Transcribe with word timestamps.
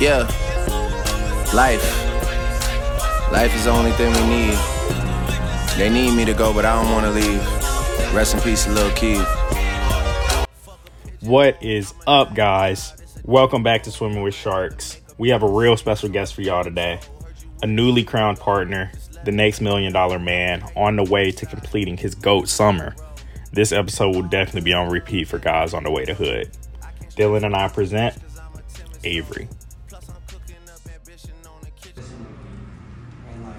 Yeah, 0.00 0.22
life. 1.52 1.82
Life 3.32 3.52
is 3.56 3.64
the 3.64 3.70
only 3.70 3.90
thing 3.92 4.12
we 4.12 4.28
need. 4.28 4.56
They 5.76 5.90
need 5.90 6.16
me 6.16 6.24
to 6.24 6.34
go, 6.34 6.54
but 6.54 6.64
I 6.64 6.80
don't 6.80 6.92
want 6.92 7.04
to 7.06 7.10
leave. 7.10 8.14
Rest 8.14 8.34
in 8.34 8.40
peace, 8.40 8.68
Lil 8.68 8.92
Keed. 8.92 9.26
What 11.22 11.60
is 11.60 11.94
up, 12.06 12.36
guys? 12.36 12.94
Welcome 13.24 13.64
back 13.64 13.82
to 13.82 13.90
Swimming 13.90 14.22
with 14.22 14.34
Sharks. 14.34 15.00
We 15.18 15.30
have 15.30 15.42
a 15.42 15.48
real 15.48 15.76
special 15.76 16.08
guest 16.10 16.32
for 16.32 16.42
y'all 16.42 16.62
today. 16.62 17.00
A 17.62 17.66
newly 17.66 18.04
crowned 18.04 18.38
partner, 18.38 18.92
the 19.24 19.32
next 19.32 19.60
million 19.60 19.92
dollar 19.92 20.18
man, 20.18 20.62
on 20.76 20.96
the 20.96 21.04
way 21.04 21.30
to 21.32 21.46
completing 21.46 21.96
his 21.96 22.14
GOAT 22.14 22.48
summer. 22.48 22.94
This 23.52 23.72
episode 23.72 24.14
will 24.14 24.22
definitely 24.22 24.60
be 24.62 24.72
on 24.74 24.88
repeat 24.90 25.26
for 25.28 25.38
guys 25.38 25.74
on 25.74 25.82
the 25.82 25.90
way 25.90 26.04
to 26.04 26.14
Hood. 26.14 26.50
Dylan 27.16 27.44
and 27.44 27.56
I 27.56 27.68
present 27.68 28.16
Avery. 29.02 29.48
And 33.28 33.44
like 33.44 33.54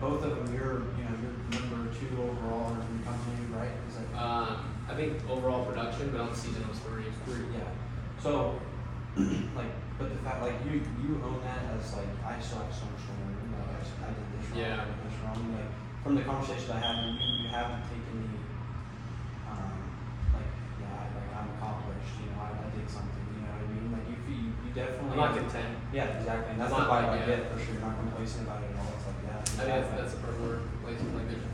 both 0.00 0.22
of 0.24 0.44
them, 0.44 0.54
you're 0.54 0.80
you 0.98 1.04
know 1.04 1.16
you're 1.22 1.60
number 1.60 1.92
two 1.94 2.08
overall 2.22 2.70
in 2.72 2.98
the 2.98 3.04
company, 3.04 3.46
right? 3.56 3.70
Is 3.88 3.96
that 3.96 4.20
Um, 4.20 4.74
I 4.88 4.94
think 4.94 5.12
overall 5.30 5.64
production, 5.64 6.10
but 6.10 6.20
on 6.20 6.30
the 6.30 6.36
season 6.36 6.62
it 6.62 6.68
was 6.68 6.78
three. 6.80 7.04
three? 7.26 7.44
Yeah. 7.54 7.68
So 8.22 8.58
like, 9.16 9.70
but 9.98 10.08
the 10.10 10.16
fact 10.24 10.42
like 10.42 10.54
you 10.66 10.82
you 11.06 11.20
own 11.24 11.40
that 11.44 11.62
as 11.78 11.92
like 11.94 12.08
I 12.26 12.40
still 12.40 12.58
have 12.58 12.74
so 12.74 12.84
much 12.90 13.02
to 13.06 13.12
learn. 13.22 13.52
Like 13.54 13.76
I, 13.76 13.78
just- 13.80 13.92
I 14.02 14.06
did 14.08 14.16
this 14.34 14.43
wrong. 14.43 14.43
Yeah. 14.54 14.86
Wrong. 15.24 15.40
Like 15.50 15.70
from 16.02 16.14
the 16.14 16.22
conversation 16.22 16.70
I 16.70 16.78
had, 16.78 16.94
you 17.06 17.42
you 17.42 17.48
haven't 17.48 17.82
taken 17.90 18.14
the 18.22 18.38
um 19.50 19.82
like 20.30 20.50
yeah 20.78 21.10
like 21.10 21.30
I'm 21.34 21.48
accomplished. 21.58 22.14
You 22.22 22.30
know 22.30 22.46
I, 22.46 22.54
I 22.54 22.68
did 22.70 22.86
something. 22.86 23.24
You 23.34 23.42
know 23.42 23.50
what 23.50 23.66
I 23.66 23.72
mean? 23.74 23.86
Like 23.90 24.06
you 24.06 24.16
you, 24.30 24.54
you 24.62 24.70
definitely. 24.70 25.10
I'm 25.10 25.16
not 25.18 25.34
content. 25.34 25.74
Yeah, 25.90 26.14
exactly. 26.14 26.54
And 26.54 26.60
that's 26.60 26.72
I'm 26.72 26.80
the 26.80 26.86
not 26.86 27.02
vibe 27.02 27.08
I 27.10 27.18
get 27.26 27.28
yeah. 27.28 27.50
for 27.50 27.58
sure. 27.58 27.74
You're 27.74 27.82
not 27.82 27.98
complacent 27.98 28.46
about 28.46 28.62
it 28.62 28.70
at 28.70 28.78
all. 28.78 28.94
It's 28.94 29.06
like 29.10 29.20
yeah. 29.26 29.42
I 29.42 29.42
think 29.42 29.74
that's, 29.74 29.90
that's 29.98 30.12
the 30.14 30.20
perfect 30.22 30.42
word. 30.46 30.62
Like, 30.86 30.98
like 31.18 31.26
there's, 31.30 31.46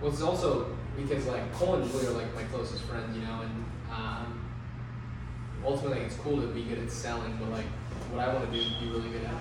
well, 0.00 0.10
it's 0.10 0.22
also 0.22 0.76
because 0.96 1.26
like 1.26 1.44
Cole 1.54 1.76
and 1.76 1.86
Julio 1.86 2.10
are 2.10 2.18
like 2.18 2.34
my 2.34 2.44
closest 2.50 2.82
friends, 2.84 3.14
you 3.14 3.22
know, 3.22 3.46
and 3.46 3.54
um, 3.94 4.42
ultimately 5.64 6.02
it's 6.02 6.16
cool 6.16 6.40
to 6.40 6.48
be 6.48 6.62
good 6.64 6.78
at 6.78 6.90
selling, 6.90 7.36
but 7.38 7.50
like 7.50 7.68
what 8.10 8.26
I 8.26 8.32
want 8.34 8.50
to 8.50 8.52
do 8.52 8.58
is 8.58 8.74
be 8.80 8.88
really 8.90 9.10
good 9.10 9.24
at 9.24 9.38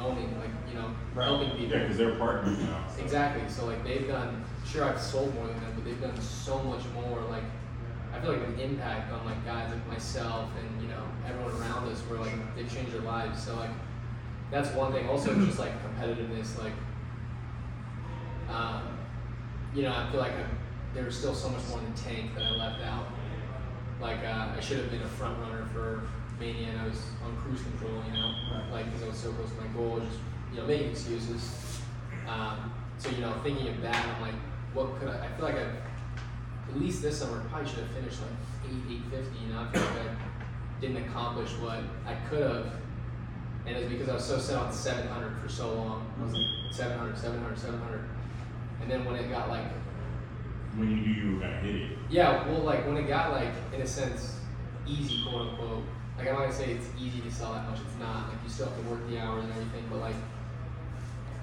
owning, 0.00 0.38
like 0.38 0.50
you 0.68 0.74
know, 0.74 0.90
Right. 1.14 1.24
helping 1.24 1.50
people. 1.52 1.76
Yeah, 1.76 1.82
because 1.82 1.98
they're 1.98 2.14
partners 2.16 2.58
now. 2.60 2.84
so- 2.94 3.02
Exactly. 3.02 3.48
So 3.48 3.66
like 3.66 3.82
they've 3.84 4.06
done. 4.08 4.44
Sure, 4.66 4.84
I've 4.84 5.00
sold 5.00 5.34
more 5.34 5.46
than 5.46 5.58
them, 5.60 5.72
but 5.74 5.84
they've 5.84 6.00
done 6.00 6.20
so 6.20 6.62
much 6.62 6.82
more. 6.94 7.20
Like 7.30 7.44
I 8.14 8.20
feel 8.20 8.32
like 8.32 8.46
an 8.46 8.58
impact 8.60 9.12
on 9.12 9.24
like 9.24 9.44
guys 9.44 9.70
like 9.72 9.86
myself 9.88 10.50
and 10.58 10.82
you 10.82 10.88
know 10.88 11.02
everyone 11.26 11.52
around 11.60 11.88
us, 11.88 12.00
where 12.02 12.20
like 12.20 12.32
they've 12.56 12.72
changed 12.72 12.92
their 12.92 13.00
lives. 13.02 13.42
So 13.42 13.56
like 13.56 13.70
that's 14.50 14.70
one 14.74 14.92
thing. 14.92 15.08
Also, 15.08 15.34
just 15.46 15.58
like 15.58 15.72
competitiveness. 15.82 16.58
Like 16.58 16.72
um, 18.50 18.82
you 19.74 19.82
know, 19.82 19.92
I 19.92 20.10
feel 20.10 20.20
like 20.20 20.32
I'm, 20.32 20.58
there 20.94 21.04
was 21.04 21.16
still 21.16 21.34
so 21.34 21.48
much 21.50 21.66
more 21.68 21.78
in 21.80 21.92
the 21.92 21.98
tank 22.00 22.34
that 22.34 22.44
I 22.44 22.50
left 22.50 22.82
out. 22.82 23.06
Like 24.00 24.18
uh, 24.24 24.48
I 24.56 24.60
should 24.60 24.78
have 24.78 24.90
been 24.90 25.02
a 25.02 25.08
front 25.08 25.38
runner 25.40 25.66
for 25.72 26.02
Mania, 26.40 26.68
and 26.70 26.80
I 26.80 26.86
was 26.86 27.00
on 27.24 27.36
cruise 27.38 27.62
control. 27.62 28.02
You 28.06 28.12
know, 28.12 28.34
Right. 28.52 28.72
like 28.72 28.84
because 28.86 29.02
I 29.02 29.08
was 29.08 29.18
so 29.18 29.32
close 29.32 29.50
to 29.50 29.60
my 29.60 29.66
goal, 29.68 30.00
just 30.00 30.18
you 30.52 30.60
know 30.60 30.66
making 30.66 30.90
excuses. 30.90 31.80
Um, 32.28 32.72
so 32.98 33.10
you 33.10 33.18
know, 33.20 33.32
thinking 33.42 33.68
of 33.68 33.80
that, 33.82 33.96
I'm 34.06 34.22
like, 34.22 34.34
what 34.74 34.98
could 34.98 35.08
I? 35.08 35.26
I 35.26 35.28
feel 35.36 35.44
like 35.46 35.56
I, 35.56 35.62
at 36.70 36.78
least 36.80 37.02
this 37.02 37.18
summer, 37.18 37.42
probably 37.50 37.68
should 37.68 37.78
have 37.80 37.90
finished 37.90 38.18
like 38.20 38.70
eight, 38.70 38.82
eight 38.96 39.02
fifty. 39.10 39.38
You 39.46 39.52
know, 39.54 39.60
I 39.60 39.72
feel 39.72 39.82
like 39.82 39.92
I 40.10 40.80
didn't 40.80 40.96
accomplish 41.08 41.50
what 41.58 41.78
I 42.06 42.14
could 42.28 42.42
have, 42.42 42.66
and 43.66 43.76
it's 43.76 43.90
because 43.90 44.08
I 44.08 44.14
was 44.14 44.24
so 44.24 44.38
set 44.38 44.56
on 44.56 44.72
seven 44.72 45.06
hundred 45.08 45.38
for 45.40 45.48
so 45.48 45.74
long. 45.74 46.12
I 46.20 46.24
was 46.24 46.34
like 46.34 46.44
700, 46.70 47.16
700, 47.16 47.58
700, 47.58 48.04
and 48.82 48.90
then 48.90 49.04
when 49.06 49.14
it 49.16 49.30
got 49.30 49.48
like, 49.48 49.64
When 50.76 50.90
you 50.90 50.96
knew 50.98 51.12
you 51.14 51.34
were 51.36 51.40
gonna 51.40 51.56
hit 51.60 51.74
it. 51.74 51.98
yeah, 52.10 52.46
well, 52.46 52.60
like 52.60 52.86
when 52.86 52.96
it 52.98 53.08
got 53.08 53.32
like 53.32 53.48
in 53.74 53.80
a 53.80 53.86
sense 53.86 54.36
easy, 54.86 55.22
quote 55.28 55.48
unquote. 55.48 55.82
Like 56.18 56.28
I'm 56.28 56.34
not 56.34 56.40
gonna 56.42 56.52
say 56.52 56.72
it's 56.72 56.88
easy 57.00 57.20
to 57.20 57.30
sell 57.30 57.52
that 57.52 57.70
much. 57.70 57.78
It's 57.80 57.98
not. 58.00 58.28
Like 58.28 58.38
you 58.42 58.50
still 58.50 58.66
have 58.66 58.76
to 58.76 58.90
work 58.90 59.08
the 59.08 59.20
hours 59.20 59.44
and 59.44 59.52
everything, 59.52 59.84
but 59.88 60.00
like 60.00 60.16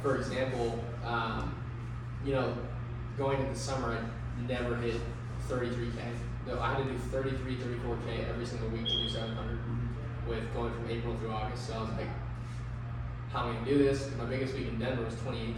for 0.02 0.18
example, 0.18 0.84
um, 1.06 1.56
you 2.26 2.34
know, 2.34 2.54
going 3.18 3.40
into 3.40 3.54
the 3.54 3.60
summer, 3.60 3.98
I 3.98 4.42
never 4.48 4.76
hit 4.76 5.00
33k. 5.48 5.96
No, 6.46 6.60
I 6.60 6.74
had 6.74 6.84
to 6.84 6.92
do 6.92 6.98
33, 6.98 7.56
34k 7.56 8.30
every 8.30 8.46
single 8.46 8.70
week 8.70 8.86
to 8.86 8.92
do 8.92 9.10
700. 9.10 9.60
With 10.28 10.54
going 10.54 10.74
from 10.74 10.90
April 10.90 11.16
through 11.18 11.32
August, 11.32 11.68
so 11.68 11.74
I 11.76 11.82
was 11.82 11.90
like, 11.92 12.10
how 13.32 13.48
am 13.48 13.52
I 13.52 13.54
gonna 13.60 13.70
do 13.70 13.78
this? 13.78 14.10
my 14.18 14.26
biggest 14.26 14.56
week 14.56 14.68
in 14.68 14.80
Denver 14.80 15.06
was 15.06 15.14
28k. 15.16 15.56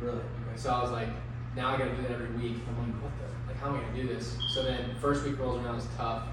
Really? 0.00 0.16
Okay. 0.16 0.56
So 0.56 0.70
I 0.70 0.82
was 0.82 0.90
like, 0.90 1.08
now 1.54 1.74
I 1.74 1.78
gotta 1.78 1.94
do 1.94 2.02
that 2.02 2.12
every 2.12 2.30
week. 2.36 2.56
I'm 2.68 2.78
like, 2.78 3.02
what 3.02 3.12
the? 3.18 3.52
Like, 3.52 3.60
how 3.60 3.68
am 3.68 3.76
I 3.76 3.80
gonna 3.80 4.02
do 4.02 4.08
this? 4.08 4.38
So 4.54 4.62
then, 4.64 4.96
first 5.00 5.24
week 5.24 5.38
rolls 5.38 5.62
around, 5.62 5.72
it 5.72 5.76
was 5.76 5.88
tough. 5.96 6.24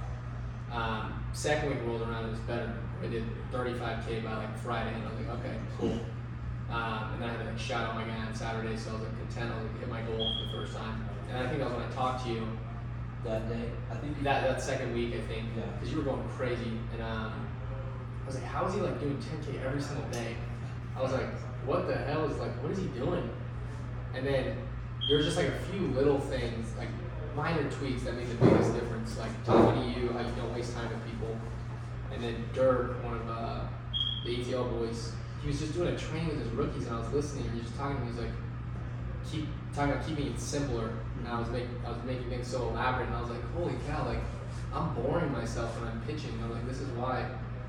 Um, 0.71 1.23
second 1.33 1.69
week 1.69 1.79
rolled 1.85 2.01
around, 2.01 2.25
it 2.25 2.31
was 2.31 2.39
better. 2.41 2.73
I 3.01 3.07
did 3.07 3.23
35k 3.53 4.23
by 4.23 4.35
like 4.37 4.57
Friday, 4.59 4.93
and 4.93 5.03
I 5.03 5.09
was 5.09 5.19
like, 5.19 5.39
okay, 5.39 5.55
cool. 5.79 5.99
Um, 6.69 7.13
and 7.13 7.21
then 7.21 7.29
I 7.29 7.33
had 7.33 7.39
to 7.43 7.49
like 7.51 7.59
shout 7.59 7.87
out 7.87 7.95
my 7.95 8.03
guy 8.03 8.17
on 8.25 8.33
Saturday, 8.35 8.75
so 8.75 8.89
I 8.91 8.93
was 8.93 9.03
like 9.03 9.17
content. 9.17 9.51
I 9.53 9.55
was 9.61 9.71
like, 9.71 9.79
hit 9.79 9.89
my 9.89 10.01
goal 10.01 10.33
for 10.37 10.45
the 10.45 10.51
first 10.65 10.77
time. 10.77 11.07
And 11.29 11.37
I 11.37 11.47
think 11.47 11.59
that 11.59 11.69
was 11.69 11.77
when 11.79 11.87
I 11.87 11.91
talked 11.93 12.25
to 12.25 12.31
you 12.31 12.47
that 13.23 13.47
day. 13.49 13.69
I 13.91 13.95
think 13.95 14.21
that 14.23 14.43
that 14.43 14.61
second 14.61 14.93
week, 14.93 15.13
I 15.15 15.21
think, 15.21 15.45
Yeah. 15.55 15.63
because 15.73 15.91
you 15.91 15.97
were 15.99 16.03
going 16.03 16.27
crazy, 16.29 16.77
and 16.93 17.01
um, 17.01 17.47
I 18.23 18.25
was 18.25 18.35
like, 18.35 18.43
how 18.45 18.65
is 18.65 18.73
he 18.73 18.81
like 18.81 18.99
doing 18.99 19.17
10k 19.17 19.63
every 19.63 19.81
single 19.81 20.07
day? 20.09 20.35
I 20.97 21.01
was 21.01 21.13
like, 21.13 21.29
what 21.65 21.87
the 21.87 21.95
hell 21.95 22.25
is 22.25 22.37
like, 22.37 22.51
what 22.61 22.71
is 22.71 22.79
he 22.79 22.87
doing? 22.87 23.29
And 24.13 24.25
then 24.25 24.57
there 25.07 25.17
was 25.17 25.25
just 25.25 25.37
like 25.37 25.47
a 25.47 25.59
few 25.71 25.87
little 25.89 26.19
things, 26.19 26.73
like 26.77 26.89
minor 27.37 27.69
tweaks 27.69 28.03
that 28.03 28.15
made 28.15 28.27
the 28.27 28.35
biggest 28.43 28.73
difference. 28.73 29.17
Like 29.17 29.31
talking 29.45 29.93
to 29.93 29.99
you, 29.99 30.09
how 30.09 30.19
you 30.19 30.33
don't 30.35 30.53
waste 30.53 30.73
time 30.73 30.89
with 30.89 31.05
people, 31.05 31.37
and 32.11 32.21
then 32.21 32.43
Dirk, 32.53 33.01
one 33.03 33.13
of 33.13 33.29
uh, 33.29 33.61
the 34.25 34.37
ATL 34.37 34.69
boys, 34.71 35.13
he 35.41 35.47
was 35.47 35.59
just 35.59 35.73
doing 35.73 35.93
a 35.93 35.97
training 35.97 36.29
with 36.29 36.43
his 36.43 36.51
rookies, 36.51 36.87
and 36.87 36.95
I 36.95 36.99
was 36.99 37.13
listening. 37.13 37.45
And 37.45 37.53
he 37.53 37.59
was 37.59 37.67
just 37.67 37.79
talking 37.79 37.97
to 37.97 38.03
me. 38.03 38.11
He's 38.11 38.19
like, 38.19 38.31
keep 39.31 39.47
talking 39.73 39.93
about 39.93 40.07
keeping 40.07 40.27
it 40.27 40.39
simpler. 40.39 40.91
And 41.19 41.27
I 41.27 41.39
was 41.39 41.49
making 41.49 41.69
I 41.85 41.91
was 41.91 42.03
making 42.03 42.29
things 42.29 42.47
so 42.47 42.69
elaborate, 42.69 43.07
and 43.07 43.15
I 43.15 43.21
was 43.21 43.29
like, 43.29 43.53
holy 43.53 43.75
cow, 43.87 44.05
like 44.05 44.23
I'm 44.73 44.93
boring 44.95 45.31
myself 45.31 45.79
when 45.79 45.89
I'm 45.89 46.01
pitching. 46.01 46.31
And 46.33 46.45
I'm 46.45 46.51
like, 46.51 46.67
this 46.67 46.81
is 46.81 46.89
why. 46.89 47.23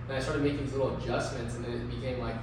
And 0.08 0.16
I 0.16 0.20
started 0.20 0.42
making 0.42 0.64
these 0.64 0.72
little 0.72 0.96
adjustments, 0.96 1.54
and 1.56 1.64
then 1.64 1.72
it 1.72 1.90
became 1.90 2.18
like, 2.20 2.36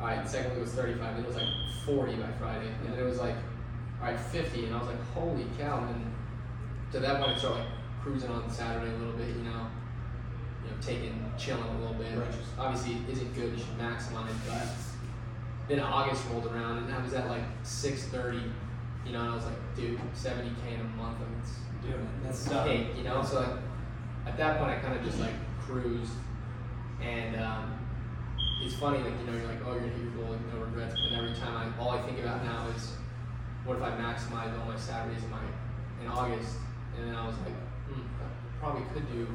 all 0.00 0.08
right, 0.08 0.28
second 0.28 0.50
week 0.52 0.64
was 0.64 0.72
35, 0.72 1.14
then 1.14 1.24
it 1.24 1.26
was 1.28 1.36
like 1.36 1.46
40 1.86 2.14
by 2.16 2.32
Friday, 2.32 2.66
and 2.66 2.92
then 2.92 2.98
it 2.98 3.04
was 3.04 3.20
like, 3.20 3.36
all 4.00 4.08
right, 4.08 4.18
50, 4.18 4.66
and 4.66 4.74
I 4.74 4.78
was 4.80 4.88
like, 4.88 5.00
holy 5.14 5.46
cow. 5.56 5.78
And 5.78 5.88
then 5.90 6.14
to 6.94 7.00
that 7.00 7.20
point, 7.20 7.36
I 7.36 7.38
started 7.38 7.58
like 7.58 7.68
cruising 8.00 8.30
on 8.30 8.48
Saturday 8.48 8.94
a 8.94 8.98
little 8.98 9.14
bit, 9.14 9.28
you 9.28 9.42
know, 9.42 9.66
you 10.62 10.70
know, 10.70 10.76
taking 10.80 11.32
chilling 11.36 11.64
a 11.64 11.78
little 11.80 11.94
bit, 11.94 12.16
which 12.16 12.38
is 12.38 12.46
obviously 12.56 12.98
isn't 13.10 13.34
good. 13.34 13.50
You 13.50 13.58
should 13.58 13.78
maximize, 13.78 14.30
it. 14.30 14.36
but 14.46 14.68
then 15.68 15.80
August 15.80 16.24
rolled 16.30 16.46
around, 16.46 16.84
and 16.84 16.94
I 16.94 17.02
was 17.02 17.12
at 17.14 17.28
like 17.28 17.42
6:30, 17.64 18.40
you 19.04 19.12
know, 19.12 19.20
and 19.20 19.30
I 19.30 19.34
was 19.34 19.44
like, 19.44 19.74
dude, 19.74 19.98
70k 20.14 20.74
in 20.74 20.80
a 20.80 20.84
month, 20.96 21.18
like 21.18 21.28
it's 21.42 21.58
Dude, 21.82 22.00
that's 22.22 22.48
cake, 22.48 22.96
you 22.96 23.02
know. 23.02 23.22
So 23.22 23.40
like, 23.40 23.58
at 24.26 24.38
that 24.38 24.58
point, 24.58 24.70
I 24.70 24.76
kind 24.76 24.96
of 24.96 25.04
just 25.04 25.18
like 25.18 25.34
cruised, 25.60 26.12
and 27.02 27.36
um, 27.36 27.76
it's 28.62 28.74
funny, 28.74 28.98
like 28.98 29.12
you 29.18 29.26
know, 29.26 29.36
you're 29.36 29.48
like, 29.48 29.60
oh, 29.66 29.72
you're 29.72 29.80
gonna 29.80 29.92
hit 29.92 30.02
your 30.04 30.12
goal, 30.12 30.30
like 30.30 30.54
no 30.54 30.60
regrets. 30.60 30.94
But 30.94 31.18
every 31.18 31.34
time 31.34 31.56
I, 31.56 31.82
all 31.82 31.90
I 31.90 32.00
think 32.02 32.20
about 32.20 32.44
now 32.44 32.68
is, 32.74 32.92
what 33.64 33.78
if 33.78 33.82
I 33.82 33.90
maximize 33.90 34.56
all 34.60 34.66
my 34.66 34.76
Saturdays 34.76 35.24
in 35.24 35.30
my 35.30 35.42
in 36.00 36.08
August? 36.08 36.56
And 36.96 37.08
then 37.08 37.14
I 37.14 37.26
was 37.26 37.36
like, 37.38 37.54
hmm, 37.88 38.00
I 38.00 38.58
probably 38.60 38.84
could 38.92 39.10
do 39.12 39.26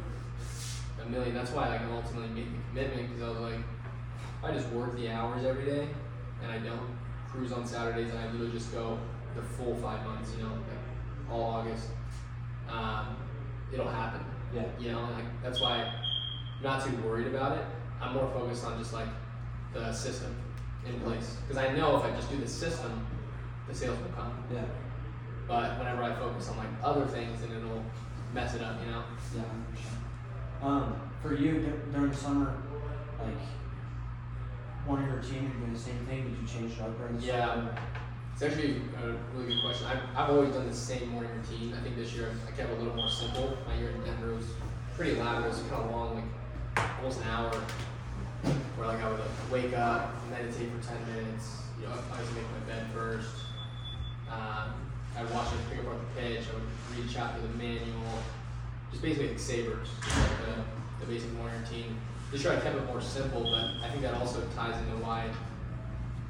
a 1.01 1.09
million. 1.09 1.33
That's 1.33 1.51
why 1.51 1.67
I 1.67 1.75
I 1.77 1.91
ultimately 1.91 2.29
made 2.29 2.47
the 2.47 2.59
commitment 2.69 3.09
because 3.09 3.23
I 3.23 3.29
was 3.29 3.51
like, 3.51 3.63
I 4.43 4.51
just 4.51 4.69
work 4.69 4.95
the 4.95 5.09
hours 5.09 5.45
every 5.45 5.65
day, 5.65 5.89
and 6.41 6.51
I 6.51 6.59
don't 6.59 6.97
cruise 7.29 7.51
on 7.51 7.65
Saturdays, 7.65 8.09
and 8.09 8.19
I 8.19 8.31
literally 8.31 8.51
just 8.51 8.71
go 8.71 8.97
the 9.35 9.41
full 9.41 9.75
five 9.75 10.05
months, 10.05 10.31
you 10.35 10.43
know, 10.43 10.49
like 10.49 11.31
all 11.31 11.43
August, 11.43 11.87
um, 12.69 13.15
it'll 13.71 13.87
happen. 13.87 14.21
Yeah. 14.53 14.65
You 14.79 14.91
know, 14.93 15.01
like 15.01 15.25
that's 15.43 15.61
why 15.61 15.91
I'm 16.57 16.63
not 16.63 16.83
too 16.83 16.95
worried 16.97 17.27
about 17.27 17.57
it. 17.57 17.65
I'm 18.01 18.13
more 18.13 18.29
focused 18.33 18.65
on 18.65 18.79
just 18.79 18.93
like 18.93 19.07
the 19.73 19.93
system 19.93 20.35
in 20.87 20.99
place 21.01 21.35
because 21.47 21.63
I 21.63 21.73
know 21.75 21.97
if 21.97 22.03
I 22.03 22.11
just 22.11 22.29
do 22.29 22.37
the 22.37 22.47
system, 22.47 23.05
the 23.67 23.75
sales 23.75 23.97
will 23.99 24.09
come. 24.09 24.43
Yeah. 24.51 24.63
But 25.49 25.79
whenever 25.79 26.03
I 26.03 26.13
focus 26.13 26.47
on 26.49 26.57
like 26.57 26.67
other 26.83 27.05
things, 27.07 27.41
then 27.41 27.49
it'll 27.57 27.83
mess 28.33 28.53
it 28.53 28.61
up. 28.61 28.75
You 28.85 28.91
know. 28.91 29.03
Yeah, 29.35 29.41
Um, 30.67 30.95
for 31.23 31.33
you 31.33 31.53
dur- 31.59 31.91
during 31.91 32.11
the 32.11 32.15
summer, 32.17 32.53
like, 33.19 33.33
morning 34.85 35.09
routine? 35.09 35.39
Are 35.39 35.53
you 35.53 35.59
doing 35.59 35.73
the 35.73 35.79
same 35.79 36.05
thing? 36.05 36.23
Did 36.29 36.37
you 36.41 36.47
change 36.47 36.73
it 36.77 36.81
up 36.81 36.91
Yeah. 37.19 37.47
summer? 37.55 37.75
It's 38.33 38.43
actually 38.43 38.81
a 39.03 39.07
really 39.35 39.53
good 39.55 39.61
question. 39.65 39.87
I've, 39.87 40.03
I've 40.15 40.29
always 40.29 40.53
done 40.53 40.69
the 40.69 40.73
same 40.75 41.09
morning 41.09 41.31
routine. 41.35 41.73
I 41.73 41.81
think 41.81 41.95
this 41.97 42.13
year 42.13 42.31
I 42.47 42.51
kept 42.51 42.69
it 42.71 42.77
a 42.77 42.79
little 42.81 42.95
more 42.95 43.09
simple. 43.09 43.57
My 43.67 43.73
year 43.75 43.89
in 43.89 44.01
Denver 44.03 44.35
was 44.35 44.45
pretty 44.95 45.19
elaborate. 45.19 45.47
It 45.47 45.49
was 45.49 45.59
kind 45.61 45.83
of 45.83 45.91
long, 45.91 46.15
like 46.77 46.89
almost 46.99 47.19
an 47.21 47.27
hour, 47.27 47.51
where 48.77 48.87
like 48.87 49.03
I 49.03 49.09
would 49.09 49.19
like 49.19 49.51
wake 49.51 49.73
up, 49.75 50.13
meditate 50.29 50.69
for 50.71 50.87
ten 50.87 50.97
minutes. 51.15 51.63
You 51.81 51.87
know, 51.87 51.93
I 52.13 52.19
used 52.19 52.29
to 52.29 52.35
make 52.35 52.45
my 52.51 52.73
bed 52.73 52.85
first. 52.93 53.29
Um, 54.31 54.73
I'd 55.17 55.29
watch 55.31 55.47
it 55.53 55.59
pick 55.69 55.79
apart 55.79 55.97
the 55.99 56.21
pitch. 56.21 56.43
I 56.49 56.53
would 56.53 56.97
read 56.97 57.09
a 57.09 57.13
chapter 57.13 57.41
of 57.41 57.51
the 57.51 57.57
manual. 57.57 58.23
Just 58.91 59.03
basically 59.03 59.29
like 59.29 59.39
SAVERS, 59.39 59.89
like 60.01 60.45
the, 60.45 61.05
the 61.05 61.11
basic 61.11 61.31
morning 61.33 61.59
routine. 61.61 61.97
Just 62.31 62.43
try 62.43 62.55
to 62.55 62.61
keep 62.61 62.73
it 62.73 62.85
more 62.85 63.01
simple, 63.01 63.43
but 63.43 63.85
I 63.85 63.89
think 63.89 64.01
that 64.03 64.13
also 64.15 64.41
ties 64.55 64.77
into 64.81 64.97
why 65.03 65.29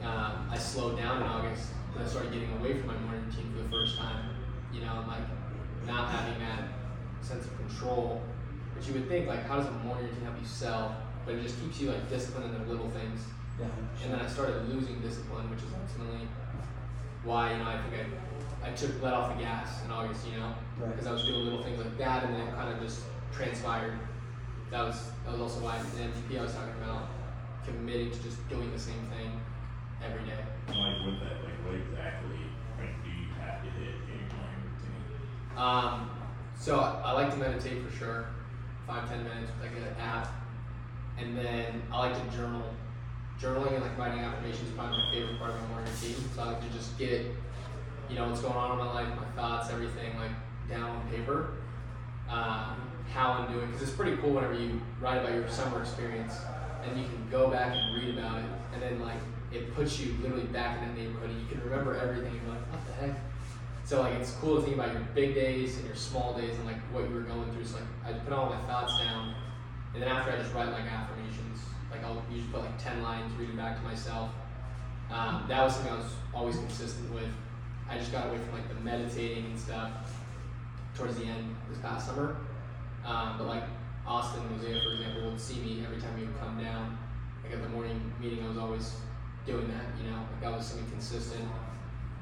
um, 0.01 0.49
I 0.49 0.57
slowed 0.57 0.97
down 0.97 1.21
in 1.21 1.23
August 1.23 1.71
because 1.91 2.07
I 2.07 2.09
started 2.09 2.33
getting 2.33 2.51
away 2.57 2.77
from 2.77 2.87
my 2.87 2.97
morning 2.99 3.25
routine 3.25 3.51
for 3.55 3.63
the 3.63 3.69
first 3.69 3.97
time. 3.97 4.35
You 4.73 4.81
know, 4.81 5.03
like 5.07 5.23
not 5.85 6.09
having 6.09 6.39
that 6.39 6.69
sense 7.21 7.45
of 7.45 7.57
control. 7.57 8.21
But 8.75 8.87
you 8.87 8.93
would 8.93 9.09
think, 9.09 9.27
like, 9.27 9.45
how 9.45 9.57
does 9.57 9.67
a 9.67 9.71
morning 9.83 10.05
routine 10.05 10.23
help 10.23 10.39
you 10.39 10.47
sell? 10.47 10.95
But 11.25 11.35
it 11.35 11.43
just 11.43 11.59
keeps 11.59 11.81
you 11.81 11.89
like 11.89 12.09
disciplined 12.09 12.55
in 12.55 12.61
the 12.61 12.67
little 12.71 12.89
things. 12.91 13.21
Yeah. 13.59 13.67
And 14.03 14.13
then 14.13 14.19
I 14.19 14.27
started 14.27 14.69
losing 14.69 15.01
discipline, 15.01 15.49
which 15.49 15.59
is 15.59 15.69
ultimately 15.73 16.27
why 17.23 17.51
you 17.53 17.57
know 17.59 17.65
I 17.69 17.77
think 17.81 17.93
I 18.63 18.67
I 18.69 18.71
took 18.71 19.01
let 19.01 19.13
off 19.13 19.35
the 19.35 19.43
gas 19.43 19.83
in 19.85 19.91
August. 19.91 20.25
You 20.27 20.39
know, 20.39 20.53
Right. 20.77 20.91
because 20.91 21.07
I 21.07 21.11
was 21.11 21.25
doing 21.25 21.43
little 21.43 21.61
things 21.63 21.77
like 21.79 21.97
that, 21.97 22.23
and 22.23 22.35
then 22.35 22.47
it 22.47 22.55
kind 22.55 22.73
of 22.73 22.79
just 22.81 23.03
transpired. 23.33 23.97
That 24.71 24.83
was 24.85 25.11
that 25.25 25.31
was 25.33 25.41
also 25.41 25.59
why 25.61 25.77
the 25.79 26.01
MVP 26.03 26.39
I 26.39 26.43
was 26.43 26.53
talking 26.53 26.73
about 26.81 27.09
committing 27.65 28.11
to 28.11 28.23
just 28.23 28.47
doing 28.49 28.71
the 28.71 28.79
same 28.79 29.01
thing 29.15 29.39
every 30.03 30.23
day. 30.25 30.39
Like 30.69 31.05
with 31.05 31.19
that, 31.19 31.43
like 31.43 31.57
what 31.65 31.75
exactly 31.75 32.39
like 32.77 33.03
do 33.03 33.09
you 33.09 33.27
have 33.41 33.61
to 33.63 33.69
hit 33.71 33.95
in 34.07 34.19
your 34.19 34.29
morning 34.37 34.61
routine? 34.63 35.57
Um, 35.57 36.09
so 36.57 36.79
I, 36.79 37.01
I 37.05 37.11
like 37.13 37.31
to 37.31 37.37
meditate 37.37 37.83
for 37.85 37.91
sure, 37.97 38.25
five 38.87 39.09
ten 39.09 39.23
minutes 39.23 39.51
with 39.59 39.71
like 39.71 39.77
an 39.81 39.95
app, 39.99 40.27
and 41.17 41.35
then 41.37 41.81
I 41.91 41.99
like 41.99 42.15
to 42.31 42.37
journal. 42.37 42.63
Journaling 43.39 43.73
and 43.73 43.83
like 43.83 43.97
writing 43.97 44.19
affirmations 44.19 44.67
is 44.67 44.75
probably 44.75 44.97
my 44.97 45.11
favorite 45.11 45.39
part 45.39 45.51
of 45.51 45.61
my 45.61 45.67
morning 45.69 45.91
routine. 46.01 46.15
So 46.35 46.41
I 46.41 46.45
like 46.47 46.61
to 46.61 46.77
just 46.77 46.97
get, 46.97 47.25
you 48.09 48.15
know, 48.15 48.27
what's 48.27 48.41
going 48.41 48.55
on 48.55 48.79
in 48.79 48.85
my 48.85 48.93
life, 48.93 49.07
my 49.15 49.41
thoughts, 49.41 49.69
everything 49.71 50.17
like 50.17 50.31
down 50.69 50.89
on 50.89 51.09
paper. 51.09 51.51
Um, 52.29 52.81
how 53.13 53.31
I'm 53.31 53.51
doing 53.51 53.65
because 53.67 53.81
it's 53.81 53.97
pretty 53.97 54.17
cool 54.17 54.31
whenever 54.31 54.53
you 54.53 54.79
write 55.01 55.17
about 55.17 55.33
your 55.33 55.49
summer 55.49 55.81
experience 55.81 56.35
and 56.83 56.95
you 56.95 57.05
can 57.05 57.27
go 57.31 57.49
back 57.49 57.73
and 57.75 57.95
read 57.95 58.15
about 58.15 58.37
it 58.37 58.45
and 58.71 58.83
then 58.83 58.99
like 58.99 59.17
it 59.51 59.73
puts 59.73 59.99
you 59.99 60.15
literally 60.21 60.43
back 60.43 60.79
in 60.79 60.87
that 60.87 60.95
neighborhood 60.95 61.31
and 61.31 61.41
you 61.41 61.47
can 61.47 61.59
remember 61.67 61.97
everything 61.97 62.31
you're 62.35 62.53
like 62.53 62.71
what 62.71 62.85
the 62.85 62.93
heck 62.93 63.19
so 63.89 64.01
like 64.01 64.13
it's 64.21 64.33
cool 64.33 64.57
to 64.57 64.61
think 64.61 64.75
about 64.75 64.93
your 64.93 65.01
big 65.15 65.33
days 65.33 65.77
and 65.77 65.87
your 65.87 65.95
small 65.95 66.37
days 66.37 66.53
and 66.53 66.65
like 66.67 66.77
what 66.93 67.09
you 67.09 67.15
were 67.15 67.21
going 67.21 67.51
through. 67.51 67.65
So 67.65 67.77
like 67.77 67.87
I 68.05 68.19
put 68.19 68.31
all 68.31 68.45
my 68.45 68.61
thoughts 68.67 68.93
down, 68.99 69.33
and 69.95 70.03
then 70.03 70.07
after 70.07 70.31
I 70.31 70.37
just 70.37 70.53
write 70.53 70.69
like 70.69 70.85
affirmations. 70.85 71.48
Like 71.91 72.03
I'll 72.03 72.21
usually 72.31 72.51
put 72.51 72.61
like 72.61 72.83
ten 72.83 73.01
lines, 73.01 73.31
read 73.39 73.49
it 73.49 73.57
back 73.57 73.77
to 73.77 73.83
myself. 73.83 74.29
Um, 75.11 75.45
that 75.47 75.63
was 75.63 75.75
something 75.75 75.93
I 75.93 75.97
was 75.97 76.11
always 76.33 76.55
consistent 76.55 77.11
with. 77.13 77.29
I 77.89 77.97
just 77.97 78.11
got 78.11 78.27
away 78.27 78.37
from 78.37 78.53
like 78.53 78.67
the 78.69 78.79
meditating 78.81 79.45
and 79.45 79.59
stuff 79.59 79.91
towards 80.95 81.17
the 81.17 81.25
end 81.25 81.55
this 81.69 81.79
past 81.79 82.07
summer. 82.07 82.37
Um, 83.03 83.35
but 83.37 83.47
like 83.47 83.63
Austin 84.05 84.41
and 84.43 84.61
for 84.61 84.93
example, 84.93 85.31
would 85.31 85.39
see 85.39 85.59
me 85.61 85.83
every 85.85 85.99
time 85.99 86.13
we 86.15 86.25
would 86.25 86.39
come 86.39 86.61
down. 86.61 86.97
Like 87.43 87.53
at 87.53 87.63
the 87.63 87.69
morning 87.69 88.13
meeting, 88.19 88.43
I 88.43 88.47
was 88.47 88.57
always 88.57 88.95
doing 89.45 89.67
that. 89.69 89.85
You 90.03 90.11
know, 90.11 90.17
like 90.17 90.41
that 90.41 90.51
was 90.51 90.67
something 90.67 90.89
consistent. 90.91 91.45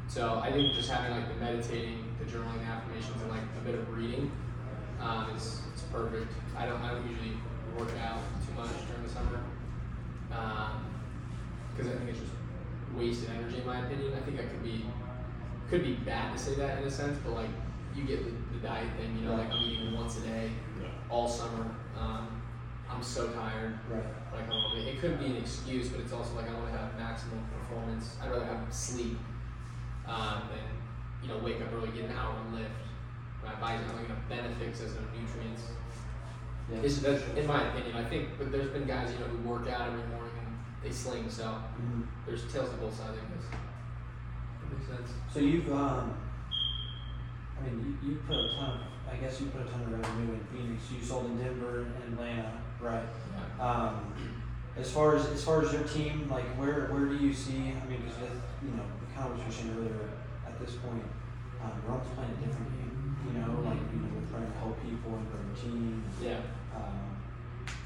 So 0.08 0.40
I 0.42 0.52
think 0.52 0.74
just 0.74 0.90
having 0.90 1.12
like 1.12 1.28
the 1.28 1.44
meditating, 1.44 2.16
the 2.20 2.26
journaling, 2.26 2.60
the 2.60 2.66
affirmations, 2.66 3.22
and 3.22 3.30
like 3.30 3.42
a 3.42 3.66
bit 3.66 3.76
of 3.76 3.98
reading 3.98 4.32
um, 5.02 5.30
is 5.36 5.62
it's 5.74 5.82
perfect. 5.84 6.32
I 6.58 6.66
don't 6.66 6.82
I 6.82 6.94
don't 6.94 7.10
usually 7.10 7.36
work 7.78 7.92
out 8.02 8.20
too 8.48 8.54
much 8.56 8.72
during 8.88 9.04
the 9.04 9.10
summer 9.10 9.42
because 10.30 11.92
I 11.92 11.98
think 11.98 12.10
it's 12.10 12.20
just 12.20 12.32
wasted 12.96 13.30
energy 13.30 13.58
in 13.60 13.66
my 13.66 13.80
opinion. 13.86 14.14
I 14.14 14.20
think 14.26 14.40
I 14.40 14.44
could 14.44 14.64
be 14.64 14.86
could 15.70 15.84
be 15.84 15.94
bad 15.94 16.36
to 16.36 16.42
say 16.42 16.56
that 16.56 16.80
in 16.80 16.88
a 16.88 16.92
sense, 16.92 17.18
but 17.24 17.34
like 17.34 17.50
you 17.96 18.04
get 18.04 18.24
the, 18.24 18.32
the 18.58 18.68
diet 18.68 18.88
thing. 18.98 19.18
You 19.20 19.28
know, 19.28 19.36
like 19.36 19.52
I'm 19.52 19.64
eating 19.64 19.96
once 19.96 20.18
a 20.18 20.22
day 20.22 20.52
Yeah. 20.82 20.88
all 21.10 21.28
summer. 21.28 21.66
Um, 22.00 22.42
I'm 22.90 23.04
so 23.04 23.28
tired. 23.30 23.78
Right. 23.90 24.04
Like 24.34 24.50
oh, 24.52 24.74
it, 24.78 24.88
it 24.88 25.00
could 25.02 25.20
be 25.20 25.26
an 25.26 25.36
excuse, 25.38 25.90
but 25.90 26.00
it's 26.02 26.14
also 26.14 26.36
like 26.36 26.50
I 26.50 26.54
want 26.54 26.72
to 26.72 26.78
have 26.78 26.98
maximum 26.98 27.44
performance. 27.60 28.16
I'd 28.22 28.32
rather 28.32 28.46
have 28.46 28.74
sleep 28.74 29.18
um, 30.08 30.44
than 30.50 30.66
you 31.22 31.28
know 31.30 31.44
wake 31.44 31.60
up 31.62 31.74
early, 31.74 31.90
get 31.90 32.06
an 32.06 32.16
hour 32.16 32.36
lift. 32.54 32.70
My 33.44 33.56
body's 33.56 33.86
not 33.88 33.96
going 33.96 34.08
to 34.08 34.22
benefit 34.30 34.60
because 34.60 34.80
there's 34.80 34.96
no 34.96 35.02
nutrients. 35.16 35.64
Yeah. 36.72 36.80
It's, 36.84 37.00
that's, 37.00 37.24
in 37.38 37.48
my 37.48 37.64
opinion, 37.70 37.96
I 37.96 38.04
think. 38.04 38.30
But 38.38 38.52
there's 38.52 38.70
been 38.70 38.86
guys 38.86 39.12
you 39.14 39.20
know 39.20 39.26
who 39.26 39.50
work 39.50 39.70
out 39.70 39.88
every 39.88 40.04
morning 40.08 40.32
and 40.46 40.56
they 40.84 40.92
sling. 40.92 41.30
So 41.30 41.44
Mhm. 41.80 42.04
there's 42.26 42.52
tails 42.52 42.70
to 42.72 42.76
both 42.78 42.94
sides. 42.96 43.18
I 43.18 43.34
guess. 43.34 43.48
That 43.50 44.78
makes 44.78 44.88
sense. 44.88 45.12
So 45.34 45.40
you've, 45.40 45.72
um, 45.72 46.14
I 47.60 47.64
mean, 47.66 47.98
you, 48.04 48.10
you 48.10 48.16
put 48.28 48.36
a 48.36 48.50
ton 48.56 48.70
of, 48.72 48.80
I 49.12 49.16
guess 49.16 49.40
you 49.40 49.48
put 49.48 49.62
a 49.62 49.66
ton 49.72 49.82
of 49.82 49.92
revenue 49.92 50.34
in 50.34 50.40
Phoenix. 50.52 50.84
You 50.92 51.02
sold 51.04 51.26
in 51.28 51.38
Denver 51.38 51.88
and 52.04 52.14
Atlanta, 52.14 52.52
right? 52.82 53.04
Yeah. 53.58 53.66
Um, 53.66 54.14
as 54.78 54.92
far 54.92 55.16
as 55.16 55.26
as 55.30 55.44
far 55.44 55.64
as 55.64 55.74
your 55.74 55.84
team, 55.84 56.28
like 56.30 56.46
where 56.60 56.88
where 56.94 57.06
do 57.06 57.16
you 57.16 57.34
see? 57.34 57.74
I 57.74 57.86
mean, 57.90 58.04
because 58.06 58.38
you 58.62 58.70
know, 58.78 58.84
kind 59.16 59.26
of 59.26 59.32
what 59.32 59.40
you 59.40 59.46
were 59.46 59.52
saying 59.52 59.74
earlier. 59.76 60.10
At 60.46 60.60
this 60.60 60.76
point, 60.76 61.02
um, 61.64 61.72
we're 61.86 61.94
almost 61.94 62.14
playing 62.16 62.30
a 62.32 62.46
different 62.46 62.70
game. 62.78 62.87
You 63.28 63.40
know, 63.42 63.62
like 63.66 63.80
you 63.92 64.00
know, 64.00 64.10
we're 64.16 64.30
trying 64.32 64.52
to 64.52 64.58
help 64.60 64.82
people 64.82 65.16
and 65.16 65.26
grow 65.32 65.42
a 65.42 65.56
team. 65.60 66.04
Yeah. 66.22 66.40
Um, 66.76 67.18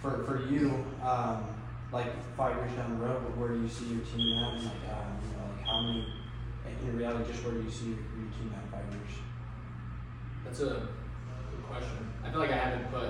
for 0.02 0.24
for 0.24 0.46
you, 0.52 0.86
um, 1.04 1.46
like 1.92 2.12
five 2.38 2.56
years 2.58 2.74
down 2.74 3.00
the 3.00 3.06
road, 3.06 3.22
where 3.38 3.50
do 3.50 3.62
you 3.62 3.70
see 3.70 3.86
your 3.86 4.04
team 4.06 4.38
at? 4.38 4.54
And 4.54 4.64
like, 4.66 4.86
um, 4.94 5.18
you 5.24 5.30
know, 5.38 5.46
like 5.58 5.66
how 5.66 5.82
many? 5.82 6.06
In 6.84 6.98
reality, 6.98 7.32
just 7.32 7.44
where 7.44 7.54
do 7.54 7.62
you 7.62 7.70
see 7.70 7.88
your, 7.88 7.98
your 8.18 8.30
team 8.38 8.54
at 8.56 8.72
five 8.72 8.86
years? 8.94 9.14
That's 10.46 10.60
a 10.62 10.88
good 11.52 11.64
question. 11.68 12.10
I 12.26 12.32
feel 12.32 12.40
like 12.40 12.52
I 12.52 12.58
haven't 12.58 12.92
put 12.92 13.10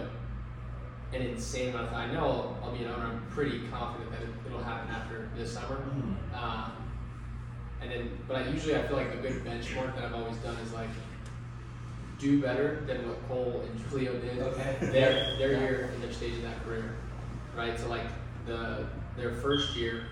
an 1.13 1.21
insane 1.21 1.69
amount 1.69 1.87
of 1.87 1.91
time. 1.91 2.09
I 2.09 2.13
know 2.13 2.23
I'll, 2.25 2.59
I'll 2.63 2.71
be 2.75 2.83
an 2.83 2.91
owner. 2.91 3.05
I'm 3.05 3.25
pretty 3.29 3.67
confident 3.67 4.11
that 4.11 4.21
it, 4.21 4.29
it'll 4.45 4.63
happen 4.63 4.89
after 4.89 5.29
this 5.35 5.53
summer. 5.53 5.77
Mhm. 5.77 6.15
Um, 6.35 6.71
and 7.81 7.91
then, 7.91 8.17
but 8.27 8.37
I 8.37 8.47
usually 8.49 8.75
I 8.75 8.87
feel 8.87 8.97
like 8.97 9.13
a 9.13 9.17
good 9.17 9.43
benchmark 9.45 9.95
that 9.95 10.05
I've 10.05 10.13
always 10.15 10.37
done 10.37 10.55
is 10.57 10.73
like 10.73 10.89
do 12.21 12.39
better 12.41 12.83
than 12.85 13.07
what 13.07 13.27
Cole 13.27 13.65
and 13.67 13.79
Julio 13.81 14.13
did. 14.19 14.37
Okay. 14.39 14.77
Their 14.79 15.37
their 15.37 15.51
Yeah. 15.53 15.59
year 15.59 15.91
in 15.95 16.01
their 16.01 16.13
stage 16.13 16.35
of 16.35 16.43
that 16.43 16.63
career, 16.63 16.95
right? 17.57 17.77
So 17.79 17.89
like 17.89 18.05
the 18.45 18.85
their 19.17 19.31
first 19.31 19.75
year 19.75 20.03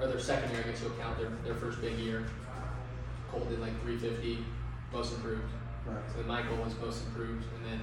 or 0.00 0.06
their 0.06 0.20
second 0.20 0.50
year, 0.52 0.62
I 0.64 0.70
guess 0.70 0.80
you'll 0.80 0.92
count 0.92 1.18
their 1.18 1.30
their 1.44 1.54
first 1.54 1.80
big 1.80 1.98
year. 1.98 2.26
Cole 3.30 3.44
did 3.50 3.60
like 3.60 3.72
350, 3.82 4.38
most 4.92 5.14
improved. 5.14 5.42
Right. 5.84 5.98
So 6.12 6.18
then 6.18 6.28
Michael 6.28 6.56
was 6.58 6.74
most 6.80 7.04
improved, 7.06 7.44
and 7.56 7.64
then 7.72 7.80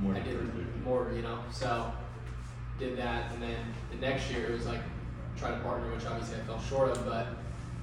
More 0.00 0.14
I 0.14 0.20
did 0.20 0.38
350. 0.38 0.80
more, 0.84 1.10
you 1.14 1.22
know. 1.22 1.40
So 1.50 1.92
did 2.78 2.96
that, 2.98 3.32
and 3.32 3.42
then 3.42 3.56
the 3.90 3.96
next 3.96 4.30
year 4.30 4.46
it 4.46 4.52
was 4.52 4.66
like 4.66 4.80
try 5.36 5.50
to 5.50 5.58
partner, 5.58 5.92
which 5.92 6.06
obviously 6.06 6.36
I 6.36 6.44
fell 6.44 6.60
short 6.60 6.90
of, 6.90 7.04
but 7.04 7.26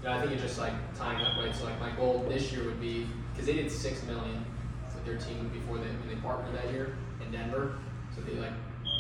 you 0.02 0.08
know, 0.10 0.16
I 0.16 0.20
think 0.22 0.32
it's 0.32 0.42
just 0.42 0.60
like 0.60 0.74
tying 0.98 1.22
up 1.26 1.38
right. 1.38 1.54
So 1.54 1.66
like 1.66 1.80
my 1.80 1.92
goal 1.92 2.26
this 2.30 2.52
year 2.54 2.64
would 2.64 2.80
be 2.80 3.08
because 3.36 3.48
they 3.48 3.54
did 3.54 3.70
six 3.70 4.02
million 4.04 4.46
with 4.94 5.06
their 5.06 5.18
team 5.18 5.50
before 5.50 5.78
they 5.78 5.88
when 5.88 6.08
they 6.08 6.16
partnered 6.16 6.56
that 6.56 6.72
year 6.72 6.96
in 7.22 7.32
Denver, 7.32 7.76
so 8.16 8.22
they 8.22 8.40
like 8.40 8.54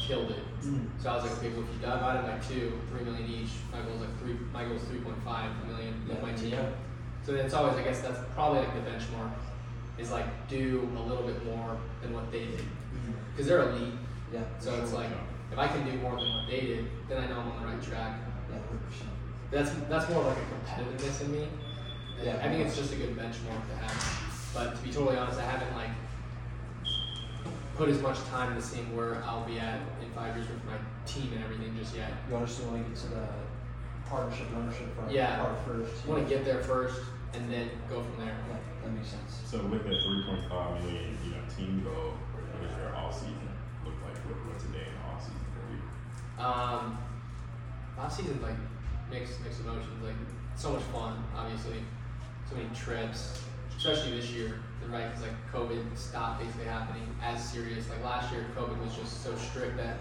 killed 0.06 0.30
it. 0.32 0.44
Mm. 0.62 0.88
So 1.01 1.10
I 1.10 1.15
was 1.15 1.24
like, 1.24 1.38
okay, 1.39 1.50
well 1.50 1.63
if 1.63 1.74
you 1.74 1.80
divide 1.82 2.20
it 2.20 2.27
by 2.27 2.38
two, 2.46 2.74
three 2.92 3.04
million 3.06 3.30
each, 3.30 3.50
my 3.72 3.82
goal 3.82 3.96
is 3.96 4.01
like 4.01 4.20
three. 4.20 4.38
My 4.51 4.65
goal 4.65 4.75
is 4.75 4.84
three 4.84 5.00
point 5.00 5.18
five 5.24 5.50
million 5.68 5.94
with 6.08 6.22
my 6.22 6.34
team. 6.34 6.51
Yeah. 6.51 6.70
So 7.25 7.32
then 7.32 7.46
it's 7.46 7.56
always, 7.56 7.75
I 7.75 7.84
guess 7.84 8.01
that's 8.01 8.20
probably 8.36 8.60
like 8.60 8.74
the 8.75 8.92
benchmark, 8.92 9.32
is 9.98 10.12
like 10.12 10.27
do 10.48 10.88
a 10.96 11.01
little 11.08 11.24
bit 11.25 11.44
more 11.46 11.77
than 12.01 12.13
what 12.13 12.32
they 12.32 12.46
did, 12.46 12.65
because 13.32 13.48
they're 13.48 13.70
elite. 13.70 13.94
Yeah. 14.34 14.42
So 14.60 14.75
it's 14.75 14.94
like 14.94 15.10
if 15.51 15.58
I 15.58 15.68
can 15.68 15.86
do 15.89 15.98
more 16.00 16.15
than 16.18 16.30
what 16.34 16.48
they 16.50 16.62
did, 16.62 16.86
then 17.08 17.24
I 17.24 17.27
know 17.27 17.39
I'm 17.39 17.51
on 17.51 17.62
the 17.62 17.68
right 17.68 17.82
track. 17.82 18.20
Yeah, 18.51 18.60
percent. 18.88 19.10
That's 19.50 19.72
that's 19.89 20.10
more 20.13 20.24
like 20.24 20.38
a 20.38 20.82
competitiveness 20.82 21.22
in 21.22 21.32
me. 21.32 21.48
Yeah. 22.24 22.39
I 22.44 22.50
think 22.50 22.65
it's 22.65 22.77
just 22.77 22.94
a 22.94 22.96
good 22.96 23.15
benchmark 23.18 23.68
to 23.70 23.75
have. 23.77 24.25
But 24.56 24.76
to 24.76 24.82
be 24.82 24.90
totally 24.92 25.18
honest, 25.18 25.38
I 25.38 25.44
haven't 25.44 25.76
like 25.76 25.90
put 27.76 27.90
as 27.90 28.02
much 28.02 28.18
time 28.32 28.52
in 28.52 28.58
the 28.58 28.64
seeing 28.64 28.96
where 28.96 29.22
I'll 29.26 29.44
be 29.46 29.60
at 29.60 29.82
in 30.02 30.10
five 30.16 30.36
years 30.38 30.48
with 30.48 30.64
my 30.64 30.78
team 31.06 31.34
and 31.36 31.44
everything 31.44 31.76
just 31.78 31.94
yet. 31.94 32.10
You 32.30 32.38
honestly 32.38 32.66
want 32.66 32.82
to 32.84 32.90
get 32.90 32.98
to 33.02 33.08
the 33.08 33.28
partnership 34.08 34.48
ownership 34.56 34.96
part, 34.98 35.12
Yeah. 35.12 35.36
part 35.44 35.58
first. 35.68 36.06
I 36.06 36.10
want 36.10 36.24
to 36.24 36.30
get 36.34 36.46
there 36.46 36.64
first 36.64 37.02
and 37.34 37.52
then 37.52 37.70
go 37.90 38.02
from 38.02 38.18
there. 38.18 38.34
Yeah, 38.50 38.58
that 38.84 38.92
makes 38.94 39.10
sense. 39.10 39.42
So 39.46 39.58
with 39.66 39.84
that 39.84 39.92
3.5 39.92 40.80
million, 40.84 41.18
you 41.26 41.32
know, 41.32 41.44
team 41.58 41.84
goal, 41.84 42.14
what 42.32 42.62
does 42.64 42.78
your 42.78 42.96
off 42.96 43.14
season 43.14 43.36
look 43.84 43.96
like? 44.08 44.16
What, 44.24 44.54
what's 44.54 44.64
a 44.64 44.68
day 44.68 44.88
in 44.88 44.96
the 44.96 45.04
off 45.12 45.20
season 45.20 45.44
for 45.52 45.68
you? 45.68 46.48
Um, 46.48 46.98
off 48.00 48.16
season's 48.16 48.42
like 48.42 48.56
mixed 49.12 49.44
mixed 49.44 49.60
emotions. 49.60 50.02
Like 50.02 50.16
so 50.56 50.72
much 50.72 50.84
fun, 50.96 51.22
obviously. 51.36 51.84
So 52.50 52.56
many 52.56 52.70
trips, 52.74 53.42
especially 53.77 54.12
this 54.20 54.32
year. 54.32 54.60
You're 54.82 54.89
right, 54.89 55.08
because 55.10 55.24
like 55.24 55.51
COVID 55.53 55.98
stopped 55.98 56.41
basically 56.41 56.65
happening 56.65 57.03
as 57.24 57.44
serious. 57.44 57.89
Like 57.89 58.03
last 58.03 58.32
year, 58.32 58.46
COVID 58.55 58.84
was 58.84 58.96
just 58.96 59.24
so 59.24 59.36
strict 59.36 59.77
that 59.77 59.98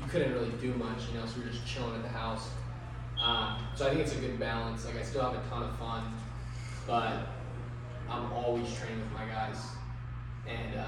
you 0.00 0.08
couldn't 0.08 0.32
really 0.32 0.52
do 0.60 0.74
much, 0.74 1.08
you 1.12 1.18
know. 1.18 1.26
So 1.26 1.40
we 1.40 1.46
are 1.46 1.52
just 1.52 1.66
chilling 1.66 1.94
at 1.94 2.02
the 2.02 2.08
house. 2.08 2.48
Um, 3.22 3.56
so 3.74 3.86
I 3.86 3.90
think 3.90 4.00
it's 4.00 4.14
a 4.14 4.20
good 4.20 4.38
balance. 4.38 4.84
Like 4.84 4.96
I 4.96 5.02
still 5.02 5.22
have 5.22 5.34
a 5.34 5.48
ton 5.48 5.62
of 5.64 5.76
fun, 5.78 6.14
but 6.86 7.28
I'm 8.08 8.32
always 8.32 8.72
training 8.74 9.00
with 9.00 9.12
my 9.12 9.26
guys, 9.26 9.58
and 10.46 10.80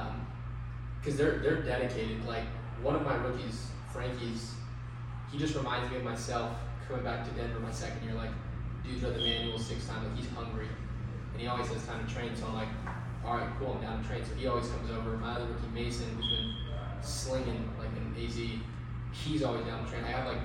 because 1.00 1.16
they're 1.16 1.38
they're 1.38 1.62
dedicated. 1.62 2.24
Like 2.26 2.44
one 2.82 2.94
of 2.94 3.04
my 3.04 3.14
rookies, 3.16 3.66
Frankie's, 3.92 4.54
he 5.30 5.38
just 5.38 5.54
reminds 5.54 5.90
me 5.90 5.98
of 5.98 6.04
myself 6.04 6.56
coming 6.88 7.04
back 7.04 7.24
to 7.24 7.30
Denver 7.32 7.60
my 7.60 7.72
second 7.72 8.02
year. 8.04 8.14
Like 8.14 8.30
dude's 8.84 9.02
read 9.02 9.14
the 9.14 9.20
manual 9.20 9.58
six 9.58 9.86
times. 9.86 10.06
Like 10.08 10.16
he's 10.16 10.30
hungry, 10.30 10.68
and 11.40 11.48
he 11.48 11.48
always 11.48 11.68
has 11.72 11.84
time 11.86 12.06
to 12.06 12.14
train. 12.14 12.36
So 12.36 12.46
I'm 12.46 12.54
like, 12.54 12.68
all 13.24 13.36
right, 13.36 13.48
cool, 13.58 13.72
I'm 13.76 13.82
down 13.82 14.02
to 14.02 14.08
train. 14.08 14.22
So 14.24 14.34
he 14.34 14.46
always 14.46 14.68
comes 14.68 14.90
over. 14.90 15.16
My 15.16 15.32
other 15.32 15.46
rookie 15.46 15.68
Mason, 15.72 16.06
who's 16.16 16.28
been 16.28 16.54
slinging 17.02 17.68
like 17.78 17.88
an 17.88 18.14
AZ, 18.22 18.38
he's 19.12 19.42
always 19.42 19.64
down 19.64 19.84
to 19.84 19.90
train. 19.90 20.04
I 20.04 20.08
have 20.08 20.26
like 20.26 20.40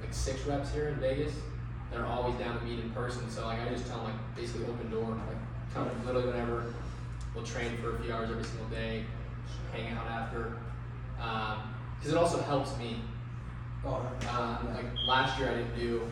like 0.00 0.12
six 0.12 0.44
reps 0.46 0.72
here 0.72 0.88
in 0.88 0.96
Vegas. 0.96 1.32
They're 1.90 2.04
always 2.06 2.34
down 2.38 2.58
to 2.58 2.64
meet 2.64 2.78
in 2.80 2.90
person. 2.90 3.30
So 3.30 3.46
like 3.46 3.60
I 3.60 3.68
just 3.68 3.86
tell 3.86 3.98
them 3.98 4.06
like 4.06 4.36
basically 4.36 4.66
open 4.66 4.90
door, 4.90 5.04
like 5.10 5.36
come 5.74 5.88
literally 6.04 6.26
whenever. 6.28 6.74
We'll 7.34 7.44
train 7.44 7.76
for 7.76 7.96
a 7.96 8.00
few 8.00 8.12
hours 8.12 8.30
every 8.30 8.42
single 8.44 8.68
day, 8.68 9.04
hang 9.72 9.92
out 9.96 10.06
after. 10.06 10.54
Because 11.16 12.12
it 12.12 12.16
also 12.16 12.40
helps 12.42 12.76
me. 12.78 13.00
Oh, 13.84 13.94
Uh, 13.94 14.18
yeah. 14.22 14.74
like 14.74 14.86
last 15.06 15.38
year, 15.38 15.50
I 15.50 15.54
didn't 15.54 15.78
do 15.78 16.02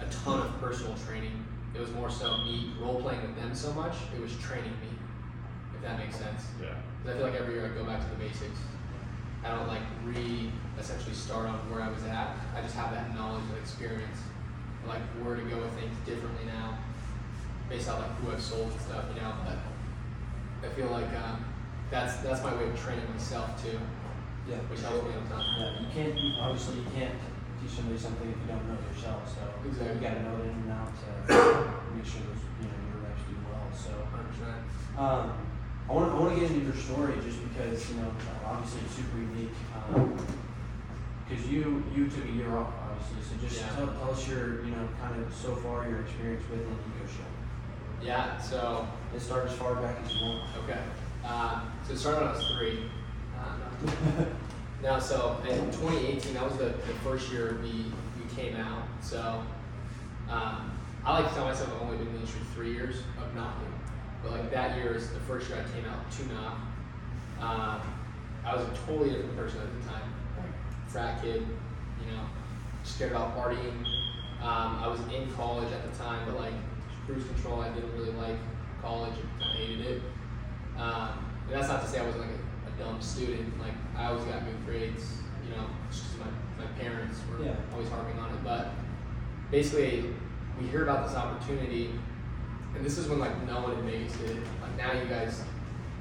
a 0.00 0.04
ton 0.06 0.40
of 0.40 0.60
personal 0.60 0.94
training. 1.06 1.44
It 1.76 1.80
was 1.80 1.92
more 1.92 2.10
so 2.10 2.38
me 2.38 2.72
role 2.80 3.02
playing 3.02 3.20
with 3.20 3.36
them 3.36 3.54
so 3.54 3.70
much. 3.74 3.94
It 4.16 4.20
was 4.20 4.34
training 4.38 4.72
me, 4.80 4.88
if 5.76 5.82
that 5.82 5.98
makes 5.98 6.16
sense. 6.16 6.48
Yeah. 6.60 6.72
Because 7.02 7.16
I 7.16 7.18
feel 7.18 7.28
like 7.30 7.40
every 7.40 7.54
year 7.54 7.66
I 7.66 7.68
go 7.76 7.84
back 7.84 8.00
to 8.02 8.08
the 8.08 8.16
basics. 8.16 8.58
I 9.44 9.50
don't 9.50 9.68
like 9.68 9.82
re 10.04 10.50
essentially 10.80 11.14
start 11.14 11.46
on 11.46 11.54
where 11.70 11.82
I 11.82 11.88
was 11.88 12.02
at. 12.04 12.34
I 12.56 12.62
just 12.62 12.74
have 12.76 12.92
that 12.92 13.14
knowledge 13.14 13.44
and 13.50 13.58
experience, 13.58 14.18
of, 14.82 14.88
like 14.88 15.02
where 15.22 15.36
to 15.36 15.42
go 15.42 15.56
with 15.60 15.72
things 15.78 15.94
differently 16.06 16.46
now, 16.46 16.78
based 17.68 17.88
on 17.90 18.00
like 18.00 18.10
who 18.18 18.32
I've 18.32 18.42
sold 18.42 18.72
and 18.72 18.80
stuff, 18.80 19.04
you 19.14 19.20
know. 19.20 19.34
But 19.44 19.60
I 20.66 20.72
feel 20.72 20.88
like 20.88 21.12
um, 21.28 21.44
that's 21.90 22.16
that's 22.24 22.42
my 22.42 22.54
way 22.56 22.64
of 22.64 22.80
training 22.80 23.04
myself 23.12 23.62
too, 23.62 23.78
Yeah. 24.48 24.56
which 24.72 24.80
helps 24.80 25.04
me 25.04 25.12
a 25.12 25.28
ton. 25.28 25.44
Yeah, 25.60 25.80
you 25.80 25.86
can't, 25.92 26.16
you, 26.18 26.32
obviously 26.40 26.76
you 26.80 26.86
can't 26.96 27.14
teach 27.60 27.72
somebody 27.76 27.98
something 27.98 28.28
if 28.28 28.38
you 28.40 28.48
don't 28.48 28.64
know 28.68 28.76
it 28.76 28.84
yourself, 28.94 29.22
so. 29.28 29.42
Exactly. 29.68 29.96
You 29.96 30.02
gotta 30.02 30.22
know 30.22 30.36
it 30.42 30.50
in 30.50 30.56
and 30.66 30.72
out 30.72 30.92
to 30.92 31.10
make 31.96 32.06
sure 32.06 32.22
those, 32.26 32.42
you 32.60 32.68
know, 32.68 32.78
your 32.92 33.00
reps 33.04 33.22
do 33.28 33.34
well, 33.48 33.66
so. 33.72 33.92
100%. 34.12 35.00
Um, 35.00 35.32
I 35.88 35.92
want 35.92 36.12
I 36.12 36.18
want 36.18 36.34
to 36.34 36.40
get 36.40 36.50
into 36.50 36.66
your 36.66 36.74
story 36.74 37.14
just 37.22 37.38
because 37.46 37.90
you 37.90 37.96
know 38.02 38.10
obviously 38.44 38.80
it's 38.84 38.94
super 38.96 39.18
unique. 39.18 39.54
Because 41.28 41.46
you 41.46 41.82
you 41.94 42.08
took 42.08 42.24
a 42.24 42.32
year 42.32 42.56
off 42.56 42.72
obviously, 42.82 43.22
so 43.22 43.46
just 43.46 43.60
Yeah. 43.62 43.76
tell, 43.76 43.86
tell 43.94 44.10
us 44.10 44.26
your 44.28 44.64
you 44.64 44.70
know 44.72 44.88
kind 45.00 45.22
of 45.22 45.32
so 45.32 45.54
far 45.56 45.88
your 45.88 46.00
experience 46.00 46.42
with 46.50 46.60
Show. 47.06 47.22
Yeah. 48.02 48.38
So 48.40 48.86
It 49.14 49.20
started 49.20 49.50
as 49.52 49.56
far 49.58 49.76
back 49.76 49.96
as 50.04 50.12
you 50.14 50.26
want. 50.26 50.42
Okay. 50.64 50.80
Um, 51.24 51.70
so 51.86 51.92
it 51.92 51.98
started 51.98 52.20
when 52.20 52.28
I 52.30 52.32
was 52.32 52.46
three. 52.58 52.90
Um, 53.38 54.26
no, 54.82 54.98
so 55.00 55.40
in 55.48 55.58
2018, 55.66 56.34
that 56.34 56.44
was 56.44 56.58
the, 56.58 56.66
the 56.66 56.94
first 57.02 57.30
year 57.32 57.58
we, 57.62 57.70
we 57.70 58.34
came 58.34 58.56
out. 58.56 58.82
So 59.00 59.42
um, 60.28 60.72
I 61.04 61.20
like 61.20 61.28
to 61.28 61.34
tell 61.34 61.44
myself 61.44 61.70
I've 61.74 61.82
only 61.82 61.96
been 61.98 62.08
in 62.08 62.12
the 62.14 62.18
industry 62.20 62.42
three 62.54 62.72
years 62.72 62.96
of 63.18 63.34
knocking. 63.34 63.72
But 64.22 64.32
like 64.32 64.50
that 64.50 64.76
year 64.76 64.94
is 64.94 65.10
the 65.10 65.20
first 65.20 65.48
year 65.48 65.58
I 65.58 65.76
came 65.76 65.88
out 65.88 66.10
to 66.10 66.26
knock. 66.34 66.58
Um, 67.40 67.80
I 68.44 68.54
was 68.54 68.66
a 68.66 68.86
totally 68.86 69.10
different 69.10 69.36
person 69.36 69.60
at 69.60 69.82
the 69.82 69.88
time. 69.88 70.12
Frat 70.88 71.22
kid, 71.22 71.46
you 72.00 72.12
know, 72.12 72.22
scared 72.84 73.12
about 73.12 73.36
partying. 73.36 73.84
Um, 74.40 74.78
I 74.82 74.88
was 74.88 75.00
in 75.12 75.30
college 75.32 75.72
at 75.72 75.90
the 75.90 75.98
time, 75.98 76.26
but 76.26 76.38
like 76.38 76.54
cruise 77.06 77.24
control, 77.24 77.60
I 77.60 77.70
didn't 77.70 77.92
really 77.96 78.12
like 78.12 78.36
college 78.82 79.14
and 79.14 79.28
kind 79.40 79.50
of 79.52 79.56
hated 79.56 79.86
it. 79.86 80.02
Um, 80.78 81.24
and 81.46 81.54
that's 81.54 81.68
not 81.68 81.82
to 81.82 81.88
say 81.88 82.00
I 82.00 82.04
wasn't 82.04 82.22
like 82.22 82.30
a, 82.30 82.45
dumb 82.78 83.00
student. 83.00 83.58
Like 83.58 83.74
I 83.96 84.06
always 84.06 84.24
got 84.24 84.44
good 84.44 84.64
grades, 84.66 85.18
you 85.48 85.56
know, 85.56 85.66
just 85.90 86.18
my, 86.18 86.26
my 86.64 86.70
parents 86.78 87.18
were 87.30 87.44
Yeah. 87.44 87.54
always 87.72 87.88
harping 87.88 88.18
on 88.18 88.30
it. 88.30 88.44
But 88.44 88.70
basically, 89.50 90.10
we 90.60 90.66
hear 90.68 90.82
about 90.82 91.06
this 91.06 91.16
opportunity, 91.16 91.90
and 92.74 92.84
this 92.84 92.98
is 92.98 93.08
when 93.08 93.18
like 93.18 93.46
no 93.46 93.60
one 93.62 93.72
in 93.78 93.86
Vegas 93.86 94.12
did 94.16 94.30
it. 94.38 94.42
Like 94.62 94.76
now 94.76 94.92
you 94.92 95.08
guys, 95.08 95.42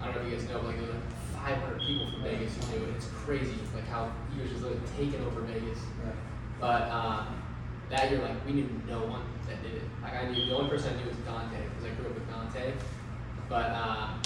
I 0.02 0.06
don't 0.06 0.16
know 0.16 0.22
if 0.22 0.32
you 0.32 0.38
guys 0.38 0.48
know, 0.50 0.58
but 0.60 0.66
like 0.68 0.78
there's 0.80 0.94
like 0.94 1.12
500 1.34 1.80
people 1.80 2.10
from 2.12 2.24
Vegas 2.24 2.56
who 2.56 2.80
do 2.80 2.84
it. 2.86 2.90
It's 2.96 3.08
crazy, 3.08 3.56
like 3.74 3.88
how 3.88 4.12
you 4.36 4.42
guys 4.44 4.52
just 4.52 4.64
like 4.64 4.98
taking 4.98 5.22
over 5.26 5.42
Vegas. 5.42 5.80
Right. 6.04 6.16
But 6.60 6.90
um, 6.90 7.42
that 7.90 8.10
year, 8.12 8.22
like 8.22 8.46
we 8.46 8.54
knew 8.54 8.70
no 8.88 9.00
one 9.06 9.22
that 9.48 9.62
did 9.62 9.76
it. 9.76 9.84
Like 10.02 10.16
I 10.16 10.30
knew 10.30 10.46
the 10.46 10.56
only 10.56 10.70
person 10.70 10.94
I 10.94 11.02
knew 11.02 11.08
was 11.10 11.18
Dante 11.18 11.58
because 11.70 11.86
I 11.86 11.90
grew 11.96 12.08
up 12.10 12.16
with 12.16 12.30
Dante. 12.30 12.74
But 13.48 13.72
um, 13.72 14.22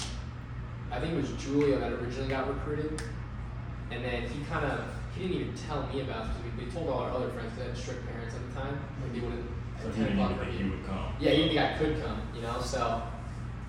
I 0.91 0.99
think 0.99 1.13
it 1.13 1.21
was 1.21 1.29
Julio 1.43 1.79
that 1.79 1.91
originally 1.93 2.29
got 2.29 2.47
recruited, 2.47 3.01
and 3.91 4.03
then 4.03 4.23
he 4.23 4.43
kind 4.45 4.65
of 4.65 4.85
he 5.15 5.27
didn't 5.27 5.41
even 5.41 5.55
tell 5.55 5.87
me 5.87 6.01
about 6.01 6.25
it 6.25 6.29
because 6.29 6.57
we, 6.57 6.65
we 6.65 6.71
told 6.71 6.89
all 6.89 6.99
our 6.99 7.11
other 7.11 7.29
friends 7.29 7.57
that 7.57 7.67
had 7.67 7.77
strict 7.77 8.07
parents 8.07 8.35
at 8.35 8.47
the 8.47 8.59
time. 8.59 8.79
Like 9.03 9.13
they 9.13 9.19
wouldn't. 9.19 9.45
So 9.81 9.89
at 9.89 9.97
you 9.97 10.05
10 10.05 10.17
didn't 10.17 10.19
even 10.19 10.37
think 10.37 10.51
for 10.51 10.63
you 10.63 10.71
would 10.71 10.85
come? 10.85 11.13
yeah, 11.19 11.31
you 11.31 11.43
didn't 11.43 11.49
think 11.49 11.61
I 11.61 11.77
could 11.77 12.03
come, 12.03 12.21
you 12.35 12.41
know. 12.41 12.59
So 12.61 13.03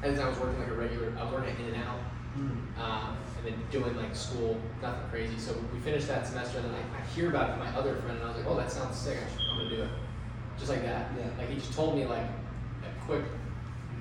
at 0.03 0.17
the 0.17 0.23
I 0.23 0.29
was 0.29 0.39
working 0.39 0.61
like 0.61 0.69
a 0.71 0.75
regular. 0.75 1.13
I 1.19 1.25
was 1.25 1.33
working 1.33 1.55
In 1.67 1.75
and 1.75 1.85
Out 1.85 2.01
um, 2.37 3.17
and 3.37 3.47
then 3.47 3.55
doing 3.71 3.97
like 3.97 4.15
school, 4.15 4.61
nothing 4.83 5.09
crazy. 5.11 5.39
So 5.39 5.55
we 5.73 5.81
finished 5.81 6.09
that 6.09 6.27
semester, 6.27 6.59
and 6.59 6.67
then 6.67 6.75
I, 6.75 6.99
I 6.99 7.07
hear 7.15 7.29
about 7.29 7.51
it 7.51 7.53
from 7.53 7.61
my 7.61 7.79
other 7.79 7.97
friend, 7.97 8.19
and 8.19 8.25
I 8.25 8.29
was 8.29 8.37
like, 8.37 8.47
oh, 8.47 8.57
that 8.57 8.71
sounds 8.71 8.97
sick. 8.97 9.19
I 9.19 9.31
should, 9.31 9.41
I'm 9.51 9.59
gonna 9.59 9.77
do 9.77 9.83
it, 9.83 9.91
just 10.59 10.71
like 10.71 10.83
that. 10.83 11.11
Yeah. 11.19 11.27
Like 11.39 11.49
he 11.49 11.57
just 11.57 11.73
told 11.73 11.97
me 11.97 12.07
like 12.07 12.23
a 12.23 13.05
quick 13.07 13.25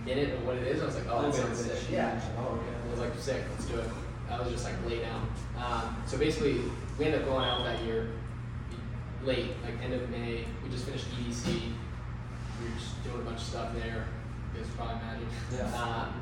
minute 0.06 0.34
and 0.36 0.46
what 0.46 0.58
it 0.58 0.68
is. 0.68 0.82
I 0.82 0.86
was 0.86 0.96
like, 0.96 1.06
oh, 1.10 1.22
that 1.22 1.34
sounds 1.34 1.60
sick. 1.60 1.78
Yeah. 1.92 2.20
Oh, 2.38 2.56
okay. 2.56 2.76
I 2.88 2.92
was 2.92 3.00
like, 3.00 3.16
sick, 3.18 3.44
let's 3.52 3.66
do 3.66 3.80
it. 3.80 3.90
I 4.30 4.40
was 4.40 4.52
just 4.52 4.64
like 4.64 4.76
lay 4.88 5.00
down. 5.00 5.28
Um, 5.58 5.98
so 6.06 6.18
basically, 6.18 6.62
we 6.98 7.06
ended 7.06 7.22
up 7.22 7.28
going 7.28 7.46
out 7.46 7.64
that 7.64 7.84
year, 7.84 8.10
late, 9.24 9.52
like 9.64 9.82
end 9.84 9.94
of 9.94 10.10
May. 10.10 10.46
We 10.64 10.70
just 10.70 10.86
finished 10.86 11.06
EDC. 11.12 11.46
We 11.48 12.66
were 12.66 12.76
just 12.78 13.04
doing 13.04 13.22
a 13.22 13.24
bunch 13.24 13.38
of 13.38 13.48
stuff 13.48 13.74
there. 13.74 14.06
You 14.54 14.62
guys 14.62 14.70
probably 14.76 14.96
imagine. 14.96 15.28
Yeah. 15.54 15.84
Um, 15.84 16.22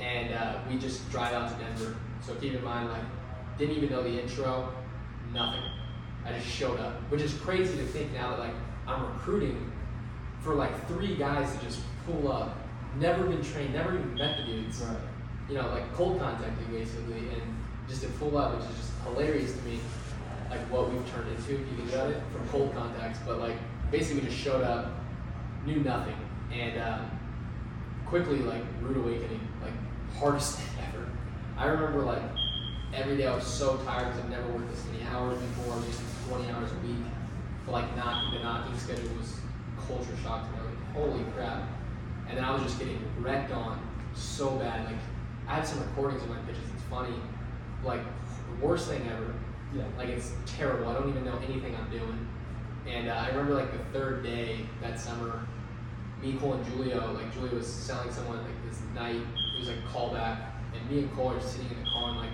and 0.00 0.34
uh, 0.34 0.58
we 0.68 0.78
just 0.78 1.10
drive 1.10 1.32
out 1.32 1.50
to 1.50 1.64
Denver. 1.64 1.96
So 2.20 2.34
keep 2.34 2.54
in 2.54 2.64
mind, 2.64 2.90
like, 2.90 3.02
didn't 3.58 3.76
even 3.76 3.90
know 3.90 4.02
the 4.02 4.20
intro, 4.20 4.72
nothing. 5.32 5.62
I 6.24 6.32
just 6.32 6.46
showed 6.46 6.78
up, 6.78 6.94
which 7.10 7.20
is 7.20 7.34
crazy 7.34 7.76
to 7.76 7.84
think 7.84 8.12
now 8.12 8.30
that 8.30 8.38
like 8.38 8.54
I'm 8.86 9.04
recruiting 9.06 9.72
for 10.40 10.54
like 10.54 10.86
three 10.88 11.16
guys 11.16 11.54
to 11.56 11.64
just 11.64 11.80
pull 12.06 12.30
up, 12.30 12.56
never 12.98 13.24
been 13.24 13.42
trained, 13.42 13.74
never 13.74 13.94
even 13.94 14.14
met 14.14 14.38
the 14.38 14.44
dudes 14.44 14.80
Right. 14.80 14.96
you 15.48 15.54
know, 15.56 15.68
like 15.68 15.92
cold 15.94 16.20
contacting 16.20 16.66
basically, 16.70 17.28
and 17.28 17.42
just 17.88 18.02
to 18.02 18.08
pull 18.10 18.36
up, 18.38 18.56
which 18.56 18.68
is 18.70 18.76
just 18.76 18.92
hilarious 19.04 19.52
to 19.52 19.62
me, 19.62 19.80
like 20.50 20.60
what 20.70 20.90
we've 20.92 21.06
turned 21.10 21.28
into, 21.28 21.54
if 21.54 21.60
you 21.60 21.66
think 21.76 21.92
about 21.92 22.10
it, 22.10 22.22
from 22.32 22.48
cold 22.48 22.74
contacts. 22.74 23.18
But 23.26 23.38
like 23.40 23.56
basically, 23.90 24.20
we 24.22 24.28
just 24.28 24.38
showed 24.40 24.62
up, 24.62 24.92
knew 25.66 25.80
nothing, 25.80 26.16
and 26.52 26.80
um, 26.80 27.10
quickly 28.06 28.38
like 28.40 28.62
rude 28.80 28.96
awakening, 28.96 29.40
like 29.62 29.72
hardest 30.18 30.60
ever. 30.78 31.06
I 31.56 31.66
remember 31.66 32.02
like 32.02 32.22
every 32.94 33.16
day 33.16 33.26
I 33.26 33.34
was 33.34 33.46
so 33.46 33.76
tired 33.78 34.08
because 34.08 34.20
I've 34.24 34.30
never 34.30 34.48
worked 34.48 34.70
this 34.70 34.84
many 34.92 35.04
hours 35.04 35.38
before, 35.38 35.82
just 35.86 36.00
20 36.28 36.50
hours 36.50 36.70
a 36.72 36.86
week. 36.86 36.96
But 37.66 37.72
like 37.72 37.96
knocking 37.96 38.38
the 38.38 38.44
knocking 38.44 38.76
schedule 38.78 39.08
was 39.18 39.36
culture 39.86 40.16
shock 40.22 40.46
to 40.46 40.52
me. 40.60 40.68
Like, 40.68 40.94
holy 40.94 41.24
crap. 41.34 41.62
And 42.28 42.36
then 42.36 42.44
I 42.44 42.52
was 42.52 42.62
just 42.62 42.78
getting 42.78 42.98
wrecked 43.20 43.52
on 43.52 43.80
so 44.14 44.50
bad. 44.56 44.86
Like 44.86 44.96
I 45.48 45.56
had 45.56 45.66
some 45.66 45.80
recordings 45.80 46.22
of 46.22 46.30
my 46.30 46.38
pitches. 46.38 46.62
It's 46.74 46.84
funny. 46.84 47.14
Like 47.84 48.02
the 48.02 48.66
worst 48.66 48.88
thing 48.88 49.02
ever. 49.10 49.34
Yeah. 49.74 49.84
Like 49.96 50.08
it's 50.08 50.32
terrible. 50.46 50.88
I 50.88 50.94
don't 50.94 51.08
even 51.08 51.24
know 51.24 51.38
anything 51.46 51.74
I'm 51.76 51.90
doing. 51.90 52.28
And 52.86 53.08
uh, 53.08 53.14
I 53.14 53.28
remember 53.28 53.54
like 53.54 53.72
the 53.72 53.98
third 53.98 54.22
day 54.22 54.66
that 54.80 54.98
summer, 54.98 55.46
me, 56.20 56.34
Cole, 56.34 56.54
and 56.54 56.66
Julio, 56.66 57.12
like 57.12 57.32
Julio 57.34 57.54
was 57.54 57.66
selling 57.66 58.10
someone 58.12 58.38
like 58.38 58.68
this 58.68 58.80
night. 58.94 59.16
It 59.16 59.58
was 59.58 59.68
like 59.68 59.78
a 59.78 59.96
callback, 59.96 60.38
and 60.74 60.90
me 60.90 61.00
and 61.00 61.12
Cole 61.14 61.30
are 61.30 61.38
just 61.38 61.52
sitting 61.52 61.70
in 61.70 61.84
the 61.84 61.90
car 61.90 62.10
and 62.10 62.18
like, 62.18 62.30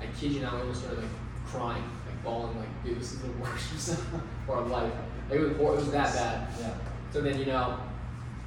I 0.00 0.06
kid 0.18 0.32
you 0.32 0.40
not, 0.40 0.54
we 0.54 0.60
almost 0.60 0.80
started 0.80 1.00
like 1.00 1.10
crying, 1.46 1.82
like 2.06 2.22
bawling, 2.24 2.56
like, 2.58 2.84
dude, 2.84 2.98
this 2.98 3.12
is 3.12 3.20
the 3.20 3.28
worst 3.40 4.00
for 4.46 4.56
our 4.56 4.66
life. 4.66 4.92
Like 5.28 5.40
it 5.40 5.42
was, 5.42 5.52
it 5.52 5.58
was 5.58 5.90
that 5.92 6.14
bad. 6.14 6.48
Yeah. 6.58 6.74
So 7.12 7.20
then, 7.20 7.38
you 7.38 7.46
know, 7.46 7.78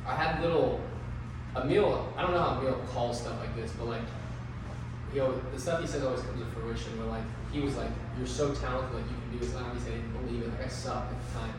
I 0.06 0.16
had 0.16 0.42
little, 0.42 0.82
Emil, 1.56 2.14
I 2.18 2.22
don't 2.22 2.32
know 2.32 2.42
how 2.42 2.60
Emil 2.60 2.82
calls 2.92 3.22
stuff 3.22 3.40
like 3.40 3.56
this, 3.56 3.72
but 3.72 3.88
like, 3.88 4.02
you 5.14 5.20
know, 5.20 5.40
the 5.54 5.60
stuff 5.60 5.82
he 5.82 5.88
says 5.88 6.04
always 6.04 6.22
comes 6.22 6.40
to 6.42 6.46
fruition. 6.48 6.98
Where 6.98 7.08
like, 7.08 7.24
he 7.52 7.60
was 7.62 7.78
like, 7.78 7.92
"You're 8.18 8.26
so 8.26 8.54
talented, 8.54 8.96
like 8.96 9.06
you 9.06 9.16
can 9.16 9.32
do 9.32 9.40
this." 9.40 9.56
And 9.56 9.66
obviously, 9.66 9.94
I 9.94 9.96
didn't 9.98 10.26
believe 10.26 10.42
it. 10.42 10.50
Like 10.50 10.66
I 10.66 10.68
sucked 10.68 11.14
at 11.14 11.20
the 11.22 11.40
time, 11.40 11.54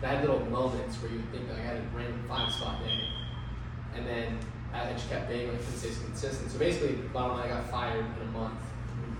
But 0.00 0.10
I 0.10 0.14
had 0.14 0.20
little 0.22 0.46
moments 0.46 0.96
where 1.02 1.10
you 1.10 1.18
would 1.18 1.30
think 1.32 1.48
like 1.48 1.58
I 1.58 1.62
had 1.62 1.76
a 1.78 1.84
random 1.92 2.22
five 2.28 2.52
spot 2.52 2.78
day, 2.84 3.08
and 3.96 4.06
then 4.06 4.38
I 4.72 4.92
just 4.92 5.10
kept 5.10 5.28
being 5.28 5.50
like 5.50 5.60
stay 5.62 5.90
consistent. 5.90 6.50
So 6.52 6.58
basically, 6.58 6.94
bottom 7.12 7.36
line, 7.36 7.50
I 7.50 7.54
got 7.54 7.70
fired 7.70 8.04
in 8.04 8.28
a 8.28 8.30
month 8.30 8.60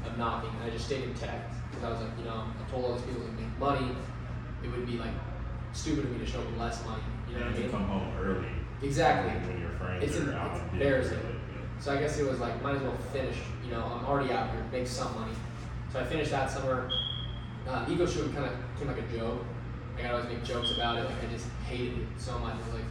of 0.07 0.17
knocking, 0.17 0.51
and 0.51 0.71
I 0.71 0.71
just 0.71 0.87
stayed 0.87 1.03
in 1.03 1.15
tech 1.15 1.51
because 1.71 1.85
I 1.85 1.91
was 1.91 2.01
like, 2.01 2.17
you 2.19 2.25
know, 2.25 2.47
I 2.47 2.71
told 2.71 2.85
all 2.85 2.95
these 2.95 3.07
people 3.07 3.23
to 3.23 3.33
make 3.33 3.59
money. 3.59 3.91
It 4.63 4.71
would 4.71 4.87
be 4.87 4.99
like 4.99 5.15
stupid 5.75 6.05
of 6.05 6.11
me 6.13 6.19
to 6.25 6.27
show 6.27 6.43
them 6.43 6.59
less 6.59 6.83
money. 6.87 7.03
You 7.29 7.35
know 7.39 7.47
what 7.47 7.55
I 7.55 7.59
mean? 7.59 7.71
come 7.71 7.85
home 7.85 8.13
early 8.21 8.49
Exactly. 8.83 9.33
when 9.51 9.61
your 9.61 9.71
friends 9.71 10.05
It's 10.05 10.17
are 10.17 10.23
em- 10.33 10.35
out. 10.39 10.57
it's 10.57 10.73
embarrassing. 10.73 11.19
really, 11.19 11.39
So 11.81 11.93
I 11.93 11.97
guess 11.99 12.19
it 12.19 12.27
was 12.31 12.39
like, 12.41 12.63
might 12.63 12.77
as 12.77 12.83
well 12.83 12.97
finish. 13.13 13.37
You 13.65 13.73
know, 13.73 13.85
I'm 13.85 14.05
already 14.07 14.33
out 14.33 14.51
here, 14.51 14.65
make 14.73 14.87
some 14.87 15.13
money. 15.19 15.33
So 15.93 16.01
I 16.01 16.05
finished 16.05 16.31
that 16.31 16.51
summer. 16.51 16.89
Uh, 17.69 17.87
Eco 17.89 18.07
Shield 18.07 18.33
kind 18.35 18.47
of 18.47 18.53
came 18.79 18.89
like 18.89 18.99
a 18.99 19.17
joke. 19.17 19.45
Like 19.97 20.07
I 20.07 20.11
always 20.11 20.27
make 20.27 20.45
jokes 20.45 20.73
about 20.77 20.99
it. 20.99 21.05
Like 21.05 21.25
I 21.29 21.33
just 21.33 21.47
hated 21.67 21.99
it 21.99 22.09
so 22.19 22.39
much. 22.39 22.55
It 22.57 22.65
was 22.67 22.75
like 22.75 22.85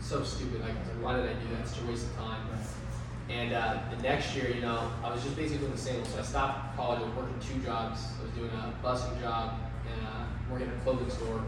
so 0.00 0.22
stupid. 0.22 0.60
Like 0.60 0.70
like, 0.74 1.02
why 1.02 1.16
did 1.16 1.24
I 1.26 1.34
do 1.34 1.48
that? 1.54 1.60
It's 1.62 1.78
a 1.80 1.86
waste 1.86 2.06
of 2.06 2.16
time. 2.16 2.42
And 3.28 3.52
uh, 3.52 3.80
the 3.94 4.00
next 4.02 4.34
year, 4.34 4.48
you 4.48 4.62
know, 4.62 4.90
I 5.04 5.12
was 5.12 5.22
just 5.22 5.36
basically 5.36 5.58
doing 5.58 5.72
the 5.72 5.78
same. 5.78 6.02
So 6.06 6.18
I 6.18 6.22
stopped 6.22 6.74
college. 6.76 7.00
I 7.00 7.04
was 7.04 7.14
working 7.14 7.36
two 7.40 7.58
jobs. 7.62 8.00
I 8.18 8.22
was 8.24 8.32
doing 8.32 8.50
a 8.50 8.72
busing 8.86 9.20
job 9.20 9.54
and 9.92 10.06
uh, 10.06 10.24
working 10.50 10.68
at 10.68 10.74
a 10.74 10.78
clothing 10.80 11.10
store. 11.10 11.42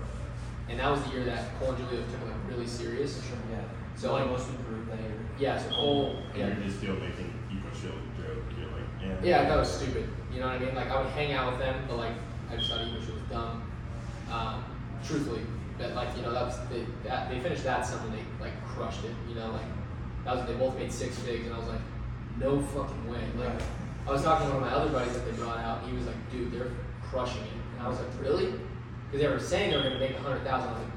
And 0.70 0.78
that 0.78 0.90
was 0.90 1.02
the 1.04 1.10
year 1.10 1.24
that 1.24 1.58
Cole 1.58 1.70
and 1.72 1.78
Julio 1.84 2.02
took 2.06 2.20
it 2.22 2.26
like 2.26 2.48
really 2.48 2.66
serious. 2.66 3.14
Sure, 3.26 3.36
yeah. 3.50 3.60
So, 3.96 4.06
So 4.08 4.12
like- 4.14 4.22
like 4.22 4.30
most 4.30 4.48
improved 4.50 4.90
that 4.90 5.00
year. 5.00 5.14
Yeah, 5.38 5.58
so 5.58 5.68
Cole, 5.70 6.16
And 6.30 6.38
yeah, 6.38 6.46
you're 6.46 6.64
just 6.64 6.78
still 6.78 6.94
making 6.94 7.32
Eco 7.50 7.68
Shield 7.74 7.98
joke. 8.16 8.44
You're 8.56 8.70
like, 8.70 8.88
yeah. 9.02 9.16
Yeah, 9.22 9.40
I 9.42 9.46
thought 9.46 9.56
it 9.56 9.60
was 9.60 9.72
stupid. 9.74 10.08
You 10.32 10.40
know 10.40 10.46
what 10.46 10.56
I 10.56 10.64
mean? 10.64 10.74
Like 10.74 10.90
I 10.90 10.96
would 11.02 11.10
hang 11.10 11.32
out 11.32 11.50
with 11.52 11.60
them, 11.60 11.84
but 11.88 11.96
like 11.96 12.14
I 12.50 12.56
just 12.56 12.70
thought 12.70 12.80
English 12.80 13.06
was 13.06 13.20
dumb. 13.30 13.62
Um, 14.30 14.64
truthfully, 15.04 15.42
but 15.78 15.94
like 15.94 16.14
you 16.16 16.22
know 16.22 16.32
that 16.32 16.44
was 16.44 16.56
they 16.70 16.86
that 17.04 17.28
they 17.30 17.40
finished 17.40 17.64
that 17.64 17.84
summer. 17.84 18.08
They 18.14 18.22
like 18.40 18.54
crushed 18.66 19.04
it. 19.04 19.14
You 19.28 19.34
know, 19.34 19.50
like 19.50 19.66
that 20.24 20.36
was 20.36 20.46
they 20.46 20.54
both 20.54 20.76
made 20.76 20.92
six 20.92 21.18
figs, 21.18 21.46
and 21.46 21.54
I 21.54 21.58
was 21.58 21.68
like, 21.68 21.80
no 22.38 22.60
fucking 22.60 23.10
way. 23.10 23.18
Like 23.38 23.48
Right. 23.48 23.62
I 24.06 24.10
was 24.12 24.22
talking 24.22 24.46
to 24.48 24.54
one 24.54 24.62
of 24.62 24.70
my 24.70 24.76
other 24.76 24.90
buddies 24.90 25.14
that 25.14 25.24
they 25.26 25.32
brought 25.32 25.58
out. 25.58 25.82
And 25.82 25.90
he 25.90 25.96
was 25.96 26.06
like, 26.06 26.16
dude, 26.30 26.52
they're 26.52 26.70
crushing 27.02 27.42
it, 27.42 27.58
and 27.76 27.86
I 27.86 27.88
was 27.88 27.98
like, 27.98 28.08
really? 28.20 28.52
Because 29.10 29.26
they 29.26 29.32
were 29.32 29.40
saying 29.40 29.70
they 29.70 29.76
were 29.76 29.82
gonna 29.82 29.98
make 29.98 30.16
a 30.16 30.20
hundred 30.20 30.44
thousand. 30.44 30.70
I 30.70 30.72
was 30.72 30.82
like. 30.82 30.90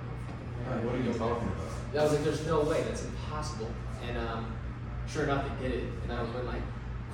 Right, 0.70 0.84
What 0.86 0.96
are 0.96 0.98
you 1.00 1.14
talking 1.14 1.48
about? 1.48 2.02
I 2.02 2.04
was 2.04 2.14
like, 2.14 2.24
there's 2.24 2.46
no 2.46 2.62
way, 2.62 2.82
that's 2.84 3.04
impossible. 3.04 3.70
And 4.08 4.18
um, 4.18 4.54
sure 5.08 5.24
enough, 5.24 5.46
they 5.60 5.68
did 5.68 5.78
it. 5.80 5.84
And 6.02 6.12
that 6.12 6.22
was 6.22 6.30
when 6.34 6.46
like 6.46 6.62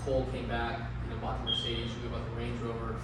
Cole 0.05 0.27
came 0.31 0.47
back, 0.47 0.79
you 1.03 1.15
know, 1.15 1.21
bought 1.21 1.43
the 1.43 1.51
Mercedes, 1.51 1.91
we 2.03 2.09
bought 2.09 2.23
the 2.29 2.39
Range 2.39 2.59
Rover, 2.61 2.95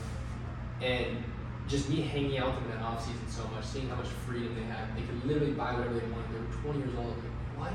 and 0.81 1.23
just 1.67 1.89
me 1.89 2.01
hanging 2.01 2.37
out 2.37 2.53
with 2.53 2.63
them 2.63 2.71
in 2.71 2.77
that 2.77 2.85
off 2.85 3.01
season 3.01 3.27
so 3.27 3.47
much, 3.55 3.65
seeing 3.65 3.89
how 3.89 3.95
much 3.95 4.07
freedom 4.27 4.55
they 4.55 4.63
had. 4.63 4.95
They 4.95 5.01
could 5.01 5.25
literally 5.25 5.53
buy 5.53 5.73
whatever 5.73 5.95
they 5.95 6.05
wanted. 6.07 6.31
They 6.31 6.39
were 6.39 6.73
20 6.73 6.79
years 6.79 6.95
old. 6.97 7.15
Like 7.17 7.71
what? 7.71 7.73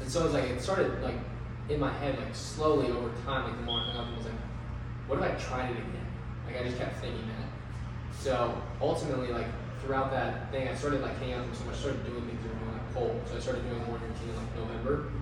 And 0.00 0.10
so 0.10 0.20
it 0.20 0.24
was 0.24 0.34
like 0.34 0.44
it 0.44 0.60
started 0.60 1.02
like 1.02 1.18
in 1.68 1.78
my 1.78 1.92
head 1.92 2.18
like 2.18 2.34
slowly 2.34 2.90
over 2.90 3.10
time. 3.24 3.44
Like 3.44 3.56
the 3.56 3.62
more 3.62 3.80
I 3.80 3.84
hung 3.92 4.06
out 4.06 4.12
I 4.12 4.16
was 4.16 4.26
like, 4.26 4.34
what 5.06 5.18
if 5.18 5.24
I 5.24 5.34
tried 5.36 5.70
it 5.70 5.78
again? 5.78 6.06
Like 6.46 6.60
I 6.60 6.64
just 6.64 6.78
kept 6.78 7.00
thinking 7.00 7.22
that. 7.28 7.37
So 8.18 8.60
ultimately, 8.80 9.28
like 9.28 9.46
throughout 9.82 10.10
that 10.10 10.50
thing, 10.50 10.68
I 10.68 10.74
started 10.74 11.02
like 11.02 11.16
hanging 11.18 11.34
out 11.34 11.48
with 11.48 11.58
them 11.58 11.58
so 11.58 11.70
much. 11.70 11.76
I 11.76 11.80
started 11.80 12.06
doing 12.06 12.26
things 12.26 12.42
that 12.42 12.52
were 12.52 12.58
doing 12.58 12.72
like 12.72 12.94
cold. 12.94 13.20
So 13.30 13.36
I 13.36 13.40
started 13.40 13.62
doing 13.68 13.84
morning 13.86 14.08
routine 14.08 14.30
in 14.30 14.36
like 14.36 14.56
November. 14.56 15.12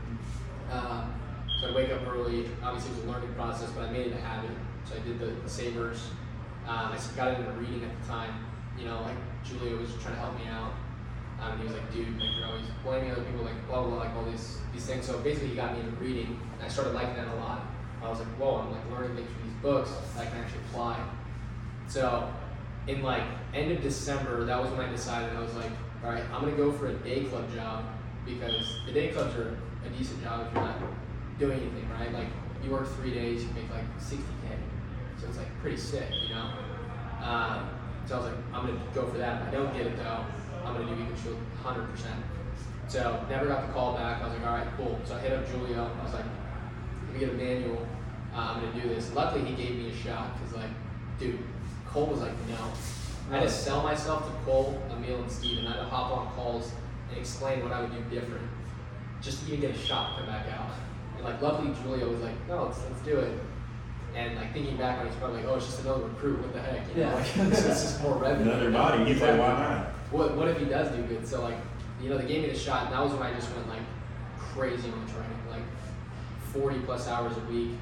Um, 0.73 1.15
so 1.61 1.69
I'd 1.69 1.75
wake 1.75 1.91
up 1.91 2.07
early. 2.09 2.49
Obviously, 2.63 2.93
it 2.93 2.97
was 2.97 3.05
a 3.05 3.09
learning 3.13 3.35
process, 3.35 3.71
but 3.71 3.85
I 3.85 3.91
made 3.93 4.09
it 4.09 4.13
a 4.15 4.21
habit. 4.21 4.51
So 4.85 4.97
I 4.97 5.01
did 5.07 5.19
the, 5.19 5.27
the 5.27 5.49
savers. 5.49 6.09
Um, 6.67 6.93
I 6.93 6.99
got 7.15 7.39
into 7.39 7.51
reading 7.53 7.85
at 7.85 8.01
the 8.01 8.09
time. 8.09 8.33
You 8.79 8.87
know, 8.87 9.01
like 9.03 9.17
Julio 9.45 9.79
was 9.79 9.91
trying 10.01 10.15
to 10.15 10.21
help 10.21 10.37
me 10.39 10.47
out. 10.49 10.73
Um, 11.41 11.53
and 11.53 11.61
he 11.61 11.67
was 11.67 11.77
like, 11.77 11.93
dude, 11.93 12.19
like 12.19 12.33
you're 12.37 12.47
always 12.47 12.65
blaming 12.83 13.11
other 13.11 13.23
people, 13.23 13.45
like 13.45 13.61
blah 13.69 13.83
blah 13.83 13.91
blah, 13.91 13.99
like 13.99 14.17
all 14.17 14.25
these 14.25 14.59
these 14.73 14.87
things. 14.87 15.05
So 15.05 15.19
basically, 15.21 15.49
he 15.49 15.55
got 15.55 15.77
me 15.77 15.81
into 15.81 15.97
reading, 15.97 16.41
and 16.57 16.63
I 16.65 16.69
started 16.69 16.95
liking 16.95 17.15
that 17.17 17.29
a 17.29 17.37
lot. 17.37 17.61
I 18.03 18.09
was 18.09 18.21
like, 18.21 18.29
whoa, 18.41 18.61
I'm 18.61 18.73
like 18.73 18.91
learning 18.91 19.17
things 19.17 19.29
from 19.31 19.49
these 19.49 19.59
books 19.63 19.91
that 20.15 20.27
I 20.27 20.31
can 20.31 20.39
actually 20.39 20.61
apply. 20.71 21.03
So, 21.89 22.29
in 22.87 23.03
like 23.03 23.23
end 23.55 23.73
of 23.73 23.83
December, 23.83 24.45
that 24.45 24.61
was 24.61 24.71
when 24.71 24.81
I 24.81 24.91
decided 24.91 25.37
I 25.37 25.41
was 25.41 25.55
like, 25.55 25.71
all 26.05 26.11
right, 26.11 26.23
I'm 26.33 26.43
gonna 26.43 26.57
go 26.57 26.73
for 26.73 26.89
a 26.89 26.95
day 26.95 27.25
club 27.25 27.53
job 27.55 27.85
because 28.25 28.79
the 28.87 28.93
day 28.93 29.09
clubs 29.09 29.35
are 29.37 29.59
a 29.85 29.89
decent 29.91 30.23
job 30.23 30.47
if 30.47 30.55
you're 30.55 30.63
not 30.63 30.77
doing 31.39 31.61
anything, 31.61 31.89
right? 31.91 32.13
Like 32.13 32.29
you 32.63 32.71
work 32.71 32.89
three 32.97 33.13
days, 33.13 33.43
you 33.43 33.49
make 33.55 33.71
like 33.71 33.85
60k, 33.99 34.57
so 35.21 35.27
it's 35.29 35.37
like 35.37 35.49
pretty 35.61 35.77
sick, 35.77 36.09
you 36.23 36.35
know. 36.35 36.51
Um, 37.23 37.71
so 38.07 38.15
I 38.15 38.19
was 38.19 38.27
like, 38.27 38.37
I'm 38.53 38.67
gonna 38.67 38.81
go 38.95 39.07
for 39.07 39.19
that. 39.19 39.43
If 39.43 39.49
I 39.49 39.51
don't 39.51 39.73
get 39.77 39.87
it 39.87 39.97
though, 39.97 40.25
I'm 40.65 40.75
gonna 40.75 40.95
do 40.95 41.03
Eco 41.03 41.15
Shield 41.23 41.39
100%. 41.65 41.87
So 42.89 43.25
never 43.29 43.47
got 43.47 43.67
the 43.67 43.73
call 43.73 43.95
back. 43.95 44.23
I 44.23 44.29
was 44.29 44.39
like, 44.39 44.47
all 44.47 44.57
right, 44.57 44.69
cool. 44.77 44.99
So 45.05 45.17
I 45.17 45.21
hit 45.21 45.33
up 45.33 45.47
Julio. 45.49 45.91
I 46.01 46.05
was 46.05 46.13
like, 46.13 46.25
let 47.05 47.15
me 47.15 47.19
get 47.19 47.31
a 47.31 47.33
manual. 47.33 47.85
Uh, 48.33 48.55
I'm 48.55 48.61
gonna 48.61 48.81
do 48.81 48.89
this. 48.89 49.13
Luckily, 49.13 49.45
he 49.45 49.61
gave 49.61 49.77
me 49.77 49.91
a 49.91 49.95
shot 49.95 50.39
because 50.39 50.55
like, 50.55 50.71
dude, 51.19 51.41
Cole 51.91 52.07
was 52.07 52.21
like, 52.21 52.33
no. 52.49 52.57
I 53.31 53.39
had 53.39 53.43
to 53.45 53.51
sell 53.51 53.83
myself 53.83 54.25
to 54.27 54.45
Cole, 54.45 54.81
Emil, 54.91 55.21
and 55.23 55.31
Steven. 55.31 55.67
I 55.67 55.73
had 55.73 55.77
to 55.81 55.85
hop 55.85 56.13
on 56.17 56.33
calls 56.35 56.73
and 57.11 57.19
explain 57.19 57.63
what 57.63 57.73
I 57.73 57.81
would 57.81 57.93
do 57.93 58.01
different, 58.15 58.47
just 59.21 59.41
to 59.45 59.49
even 59.53 59.61
get 59.61 59.75
a 59.75 59.79
shot 59.79 60.11
to 60.17 60.23
come 60.23 60.33
back 60.33 60.47
out. 60.53 60.71
And 61.17 61.25
like, 61.25 61.41
luckily, 61.43 61.73
Julio 61.75 62.09
was 62.11 62.21
like, 62.21 62.35
no, 62.49 62.65
let's, 62.67 62.81
let's 62.89 63.01
do 63.03 63.19
it. 63.19 63.39
And 64.15 64.37
like 64.37 64.53
thinking 64.53 64.77
back 64.77 64.99
on 65.01 65.07
it, 65.07 65.11
he's 65.11 65.19
probably 65.19 65.39
like, 65.43 65.49
oh, 65.51 65.57
it's 65.57 65.67
just 65.67 65.81
another 65.83 66.05
recruit. 66.05 66.41
What 66.41 66.53
the 66.55 66.61
heck? 66.61 66.87
You 66.95 67.03
know, 67.03 67.09
Yeah. 67.11 67.15
like 67.15 67.37
it's 67.53 67.63
just 67.63 68.03
more 68.03 68.17
revenue. 68.17 68.51
Another 68.51 68.71
body. 68.71 69.05
He's 69.13 69.21
like, 69.21 69.39
why 69.39 69.49
not? 69.49 69.87
What 70.11 70.37
what 70.37 70.49
if 70.49 70.59
he 70.59 70.65
does 70.67 70.95
do 70.95 71.03
good? 71.03 71.27
So 71.27 71.43
like, 71.43 71.57
you 72.01 72.09
know, 72.09 72.17
they 72.17 72.27
gave 72.27 72.43
me 72.45 72.49
the 72.51 72.59
shot, 72.59 72.85
and 72.87 72.95
that 72.95 73.03
was 73.03 73.13
when 73.13 73.23
I 73.23 73.35
just 73.35 73.53
went 73.55 73.69
like 73.69 73.83
crazy 74.39 74.89
on 74.91 75.05
the 75.05 75.13
training, 75.13 75.39
like 75.51 75.63
forty 76.53 76.79
plus 76.81 77.09
hours 77.09 77.37
a 77.37 77.41
week. 77.53 77.73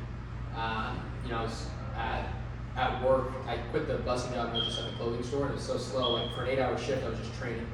Um, 0.57 0.99
you 1.25 1.31
know, 1.31 1.39
I 1.39 1.43
was 1.43 1.67
at 1.97 2.29
at 2.77 3.03
work. 3.05 3.33
I 3.47 3.57
quit 3.71 3.87
the 3.87 3.99
busing 3.99 4.35
job 4.35 4.49
and 4.49 4.57
I 4.57 4.65
was 4.65 4.67
just 4.67 4.81
at 4.81 4.91
the 4.91 4.97
clothing 4.97 5.23
store, 5.23 5.43
and 5.43 5.51
it 5.53 5.57
was 5.57 5.65
so 5.65 5.79
slow. 5.79 6.15
Like 6.15 6.35
for 6.35 6.45
an 6.45 6.51
eight-hour 6.51 6.77
shift, 6.79 7.05
I 7.05 7.09
was 7.09 7.19
just 7.19 7.35
training. 7.39 7.67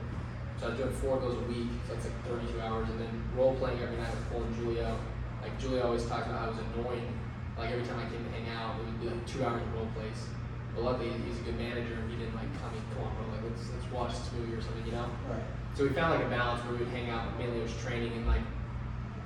So 0.58 0.66
I 0.66 0.68
was 0.70 0.78
doing 0.78 0.92
four 0.92 1.16
of 1.16 1.22
those 1.22 1.36
a 1.36 1.46
week. 1.48 1.68
So 1.88 1.94
that's 1.94 2.04
like 2.04 2.16
thirty-two 2.26 2.60
hours, 2.60 2.88
and 2.88 3.00
then 3.00 3.22
role 3.36 3.54
playing 3.56 3.80
every 3.80 3.96
night 3.96 4.10
with 4.10 4.30
Cole 4.30 4.42
and 4.42 4.54
Julio. 4.56 4.98
Like 5.42 5.60
Julio 5.60 5.82
always 5.84 6.04
talked 6.04 6.26
about 6.28 6.40
how 6.40 6.46
it 6.48 6.56
was 6.56 6.60
annoying. 6.74 7.08
Like 7.56 7.70
every 7.72 7.86
time 7.86 7.98
I 7.98 8.06
came 8.08 8.24
to 8.24 8.32
hang 8.32 8.48
out, 8.56 8.78
it 8.80 8.84
would 8.84 9.00
be 9.00 9.06
like 9.08 9.26
two 9.26 9.44
hours 9.44 9.62
of 9.62 9.72
role 9.74 9.88
plays. 9.96 10.28
But 10.74 10.84
luckily, 10.84 11.10
he's 11.26 11.40
a 11.40 11.44
good 11.48 11.58
manager, 11.58 11.94
and 11.94 12.10
he 12.12 12.16
didn't 12.16 12.36
like 12.36 12.52
tell 12.60 12.70
me, 12.70 12.78
"Come 12.92 13.08
on, 13.08 13.16
bro, 13.16 13.24
like 13.32 13.42
let's 13.48 13.72
let's 13.72 13.88
watch 13.92 14.12
this 14.12 14.30
movie 14.36 14.52
or 14.52 14.60
something," 14.60 14.84
you 14.84 14.92
know. 14.92 15.08
Right. 15.28 15.42
So 15.74 15.84
we 15.84 15.90
found 15.90 16.18
like 16.18 16.26
a 16.26 16.30
balance 16.30 16.62
where 16.64 16.74
we 16.76 16.84
would 16.84 16.92
hang 16.92 17.08
out, 17.10 17.24
but 17.24 17.38
mainly 17.38 17.58
it 17.58 17.62
was 17.62 17.76
training 17.80 18.12
and 18.12 18.26
like 18.26 18.42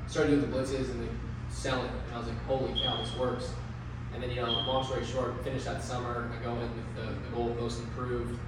started 0.06 0.38
doing 0.38 0.50
the 0.50 0.56
blitzes 0.56 0.90
and 0.90 1.00
then 1.00 1.20
selling. 1.48 1.88
And 1.88 2.14
I 2.14 2.18
was 2.18 2.28
like, 2.28 2.38
holy 2.44 2.78
cow, 2.80 3.02
this 3.02 3.16
works. 3.16 3.50
And 4.14 4.22
then, 4.22 4.30
you 4.30 4.36
know, 4.36 4.46
long 4.46 4.84
story 4.84 5.04
short, 5.04 5.42
finished 5.42 5.64
that 5.64 5.82
summer. 5.82 6.30
I 6.32 6.42
go 6.42 6.52
in 6.52 6.60
with 6.60 6.96
the, 6.96 7.02
the 7.02 7.34
goal 7.34 7.50
of 7.50 7.60
most 7.60 7.80
improved, 7.80 8.38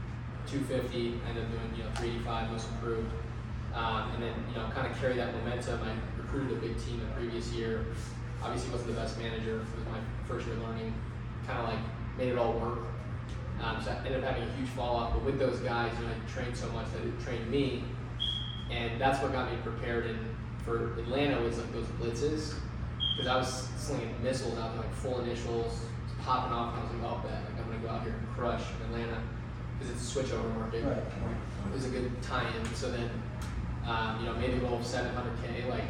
250, 0.46 1.20
end 1.28 1.38
up 1.38 1.50
doing, 1.50 1.70
you 1.76 1.82
know, 1.82 1.90
385, 1.96 2.50
most 2.52 2.68
improved. 2.70 3.10
Um, 3.74 4.10
and 4.14 4.22
then, 4.22 4.34
you 4.48 4.56
know, 4.56 4.70
kind 4.70 4.86
of 4.90 4.98
carry 4.98 5.16
that 5.16 5.34
momentum. 5.34 5.80
I 5.82 5.92
recruited 6.20 6.56
a 6.56 6.60
big 6.60 6.78
team 6.78 7.00
the 7.00 7.20
previous 7.20 7.52
year. 7.52 7.84
Obviously, 8.42 8.70
wasn't 8.70 8.94
the 8.94 9.00
best 9.00 9.18
manager. 9.18 9.56
It 9.56 9.78
was 9.78 9.86
my 9.90 9.98
first 10.28 10.46
year 10.46 10.56
learning. 10.56 10.94
Kind 11.46 11.58
of 11.58 11.68
like 11.68 11.80
made 12.16 12.28
it 12.28 12.38
all 12.38 12.52
work. 12.54 12.78
Um, 13.60 13.82
so 13.82 13.90
I 13.90 13.96
ended 13.96 14.22
up 14.22 14.30
having 14.30 14.48
a 14.48 14.52
huge 14.52 14.68
fall 14.70 14.96
off. 14.96 15.12
But 15.14 15.24
with 15.24 15.38
those 15.38 15.58
guys, 15.60 15.92
you 15.98 16.06
know, 16.06 16.12
I 16.12 16.30
trained 16.30 16.56
so 16.56 16.68
much 16.70 16.86
that 16.92 17.02
it 17.02 17.20
trained 17.20 17.50
me. 17.50 17.84
And 18.70 19.00
that's 19.00 19.20
what 19.22 19.32
got 19.32 19.50
me 19.50 19.58
prepared 19.62 20.06
in, 20.06 20.18
for 20.64 20.98
Atlanta 20.98 21.40
was 21.40 21.58
like 21.58 21.72
those 21.72 21.86
blitzes. 22.00 22.54
Because 23.16 23.26
I 23.26 23.36
was 23.36 23.68
slinging 23.78 24.14
missiles 24.22 24.58
out 24.58 24.74
there, 24.74 24.82
like 24.82 24.94
full 24.94 25.20
initials, 25.20 25.80
popping 26.22 26.52
off. 26.52 26.74
And 26.74 26.82
I 26.82 26.84
was 26.84 26.92
like, 26.92 27.10
oh, 27.10 27.20
bet. 27.26 27.44
Like, 27.44 27.58
I'm 27.58 27.66
going 27.66 27.80
to 27.80 27.86
go 27.86 27.92
out 27.92 28.02
here 28.02 28.12
and 28.12 28.28
crush 28.36 28.62
in 28.76 28.94
Atlanta. 28.94 29.22
Because 29.78 29.94
it's 29.94 30.04
a 30.04 30.18
switchover 30.18 30.54
market. 30.54 30.84
Right. 30.84 30.98
It 30.98 31.72
was 31.72 31.86
a 31.86 31.88
good 31.88 32.10
tie-in. 32.22 32.74
So 32.74 32.90
then, 32.90 33.10
um, 33.86 34.20
you 34.20 34.26
know, 34.26 34.34
made 34.34 34.54
the 34.54 34.58
goal 34.58 34.78
of 34.78 34.84
700K 34.84 35.68
like 35.70 35.88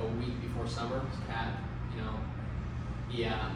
a 0.00 0.06
week 0.18 0.40
before 0.40 0.68
summer. 0.68 1.02
Cat, 1.28 1.58
you 1.94 2.02
know, 2.02 2.14
yeah, 3.10 3.50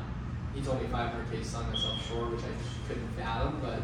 he 0.55 0.61
told 0.61 0.81
me 0.81 0.89
500K 0.89 1.45
sung 1.45 1.71
myself 1.71 2.07
short, 2.07 2.33
which 2.33 2.41
I 2.41 2.51
just 2.63 2.87
couldn't 2.89 3.09
fathom, 3.17 3.61
but 3.63 3.83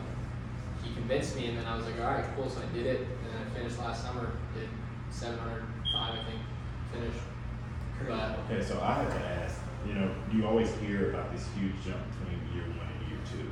he 0.83 0.95
convinced 0.95 1.37
me, 1.37 1.47
and 1.47 1.59
then 1.59 1.67
I 1.67 1.77
was 1.77 1.87
like, 1.87 2.01
all 2.01 2.07
right, 2.07 2.25
cool. 2.37 2.49
So 2.49 2.61
I 2.61 2.75
did 2.75 2.87
it, 2.87 3.01
and 3.01 3.33
then 3.33 3.47
I 3.47 3.59
finished 3.59 3.79
last 3.79 4.03
summer, 4.03 4.33
did 4.55 4.69
705, 5.11 5.67
I 5.95 6.25
think, 6.25 6.41
finished. 6.93 7.23
But 8.05 8.39
Okay, 8.45 8.63
so 8.63 8.81
I 8.83 9.03
have 9.03 9.13
to 9.13 9.21
ask, 9.25 9.57
you 9.87 9.95
know, 9.95 10.11
you 10.33 10.47
always 10.47 10.75
hear 10.77 11.11
about 11.11 11.33
this 11.33 11.49
huge 11.59 11.75
jump 11.85 12.03
between 12.13 12.39
year 12.53 12.69
one 12.77 12.87
and 12.87 13.09
year 13.09 13.21
two, 13.25 13.49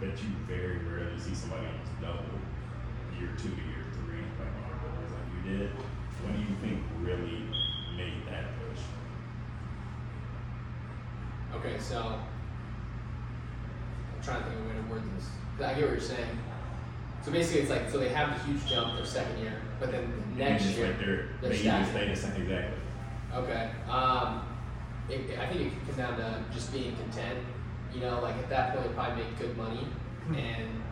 but 0.00 0.18
you 0.18 0.28
very 0.46 0.78
rarely 0.78 1.18
see 1.18 1.34
somebody 1.34 1.66
almost 1.66 1.94
double 2.00 2.38
year 3.18 3.30
two 3.36 3.50
to 3.50 3.62
year 3.70 3.86
three, 3.92 4.24
like 4.38 4.50
on 4.50 4.64
our 4.70 4.78
boards 4.82 5.12
like 5.12 5.28
you 5.32 5.40
did. 5.46 5.70
What 6.22 6.34
do 6.34 6.40
you 6.40 6.54
think 6.60 6.82
really 7.00 7.46
made 7.96 8.26
that 8.26 8.44
push? 8.58 8.82
okay, 11.56 11.78
so 11.78 12.20
I'm 14.16 14.22
trying 14.22 14.42
to 14.42 14.50
think 14.50 14.60
of 14.60 14.66
a 14.66 14.68
way 14.68 14.74
to 14.76 14.82
word 14.90 15.02
this. 15.16 15.28
I 15.58 15.74
get 15.74 15.82
what 15.82 15.92
you're 15.92 16.00
saying. 16.00 16.38
So 17.24 17.32
basically, 17.32 17.62
it's 17.62 17.70
like 17.70 17.90
so 17.90 17.98
they 17.98 18.10
have 18.10 18.38
the 18.38 18.44
huge 18.44 18.66
jump 18.66 18.96
their 18.96 19.04
second 19.04 19.38
year, 19.38 19.60
but 19.80 19.90
then 19.90 20.12
the 20.36 20.44
next 20.44 20.66
year 20.66 20.88
like 20.88 20.98
they're, 20.98 21.28
they're 21.40 21.50
they 21.50 21.56
stay 21.56 22.08
the 22.08 22.16
same 22.16 22.42
exactly. 22.42 22.78
Okay. 23.34 23.70
Um, 23.88 24.42
it, 25.08 25.38
I 25.38 25.46
think 25.46 25.60
it 25.60 25.72
could 25.72 25.88
come 25.88 25.96
down 25.96 26.16
to 26.16 26.44
just 26.52 26.72
being 26.72 26.94
content. 26.96 27.38
You 27.94 28.00
know, 28.00 28.20
like 28.20 28.36
at 28.36 28.48
that 28.50 28.74
point, 28.74 28.88
they 28.88 28.94
probably 28.94 29.24
make 29.24 29.38
good 29.38 29.56
money, 29.56 29.86
and 30.36 30.82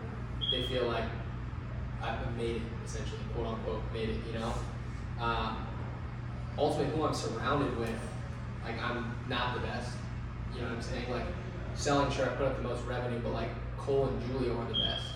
they 0.51 0.67
feel 0.67 0.87
like 0.87 1.05
I've 2.03 2.37
made 2.37 2.57
it 2.57 2.63
essentially, 2.85 3.21
quote 3.35 3.49
unquote, 3.49 3.83
made 3.93 4.11
it. 4.11 4.21
You 4.27 4.39
know. 4.39 4.55
Um, 5.21 5.67
ultimately, 6.59 6.97
who 6.97 7.05
I'm 7.05 7.15
surrounded 7.15 7.77
with, 7.79 7.99
like 8.65 8.81
I'm 8.83 9.15
not 9.29 9.55
the 9.55 9.61
best. 9.61 9.93
You 10.55 10.63
know 10.63 10.69
what 10.69 10.77
I'm 10.77 10.83
saying? 10.83 11.11
Like 11.11 11.27
selling, 11.75 12.11
sure, 12.11 12.27
I 12.27 12.29
put 12.29 12.47
up 12.47 12.57
the 12.57 12.63
most 12.63 12.85
revenue, 12.85 13.21
but 13.21 13.33
like 13.33 13.51
Cole 13.77 14.07
and 14.07 14.23
Julio 14.25 14.59
are 14.59 14.67
the 14.67 14.75
best 14.75 15.13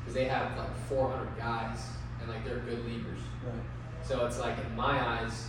because 0.00 0.14
they 0.14 0.24
have 0.24 0.56
like 0.58 0.76
400 0.88 1.38
guys, 1.38 1.78
and 2.20 2.28
like 2.28 2.44
they're 2.44 2.58
good 2.58 2.84
leaders. 2.84 3.20
Right. 3.44 3.54
So 4.02 4.26
it's 4.26 4.38
like 4.38 4.56
in 4.58 4.76
my 4.76 5.00
eyes, 5.00 5.46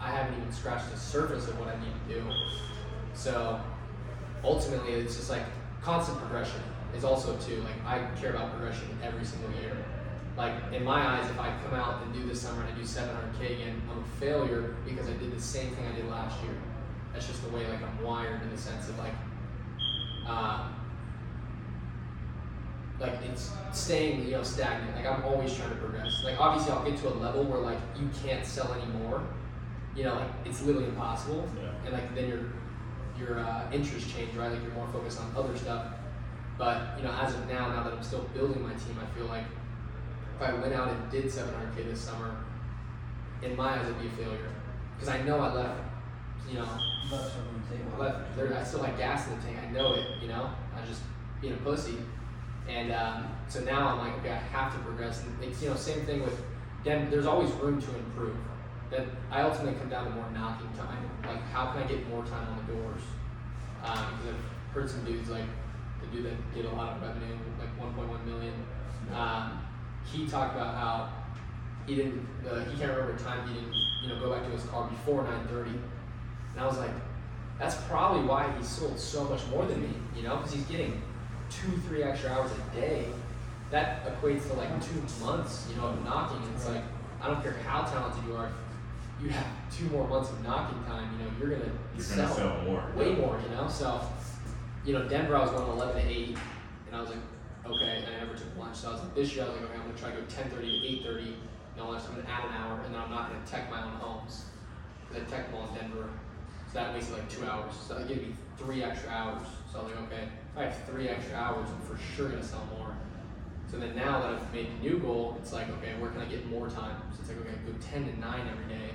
I 0.00 0.10
haven't 0.10 0.38
even 0.38 0.52
scratched 0.52 0.90
the 0.90 0.98
surface 0.98 1.48
of 1.48 1.58
what 1.58 1.68
I 1.68 1.78
need 1.80 1.92
to 2.08 2.14
do. 2.14 2.26
So 3.14 3.60
ultimately, 4.44 4.92
it's 4.92 5.16
just 5.16 5.30
like 5.30 5.44
constant 5.82 6.18
progression 6.18 6.60
is 6.94 7.04
also 7.04 7.36
too. 7.38 7.62
Like 7.62 7.84
I 7.86 8.06
care 8.20 8.30
about 8.30 8.52
progression 8.52 8.88
every 9.02 9.24
single 9.24 9.50
year. 9.60 9.76
Like 10.36 10.52
in 10.72 10.84
my 10.84 11.06
eyes, 11.06 11.28
if 11.30 11.38
I 11.38 11.54
come 11.64 11.78
out 11.78 12.02
and 12.02 12.12
do 12.12 12.26
this 12.26 12.42
summer 12.42 12.62
and 12.62 12.72
I 12.72 12.76
do 12.76 12.82
700k 12.82 13.56
again, 13.56 13.82
I'm 13.90 13.98
a 13.98 14.06
failure 14.20 14.76
because 14.84 15.08
I 15.08 15.14
did 15.14 15.34
the 15.34 15.40
same 15.40 15.74
thing 15.74 15.86
I 15.86 15.96
did 15.96 16.08
last 16.08 16.42
year. 16.42 16.52
That's 17.12 17.26
just 17.26 17.42
the 17.42 17.50
way 17.50 17.66
like 17.68 17.82
I'm 17.82 18.04
wired 18.04 18.42
in 18.42 18.50
the 18.50 18.58
sense 18.58 18.88
of 18.88 18.98
like, 18.98 19.14
um, 20.26 20.74
like 23.00 23.14
it's 23.30 23.50
staying 23.72 24.24
you 24.26 24.32
know 24.32 24.42
stagnant. 24.42 24.94
Like 24.96 25.06
I'm 25.06 25.24
always 25.24 25.54
trying 25.54 25.70
to 25.70 25.76
progress. 25.76 26.22
Like 26.22 26.38
obviously 26.38 26.72
I'll 26.72 26.84
get 26.84 26.98
to 26.98 27.08
a 27.08 27.16
level 27.16 27.44
where 27.44 27.60
like 27.60 27.78
you 27.98 28.10
can't 28.22 28.44
sell 28.44 28.72
anymore. 28.74 29.22
You 29.96 30.04
know, 30.04 30.14
like 30.14 30.30
it's 30.44 30.62
literally 30.62 30.88
impossible. 30.88 31.48
Yeah. 31.56 31.70
And 31.84 31.92
like 31.92 32.14
then 32.14 32.28
your 32.28 32.40
your 33.18 33.38
uh, 33.40 33.70
interests 33.72 34.12
change, 34.12 34.34
right? 34.36 34.52
Like 34.52 34.62
you're 34.62 34.72
more 34.72 34.88
focused 34.88 35.20
on 35.20 35.32
other 35.36 35.56
stuff. 35.56 35.86
But 36.58 36.98
you 36.98 37.04
know, 37.04 37.12
as 37.12 37.34
of 37.34 37.48
now, 37.48 37.68
now 37.68 37.82
that 37.82 37.92
I'm 37.92 38.02
still 38.02 38.28
building 38.34 38.62
my 38.62 38.74
team, 38.74 38.96
I 39.02 39.18
feel 39.18 39.26
like 39.26 39.44
if 40.36 40.42
I 40.42 40.52
went 40.54 40.74
out 40.74 40.88
and 40.88 41.10
did 41.10 41.24
700k 41.24 41.88
this 41.88 42.00
summer, 42.00 42.36
in 43.42 43.56
my 43.56 43.78
eyes 43.78 43.86
it'd 43.86 44.00
be 44.00 44.06
a 44.06 44.10
failure 44.10 44.50
because 44.94 45.08
I 45.08 45.22
know 45.22 45.40
I 45.40 45.52
left. 45.52 45.80
You 46.48 46.60
know, 46.60 46.68
Left 47.10 47.32
something 47.32 47.54
on 47.54 47.62
the 47.68 47.76
table. 47.76 47.92
I 47.94 47.98
left 47.98 48.36
there. 48.36 48.56
I 48.56 48.64
still 48.64 48.82
had 48.82 48.96
gas 48.96 49.28
in 49.28 49.36
the 49.36 49.42
tank. 49.42 49.58
I 49.62 49.70
know 49.70 49.94
it. 49.94 50.04
You 50.20 50.28
know, 50.28 50.50
I 50.76 50.80
was 50.80 50.88
just 50.88 51.02
being 51.40 51.52
a 51.52 51.56
pussy. 51.58 51.98
And 52.68 52.92
um, 52.92 53.28
so 53.48 53.60
now 53.60 53.88
I'm 53.88 53.98
like, 53.98 54.18
okay, 54.18 54.30
I 54.30 54.36
have 54.36 54.72
to 54.72 54.78
progress. 54.80 55.22
And 55.22 55.44
it's 55.44 55.62
you 55.62 55.70
know, 55.70 55.76
same 55.76 56.04
thing 56.04 56.22
with 56.22 56.40
Denver. 56.82 57.10
There's 57.10 57.26
always 57.26 57.50
room 57.52 57.80
to 57.80 57.96
improve. 57.96 58.36
That 58.90 59.06
I 59.30 59.42
ultimately 59.42 59.78
come 59.78 59.88
down 59.88 60.04
to 60.04 60.10
more 60.10 60.30
knocking 60.32 60.68
time. 60.76 61.10
Like, 61.26 61.42
how 61.50 61.72
can 61.72 61.82
I 61.82 61.86
get 61.86 62.08
more 62.08 62.24
time 62.24 62.46
on 62.48 62.64
the 62.64 62.72
doors? 62.72 63.02
Um, 63.84 64.14
because 64.16 64.34
I've 64.34 64.74
heard 64.74 64.90
some 64.90 65.04
dudes 65.04 65.28
like 65.28 65.44
the 66.00 66.06
dude 66.16 66.26
that 66.26 66.54
did 66.54 66.66
a 66.66 66.70
lot 66.70 66.96
of 66.96 67.02
revenue, 67.02 67.36
like 67.58 67.72
1.1 67.78 68.26
million. 68.26 68.54
Um, 69.12 69.60
he 70.04 70.26
talked 70.26 70.54
about 70.54 70.74
how 70.74 71.12
he 71.86 71.94
didn't. 71.94 72.26
Uh, 72.48 72.60
he 72.60 72.76
can't 72.78 72.92
remember 72.92 73.14
a 73.14 73.18
time 73.18 73.46
he 73.48 73.54
didn't, 73.54 73.74
you 74.02 74.08
know, 74.08 74.20
go 74.20 74.32
back 74.32 74.44
to 74.44 74.50
his 74.50 74.64
car 74.64 74.88
before 74.88 75.24
9:30. 75.24 75.68
And 75.68 76.60
I 76.60 76.66
was 76.66 76.78
like, 76.78 76.90
that's 77.58 77.76
probably 77.88 78.26
why 78.26 78.52
he 78.56 78.64
sold 78.64 78.98
so 78.98 79.24
much 79.24 79.46
more 79.48 79.66
than 79.66 79.82
me, 79.82 79.90
you 80.16 80.22
know, 80.22 80.36
because 80.36 80.52
he's 80.52 80.64
getting 80.64 81.02
two, 81.50 81.70
three 81.88 82.02
extra 82.02 82.30
hours 82.30 82.50
a 82.50 82.80
day. 82.80 83.06
That 83.70 84.06
equates 84.06 84.48
to 84.48 84.54
like 84.54 84.70
two 84.80 85.24
months, 85.24 85.66
you 85.68 85.76
know, 85.76 85.88
of 85.88 86.04
knocking. 86.04 86.42
And 86.42 86.54
it's 86.54 86.68
like, 86.68 86.82
I 87.20 87.26
don't 87.26 87.42
care 87.42 87.56
how 87.66 87.82
talented 87.82 88.24
you 88.28 88.36
are, 88.36 88.52
you 89.22 89.28
have 89.30 89.46
two 89.74 89.86
more 89.86 90.06
months 90.06 90.30
of 90.30 90.42
knocking 90.44 90.82
time, 90.84 91.10
you 91.12 91.24
know, 91.24 91.30
you're 91.38 91.58
gonna 91.58 91.72
You're 91.94 92.04
sell, 92.04 92.28
gonna 92.28 92.54
sell 92.56 92.62
more. 92.64 92.84
way 92.94 93.14
more, 93.14 93.40
you 93.42 93.54
know. 93.54 93.68
So, 93.68 94.00
you 94.84 94.92
know, 94.92 95.08
Denver, 95.08 95.36
I 95.36 95.40
was 95.40 95.50
going 95.50 95.68
11 95.70 96.02
to 96.02 96.08
8, 96.08 96.36
and 96.86 96.96
I 96.96 97.00
was 97.00 97.10
like, 97.10 97.18
okay, 97.64 98.04
and 98.04 98.14
I 98.14 98.18
never 98.24 98.36
took 98.36 98.56
lunch. 98.58 98.76
So 98.76 98.88
I 98.90 98.92
was 98.92 99.00
like, 99.02 99.14
this 99.14 99.34
year, 99.34 99.44
I 99.44 99.48
was 99.48 99.56
like, 99.56 99.70
okay, 99.70 99.78
I'm 99.80 99.86
gonna 99.86 99.98
try 99.98 100.10
to 100.10 100.16
go 100.16 100.26
10:30 100.26 100.60
to 100.60 101.08
8:30, 101.08 101.34
no 101.76 101.88
lunch. 101.90 102.04
I'm 102.08 102.16
gonna 102.16 102.28
add 102.28 102.44
an 102.44 102.54
hour, 102.54 102.80
and 102.84 102.94
then 102.94 103.00
I'm 103.00 103.10
not 103.10 103.30
gonna 103.30 103.44
tech 103.46 103.70
my 103.70 103.82
own 103.82 103.92
homes 103.98 104.44
because 105.08 105.22
I 105.26 105.30
tech 105.30 105.46
them 105.50 105.60
all 105.60 105.68
in 105.68 105.74
Denver. 105.74 106.08
So 106.72 106.74
that 106.80 106.92
makes 106.92 107.08
it 107.08 107.12
like 107.14 107.28
two 107.30 107.44
hours. 107.46 107.74
So 107.74 107.94
that 107.94 108.08
gives 108.08 108.20
me 108.20 108.34
three 108.58 108.82
extra 108.82 109.10
hours. 109.10 109.46
So 109.72 109.80
I 109.80 109.82
was 109.82 109.92
like, 109.92 110.02
okay, 110.12 110.22
if 110.52 110.58
I 110.58 110.62
have 110.64 110.76
three 110.88 111.08
extra 111.08 111.36
hours, 111.36 111.66
I'm 111.70 111.80
for 111.88 112.00
sure 112.02 112.28
gonna 112.28 112.42
sell 112.44 112.66
more. 112.78 112.94
So 113.70 113.78
then 113.78 113.96
now 113.96 114.20
that 114.20 114.30
I've 114.34 114.52
made 114.54 114.68
the 114.70 114.88
new 114.88 114.98
goal, 114.98 115.36
it's 115.40 115.52
like, 115.52 115.68
okay, 115.78 115.94
where 115.98 116.10
can 116.10 116.20
I 116.20 116.26
get 116.26 116.48
more 116.48 116.68
time? 116.68 116.96
So 117.12 117.18
it's 117.20 117.28
like, 117.30 117.40
okay, 117.40 117.56
go 117.66 117.72
10 117.80 118.06
to 118.06 118.20
9 118.20 118.40
every 118.48 118.72
day, 118.72 118.90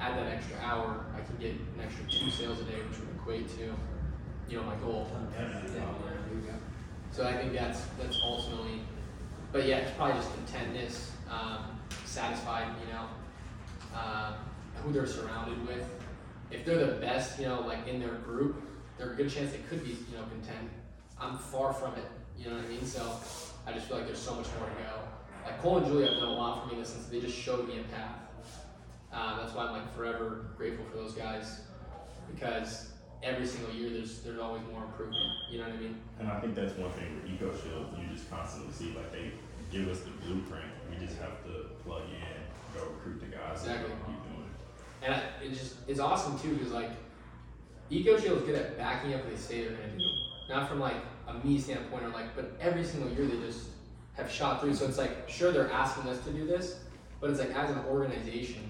add 0.00 0.16
that 0.16 0.32
extra 0.32 0.56
hour, 0.58 1.04
I 1.14 1.20
can 1.20 1.36
get 1.36 1.52
an 1.52 1.80
extra 1.82 2.04
two 2.06 2.30
sales 2.30 2.60
a 2.60 2.64
day, 2.64 2.80
which 2.88 2.98
would 2.98 3.08
equate 3.16 3.48
to, 3.58 3.74
you 4.48 4.56
know, 4.56 4.64
my 4.64 4.74
goal. 4.76 5.06
So 7.12 7.26
I 7.26 7.36
think 7.36 7.52
that's 7.52 7.82
that's 8.00 8.18
ultimately, 8.24 8.80
but 9.52 9.66
yeah, 9.66 9.78
it's 9.78 9.90
probably 9.96 10.14
just 10.14 10.32
contentness, 10.34 11.12
um, 11.30 11.78
satisfied, 12.04 12.68
you 12.86 12.92
know, 12.92 13.06
uh, 13.94 14.34
who 14.76 14.92
they're 14.92 15.06
surrounded 15.06 15.66
with. 15.66 15.86
If 16.50 16.64
they're 16.64 16.84
the 16.84 17.00
best, 17.00 17.38
you 17.38 17.46
know, 17.46 17.60
like 17.60 17.86
in 17.86 18.00
their 18.00 18.14
group, 18.14 18.62
there's 18.96 19.12
a 19.12 19.14
good 19.14 19.30
chance 19.30 19.52
they 19.52 19.58
could 19.68 19.84
be, 19.84 19.90
you 19.90 20.16
know, 20.16 20.24
content. 20.24 20.70
I'm 21.20 21.36
far 21.36 21.72
from 21.72 21.94
it, 21.94 22.06
you 22.38 22.48
know 22.48 22.56
what 22.56 22.64
I 22.64 22.68
mean? 22.68 22.86
So 22.86 23.02
I 23.66 23.72
just 23.72 23.86
feel 23.86 23.98
like 23.98 24.06
there's 24.06 24.18
so 24.18 24.34
much 24.34 24.46
more 24.58 24.68
to 24.68 24.74
go. 24.74 25.00
Like 25.44 25.60
Cole 25.60 25.78
and 25.78 25.86
Julio 25.86 26.08
have 26.08 26.20
done 26.20 26.28
a 26.28 26.32
lot 26.32 26.62
for 26.62 26.68
me 26.68 26.74
in 26.74 26.80
this 26.80 26.90
sense. 26.90 27.06
They 27.06 27.20
just 27.20 27.36
showed 27.36 27.68
me 27.68 27.80
a 27.80 27.82
path. 27.94 28.29
Uh, 29.12 29.38
that's 29.40 29.54
why 29.54 29.64
I'm 29.66 29.72
like 29.72 29.94
forever 29.94 30.46
grateful 30.56 30.84
for 30.90 30.96
those 30.98 31.12
guys 31.14 31.60
because 32.32 32.90
every 33.22 33.46
single 33.46 33.74
year 33.74 33.90
there's 33.90 34.20
there's 34.20 34.38
always 34.38 34.62
more 34.70 34.84
improvement. 34.84 35.32
You 35.50 35.58
know 35.58 35.64
what 35.64 35.74
I 35.74 35.78
mean? 35.78 35.96
And 36.18 36.28
I 36.28 36.40
think 36.40 36.54
that's 36.54 36.76
one 36.78 36.90
thing 36.92 37.14
with 37.16 37.30
Eco 37.30 37.50
Shield, 37.62 37.86
you 37.98 38.06
just 38.14 38.30
constantly 38.30 38.72
see 38.72 38.94
like 38.96 39.10
they 39.12 39.32
give 39.72 39.88
us 39.88 40.00
the 40.00 40.10
blueprint. 40.24 40.64
We 40.90 41.04
just 41.04 41.18
have 41.18 41.42
to 41.44 41.66
plug 41.84 42.02
in, 42.04 42.78
go 42.80 42.86
recruit 42.88 43.20
the 43.20 43.26
guys, 43.36 43.60
Exactly. 43.62 43.90
and 43.92 44.00
keep 44.06 44.22
doing 44.24 44.46
it. 44.46 45.06
And 45.06 45.14
I, 45.14 45.44
it 45.44 45.50
just 45.50 45.76
it's 45.88 46.00
awesome 46.00 46.38
too 46.38 46.54
because 46.54 46.72
like 46.72 46.90
Eco 47.90 48.18
Shield 48.18 48.38
is 48.38 48.44
good 48.44 48.54
at 48.54 48.78
backing 48.78 49.14
up 49.14 49.24
what 49.24 49.30
they 49.34 49.36
say 49.40 49.62
they're 49.64 49.72
gonna 49.76 49.98
do. 49.98 50.04
Not 50.48 50.68
from 50.68 50.78
like 50.80 50.96
a 51.26 51.34
me 51.44 51.58
standpoint 51.58 52.04
or 52.04 52.08
like, 52.10 52.36
but 52.36 52.52
every 52.60 52.84
single 52.84 53.10
year 53.10 53.26
they 53.26 53.44
just 53.44 53.66
have 54.14 54.30
shot 54.30 54.60
through. 54.60 54.74
So 54.74 54.86
it's 54.86 54.98
like 54.98 55.28
sure 55.28 55.50
they're 55.50 55.70
asking 55.70 56.08
us 56.08 56.18
to 56.24 56.30
do 56.30 56.46
this, 56.46 56.78
but 57.20 57.30
it's 57.30 57.40
like 57.40 57.54
as 57.56 57.70
an 57.70 57.78
organization, 57.88 58.69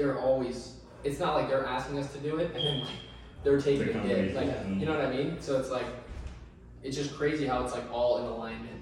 they're 0.00 0.18
always. 0.18 0.76
It's 1.04 1.18
not 1.20 1.34
like 1.36 1.48
they're 1.48 1.64
asking 1.66 1.98
us 1.98 2.10
to 2.14 2.18
do 2.18 2.38
it 2.38 2.54
and 2.54 2.64
then 2.64 2.80
like 2.80 2.88
they're 3.44 3.60
taking 3.60 3.84
They 3.86 3.90
a 3.90 3.92
come 3.92 4.08
dip. 4.08 4.18
with 4.28 4.36
Like 4.36 4.46
it. 4.48 4.66
you 4.78 4.86
know 4.86 4.92
what 4.98 5.04
I 5.06 5.10
mean? 5.10 5.36
So 5.40 5.58
it's 5.60 5.70
like 5.70 5.86
it's 6.82 6.96
just 6.96 7.14
crazy 7.16 7.46
how 7.46 7.62
it's 7.64 7.74
like 7.74 7.90
all 7.92 8.18
in 8.18 8.24
alignment. 8.24 8.80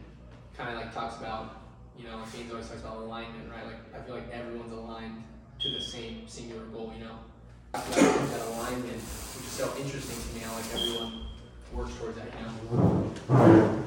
Kind 0.56 0.70
of 0.70 0.76
like 0.76 0.94
talks 0.94 1.16
about 1.18 1.56
you 1.98 2.04
know 2.04 2.22
James 2.34 2.50
always 2.52 2.68
talks 2.68 2.80
about 2.82 2.96
alignment, 2.98 3.50
right? 3.50 3.66
Like 3.66 3.94
I 3.94 4.04
feel 4.04 4.14
like 4.14 4.30
everyone's 4.32 4.72
aligned 4.72 5.22
to 5.60 5.70
the 5.70 5.80
same 5.80 6.26
singular 6.28 6.64
goal. 6.66 6.92
You 6.96 7.04
know, 7.04 7.18
that, 7.72 7.84
that 7.86 8.46
alignment, 8.48 8.84
which 8.94 9.44
is 9.46 9.52
so 9.52 9.72
interesting 9.76 10.16
to 10.16 10.34
me. 10.34 10.40
How 10.40 10.54
like 10.54 10.64
everyone 10.74 11.24
works 11.72 11.94
towards 11.98 12.16
that. 12.16 12.26
You 12.26 12.46
know. 12.46 13.84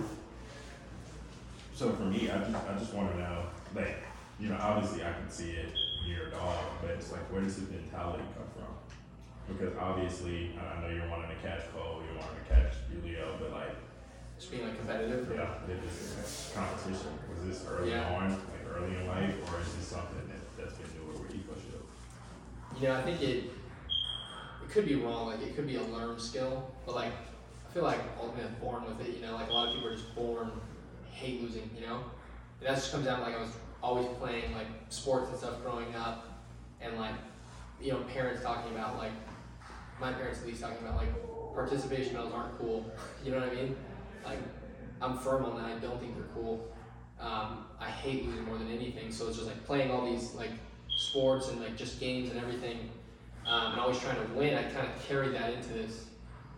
So 1.75 1.91
for 1.93 2.03
me, 2.03 2.29
I 2.29 2.37
just 2.39 2.55
I 2.55 2.77
just 2.77 2.93
want 2.93 3.11
to 3.13 3.17
know, 3.19 3.43
like, 3.75 3.97
you 4.39 4.49
know, 4.49 4.57
obviously 4.61 5.03
I 5.03 5.13
can 5.13 5.29
see 5.29 5.51
it, 5.51 5.69
you're 6.05 6.29
dog, 6.29 6.57
but 6.81 6.91
it's 6.91 7.11
like, 7.11 7.21
where 7.31 7.41
does 7.41 7.55
the 7.57 7.71
mentality 7.71 8.23
come 8.35 8.47
from? 8.55 9.55
Because 9.55 9.75
obviously, 9.77 10.51
I 10.59 10.81
know 10.81 10.89
you're 10.89 11.09
wanting 11.09 11.29
to 11.35 11.41
catch 11.47 11.71
Cole, 11.73 12.01
you're 12.05 12.17
wanting 12.19 12.39
to 12.43 12.53
catch 12.53 12.73
Julio, 12.91 13.35
but 13.39 13.51
like, 13.51 13.75
Just 14.37 14.51
being 14.51 14.63
like 14.67 14.77
competitive. 14.77 15.31
yeah, 15.35 15.55
this 15.67 16.51
competition 16.55 17.11
was 17.29 17.45
this 17.47 17.65
early 17.69 17.91
Yeah. 17.91 18.15
on, 18.15 18.31
like 18.31 18.65
early 18.73 18.95
in 18.95 19.07
life, 19.07 19.35
or 19.51 19.59
is 19.61 19.75
this 19.75 19.87
something 19.87 20.27
that 20.29 20.41
that's 20.57 20.73
been 20.79 20.89
newer 20.97 21.19
with 21.21 21.31
Eco 21.35 21.53
Shield? 21.59 21.85
You 22.79 22.87
know, 22.87 22.95
I 22.95 23.01
think 23.03 23.21
it 23.21 23.43
it 24.63 24.69
could 24.69 24.85
be 24.85 24.95
wrong. 24.95 25.27
Like 25.27 25.41
it 25.41 25.55
could 25.55 25.67
be 25.67 25.75
a 25.75 25.83
learned 25.83 26.21
skill, 26.21 26.71
but 26.85 26.95
like 26.95 27.11
I 27.69 27.73
feel 27.73 27.83
like 27.83 27.99
ultimately 28.19 28.45
I'm 28.49 28.55
born 28.61 28.83
with 28.85 29.05
it. 29.07 29.15
You 29.15 29.21
know, 29.21 29.33
like 29.35 29.49
a 29.49 29.53
lot 29.53 29.67
of 29.69 29.75
people 29.75 29.89
are 29.89 29.95
just 29.95 30.15
born 30.15 30.49
hate 31.11 31.41
losing. 31.41 31.69
You 31.77 31.85
know, 31.85 31.95
and 32.59 32.69
that 32.69 32.75
just 32.75 32.91
comes 32.91 33.05
down 33.05 33.19
to 33.19 33.25
like 33.25 33.35
I 33.35 33.41
was 33.41 33.51
always 33.81 34.07
playing 34.19 34.53
like 34.53 34.67
sports 34.89 35.29
and 35.29 35.37
stuff 35.37 35.61
growing 35.63 35.93
up, 35.95 36.43
and 36.81 36.97
like 36.97 37.15
you 37.81 37.91
know 37.91 37.99
parents 38.13 38.43
talking 38.43 38.71
about 38.73 38.97
like 38.97 39.11
my 39.99 40.11
parents 40.11 40.39
at 40.39 40.47
least 40.47 40.61
talking 40.61 40.77
about 40.79 40.97
like 40.97 41.09
participation 41.53 42.13
medals 42.13 42.33
aren't 42.33 42.57
cool. 42.57 42.91
You 43.23 43.31
know 43.31 43.39
what 43.39 43.49
I 43.49 43.55
mean? 43.55 43.75
Like 44.25 44.39
I'm 45.01 45.17
firm 45.17 45.45
on 45.45 45.57
that. 45.57 45.65
I 45.65 45.79
don't 45.79 45.99
think 45.99 46.15
they're 46.15 46.27
cool. 46.35 46.67
Um, 47.19 47.65
I 47.79 47.89
hate 47.89 48.25
losing 48.25 48.45
more 48.45 48.57
than 48.57 48.71
anything. 48.71 49.11
So 49.11 49.27
it's 49.27 49.37
just 49.37 49.47
like 49.47 49.63
playing 49.65 49.91
all 49.91 50.05
these 50.05 50.33
like 50.33 50.51
sports 50.89 51.49
and 51.49 51.59
like 51.59 51.75
just 51.75 51.99
games 51.99 52.31
and 52.31 52.39
everything, 52.39 52.89
um, 53.45 53.73
and 53.73 53.81
always 53.81 53.99
trying 53.99 54.15
to 54.15 54.33
win. 54.33 54.55
I 54.55 54.63
kind 54.63 54.87
of 54.87 55.07
carry 55.07 55.29
that 55.29 55.53
into 55.53 55.69
this, 55.69 56.05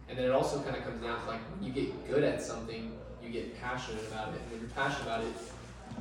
and 0.09 0.17
then 0.17 0.25
it 0.25 0.31
also 0.31 0.61
kind 0.61 0.75
of 0.75 0.83
comes 0.83 1.01
down 1.01 1.19
to 1.21 1.27
like 1.27 1.41
you 1.61 1.71
get 1.71 2.07
good 2.07 2.23
at 2.23 2.41
something, 2.41 2.97
you 3.21 3.29
get 3.29 3.59
passionate 3.61 4.05
about 4.07 4.29
it. 4.29 4.41
And 4.41 4.51
when 4.51 4.59
you're 4.61 4.69
passionate 4.69 5.03
about 5.03 5.23
it, 5.23 5.33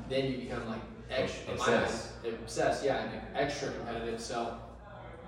then 0.09 0.31
you 0.31 0.39
become 0.39 0.69
like 0.69 0.81
extra 1.13 1.55
Obsessed. 1.55 2.13
eyes, 2.25 2.33
obsessed, 2.43 2.85
yeah, 2.85 3.05
and 3.05 3.21
extra 3.35 3.71
competitive. 3.73 4.21
So, 4.21 4.59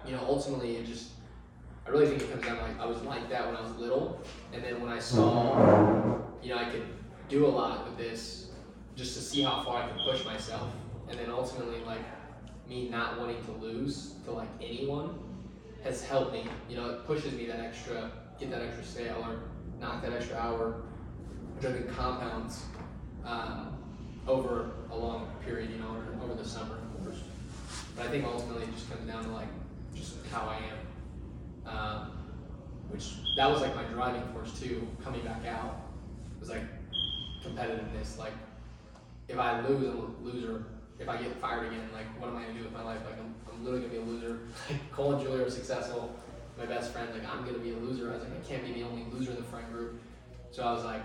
you 0.07 0.13
know, 0.13 0.21
ultimately 0.27 0.77
it 0.77 0.87
just 0.87 1.11
I 1.87 1.91
really 1.91 2.07
think 2.07 2.23
it 2.23 2.31
comes 2.33 2.45
down 2.45 2.57
to 2.57 2.63
like 2.63 2.81
I 2.81 2.87
was 2.87 3.03
like 3.03 3.29
that 3.31 3.47
when 3.47 3.57
I 3.57 3.61
was 3.61 3.77
little, 3.77 4.21
and 4.53 4.63
then 4.65 4.81
when 4.81 4.91
I 4.91 4.99
saw, 4.99 6.19
you 6.43 6.51
know, 6.51 6.57
I 6.59 6.65
could 6.71 6.87
do 7.29 7.47
a 7.47 7.49
lot 7.49 7.85
with 7.85 7.99
this, 7.99 8.51
just 8.97 9.15
to 9.15 9.21
see 9.21 9.43
how 9.43 9.63
far 9.63 9.83
I 9.83 9.89
could 9.89 10.01
push 10.11 10.25
myself, 10.25 10.71
and 11.09 11.19
then 11.19 11.31
ultimately 11.31 11.81
like 11.85 12.01
me 12.69 12.89
not 12.89 13.19
wanting 13.21 13.43
to 13.45 13.53
lose 13.53 14.15
to 14.25 14.31
like 14.33 14.49
anyone 14.63 15.19
has 15.83 16.03
helped 16.03 16.33
me. 16.33 16.47
You 16.71 16.77
know, 16.77 16.91
it 16.91 17.07
pushes 17.07 17.35
me 17.35 17.47
that 17.47 17.61
extra, 17.61 18.11
get 18.41 18.51
that 18.51 18.63
extra 18.63 18.85
sale 18.85 19.19
or 19.21 19.41
knock 19.79 20.01
that 20.03 20.13
extra 20.15 20.39
hour, 20.39 20.83
which 21.57 21.67
I 21.67 21.73
think 21.73 21.95
compounds 21.95 22.63
um, 23.27 23.74
over 24.27 24.71
a 24.91 24.97
long 24.97 25.31
period, 25.45 25.71
you 25.71 25.79
know, 25.79 25.89
or 25.89 26.25
over 26.25 26.35
the 26.35 26.49
summer, 26.49 26.77
of 26.77 27.05
course. 27.05 27.23
But 27.97 28.07
I 28.07 28.11
think 28.11 28.25
ultimately 28.25 28.65
it 28.65 28.75
just 28.75 28.91
comes 28.91 29.07
down 29.09 29.25
to 29.25 29.31
like 29.31 29.49
just 29.95 30.15
how 30.31 30.49
I 30.49 30.57
am 30.57 30.85
um, 31.67 32.11
which 32.89 33.15
that 33.37 33.51
was 33.51 33.61
like 33.61 33.75
my 33.75 33.85
driving 33.85 34.23
force 34.33 34.59
too. 34.59 34.87
Coming 35.03 35.23
back 35.23 35.47
out 35.47 35.81
was 36.41 36.51
like 36.51 36.63
competitiveness. 37.45 38.19
Like 38.19 38.33
if 39.29 39.39
I 39.39 39.67
lose, 39.67 39.89
I'm 39.89 39.99
a 39.99 40.25
loser. 40.25 40.65
If 40.99 41.09
I 41.09 41.17
get 41.17 41.35
fired 41.37 41.67
again, 41.67 41.89
like 41.93 42.07
what 42.21 42.29
am 42.29 42.37
I 42.37 42.43
gonna 42.43 42.55
do 42.55 42.65
with 42.65 42.73
my 42.73 42.83
life? 42.83 43.01
Like 43.05 43.19
I'm, 43.19 43.35
I'm 43.53 43.65
literally 43.65 43.87
gonna 43.87 44.01
be 44.01 44.11
a 44.11 44.15
loser. 44.15 44.39
Like 44.71 44.93
Cole 44.93 45.15
and 45.15 45.27
Julio 45.27 45.45
are 45.45 45.51
successful. 45.51 46.15
My 46.57 46.67
best 46.67 46.93
friend, 46.93 47.09
like 47.13 47.29
I'm 47.29 47.45
gonna 47.45 47.59
be 47.59 47.73
a 47.73 47.77
loser. 47.77 48.11
I 48.11 48.15
was 48.15 48.23
like 48.23 48.33
I 48.33 48.47
can't 48.47 48.65
be 48.65 48.73
the 48.73 48.83
only 48.83 49.07
loser 49.13 49.33
in 49.33 49.37
the 49.37 49.43
friend 49.45 49.67
group. 49.73 50.01
So 50.53 50.63
I 50.63 50.73
was 50.73 50.85
like, 50.85 51.03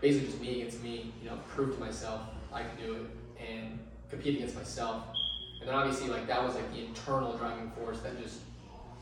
basically 0.00 0.28
just 0.28 0.40
me 0.40 0.60
against 0.60 0.82
me. 0.82 1.12
You 1.22 1.30
know, 1.30 1.38
prove 1.48 1.74
to 1.74 1.80
myself 1.80 2.22
I 2.52 2.62
can 2.62 2.76
do 2.84 2.94
it 2.94 3.46
and 3.48 3.78
compete 4.08 4.36
against 4.36 4.56
myself. 4.56 5.04
And 5.60 5.68
then 5.68 5.74
obviously 5.74 6.08
like 6.08 6.26
that 6.26 6.42
was 6.42 6.54
like 6.54 6.70
the 6.72 6.84
internal 6.84 7.36
driving 7.36 7.70
force 7.70 8.00
that 8.00 8.20
just 8.22 8.40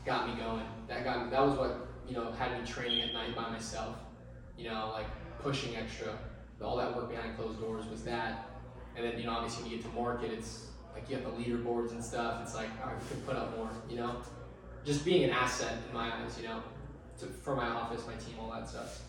got 0.05 0.27
me 0.27 0.41
going. 0.41 0.65
That 0.87 1.03
got 1.03 1.25
me, 1.25 1.31
that 1.31 1.41
was 1.41 1.57
what 1.57 1.87
you 2.07 2.15
know 2.15 2.31
had 2.31 2.59
me 2.59 2.65
training 2.67 3.01
at 3.01 3.13
night 3.13 3.35
by 3.35 3.49
myself. 3.49 3.95
You 4.57 4.69
know, 4.69 4.91
like 4.93 5.07
pushing 5.41 5.75
extra. 5.75 6.17
All 6.61 6.75
that 6.75 6.93
work 6.93 7.09
behind 7.09 7.37
closed 7.37 7.61
doors 7.61 7.85
was 7.85 8.03
that. 8.03 8.49
And 8.95 9.05
then 9.05 9.17
you 9.17 9.25
know, 9.25 9.31
obviously 9.31 9.63
when 9.63 9.71
you 9.71 9.77
get 9.77 9.85
to 9.85 9.95
market, 9.95 10.31
it's 10.31 10.67
like 10.93 11.09
you 11.09 11.15
have 11.15 11.23
the 11.23 11.31
leaderboards 11.41 11.91
and 11.91 12.03
stuff. 12.03 12.41
It's 12.43 12.53
like, 12.53 12.69
all 12.81 12.91
right, 12.91 13.01
we 13.01 13.09
can 13.09 13.21
put 13.21 13.37
up 13.37 13.55
more. 13.55 13.69
You 13.89 13.97
know, 13.97 14.17
just 14.85 15.05
being 15.05 15.23
an 15.23 15.29
asset 15.29 15.77
in 15.87 15.93
my 15.93 16.13
eyes. 16.13 16.37
You 16.37 16.49
know, 16.49 16.63
to, 17.19 17.27
for 17.27 17.55
my 17.55 17.67
office, 17.67 18.05
my 18.05 18.15
team, 18.15 18.35
all 18.41 18.51
that 18.51 18.67
stuff. 18.67 19.03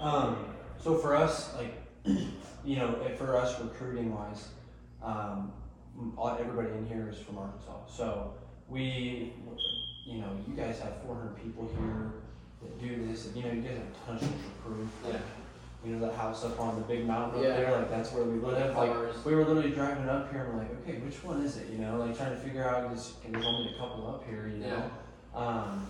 Um, 0.00 0.55
so 0.86 0.94
for 0.94 1.16
us, 1.16 1.52
like, 1.56 1.74
you 2.64 2.76
know, 2.76 2.96
if 3.04 3.18
for 3.18 3.36
us 3.36 3.60
recruiting 3.60 4.14
wise, 4.14 4.50
um, 5.02 5.52
all, 6.16 6.36
everybody 6.38 6.68
in 6.78 6.86
here 6.86 7.08
is 7.10 7.18
from 7.18 7.38
Arkansas. 7.38 7.86
So 7.88 8.34
we, 8.68 9.32
you 10.06 10.18
know, 10.18 10.30
you 10.46 10.54
guys 10.54 10.78
have 10.78 11.02
400 11.04 11.42
people 11.42 11.68
here 11.80 12.12
that 12.62 12.80
do 12.80 13.04
this. 13.04 13.26
And, 13.26 13.36
you 13.36 13.42
know, 13.42 13.52
you 13.52 13.62
guys 13.62 13.78
have 14.06 14.16
a 14.16 14.20
ton 14.20 14.28
of 14.28 14.64
proof. 14.64 14.88
Yeah. 15.08 15.18
You 15.84 15.96
know, 15.96 16.06
that 16.06 16.14
house 16.14 16.44
up 16.44 16.60
on 16.60 16.76
the 16.76 16.82
big 16.82 17.04
mountain 17.04 17.42
Yeah. 17.42 17.48
up 17.48 17.56
there, 17.56 17.78
like 17.78 17.90
that's 17.90 18.12
where 18.12 18.22
we 18.22 18.38
live. 18.38 18.76
Like 18.76 19.24
we 19.24 19.34
were 19.34 19.44
literally 19.44 19.72
driving 19.72 20.08
up 20.08 20.30
here 20.30 20.44
and 20.44 20.52
we're 20.52 20.60
like, 20.60 20.70
okay, 20.82 20.98
which 20.98 21.22
one 21.24 21.40
is 21.42 21.56
it? 21.56 21.68
You 21.68 21.78
know, 21.78 21.96
like 21.96 22.16
trying 22.16 22.30
to 22.30 22.36
figure 22.36 22.68
out 22.68 22.88
because 22.88 23.14
There's 23.28 23.44
only 23.44 23.74
a 23.74 23.78
couple 23.78 24.06
up 24.06 24.24
here. 24.28 24.52
You 24.54 24.58
know. 24.58 24.90
Um, 25.34 25.86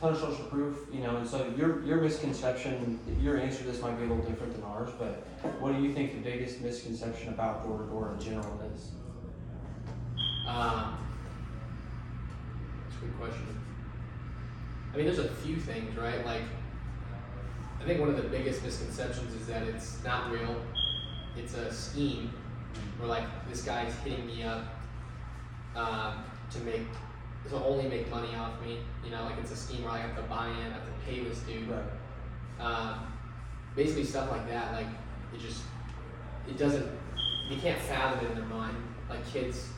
ton 0.00 0.12
of 0.12 0.18
social 0.18 0.44
proof, 0.46 0.78
you 0.92 1.00
know, 1.00 1.16
and 1.16 1.28
so 1.28 1.52
your 1.56 1.82
your 1.84 2.00
misconception, 2.00 3.00
your 3.20 3.38
answer 3.38 3.58
to 3.58 3.64
this 3.64 3.80
might 3.80 3.96
be 3.96 4.04
a 4.04 4.08
little 4.08 4.24
different 4.24 4.52
than 4.54 4.62
ours, 4.64 4.90
but 4.98 5.26
what 5.60 5.74
do 5.74 5.82
you 5.82 5.92
think 5.92 6.12
the 6.12 6.30
biggest 6.30 6.60
misconception 6.60 7.30
about 7.30 7.64
door 7.64 7.78
to 7.78 7.84
door 7.86 8.12
in 8.12 8.20
general 8.20 8.60
is? 8.74 8.90
Um, 10.46 10.96
that's 12.84 12.96
a 12.96 13.06
good 13.06 13.18
question. 13.18 13.60
I 14.92 14.96
mean, 14.96 15.06
there's 15.06 15.18
a 15.18 15.28
few 15.28 15.56
things, 15.56 15.96
right? 15.96 16.24
Like, 16.24 16.42
I 17.80 17.84
think 17.84 18.00
one 18.00 18.08
of 18.08 18.16
the 18.16 18.28
biggest 18.28 18.62
misconceptions 18.62 19.34
is 19.34 19.46
that 19.46 19.62
it's 19.64 20.02
not 20.04 20.30
real. 20.30 20.56
It's 21.36 21.54
a 21.54 21.72
scheme 21.72 22.32
where, 22.98 23.08
like, 23.08 23.24
this 23.48 23.62
guy's 23.62 23.94
hitting 23.96 24.26
me 24.26 24.42
up 24.42 24.64
um, 25.74 26.24
to 26.50 26.58
make, 26.60 26.86
to 27.48 27.56
only 27.56 27.88
make 27.88 28.10
money 28.10 28.34
off 28.36 28.60
me. 28.64 28.78
You 29.04 29.10
know, 29.10 29.24
like 29.24 29.38
it's 29.40 29.52
a 29.52 29.56
scheme 29.56 29.84
where 29.84 29.92
I 29.92 29.98
have 29.98 30.16
to 30.16 30.22
buy 30.22 30.48
in, 30.48 30.56
I 30.56 30.74
have 30.74 30.84
to 30.84 30.92
pay 31.06 31.22
this 31.24 31.38
dude. 31.40 31.68
Right. 31.68 31.82
Um, 32.60 33.12
basically 33.74 34.04
stuff 34.04 34.30
like 34.30 34.48
that. 34.48 34.72
Like 34.72 34.86
it 35.34 35.40
just 35.40 35.62
it 36.48 36.56
doesn't 36.58 36.88
you 37.48 37.56
can't 37.58 37.80
fathom 37.80 38.24
it 38.26 38.30
in 38.30 38.36
their 38.38 38.46
mind. 38.46 38.76
Like 39.08 39.24
kids 39.26 39.68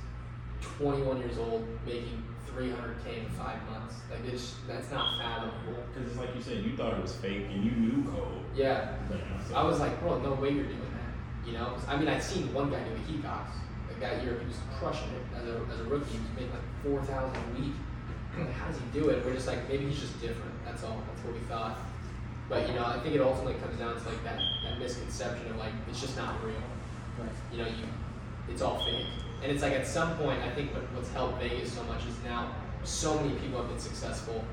21 0.79 1.19
years 1.19 1.39
old 1.39 1.67
making 1.87 2.23
300k 2.55 3.25
in 3.25 3.29
five 3.31 3.63
months. 3.71 3.97
Like 4.11 4.21
it's 4.33 4.55
that's 4.67 4.91
not 4.91 5.19
fathomable. 5.21 5.83
Because 5.93 6.11
it's 6.11 6.19
like 6.19 6.35
you 6.35 6.43
said, 6.43 6.65
you 6.65 6.77
thought 6.77 6.95
it 6.95 7.03
was 7.03 7.15
fake 7.17 7.47
and 7.53 7.65
you 7.65 7.71
knew 7.73 8.11
code. 8.11 8.43
Yeah, 8.55 8.95
You 9.11 9.17
know, 9.17 9.21
so- 9.49 9.55
I 9.55 9.63
was 9.65 9.79
like, 9.81 10.01
bro, 10.01 10.21
no 10.21 10.33
way 10.33 10.51
you're 10.51 10.65
doing 10.65 10.79
that. 10.81 11.47
You 11.47 11.53
know, 11.57 11.75
I 11.87 11.97
mean, 11.97 12.09
I'd 12.09 12.23
seen 12.23 12.53
one 12.53 12.71
guy 12.71 12.81
do 12.83 12.91
a 12.95 12.99
heat 13.11 13.23
box. 13.23 13.53
That 14.01 14.23
year, 14.23 14.39
he 14.39 14.47
was 14.47 14.57
crushing 14.79 15.09
it 15.11 15.25
as 15.37 15.49
a, 15.49 15.61
as 15.73 15.81
a 15.81 15.85
rookie. 15.85 16.13
He 16.13 16.19
was 16.19 16.33
making 16.35 16.53
like 16.53 16.69
four 16.83 17.03
thousand 17.03 17.37
a 17.37 17.61
week. 17.61 17.75
How 18.59 18.69
does 18.69 18.79
he 18.79 18.87
do 18.93 19.09
it? 19.09 19.25
We're 19.25 19.35
just 19.35 19.47
like, 19.47 19.69
maybe 19.69 19.87
he's 19.87 20.01
just 20.01 20.21
different. 20.21 20.53
That's 20.65 20.85
all. 20.85 21.03
That's 21.09 21.25
what 21.25 21.35
we 21.35 21.41
thought. 21.47 21.79
But 22.49 22.69
you 22.69 22.75
know, 22.75 22.87
I 22.87 22.99
think 23.01 23.15
it 23.15 23.21
ultimately 23.21 23.55
comes 23.61 23.79
down 23.79 24.01
to 24.01 24.09
like 24.09 24.25
that, 24.25 24.39
that 24.65 24.79
misconception 24.79 25.51
of 25.51 25.57
like 25.57 25.73
it's 25.89 26.01
just 26.01 26.17
not 26.17 26.43
real. 26.45 26.55
Right. 27.19 27.29
You 27.53 27.59
know, 27.59 27.67
you 27.67 27.85
it's 28.49 28.63
all 28.63 28.79
fake. 28.85 29.07
And 29.43 29.53
it's 29.53 29.63
like 29.63 29.73
at 29.73 29.87
some 29.87 30.17
point, 30.17 30.41
I 30.43 30.51
think 30.51 30.73
what, 30.73 30.83
what's 30.95 31.11
helped 31.11 31.41
Vegas 31.41 31.73
so 31.73 31.83
much 31.85 32.05
is 32.07 32.17
now 32.25 32.55
so 32.85 33.15
many 33.21 33.35
people 33.39 33.59
have 33.59 33.69
been 33.69 33.79
successful. 33.79 34.45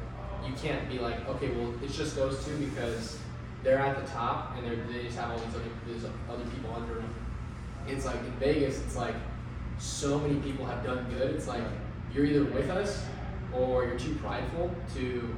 You 0.45 0.53
can't 0.61 0.87
be 0.89 0.99
like, 0.99 1.27
okay, 1.27 1.49
well, 1.51 1.73
it's 1.81 1.95
just 1.95 2.15
those 2.15 2.43
two 2.45 2.55
because 2.57 3.17
they're 3.63 3.79
at 3.79 3.99
the 3.99 4.11
top 4.11 4.55
and 4.57 4.67
they 4.89 5.03
just 5.03 5.17
have 5.17 5.31
all 5.31 5.39
these 5.39 5.55
other, 5.55 5.63
these 5.87 6.05
other 6.29 6.43
people 6.51 6.73
under 6.75 6.95
them. 6.95 7.15
It's 7.87 8.05
like 8.05 8.17
in 8.17 8.31
Vegas, 8.33 8.79
it's 8.79 8.95
like 8.95 9.15
so 9.79 10.19
many 10.19 10.35
people 10.39 10.65
have 10.65 10.83
done 10.83 11.05
good. 11.09 11.35
It's 11.35 11.47
like 11.47 11.63
you're 12.13 12.25
either 12.25 12.45
with 12.45 12.69
us 12.69 13.05
or 13.53 13.85
you're 13.85 13.99
too 13.99 14.15
prideful 14.15 14.71
to, 14.95 15.35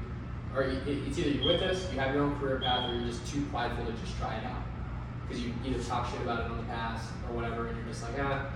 or 0.56 0.64
it's 0.64 1.20
either 1.20 1.30
you're 1.30 1.46
with 1.46 1.62
us, 1.62 1.92
you 1.92 2.00
have 2.00 2.14
your 2.14 2.24
own 2.24 2.40
career 2.40 2.60
path, 2.60 2.90
or 2.90 2.96
you're 2.96 3.08
just 3.08 3.26
too 3.32 3.46
prideful 3.52 3.86
to 3.86 3.92
just 3.94 4.18
try 4.18 4.36
it 4.36 4.46
out 4.46 4.64
because 5.28 5.44
you 5.44 5.54
either 5.66 5.84
talk 5.84 6.10
shit 6.10 6.22
about 6.22 6.46
it 6.46 6.52
in 6.52 6.58
the 6.58 6.64
past 6.64 7.10
or 7.28 7.36
whatever, 7.36 7.68
and 7.68 7.78
you're 7.78 7.88
just 7.88 8.04
like, 8.04 8.14
ah, 8.20 8.50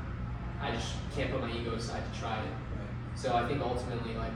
I 0.61 0.71
just 0.71 0.93
can't 1.15 1.31
put 1.31 1.41
my 1.41 1.51
ego 1.51 1.73
aside 1.73 2.03
to 2.11 2.19
try 2.19 2.39
it. 2.39 2.49
So 3.15 3.35
I 3.35 3.47
think 3.47 3.61
ultimately, 3.61 4.13
like, 4.13 4.31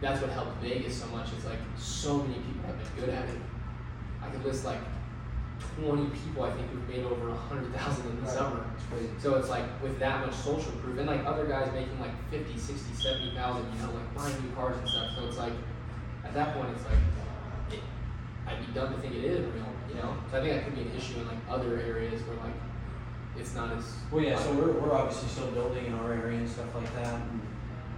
that's 0.00 0.20
what 0.20 0.30
helped 0.30 0.60
Vegas 0.60 1.00
so 1.00 1.06
much. 1.08 1.28
It's 1.36 1.44
like 1.44 1.58
so 1.76 2.18
many 2.18 2.34
people 2.34 2.62
have 2.66 2.78
been 2.78 3.04
good 3.04 3.14
at 3.14 3.28
it. 3.28 3.40
I 4.22 4.28
could 4.28 4.44
list 4.44 4.64
like 4.64 4.80
20 5.80 6.10
people 6.10 6.44
I 6.44 6.50
think 6.52 6.70
who've 6.70 6.88
made 6.88 7.04
over 7.04 7.30
a 7.30 7.34
hundred 7.34 7.72
thousand 7.74 8.06
in 8.10 8.16
the 8.16 8.22
Right. 8.22 8.30
summer. 8.30 8.64
So 9.18 9.34
it's 9.36 9.48
like 9.48 9.64
with 9.82 9.98
that 9.98 10.24
much 10.26 10.34
social 10.34 10.72
proof, 10.82 10.98
and 10.98 11.06
like 11.06 11.24
other 11.26 11.46
guys 11.46 11.70
making 11.72 11.98
like 12.00 12.12
50, 12.30 12.56
60, 12.58 12.94
70,000, 12.94 13.62
you 13.72 13.78
know, 13.86 13.92
like 13.92 14.14
buying 14.14 14.34
new 14.42 14.54
cars 14.54 14.76
and 14.78 14.88
stuff. 14.88 15.10
So 15.16 15.26
it's 15.26 15.38
like 15.38 15.52
at 16.24 16.34
that 16.34 16.54
point, 16.54 16.70
it's 16.74 16.84
like 16.84 16.98
it, 17.72 17.80
I'd 18.46 18.64
be 18.66 18.72
dumb 18.72 18.94
to 18.94 19.00
think 19.00 19.14
it 19.14 19.24
is 19.24 19.40
real, 19.52 19.66
you 19.88 19.94
know. 19.96 20.16
So 20.30 20.38
I 20.38 20.40
think 20.42 20.54
that 20.54 20.64
could 20.64 20.74
be 20.74 20.82
an 20.82 20.96
issue 20.96 21.20
in 21.20 21.26
like 21.28 21.38
other 21.50 21.78
areas 21.80 22.22
where 22.22 22.36
like 22.38 22.54
it's 23.36 23.54
not 23.54 23.70
as 23.76 23.84
Well, 24.10 24.22
yeah, 24.24 24.38
so 24.38 24.52
we're, 24.52 24.72
we're 24.72 24.92
obviously 24.94 25.28
still 25.28 25.50
building 25.52 25.86
in 25.86 25.94
our 25.94 26.12
area 26.12 26.38
and 26.38 26.48
stuff 26.48 26.74
like 26.74 26.92
that. 26.96 27.14
And, 27.14 27.40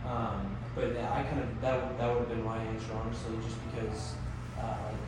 um, 0.05 0.57
but 0.75 0.92
yeah, 0.94 1.11
I 1.12 1.23
kind 1.23 1.40
of, 1.40 1.61
that, 1.62 1.96
that 1.99 2.09
would 2.11 2.20
have 2.20 2.29
been 2.29 2.44
my 2.44 2.59
answer, 2.59 2.92
honestly, 2.94 3.33
just 3.42 3.57
because, 3.70 4.14
uh, 4.59 4.77
like, 4.85 5.01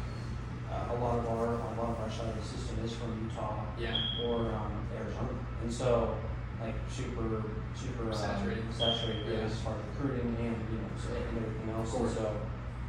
uh, 0.73 0.95
a 0.95 0.97
lot 0.97 1.19
of 1.19 1.27
our, 1.29 1.47
a 1.53 1.75
lot 1.77 1.91
of 1.93 2.01
our 2.01 2.11
side 2.11 2.29
of 2.33 2.37
the 2.41 2.47
system 2.49 2.81
is 2.85 2.93
from 2.97 3.13
Utah 3.29 3.65
yeah. 3.79 4.01
or, 4.25 4.49
um, 4.57 4.73
Arizona. 4.97 5.29
And 5.63 5.71
so, 5.73 6.17
like, 6.61 6.75
super, 6.89 7.45
super, 7.77 8.09
um, 8.09 8.15
Saturated. 8.15 8.65
saturated 8.73 9.29
Yeah. 9.29 9.45
as 9.45 9.59
far 9.61 9.75
as 9.77 9.85
recruiting 9.93 10.33
and, 10.41 10.57
you 10.73 10.79
know, 10.81 10.89
so- 10.97 11.13
and 11.13 11.37
everything 11.37 11.69
else. 11.77 11.93
Of 11.93 12.01
And 12.01 12.05
course. 12.09 12.17
so, 12.17 12.41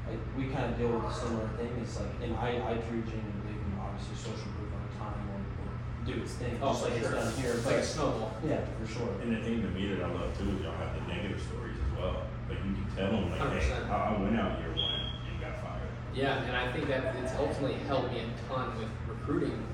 like, 0.08 0.20
we 0.38 0.48
kind 0.48 0.72
of 0.72 0.78
deal 0.80 0.90
with 0.96 1.04
a 1.04 1.14
similar 1.14 1.48
thing. 1.60 1.72
It's 1.82 2.00
like, 2.00 2.14
and 2.24 2.32
I, 2.40 2.50
I 2.64 2.74
do 2.80 2.96
genuinely 3.04 3.44
believe 3.44 3.60
in, 3.68 3.76
obviously, 3.80 4.16
social 4.16 4.48
proof 4.56 4.72
over 4.72 4.90
time 4.96 5.20
will, 5.28 5.44
will 5.44 5.76
do 6.08 6.22
its 6.24 6.34
thing, 6.40 6.56
Oh, 6.64 6.72
just 6.72 6.84
for 6.84 6.90
like 6.90 7.00
it's 7.04 7.12
done 7.12 7.34
here. 7.36 7.52
It's 7.60 7.64
but- 7.68 7.74
like 7.76 7.84
a 7.84 7.86
snowball. 7.86 8.32
yeah, 8.48 8.62
for 8.80 8.88
sure. 8.88 9.12
And 9.20 9.36
the 9.36 9.42
thing 9.44 9.60
to 9.60 9.70
me 9.76 9.92
that 9.92 10.00
I 10.04 10.08
love 10.08 10.32
too 10.40 10.48
is 10.56 10.64
y'all 10.64 10.78
have 10.80 10.96
the 10.96 11.04
negative 11.12 11.42
stories 11.44 11.76
as 11.84 11.92
well. 12.00 12.24
But 12.48 12.58
you 12.64 12.72
can 12.80 12.88
tell 12.96 13.12
them 13.12 13.32
like, 13.32 13.40
hey, 13.60 13.72
100%. 13.72 13.90
I, 13.90 13.96
I 14.16 14.22
went 14.22 14.36
out 14.40 14.60
year 14.60 14.72
one 14.76 15.00
and 15.28 15.36
got 15.40 15.56
fired. 15.64 15.88
Yeah, 16.14 16.44
and 16.44 16.56
I 16.56 16.72
think 16.72 16.88
that 16.88 17.16
it's 17.16 17.34
ultimately 17.38 17.78
helped 17.88 18.12
me 18.12 18.20
a 18.20 18.50
ton 18.54 18.78
with 18.78 18.90
recruiting. 19.08 19.66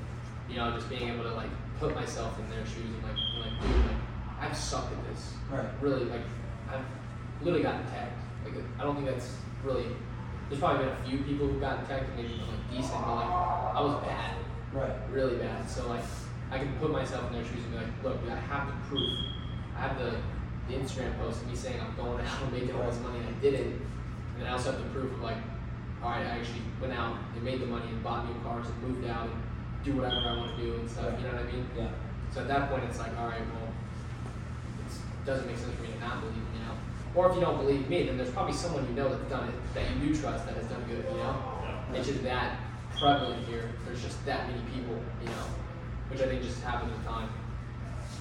You 0.49 0.55
know, 0.57 0.71
just 0.71 0.89
being 0.89 1.09
able 1.09 1.23
to 1.23 1.33
like 1.33 1.49
put 1.79 1.93
myself 1.95 2.39
in 2.39 2.49
their 2.49 2.65
shoes 2.65 2.85
and 2.85 3.03
like, 3.03 3.17
and, 3.17 3.41
like 3.41 3.61
dude, 3.61 3.85
like 3.85 3.95
I've 4.39 4.55
sucked 4.57 4.91
at 4.93 5.03
this. 5.09 5.33
Right. 5.51 5.67
Really, 5.81 6.05
like 6.05 6.21
I've 6.71 6.85
literally 7.41 7.63
gotten 7.63 7.85
tagged. 7.87 8.13
Like 8.45 8.53
I 8.79 8.83
don't 8.83 8.95
think 8.95 9.07
that's 9.07 9.35
really. 9.63 9.85
There's 10.49 10.59
probably 10.59 10.85
been 10.85 10.93
a 10.95 11.03
few 11.07 11.17
people 11.19 11.47
who've 11.47 11.61
gotten 11.61 11.85
tagged 11.85 12.07
and 12.09 12.15
maybe 12.15 12.29
been 12.29 12.47
like 12.47 12.71
decent, 12.71 13.05
but 13.05 13.15
like 13.15 13.29
I 13.29 13.81
was 13.81 14.03
bad, 14.03 14.35
Right. 14.73 14.91
really 15.11 15.35
bad. 15.37 15.69
So 15.69 15.87
like 15.87 16.01
I 16.51 16.57
can 16.57 16.73
put 16.79 16.91
myself 16.91 17.27
in 17.27 17.33
their 17.33 17.43
shoes 17.45 17.63
and 17.63 17.71
be 17.71 17.77
like, 17.77 18.03
look, 18.03 18.21
dude, 18.21 18.31
I 18.31 18.39
have 18.39 18.67
the 18.67 18.73
proof. 18.87 19.09
I 19.77 19.81
have 19.81 19.99
the, 19.99 20.15
the 20.67 20.73
Instagram 20.79 21.15
post 21.19 21.41
of 21.43 21.47
me 21.47 21.55
saying 21.55 21.79
I'm 21.79 21.95
going 21.95 22.25
out 22.25 22.41
and 22.41 22.51
making 22.51 22.73
all 22.75 22.89
this 22.89 22.99
money 23.01 23.19
and 23.19 23.27
I 23.27 23.31
didn't. 23.39 23.73
And 23.73 24.39
then 24.39 24.47
I 24.47 24.53
also 24.53 24.71
have 24.71 24.81
the 24.83 24.89
proof 24.89 25.11
of 25.13 25.21
like, 25.21 25.37
all 26.01 26.11
right, 26.11 26.25
I 26.25 26.39
actually 26.39 26.61
went 26.79 26.93
out 26.93 27.17
and 27.35 27.43
made 27.43 27.59
the 27.59 27.65
money 27.65 27.87
and 27.87 28.01
bought 28.03 28.25
new 28.25 28.41
cars 28.41 28.67
and 28.67 28.83
moved 28.83 29.07
out 29.07 29.27
and 29.27 29.35
do 29.83 29.93
whatever 29.93 30.15
I 30.15 30.37
want 30.37 30.55
to 30.55 30.63
do 30.63 30.75
and 30.75 30.89
stuff. 30.89 31.13
You 31.17 31.27
know 31.27 31.33
what 31.35 31.43
I 31.43 31.51
mean? 31.51 31.65
Yeah. 31.77 31.89
So 32.33 32.41
at 32.41 32.47
that 32.47 32.69
point, 32.69 32.83
it's 32.85 32.99
like, 32.99 33.17
all 33.17 33.27
right, 33.27 33.41
well, 33.41 33.73
it 34.87 35.25
doesn't 35.25 35.47
make 35.47 35.57
sense 35.57 35.73
for 35.75 35.81
me 35.81 35.89
to 35.91 35.99
not 35.99 36.21
believe 36.21 36.37
you 36.37 36.59
know. 36.63 36.75
Or 37.15 37.29
if 37.29 37.35
you 37.35 37.41
don't 37.41 37.57
believe 37.57 37.89
me, 37.89 38.03
then 38.03 38.17
there's 38.17 38.31
probably 38.31 38.53
someone 38.53 38.87
you 38.87 38.93
know 38.93 39.09
that's 39.09 39.29
done 39.29 39.49
it 39.49 39.55
that 39.73 39.83
you 39.91 40.07
do 40.07 40.15
trust 40.15 40.45
that 40.45 40.55
has 40.55 40.65
done 40.65 40.83
good. 40.87 41.03
You 41.11 41.17
know, 41.17 41.35
yeah. 41.63 41.97
it's 41.97 42.07
just 42.07 42.23
that 42.23 42.59
prevalent 42.97 43.45
here. 43.47 43.71
There's 43.85 44.01
just 44.01 44.23
that 44.25 44.47
many 44.47 44.61
people, 44.73 44.99
you 45.21 45.27
know, 45.27 45.45
which 46.09 46.21
I 46.21 46.27
think 46.27 46.43
just 46.43 46.61
happens 46.61 46.91
with 46.91 47.05
time. 47.05 47.29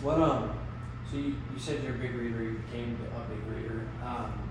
What 0.03 0.21
um? 0.21 0.59
So 1.11 1.17
you, 1.17 1.37
you 1.55 1.59
said 1.59 1.83
you're 1.83 1.95
a 1.95 1.99
big 1.99 2.15
reader. 2.15 2.43
You 2.43 2.61
became 2.71 2.99
a 3.17 3.33
big 3.33 3.57
reader. 3.57 3.87
Um, 4.05 4.48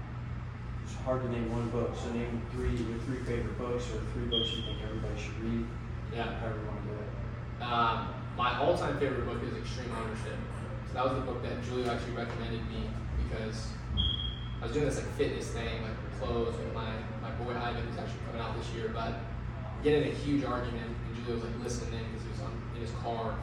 it's 0.87 0.95
hard 1.03 1.21
to 1.21 1.29
name 1.29 1.51
one 1.51 1.67
book. 1.69 1.91
So 1.99 2.07
name 2.15 2.41
three 2.55 2.71
your 2.71 2.95
three 3.03 3.19
favorite 3.27 3.59
books 3.59 3.91
or 3.91 3.99
three 4.15 4.31
books 4.31 4.55
you 4.55 4.63
think 4.63 4.79
everybody 4.79 5.19
should 5.19 5.35
read. 5.43 5.67
Yeah. 6.15 6.39
However 6.39 6.63
you 6.63 6.67
want 6.71 6.79
to 6.79 6.87
do 6.87 6.95
it. 6.95 7.09
Um, 7.59 8.15
my 8.39 8.55
all-time 8.59 8.95
favorite 8.99 9.25
book 9.27 9.43
is 9.43 9.51
Extreme 9.57 9.91
Ownership. 9.91 10.39
So 10.87 10.93
that 10.95 11.03
was 11.03 11.19
the 11.19 11.25
book 11.27 11.43
that 11.43 11.59
Julio 11.67 11.91
actually 11.91 12.15
recommended 12.15 12.63
me 12.71 12.87
because 13.27 13.67
I 14.61 14.63
was 14.63 14.71
doing 14.71 14.87
this 14.87 14.95
like 14.95 15.11
fitness 15.19 15.51
thing, 15.51 15.83
like 15.83 15.97
clothes 16.23 16.55
with 16.55 16.71
my 16.71 16.87
my 17.19 17.35
boy 17.43 17.51
Ivan, 17.51 17.83
who's 17.83 17.99
actually 17.99 18.23
coming 18.31 18.39
out 18.39 18.55
this 18.55 18.71
year. 18.71 18.87
But 18.95 19.19
getting 19.83 20.07
a 20.07 20.15
huge 20.23 20.47
argument, 20.47 20.87
and 20.87 21.11
Julio 21.19 21.35
was 21.35 21.43
like 21.43 21.59
listening 21.59 21.99
because 22.15 22.23
he 22.23 22.31
was 22.31 22.41
on 22.47 22.55
in 22.75 22.81
his 22.81 22.95
car, 23.03 23.35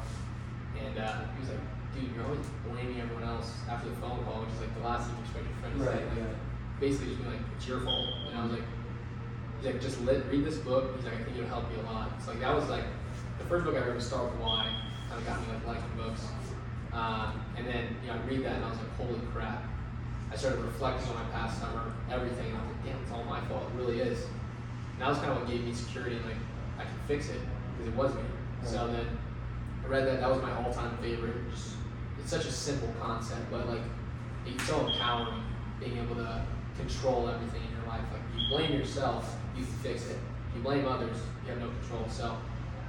and 0.81 0.97
uh, 0.97 1.29
he 1.37 1.45
was 1.45 1.53
like, 1.53 1.61
"Dude, 1.93 2.09
you're 2.17 2.25
always 2.25 2.41
blaming 2.65 3.05
everyone 3.05 3.29
else 3.29 3.53
after 3.69 3.93
the 3.93 3.97
phone 4.01 4.25
call, 4.25 4.41
which 4.49 4.57
is 4.57 4.65
like 4.65 4.73
the 4.81 4.87
last 4.89 5.13
thing 5.13 5.21
you 5.21 5.29
expect 5.29 5.45
your 5.45 5.59
friend 5.61 5.73
to 5.77 5.85
say." 5.85 5.93
Right, 5.93 6.09
Like, 6.09 6.33
yeah. 6.33 6.54
Basically 6.81 7.09
just 7.09 7.19
being 7.23 7.33
like, 7.33 7.45
"It's 7.57 7.67
your 7.67 7.81
fault," 7.81 8.09
and 8.29 8.39
I 8.39 8.43
was 8.43 8.53
like. 8.53 8.63
He's 9.59 9.73
like, 9.73 9.81
just 9.81 10.01
let, 10.03 10.31
read 10.31 10.45
this 10.45 10.59
book. 10.59 10.95
He's 10.95 11.07
like, 11.07 11.15
I 11.15 11.23
think 11.25 11.39
it'll 11.39 11.49
help 11.49 11.65
you 11.73 11.81
a 11.81 11.87
lot. 11.91 12.11
It's 12.19 12.29
like 12.29 12.39
that 12.41 12.55
was 12.55 12.69
like 12.69 12.85
the 13.39 13.45
first 13.45 13.65
book 13.65 13.75
I 13.75 13.79
read 13.87 13.95
was 13.95 14.07
Start 14.07 14.25
with 14.25 14.39
Why. 14.41 14.77
Kind 15.09 15.21
of 15.23 15.27
got 15.27 15.41
me 15.41 15.47
like 15.55 15.67
liking 15.67 15.97
books. 15.97 16.27
Um, 16.93 17.41
and 17.57 17.67
then 17.67 17.97
you 18.03 18.09
know 18.09 18.15
I 18.15 18.27
read 18.29 18.45
that 18.45 18.57
and 18.57 18.65
I 18.65 18.69
was 18.69 18.79
like, 18.79 18.95
holy 18.99 19.19
crap. 19.33 19.65
I 20.31 20.37
started 20.37 20.61
reflecting 20.61 21.09
on 21.09 21.15
my 21.15 21.31
past 21.31 21.61
summer, 21.61 21.95
everything, 22.11 22.49
and 22.49 22.57
I 22.59 22.61
was 22.61 22.73
like, 22.73 22.85
damn, 22.85 23.03
it's 23.03 23.13
all 23.13 23.25
my 23.25 23.41
fault. 23.47 23.63
It 23.73 23.79
really 23.79 24.01
is. 24.01 24.21
And 24.93 25.01
that 25.01 25.09
was 25.09 25.19
kind 25.19 25.31
of 25.31 25.39
what 25.39 25.49
gave 25.49 25.65
me 25.65 25.73
security. 25.73 26.17
and, 26.17 26.25
Like 26.27 26.37
I 26.79 26.83
can 26.83 26.99
fix 27.09 27.29
it 27.31 27.41
because 27.79 27.93
it 27.93 27.97
was 27.97 28.15
me. 28.15 28.23
So 28.65 28.87
then 28.89 29.07
I 29.85 29.89
read 29.89 30.07
that. 30.09 30.21
That 30.21 30.29
was 30.29 30.43
my 30.43 30.53
all-time 30.63 30.99
favorite. 30.99 31.37
Just 31.51 31.77
it's 32.21 32.31
such 32.31 32.45
a 32.45 32.53
simple 32.53 32.93
concept, 33.01 33.51
but 33.51 33.67
like 33.67 33.83
it's 34.45 34.65
so 34.65 34.87
empowering 34.87 35.43
being 35.81 35.97
able 35.99 36.17
to 36.17 36.45
control 36.79 37.29
everything 37.29 37.63
in 37.63 37.77
your 37.79 37.87
life. 37.89 38.03
Like 38.13 38.23
you 38.37 38.49
blame 38.49 38.73
yourself, 38.73 39.35
you 39.57 39.65
can 39.65 39.73
fix 39.75 40.07
it. 40.07 40.19
If 40.51 40.57
you 40.57 40.63
blame 40.63 40.87
others, 40.87 41.17
you 41.45 41.51
have 41.51 41.61
no 41.61 41.69
control. 41.81 42.07
So 42.09 42.37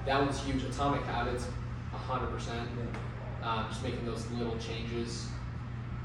that 0.06 0.20
one's 0.22 0.40
huge. 0.44 0.64
Atomic 0.64 1.04
Habits, 1.04 1.48
hundred 1.92 2.28
percent. 2.28 2.70
Um, 3.44 3.66
just 3.70 3.84
making 3.84 4.06
those 4.06 4.30
little 4.32 4.58
changes. 4.58 5.28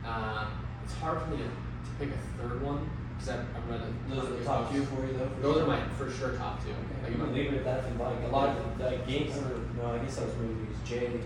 Um, 0.07 0.49
it's 0.85 0.95
hard 0.95 1.21
for 1.23 1.29
me 1.29 1.37
to, 1.39 1.45
to 1.45 1.91
pick 1.99 2.09
a 2.11 2.43
third 2.43 2.63
one 2.63 2.89
because 3.17 3.31
I've, 3.31 3.41
I've 3.57 3.69
read 3.69 3.81
a 3.81 4.15
Those 4.15 4.25
are 4.29 4.37
the 4.37 4.45
top 4.45 4.73
two 4.73 4.83
for 4.85 5.07
you 5.07 5.13
though. 5.13 5.29
for 5.29 5.41
Those 5.41 5.55
sure? 5.57 5.65
are 5.65 5.67
my 5.67 5.81
for 5.97 6.11
sure 6.11 6.33
top 6.37 6.63
two. 6.65 6.71
Okay, 6.71 7.15
Like, 7.17 7.25
can 7.25 7.35
leave 7.35 7.53
it 7.53 7.59
at 7.59 7.65
that 7.65 7.99
like. 8.01 8.25
A 8.25 8.29
lot 8.29 8.57
of 8.57 8.81
like 8.81 9.07
games 9.07 9.37
or 9.37 9.61
no, 9.77 9.93
I 9.93 9.99
guess 9.99 10.17
that 10.17 10.27
was 10.27 10.37
movies. 10.37 10.77
Jay, 10.85 11.21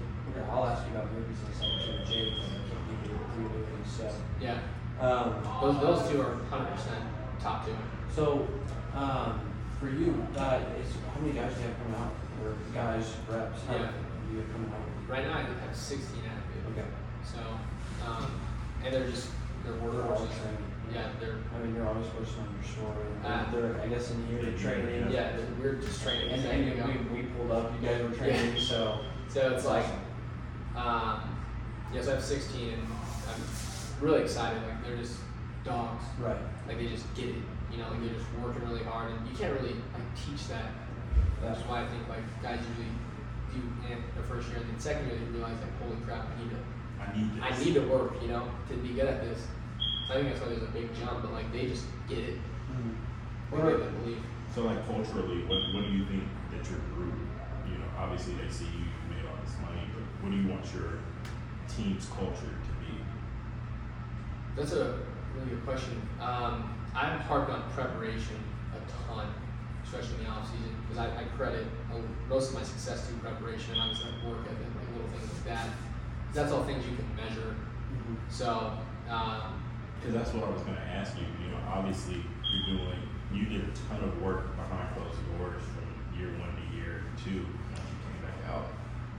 I'll 0.51 0.67
ask 0.67 0.83
you 0.87 0.95
about 0.97 1.13
movies 1.13 1.39
in 1.39 1.51
a 1.51 1.55
second. 1.55 2.07
Jay, 2.07 2.35
I 2.35 2.69
can't 2.69 3.03
give 3.03 3.11
you 3.11 3.19
three 3.35 3.45
movies. 3.45 3.91
So, 3.97 4.11
yeah, 4.41 4.59
um, 5.01 5.35
those 5.61 5.81
those 5.81 6.11
two 6.11 6.21
are 6.21 6.37
hundred 6.51 6.71
percent 6.73 7.05
top 7.41 7.67
two. 7.67 7.77
So, 8.15 8.47
um, 8.95 9.41
for 9.81 9.89
you, 9.89 10.15
uh, 10.37 10.61
how 10.61 11.21
many 11.21 11.33
guys 11.33 11.53
do 11.55 11.61
you 11.61 11.67
have 11.69 11.77
coming 11.79 12.01
out? 12.01 12.13
Or 12.45 12.55
guys, 12.73 13.13
reps? 13.29 13.61
How 13.67 13.75
Yeah. 13.75 13.91
you 14.33 14.39
have 14.39 14.53
coming 14.53 14.71
out? 14.73 15.11
Right 15.11 15.27
now 15.27 15.35
I 15.35 15.43
have 15.43 15.75
sixteen 15.77 16.23
active. 16.27 16.73
Okay. 16.73 16.87
So, 17.25 17.41
um, 18.07 18.31
and 18.85 18.95
they're 18.95 19.09
just 19.09 19.29
they're 19.65 19.73
They're 19.75 19.83
all 19.83 20.17
workhorses. 20.17 20.29
Yeah, 20.93 21.09
they're 21.19 21.39
I 21.55 21.65
mean, 21.65 21.75
you're 21.75 21.89
always 21.89 22.07
posting 22.09 22.41
on 22.41 22.55
your 22.55 22.71
story. 22.71 23.07
Uh, 23.25 23.51
they're, 23.51 23.81
I 23.81 23.87
guess, 23.89 24.11
in 24.11 24.27
here 24.27 24.43
they're 24.43 24.59
training. 24.59 25.11
yeah, 25.11 25.33
we're 25.59 25.77
just 25.77 26.03
training. 26.03 26.31
And, 26.31 26.45
There 26.45 26.59
you 26.59 26.73
and 26.83 27.11
we, 27.11 27.23
we 27.23 27.29
pulled 27.31 27.51
up, 27.51 27.73
you 27.81 27.89
guys 27.89 28.03
were 28.03 28.15
training, 28.15 28.61
so. 28.61 29.01
So 29.29 29.55
it's 29.55 29.65
like, 29.65 29.87
um, 30.77 31.21
yes, 31.93 32.07
I 32.07 32.13
have 32.13 32.23
16, 32.23 32.75
and 32.75 32.83
I'm 32.83 33.41
really 34.01 34.23
excited. 34.23 34.63
Like 34.63 34.85
they're 34.85 34.97
just 34.97 35.19
dogs. 35.65 36.05
Right. 36.19 36.37
Like 36.69 36.79
they 36.79 36.87
just 36.89 37.07
get 37.15 37.27
it. 37.29 37.43
You 37.73 37.79
know, 37.79 37.89
like 37.91 38.01
they're 38.01 38.15
just 38.15 38.27
working 38.43 38.63
really 38.69 38.85
hard, 38.85 39.11
and 39.11 39.27
you 39.29 39.35
can't 39.37 39.53
really 39.61 39.75
like 39.93 40.07
teach 40.15 40.47
that. 40.49 40.71
That's 41.43 41.61
why 41.67 41.83
I 41.83 41.87
think 41.89 42.09
like 42.09 42.25
guys 42.43 42.61
usually 42.71 42.93
do 43.53 43.61
in 43.91 43.99
the 44.17 44.23
first 44.29 44.49
year, 44.49 44.59
and 44.59 44.69
then 44.71 44.79
second 44.79 45.07
year 45.07 45.17
they 45.19 45.25
realize 45.33 45.57
like, 45.61 45.75
holy 45.83 45.97
crap, 46.07 46.27
I 46.31 46.35
need 46.43 46.51
to, 46.51 46.61
I 47.03 47.07
need 47.17 47.29
this. 47.35 47.43
I 47.45 47.65
need 47.65 47.75
to 47.75 47.85
work. 47.89 48.23
You 48.23 48.29
know, 48.29 48.49
to 48.69 48.75
be 48.77 48.95
good 48.95 49.07
at 49.07 49.21
this. 49.23 49.47
So 50.09 50.15
I 50.15 50.17
think 50.23 50.29
that's 50.31 50.41
why 50.41 50.49
there's 50.55 50.63
a 50.63 50.73
big 50.73 50.95
jump, 50.95 51.23
but 51.23 51.33
like 51.33 51.51
they 51.53 51.67
just 51.67 51.87
get 52.09 52.19
it. 52.19 52.37
Mhm. 52.71 52.95
They 53.51 53.57
What 53.59 53.67
get 53.67 53.81
are- 53.81 54.23
So 54.55 54.63
like 54.71 54.87
culturally, 54.87 55.43
what 55.51 55.59
what 55.75 55.83
do 55.83 55.91
you 55.91 56.05
think 56.07 56.23
that 56.53 56.63
your 56.71 56.79
group, 56.95 57.15
you 57.67 57.75
know, 57.79 57.89
obviously 57.99 58.35
they 58.39 58.47
see 58.49 58.71
you, 58.71 58.87
you 58.87 59.07
made 59.11 59.27
all 59.27 59.35
this 59.43 59.57
money, 59.61 59.83
but 59.91 60.05
what 60.23 60.31
do 60.31 60.37
you 60.39 60.47
want 60.47 60.63
your 60.73 61.03
team's 61.67 62.07
culture 62.07 62.55
to 62.55 62.64
be? 62.64 62.64
That's 64.57 64.73
a 64.73 64.99
really 65.35 65.51
good 65.51 65.65
question. 65.65 66.01
Um, 66.21 66.75
I'm 66.95 67.19
harped 67.21 67.51
on 67.51 67.63
preparation 67.73 68.37
a 68.75 68.79
ton, 69.09 69.27
especially 69.85 70.19
in 70.21 70.25
the 70.25 70.31
off 70.31 70.47
season, 70.51 70.75
because 70.87 70.99
I, 70.99 71.07
I 71.21 71.25
credit 71.37 71.67
uh, 71.93 71.99
most 72.29 72.51
of 72.51 72.55
my 72.55 72.63
success 72.63 73.09
to 73.09 73.15
preparation 73.15 73.73
and 73.73 73.81
obviously 73.83 74.11
like 74.13 74.23
work 74.31 74.47
ethic, 74.47 74.67
like 74.79 74.89
little 74.95 75.11
things 75.11 75.31
like 75.33 75.45
that. 75.45 75.67
'Cause 75.67 76.35
that's 76.43 76.53
all 76.53 76.65
things 76.65 76.83
you 76.87 76.97
can 76.97 77.07
measure. 77.15 77.55
Mhm. 77.55 78.17
So, 78.29 78.79
um, 79.11 79.63
Because 80.01 80.15
that's 80.15 80.33
what 80.35 80.45
I 80.45 80.51
was 80.51 80.63
going 80.63 80.77
to 80.77 80.83
ask 80.83 81.17
you. 81.17 81.25
You 81.43 81.51
know, 81.55 81.59
obviously 81.71 82.21
you're 82.45 82.77
doing, 82.77 82.99
you 83.33 83.47
did 83.47 83.63
a 83.67 83.73
ton 83.89 84.03
of 84.05 84.21
work 84.21 84.55
behind 84.57 84.95
closed 84.95 85.17
doors 85.39 85.63
from 85.75 85.87
year 86.19 86.29
one 86.39 86.53
to 86.55 86.65
year 86.77 87.03
two 87.17 87.43
once 87.73 87.87
you 87.89 87.99
came 88.07 88.21
back 88.23 88.39
out. 88.51 88.67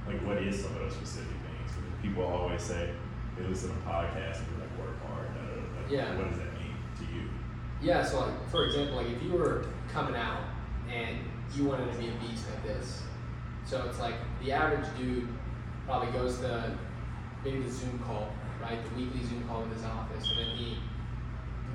Like, 0.08 0.21
what 0.28 0.38
is 0.43 0.62
some 0.63 0.76
of 0.76 0.80
those 0.86 0.93
specific 0.93 1.34
things? 1.43 1.71
Because 1.76 1.95
people 2.04 2.24
always 2.24 2.62
say 2.62 2.93
they 3.36 3.43
listen 3.48 3.71
to 3.74 3.80
podcasts 3.88 4.43
and 4.43 4.48
they're 4.56 4.67
like, 4.67 4.76
work 4.80 4.95
hard. 5.10 5.28
Da, 5.34 5.41
da, 5.41 5.56
da. 5.56 5.63
Like, 5.75 5.75
Yeah. 5.89 6.15
What 6.15 6.30
does 6.30 6.39
that 6.39 6.54
mean 6.54 6.76
to 6.98 7.04
you? 7.04 7.30
yeah. 7.82 8.04
So, 8.04 8.19
like 8.21 8.50
for 8.50 8.65
example, 8.65 8.98
like 8.98 9.08
if 9.08 9.21
you 9.24 9.32
were 9.32 9.65
coming 9.91 10.15
out 10.15 10.43
and 10.91 11.17
you 11.56 11.65
wanted 11.65 11.91
to 11.91 11.98
be 11.98 12.08
a 12.08 12.12
beast 12.28 12.45
at 12.56 12.63
this, 12.63 13.04
so 13.65 13.86
it's 13.89 14.00
like 14.00 14.15
the 14.43 14.52
average 14.52 14.86
dude 14.98 15.28
probably 15.86 16.12
goes 16.12 16.39
to 16.39 16.76
maybe 17.43 17.60
the 17.60 17.71
Zoom 17.71 18.00
call, 18.00 18.30
right? 18.62 18.80
The 18.84 18.95
weekly 18.95 19.24
Zoom 19.24 19.43
call 19.48 19.62
with 19.62 19.74
his 19.74 19.84
office, 19.86 20.28
and 20.30 20.39
then 20.39 20.58
he 20.58 20.78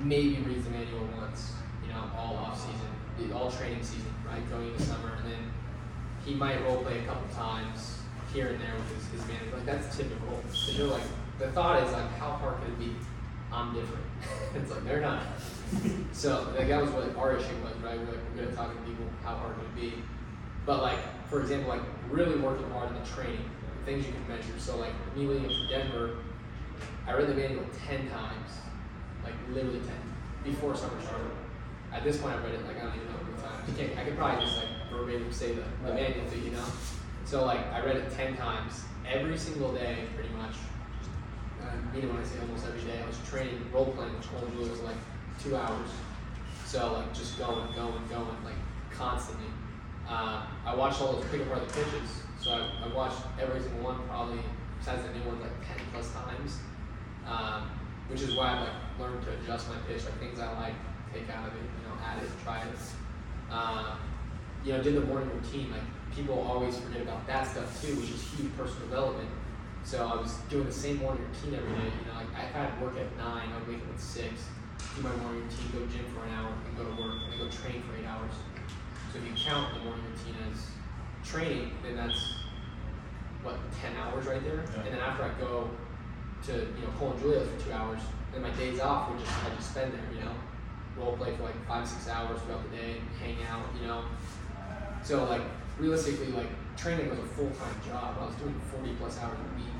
maybe 0.01 0.41
reads 0.43 0.65
the 0.65 0.71
manual 0.71 1.07
once, 1.17 1.53
you 1.85 1.89
know, 1.89 2.03
all 2.17 2.35
off 2.35 2.59
season, 2.59 3.33
all 3.33 3.51
training 3.51 3.83
season, 3.83 4.13
right? 4.25 4.47
Going 4.49 4.67
into 4.71 4.83
summer, 4.83 5.13
and 5.15 5.31
then 5.31 5.51
he 6.25 6.33
might 6.33 6.61
role 6.63 6.77
play 6.83 6.99
a 6.99 7.03
couple 7.03 7.27
times 7.35 7.99
here 8.33 8.47
and 8.47 8.61
there 8.61 8.73
with 8.75 8.95
his, 8.95 9.21
his 9.21 9.27
manager. 9.27 9.57
Like 9.57 9.65
that's 9.65 9.95
typical. 9.95 10.39
So 10.53 10.71
you're 10.71 10.87
like, 10.87 11.03
the 11.39 11.51
thought 11.51 11.83
is 11.83 11.91
like, 11.91 12.11
how 12.17 12.31
hard 12.31 12.61
could 12.61 12.69
it 12.73 12.79
be? 12.79 12.95
I'm 13.51 13.73
different. 13.73 14.05
it's 14.55 14.71
like 14.71 14.83
they're 14.85 15.01
not. 15.01 15.23
So 16.11 16.53
like 16.57 16.67
that 16.67 16.81
was 16.81 16.91
what 16.91 17.15
our 17.17 17.37
issue 17.37 17.55
was, 17.63 17.75
right? 17.83 17.99
We're 17.99 18.05
like 18.05 18.19
we're 18.35 18.41
good 18.41 18.49
at 18.49 18.55
talking 18.55 18.77
to 18.77 18.83
people. 18.83 19.05
How 19.23 19.35
hard 19.35 19.55
it 19.57 19.59
would 19.59 19.75
be? 19.75 19.93
But 20.65 20.81
like 20.81 20.99
for 21.29 21.41
example, 21.41 21.69
like 21.69 21.81
really 22.09 22.37
working 22.39 22.69
hard 22.71 22.89
in 22.89 23.01
the 23.01 23.09
training, 23.09 23.43
things 23.85 24.05
you 24.05 24.13
can 24.13 24.27
measure. 24.27 24.57
So 24.57 24.77
like 24.77 24.93
me 25.15 25.25
leading 25.25 25.45
up 25.45 25.51
to 25.51 25.67
Denver, 25.67 26.17
I 27.07 27.13
read 27.13 27.27
the 27.27 27.33
manual 27.33 27.65
ten 27.87 28.09
times, 28.09 28.51
like 29.23 29.33
literally 29.53 29.79
ten, 29.79 29.99
before 30.43 30.75
summer 30.75 31.01
started. 31.01 31.31
At 31.93 32.03
this 32.03 32.17
point, 32.17 32.35
I 32.35 32.43
read 32.43 32.53
it 32.53 32.65
like 32.65 32.77
I 32.77 32.85
don't 32.85 32.95
even 32.95 33.07
know 33.07 33.17
how 33.17 33.23
many 33.23 33.41
times. 33.41 33.69
You 33.69 33.75
can't, 33.75 33.99
I 33.99 34.03
could 34.05 34.17
probably 34.17 34.45
just 34.45 34.57
like 34.57 34.67
verbatim 34.91 35.31
say 35.31 35.53
the, 35.53 35.63
the 35.85 35.93
manual 35.93 36.29
to 36.29 36.37
you, 36.37 36.45
you 36.45 36.51
know. 36.51 36.65
So 37.25 37.45
like 37.45 37.65
I 37.73 37.83
read 37.85 37.97
it 37.97 38.11
ten 38.15 38.35
times 38.37 38.83
every 39.05 39.37
single 39.37 39.73
day, 39.73 40.07
pretty 40.15 40.33
much. 40.35 40.55
I 41.91 41.95
mean 41.95 42.07
when 42.07 42.21
I 42.21 42.25
say 42.25 42.39
almost 42.39 42.65
every 42.65 42.81
day. 42.81 43.01
I 43.03 43.05
was 43.05 43.17
training 43.27 43.59
role 43.73 43.91
playing, 43.91 44.15
which 44.15 44.27
Julio 44.27 44.69
was 44.69 44.79
like 44.81 44.95
two 45.43 45.55
hours. 45.55 45.89
So 46.65 46.93
like 46.93 47.13
just 47.13 47.37
going, 47.37 47.67
going, 47.75 48.07
going, 48.07 48.43
like 48.45 48.55
constantly. 48.91 49.51
Uh, 50.07 50.45
I 50.65 50.75
watched 50.75 51.01
all 51.01 51.13
those 51.13 51.25
pick 51.25 51.41
apart 51.41 51.67
the 51.67 51.73
pitches. 51.73 52.23
So 52.39 52.51
I, 52.51 52.85
I 52.85 52.93
watched 52.95 53.19
every 53.39 53.59
single 53.61 53.83
one 53.83 53.99
probably 54.07 54.39
besides 54.79 55.03
the 55.03 55.11
new 55.11 55.25
ones 55.25 55.41
like 55.41 55.51
ten 55.67 55.85
plus 55.91 56.11
times. 56.13 56.59
Um, 57.27 57.69
which 58.07 58.21
is 58.21 58.35
why 58.35 58.55
I 58.55 58.59
like 58.61 58.77
learned 58.99 59.23
to 59.23 59.31
adjust 59.39 59.69
my 59.69 59.75
pitch, 59.87 60.03
like 60.03 60.17
things 60.19 60.39
I 60.39 60.51
like, 60.59 60.75
take 61.13 61.29
out 61.29 61.47
of 61.47 61.53
it, 61.53 61.61
you 61.61 61.87
know, 61.87 61.95
add 62.03 62.23
it, 62.23 62.29
try 62.43 62.59
it. 62.59 62.79
Um, 63.51 63.99
you 64.63 64.73
know, 64.73 64.81
did 64.81 64.95
the 64.95 65.01
morning 65.01 65.29
routine. 65.29 65.71
Like 65.71 65.83
people 66.15 66.39
always 66.39 66.77
forget 66.77 67.01
about 67.01 67.27
that 67.27 67.47
stuff 67.47 67.81
too, 67.81 67.95
which 67.95 68.11
is 68.11 68.23
huge 68.35 68.55
personal 68.55 68.87
development. 68.87 69.29
So 69.83 70.07
I 70.07 70.15
was 70.21 70.37
doing 70.49 70.65
the 70.65 70.71
same 70.71 70.97
morning 70.97 71.23
routine 71.27 71.59
every 71.59 71.75
day. 71.75 71.91
You 71.91 72.05
know, 72.07 72.17
like 72.17 72.27
if 72.31 72.55
I 72.55 72.59
had 72.63 72.81
work 72.81 72.95
at 72.97 73.17
nine, 73.17 73.49
I 73.51 73.57
would 73.59 73.67
wake 73.67 73.83
up 73.83 73.93
at 73.93 73.99
six, 73.99 74.47
do 74.95 75.01
my 75.01 75.15
morning 75.17 75.43
routine, 75.43 75.67
go 75.73 75.79
to 75.79 75.87
gym 75.91 76.05
for 76.15 76.23
an 76.23 76.31
hour, 76.31 76.51
and 76.51 76.77
go 76.77 76.83
to 76.83 77.01
work, 77.01 77.17
and 77.23 77.31
then 77.33 77.39
go 77.39 77.47
train 77.49 77.83
for 77.83 77.97
eight 77.99 78.07
hours. 78.07 78.31
So 79.11 79.19
if 79.19 79.25
you 79.25 79.33
count 79.35 79.73
the 79.73 79.81
morning 79.83 80.05
routine 80.07 80.39
as 80.47 80.71
training, 81.27 81.71
then 81.83 81.97
that's 81.97 82.35
what 83.43 83.57
ten 83.81 83.95
hours 83.97 84.25
right 84.27 84.43
there. 84.43 84.63
Yeah. 84.63 84.83
And 84.85 84.93
then 84.93 85.01
after 85.01 85.23
I 85.23 85.33
go 85.39 85.69
to 86.47 86.53
you 86.53 86.81
know 86.85 86.93
Cole 86.97 87.11
and 87.11 87.19
Julio's 87.19 87.47
for 87.49 87.65
two 87.65 87.73
hours, 87.73 87.99
then 88.31 88.41
my 88.43 88.51
days 88.51 88.79
off 88.79 89.09
would 89.09 89.19
just 89.19 89.33
I 89.43 89.49
just 89.55 89.71
spend 89.71 89.91
there. 89.93 90.07
You 90.13 90.23
know, 90.23 90.35
role 90.97 91.17
play 91.17 91.35
for 91.35 91.43
like 91.43 91.67
five 91.67 91.87
six 91.87 92.07
hours 92.07 92.39
throughout 92.41 92.63
the 92.69 92.77
day, 92.77 92.95
hang 93.19 93.35
out. 93.51 93.65
You 93.81 93.87
know, 93.87 94.05
so 95.03 95.25
like 95.25 95.41
realistically, 95.77 96.31
like 96.31 96.49
training 96.77 97.09
was 97.09 97.19
a 97.19 97.27
full 97.35 97.51
time 97.51 97.75
job. 97.85 98.17
I 98.21 98.25
was 98.25 98.35
doing 98.35 98.55
forty 98.71 98.93
plus 98.95 99.19
hours 99.19 99.37
a 99.37 99.55
week. 99.57 99.70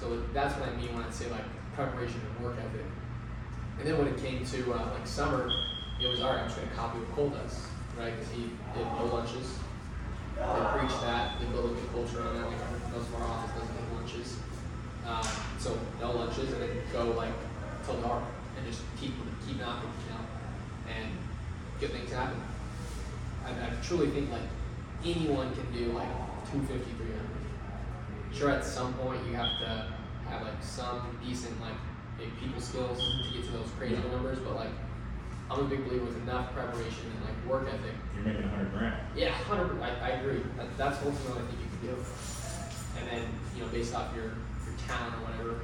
So 0.00 0.22
that's 0.32 0.54
what 0.58 0.68
I 0.68 0.76
mean 0.76 0.94
when 0.94 1.04
I 1.04 1.10
say 1.10 1.30
like 1.30 1.44
preparation 1.74 2.20
and 2.20 2.44
work 2.44 2.56
ethic. 2.58 2.84
And 3.78 3.86
then 3.86 3.98
when 3.98 4.08
it 4.08 4.18
came 4.18 4.44
to 4.44 4.72
uh, 4.72 4.92
like 4.92 5.06
summer, 5.06 5.50
it 6.00 6.06
was 6.08 6.20
all 6.20 6.32
right. 6.32 6.40
I'm 6.40 6.48
just 6.48 6.60
gonna 6.60 6.72
copy 6.76 6.98
what 6.98 7.12
Cole 7.16 7.30
does, 7.30 7.66
right? 7.98 8.12
Because 8.12 8.32
he 8.32 8.52
did 8.76 8.86
no 8.96 9.08
lunches. 9.12 9.56
They 10.36 10.64
preach 10.76 10.96
that. 11.00 11.40
They 11.40 11.46
build 11.48 11.72
a 11.72 11.74
good 11.74 11.90
culture 11.92 12.20
on 12.20 12.36
that. 12.36 12.46
Like 12.48 12.92
most 12.92 13.08
of 13.08 13.14
our 13.16 13.24
office 13.24 13.52
doesn't 13.56 13.76
have 13.76 13.92
lunches. 13.96 14.36
Um, 15.08 15.24
so 15.58 15.78
no 16.00 16.12
lunches, 16.12 16.52
and 16.52 16.60
then 16.60 16.72
go 16.92 17.12
like 17.16 17.32
till 17.84 18.00
dark 18.00 18.24
and 18.56 18.66
just 18.66 18.82
keep 19.00 19.12
keep 19.46 19.60
knocking, 19.60 19.90
you 20.04 20.12
know, 20.12 20.24
and 20.92 21.12
good 21.80 21.92
things 21.92 22.12
happen. 22.12 22.40
I, 23.44 23.50
I 23.50 23.70
truly 23.82 24.08
think 24.08 24.32
like 24.32 24.48
anyone 25.04 25.54
can 25.54 25.72
do 25.72 25.92
like 25.92 26.08
250, 26.52 26.84
300. 26.96 27.25
Sure, 28.36 28.50
at 28.50 28.64
some 28.64 28.92
point 28.94 29.24
you 29.26 29.34
have 29.34 29.58
to 29.60 29.92
have 30.28 30.42
like 30.42 30.62
some 30.62 31.18
decent 31.24 31.58
like 31.60 31.72
people 32.38 32.60
skills 32.60 32.98
to 32.98 33.32
get 33.32 33.44
to 33.46 33.52
those 33.52 33.68
crazy 33.78 33.96
numbers, 34.12 34.38
but 34.40 34.54
like 34.54 34.70
I'm 35.50 35.60
a 35.60 35.64
big 35.64 35.86
believer 35.86 36.04
with 36.04 36.20
enough 36.22 36.52
preparation 36.52 37.06
and 37.14 37.24
like 37.24 37.46
work 37.46 37.66
ethic. 37.72 37.94
You're 38.14 38.24
making 38.24 38.44
a 38.44 38.48
hundred 38.48 38.72
grand. 38.72 38.94
Yeah, 39.16 39.30
hundred. 39.30 39.80
I, 39.80 39.88
I 40.00 40.08
agree. 40.20 40.42
That, 40.56 40.76
that's 40.76 40.98
ultimately 41.04 41.32
what 41.32 41.42
I 41.42 41.46
think 41.46 41.60
you 41.60 41.68
can 41.70 41.96
do. 41.96 42.04
And 42.98 43.08
then 43.08 43.28
you 43.54 43.62
know, 43.62 43.68
based 43.68 43.94
off 43.94 44.14
your 44.14 44.24
your 44.24 44.76
talent 44.86 45.14
or 45.14 45.20
whatever, 45.24 45.60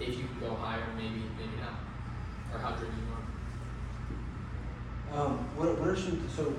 if 0.00 0.18
you 0.18 0.24
can 0.24 0.40
go 0.40 0.54
higher, 0.56 0.82
maybe 0.96 1.22
maybe 1.38 1.56
not, 1.60 1.78
or 2.52 2.58
how 2.58 2.74
driven 2.74 2.96
you 2.96 3.06
are. 3.14 3.24
Um, 5.14 5.38
what, 5.54 5.78
what 5.78 5.88
are 5.90 5.96
some, 5.96 6.18
so, 6.34 6.52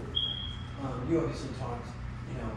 um, 0.80 1.06
you 1.10 1.20
obviously 1.20 1.50
talked, 1.60 1.88
you 2.32 2.38
know, 2.40 2.52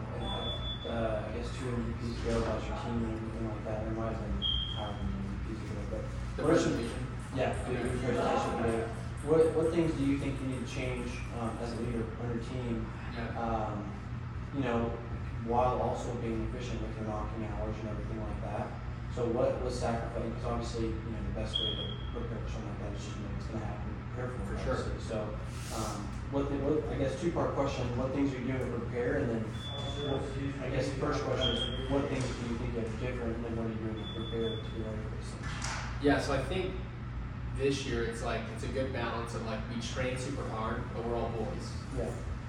uh, 0.89 1.23
I 1.23 1.37
guess 1.37 1.49
two 1.53 1.69
MVPs 1.69 2.17
ago 2.25 2.41
about 2.41 2.59
your 2.65 2.75
team 2.81 2.97
and 3.05 3.13
everything 3.13 3.45
like 3.47 3.63
that, 3.69 3.77
there 3.85 3.93
might 3.93 4.11
have 4.17 4.21
been 4.25 4.41
however 4.75 4.97
many 5.05 5.23
MVPs 5.37 5.61
ago, 5.69 5.81
but. 5.93 6.01
The 6.35 6.41
what 6.43 6.53
are 6.53 6.59
some- 6.59 6.73
presentation. 6.73 7.05
Yeah, 7.37 7.53
the 7.63 7.73
the 7.77 7.97
presentation. 8.01 8.89
What, 9.27 9.51
what 9.53 9.67
things 9.75 9.91
do 9.99 10.03
you 10.07 10.17
think 10.17 10.39
you 10.41 10.47
need 10.55 10.63
to 10.65 10.69
change, 10.71 11.11
um, 11.37 11.51
as 11.61 11.75
a 11.75 11.79
leader 11.83 12.07
on 12.23 12.25
your 12.33 12.41
team, 12.41 12.87
Yeah. 13.13 13.35
um, 13.35 13.83
you 14.55 14.63
know, 14.63 14.89
while 15.43 15.75
also 15.83 16.15
being 16.23 16.47
efficient 16.49 16.79
with 16.81 16.95
your 16.97 17.05
knocking 17.11 17.43
hours 17.51 17.75
and 17.83 17.91
everything 17.91 18.15
like 18.23 18.39
that? 18.47 18.65
So 19.11 19.27
what 19.35 19.59
was 19.61 19.75
sacrificing, 19.75 20.31
because 20.31 20.47
obviously, 20.47 20.87
you 20.95 21.11
know, 21.11 21.19
the 21.19 21.35
best 21.35 21.59
way 21.59 21.75
to 21.75 21.83
prepare 22.15 22.39
for 22.39 22.49
something 22.49 22.71
like 22.71 22.81
that 22.87 22.91
is 22.95 23.03
just 23.11 23.19
know 23.19 23.29
it's 23.35 23.47
gonna 23.51 23.65
happen, 23.67 23.91
prepare 24.15 24.29
for 24.31 24.39
it, 24.39 24.47
For 24.47 24.57
sure. 24.63 24.77
obviously. 24.87 25.03
So, 25.03 25.17
um, 25.75 25.99
what, 26.31 26.49
the- 26.49 26.57
what, 26.61 26.83
I 26.93 26.97
guess 26.97 27.19
two-part 27.21 27.55
question, 27.55 27.85
what 27.97 28.13
things 28.13 28.33
are 28.33 28.39
you 28.39 28.45
doing 28.53 28.59
to 28.59 28.77
prepare, 28.79 29.17
and 29.17 29.29
then, 29.29 29.43
what- 30.07 30.23
I 30.63 30.69
guess 30.69 30.87
the 30.89 30.99
first 31.01 31.23
question 31.23 31.49
is, 31.57 31.89
what 31.89 32.07
things 32.09 32.23
do 32.23 32.53
you 32.53 32.57
think 32.59 32.75
have 32.75 32.89
different, 33.01 33.35
and 33.35 33.45
then 33.45 33.53
what 33.57 33.65
are 33.65 33.73
you 33.73 33.81
doing 33.81 33.97
to 33.97 34.07
prepare 34.15 34.49
to 34.61 34.69
be 34.71 34.79
ready 34.85 35.01
for? 35.09 35.19
Yeah, 36.01 36.19
so 36.21 36.33
I 36.33 36.41
think 36.43 36.71
this 37.57 37.85
year 37.85 38.05
it's 38.05 38.23
like 38.23 38.39
it's 38.55 38.63
a 38.63 38.67
good 38.71 38.93
balance 38.93 39.35
of 39.35 39.45
like 39.45 39.59
we 39.67 39.81
train 39.81 40.17
super 40.17 40.47
hard, 40.49 40.81
but 40.95 41.03
we're 41.05 41.15
all 41.15 41.27
boys. 41.35 41.67
Yeah. 41.97 42.05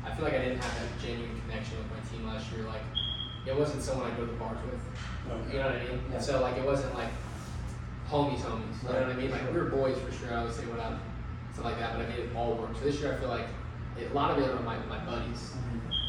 I 0.06 0.14
feel 0.14 0.24
like 0.24 0.34
I 0.34 0.38
didn't 0.38 0.62
have 0.62 0.72
that 0.78 1.02
genuine 1.02 1.34
connection 1.48 1.76
with 1.78 1.90
my 1.90 1.98
team 2.08 2.26
last 2.28 2.46
year. 2.52 2.64
Like 2.64 2.82
it 3.46 3.58
wasn't 3.58 3.82
someone 3.82 4.06
I 4.10 4.14
go 4.14 4.24
to 4.24 4.30
the 4.30 4.38
bars 4.38 4.58
with. 4.70 4.78
You 5.52 5.58
know 5.58 5.66
what 5.66 5.74
I 5.76 5.84
mean? 5.84 6.00
Yeah. 6.12 6.20
So 6.20 6.40
like 6.40 6.56
it 6.58 6.64
wasn't 6.64 6.94
like 6.94 7.10
homies, 8.08 8.38
homies. 8.38 8.82
You 8.86 8.88
know 8.94 9.00
what 9.02 9.10
I 9.10 9.14
mean? 9.14 9.30
Like 9.32 9.50
we 9.52 9.58
were 9.58 9.64
boys 9.66 9.98
for 9.98 10.12
sure. 10.12 10.32
I 10.32 10.44
would 10.44 10.54
say 10.54 10.62
what 10.66 10.78
up, 10.78 11.00
stuff 11.54 11.64
like 11.64 11.78
that. 11.80 11.94
But 11.96 12.06
I 12.06 12.08
made 12.08 12.20
it 12.20 12.30
all 12.36 12.54
work. 12.54 12.70
So 12.78 12.84
this 12.84 13.00
year 13.00 13.12
I 13.14 13.16
feel 13.16 13.28
like 13.30 13.48
a 13.98 14.14
lot 14.14 14.30
of 14.36 14.38
it 14.44 14.50
are 14.50 14.60
my 14.62 14.76
my 14.88 14.98
buddies. 15.04 15.52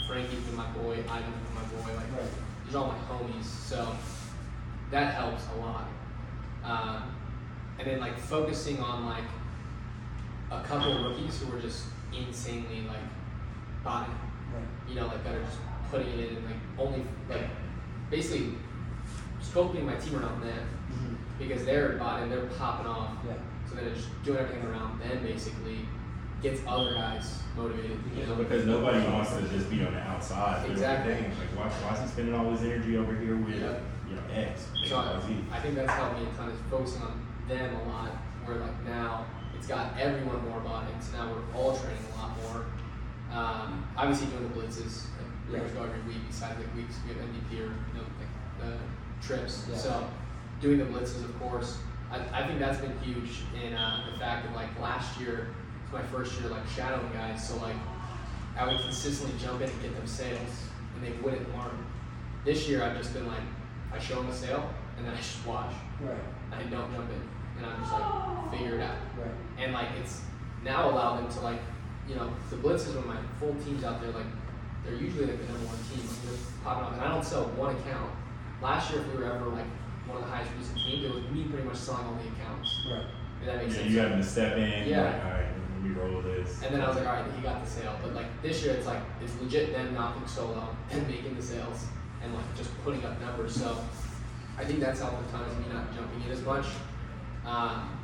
Frankie's 0.07 0.39
been 0.41 0.55
my 0.55 0.67
boy. 0.71 0.93
Ivan's 0.99 1.23
been 1.25 1.55
my 1.55 1.63
boy. 1.83 1.95
Like 1.95 2.11
Right. 2.11 2.29
these 2.65 2.75
are 2.75 2.83
all 2.83 2.93
my 2.93 3.15
homies. 3.15 3.43
So 3.45 3.95
that 4.91 5.13
helps 5.13 5.43
a 5.55 5.59
lot. 5.61 5.87
Um, 6.63 7.03
and 7.79 7.87
then 7.87 7.99
like 7.99 8.17
focusing 8.17 8.79
on 8.79 9.05
like 9.05 9.23
a 10.51 10.61
couple 10.63 10.91
of 10.91 11.03
rookies 11.11 11.41
who 11.41 11.51
were 11.51 11.59
just 11.61 11.85
insanely 12.15 12.81
like 12.87 13.83
body, 13.83 14.11
Right. 14.53 14.63
you 14.87 14.95
know, 14.95 15.07
like 15.07 15.23
that 15.23 15.33
are 15.35 15.43
just 15.43 15.57
putting 15.89 16.07
it 16.09 16.19
in 16.29 16.35
and 16.37 16.45
like 16.45 16.55
only 16.77 17.05
like 17.29 17.47
basically 18.09 18.53
scoping 19.41 19.85
my 19.85 19.95
team 19.95 20.15
around 20.19 20.41
them 20.41 20.67
Mhm. 20.91 21.15
because 21.39 21.65
they're 21.65 21.93
body 21.97 22.23
and 22.23 22.31
they're 22.31 22.45
popping 22.47 22.85
off. 22.85 23.11
Yeah. 23.25 23.33
So 23.67 23.75
then 23.75 23.85
it's 23.85 24.01
just 24.05 24.23
doing 24.23 24.39
everything 24.39 24.65
around 24.69 24.99
them 24.99 25.23
basically 25.23 25.87
gets 26.41 26.61
other 26.67 26.93
guys 26.93 27.39
motivated. 27.55 27.97
You 28.15 28.25
know? 28.25 28.35
Because 28.35 28.65
nobody 28.65 28.99
wants 29.07 29.33
to 29.35 29.41
just 29.49 29.69
be 29.69 29.83
on 29.85 29.93
the 29.93 29.99
outside. 29.99 30.61
doing 30.63 30.73
Exactly. 30.73 31.13
things. 31.15 31.35
Like, 31.39 31.49
why, 31.57 31.69
why 31.69 31.93
is 31.95 32.01
he 32.01 32.07
spending 32.07 32.35
all 32.35 32.49
his 32.51 32.61
energy 32.63 32.97
over 32.97 33.13
here 33.15 33.35
with, 33.37 33.59
Yeah. 33.61 33.77
you 34.09 34.15
know, 34.15 34.21
X, 34.33 34.67
So 34.85 34.97
I, 34.97 35.15
X, 35.17 35.23
Y, 35.25 35.27
Z? 35.29 35.37
I 35.51 35.59
think 35.59 35.75
that's 35.75 35.91
helped 35.93 36.19
me 36.19 36.25
a 36.31 36.35
ton 36.37 36.49
is 36.49 36.59
focusing 36.69 37.01
on 37.03 37.21
them 37.47 37.75
a 37.75 37.83
lot. 37.89 38.09
Where 38.45 38.57
like 38.57 38.83
now 38.85 39.25
it's 39.55 39.67
got 39.67 39.95
everyone 39.99 40.47
more 40.49 40.59
bought 40.61 40.85
in. 40.89 40.99
So 41.01 41.17
now 41.17 41.31
we're 41.31 41.57
all 41.59 41.75
training 41.77 42.01
a 42.15 42.17
lot 42.21 42.31
more. 42.41 42.65
Um, 43.31 43.85
obviously 43.95 44.27
doing 44.27 44.49
the 44.51 44.55
blitzes. 44.59 45.05
Like 45.47 45.47
we 45.47 45.53
Yeah. 45.53 45.57
always 45.59 45.73
go 45.73 45.83
every 45.83 46.01
week. 46.07 46.25
Besides 46.27 46.57
like 46.59 46.75
weeks 46.75 46.95
we 47.07 47.13
have 47.13 47.23
MVP 47.23 47.59
or 47.61 47.69
you 47.69 47.93
know 47.93 48.05
like 48.17 48.31
the 48.59 49.25
trips. 49.25 49.67
Yeah. 49.69 49.77
So 49.77 50.09
doing 50.59 50.79
the 50.79 50.85
blitzes 50.85 51.23
of 51.23 51.37
course. 51.39 51.77
I, 52.11 52.41
I 52.43 52.47
think 52.47 52.59
that's 52.59 52.79
been 52.79 52.97
huge 52.99 53.43
in 53.63 53.73
uh, 53.73 54.03
the 54.11 54.17
fact 54.19 54.47
of 54.47 54.55
like 54.55 54.67
last 54.81 55.19
year 55.19 55.47
it's 55.60 55.60
my 55.91 56.01
first 56.03 56.39
year 56.39 56.49
like 56.49 56.67
shadowing 56.75 57.11
guys. 57.13 57.47
So 57.47 57.57
like 57.57 57.75
I 58.57 58.67
would 58.67 58.81
consistently 58.81 59.37
jump 59.39 59.61
in 59.61 59.69
and 59.69 59.81
get 59.81 59.95
them 59.95 60.07
sales 60.07 60.65
and 60.95 61.03
they 61.03 61.11
wouldn't 61.21 61.47
learn. 61.57 61.85
This 62.45 62.67
year 62.67 62.83
I've 62.83 62.97
just 62.97 63.13
been 63.13 63.27
like 63.27 63.43
I 63.93 63.99
show 63.99 64.15
them 64.15 64.29
a 64.29 64.33
sale 64.33 64.69
and 64.97 65.05
then 65.05 65.13
I 65.13 65.17
just 65.17 65.45
watch. 65.45 65.73
Right. 66.01 66.17
I 66.51 66.63
don't 66.63 66.91
jump 66.91 67.09
in, 67.09 67.21
and 67.57 67.65
I'm 67.65 67.79
just 67.79 67.91
like 67.93 68.51
figure 68.51 68.75
it 68.75 68.81
out. 68.81 68.95
Right. 69.17 69.31
And 69.57 69.73
like 69.73 69.87
it's 70.01 70.21
now 70.63 70.89
allowed 70.89 71.17
them 71.19 71.31
to 71.31 71.39
like, 71.41 71.59
you 72.07 72.15
know, 72.15 72.29
the 72.49 72.57
blitzes 72.57 72.95
when 72.95 73.07
my 73.07 73.17
full 73.39 73.55
team's 73.63 73.83
out 73.83 74.01
there, 74.01 74.11
like 74.11 74.25
they're 74.83 74.95
usually 74.95 75.25
like 75.27 75.39
the 75.39 75.45
number 75.53 75.65
one 75.67 75.77
team. 75.89 76.05
Like, 76.05 76.21
they're 76.25 76.39
popping 76.63 76.83
off, 76.85 76.93
and 76.93 77.01
I 77.01 77.07
don't 77.07 77.23
sell 77.25 77.45
one 77.55 77.75
account. 77.75 78.11
Last 78.61 78.91
year, 78.91 79.01
if 79.01 79.07
we 79.07 79.17
were 79.23 79.31
ever 79.31 79.45
like 79.45 79.65
one 80.07 80.17
of 80.17 80.23
the 80.25 80.29
highest 80.29 80.51
producing 80.51 80.75
teams, 80.75 81.05
it 81.05 81.13
was 81.15 81.23
me 81.31 81.45
pretty 81.45 81.65
much 81.67 81.77
selling 81.77 82.05
all 82.05 82.15
the 82.15 82.27
accounts. 82.41 82.81
Right. 82.91 83.05
If 83.41 83.45
that 83.47 83.57
makes 83.57 83.75
Yeah, 83.75 83.81
sense. 83.81 83.91
you 83.93 83.99
having 83.99 84.17
to 84.17 84.23
step 84.23 84.57
in. 84.57 84.87
Yeah. 84.89 85.01
Like, 85.03 85.23
all 85.25 85.31
right, 85.31 85.50
let 85.81 85.89
me 85.89 85.95
roll 85.99 86.21
this. 86.21 86.61
And 86.63 86.73
then 86.73 86.81
I 86.81 86.87
was 86.87 86.97
like, 86.97 87.07
all 87.07 87.13
right, 87.13 87.25
he 87.35 87.41
got 87.41 87.63
the 87.63 87.69
sale. 87.69 87.97
But 88.01 88.13
like 88.13 88.41
this 88.41 88.63
year, 88.63 88.73
it's 88.73 88.85
like 88.85 89.01
it's 89.21 89.33
legit 89.41 89.73
them 89.73 89.93
knocking 89.93 90.27
solo 90.27 90.75
and 90.91 91.07
making 91.07 91.35
the 91.35 91.41
sales 91.41 91.85
and 92.23 92.33
like 92.33 92.55
just 92.55 92.69
putting 92.83 93.03
up 93.03 93.19
numbers. 93.21 93.55
So 93.55 93.77
I 94.57 94.65
think 94.65 94.79
that's 94.79 94.99
helped 94.99 95.27
a 95.27 95.31
ton 95.31 95.49
is 95.49 95.57
me 95.57 95.73
not 95.73 95.93
jumping 95.95 96.21
in 96.23 96.31
as 96.31 96.41
much. 96.43 96.65
Um, 97.45 97.97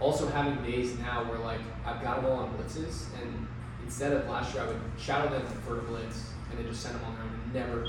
also 0.00 0.28
having 0.28 0.62
days 0.62 0.98
now 0.98 1.24
where 1.24 1.38
like 1.38 1.60
I've 1.84 2.02
got 2.02 2.16
them 2.16 2.26
all 2.26 2.38
on 2.38 2.54
blitzes 2.54 3.06
and 3.20 3.46
instead 3.82 4.12
of 4.12 4.28
last 4.28 4.54
year 4.54 4.64
I 4.64 4.66
would 4.66 4.80
shadow 4.98 5.30
them 5.30 5.44
for 5.66 5.78
a 5.78 5.82
blitz 5.82 6.32
and 6.50 6.58
then 6.58 6.66
just 6.66 6.82
send 6.82 6.94
them 6.94 7.04
on 7.04 7.14
their 7.14 7.24
own 7.24 7.40
and 7.42 7.54
never 7.54 7.86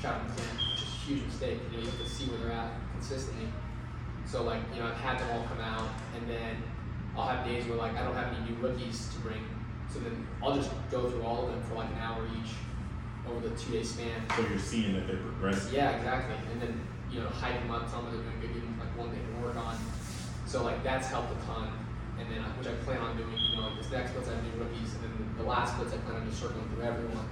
shadow 0.00 0.18
them 0.18 0.32
again, 0.36 0.56
which 0.72 0.82
is 0.82 0.88
a 0.88 1.06
huge 1.06 1.24
mistake. 1.24 1.58
You 1.70 1.78
know, 1.78 1.84
you 1.84 1.90
have 1.90 2.00
to 2.00 2.08
see 2.08 2.26
where 2.26 2.38
they're 2.38 2.52
at 2.52 2.70
consistently. 2.92 3.48
So 4.26 4.42
like, 4.42 4.60
you 4.74 4.80
know, 4.80 4.88
I've 4.88 5.00
had 5.00 5.18
them 5.18 5.30
all 5.32 5.46
come 5.46 5.60
out 5.60 5.88
and 6.14 6.28
then 6.28 6.62
I'll 7.18 7.26
have 7.26 7.44
days 7.44 7.66
where 7.66 7.76
like 7.76 7.96
I 7.96 8.04
don't 8.04 8.14
have 8.14 8.32
any 8.32 8.50
new 8.50 8.56
rookies 8.62 9.08
to 9.14 9.18
bring. 9.20 9.42
So 9.92 9.98
then 9.98 10.24
I'll 10.42 10.54
just 10.54 10.70
go 10.90 11.10
through 11.10 11.22
all 11.22 11.46
of 11.46 11.50
them 11.50 11.62
for 11.64 11.74
like 11.74 11.90
an 11.90 11.98
hour 11.98 12.24
each 12.38 12.52
over 13.28 13.48
the 13.48 13.54
two 13.56 13.72
day 13.72 13.82
span. 13.82 14.22
So 14.36 14.46
you're 14.48 14.58
seeing 14.58 14.94
that 14.94 15.08
they're 15.08 15.16
progressing. 15.16 15.74
Yeah, 15.74 15.96
exactly. 15.96 16.36
And 16.52 16.62
then, 16.62 16.80
you 17.10 17.20
know, 17.20 17.28
hype 17.28 17.58
them 17.58 17.70
up, 17.72 17.90
tell 17.90 18.02
them 18.02 18.12
they're 18.12 18.22
doing 18.22 18.40
good, 18.40 18.54
give 18.54 18.62
them 18.62 18.78
like 18.78 18.96
one 18.96 19.10
thing 19.10 19.20
to 19.26 19.42
work 19.42 19.56
on. 19.56 19.76
So 20.46 20.62
like 20.62 20.84
that's 20.84 21.08
helped 21.08 21.32
a 21.32 21.46
ton. 21.46 21.68
And 22.20 22.30
then, 22.30 22.38
uh, 22.42 22.48
which 22.58 22.66
I 22.68 22.72
plan 22.84 22.98
on 22.98 23.16
doing, 23.16 23.30
you 23.50 23.56
know, 23.56 23.68
like 23.68 23.78
this 23.78 23.90
next 23.90 24.12
blitz 24.12 24.28
I 24.28 24.34
have 24.34 24.42
new 24.42 24.62
rookies, 24.62 24.94
and 24.94 25.04
then 25.04 25.34
the 25.38 25.44
last 25.44 25.76
blitz 25.76 25.92
I 25.94 25.98
plan 25.98 26.16
on 26.16 26.26
just 26.28 26.40
circling 26.40 26.68
through 26.74 26.82
everyone. 26.82 27.28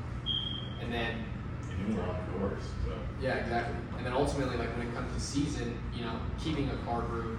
And 0.80 0.92
then 0.92 1.24
And 1.70 1.94
then 1.94 1.96
we're 1.96 2.08
on 2.08 2.18
doors. 2.38 2.62
So. 2.84 2.92
yeah, 3.20 3.34
exactly. 3.34 3.74
And 3.96 4.06
then 4.06 4.12
ultimately, 4.12 4.56
like 4.56 4.76
when 4.76 4.86
it 4.86 4.94
comes 4.94 5.12
to 5.14 5.20
season, 5.20 5.78
you 5.94 6.04
know, 6.04 6.18
keeping 6.42 6.70
a 6.70 6.76
car 6.86 7.02
group, 7.02 7.38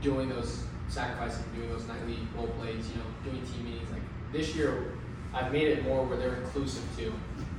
doing 0.00 0.28
those 0.28 0.64
sacrificing, 0.90 1.44
doing 1.54 1.70
those 1.70 1.86
nightly 1.86 2.18
role 2.36 2.48
plays, 2.58 2.90
you 2.90 2.96
know, 2.96 3.08
doing 3.24 3.40
team 3.46 3.64
meetings. 3.64 3.90
Like 3.90 4.02
this 4.32 4.54
year, 4.54 4.92
I've 5.32 5.52
made 5.52 5.68
it 5.68 5.84
more 5.84 6.04
where 6.04 6.18
they're 6.18 6.36
inclusive 6.36 6.82
too, 6.96 7.12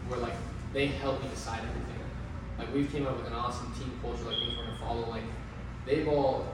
where 0.07 0.19
like 0.19 0.35
they 0.73 0.87
help 0.87 1.21
me 1.23 1.29
decide 1.29 1.59
everything. 1.59 2.03
Like 2.59 2.73
we've 2.73 2.91
came 2.91 3.07
up 3.07 3.17
with 3.17 3.27
an 3.27 3.33
awesome 3.33 3.71
team 3.73 3.91
culture, 4.01 4.23
like 4.25 4.37
things 4.37 4.55
we're 4.57 4.65
gonna 4.65 4.77
follow. 4.77 5.09
Like 5.09 5.23
they've 5.85 6.07
all 6.07 6.45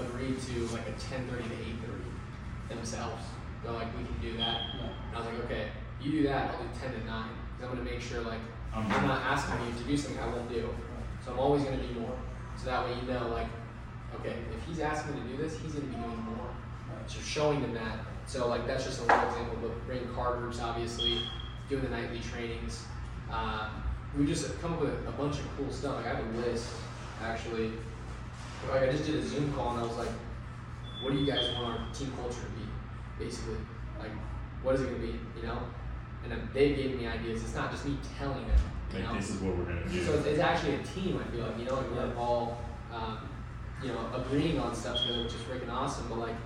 agreed 0.00 0.40
to 0.40 0.52
like 0.74 0.88
a 0.88 0.92
10:30 0.92 1.28
to 1.28 1.54
8:30 1.54 2.68
themselves. 2.68 3.22
They're 3.62 3.72
like, 3.72 3.88
we 3.96 4.04
can 4.04 4.18
do 4.20 4.36
that. 4.38 4.60
Yeah. 4.76 4.88
And 5.08 5.16
I 5.16 5.18
was 5.18 5.26
like, 5.26 5.44
okay, 5.44 5.68
you 6.00 6.10
do 6.10 6.22
that, 6.24 6.50
I'll 6.50 6.58
do 6.58 6.68
10 6.80 6.92
to 6.92 7.06
9. 7.06 7.28
Because 7.56 7.70
I'm 7.70 7.76
gonna 7.78 7.90
make 7.90 8.00
sure 8.00 8.20
like 8.22 8.40
I'm- 8.74 8.90
I'm 8.90 9.06
not 9.06 9.22
asking 9.22 9.54
you 9.66 9.72
to 9.78 9.84
do 9.84 9.96
something 9.96 10.20
I 10.20 10.26
won't 10.26 10.48
do. 10.48 10.68
So 11.24 11.32
I'm 11.32 11.38
always 11.38 11.62
gonna 11.64 11.76
do 11.76 12.00
more. 12.00 12.16
So 12.56 12.66
that 12.66 12.84
way 12.84 12.94
you 13.00 13.02
know 13.12 13.28
like, 13.28 13.46
okay, 14.20 14.36
if 14.56 14.66
he's 14.66 14.80
asking 14.80 15.14
me 15.14 15.20
to 15.22 15.36
do 15.36 15.42
this, 15.42 15.58
he's 15.58 15.72
gonna 15.72 15.86
be 15.86 15.94
doing 15.94 16.18
more. 16.24 16.48
So 17.06 17.20
showing 17.20 17.60
them 17.62 17.74
that. 17.74 17.98
So 18.26 18.48
like 18.48 18.66
that's 18.66 18.84
just 18.84 19.00
a 19.00 19.02
little 19.02 19.28
example. 19.28 19.58
But 19.62 19.86
bringing 19.86 20.08
car 20.14 20.36
groups, 20.36 20.60
obviously, 20.60 21.22
doing 21.68 21.82
the 21.82 21.90
nightly 21.90 22.20
trainings. 22.20 22.84
Um, 23.30 23.82
we 24.16 24.26
just 24.26 24.60
come 24.60 24.74
up 24.74 24.80
with 24.80 24.94
a 25.06 25.12
bunch 25.12 25.38
of 25.38 25.44
cool 25.56 25.70
stuff. 25.70 25.96
Like 25.96 26.06
I 26.06 26.16
have 26.16 26.24
a 26.34 26.38
list, 26.38 26.68
actually. 27.22 27.72
Like 28.70 28.82
I 28.82 28.92
just 28.92 29.04
did 29.04 29.16
a 29.16 29.22
Zoom 29.26 29.52
call 29.52 29.72
and 29.72 29.80
I 29.80 29.86
was 29.86 29.96
like, 29.96 30.08
"What 31.02 31.12
do 31.12 31.18
you 31.18 31.26
guys 31.26 31.52
want 31.54 31.80
our 31.80 31.92
team 31.92 32.12
culture 32.16 32.40
to 32.40 32.50
be?" 32.58 32.66
Basically, 33.18 33.56
like, 33.98 34.10
what 34.62 34.74
is 34.74 34.80
it 34.82 34.84
gonna 34.86 34.98
be? 34.98 35.18
You 35.36 35.46
know? 35.46 35.58
And 36.22 36.32
then 36.32 36.48
they 36.54 36.74
gave 36.74 36.98
me 36.98 37.06
ideas. 37.06 37.42
It's 37.42 37.54
not 37.54 37.70
just 37.70 37.84
me 37.84 37.98
telling 38.18 38.46
them. 38.48 38.58
You 38.92 39.00
Like 39.00 39.08
know? 39.08 39.14
this 39.16 39.30
is 39.30 39.40
what 39.40 39.56
we're 39.56 39.64
gonna 39.64 39.86
do. 39.86 40.02
So 40.04 40.14
it's, 40.14 40.26
it's 40.26 40.38
actually 40.40 40.76
a 40.76 40.82
team. 40.82 41.20
I 41.22 41.30
feel 41.30 41.44
like 41.46 41.58
you 41.58 41.66
know, 41.66 41.74
like 41.74 41.90
we're 41.90 42.16
all, 42.16 42.62
um, 42.92 43.18
you 43.82 43.88
know, 43.88 44.06
agreeing 44.14 44.58
on 44.58 44.74
stuff 44.74 44.98
together, 45.02 45.24
which 45.24 45.34
is 45.34 45.40
freaking 45.42 45.70
awesome. 45.70 46.06
But 46.08 46.18
like, 46.18 46.36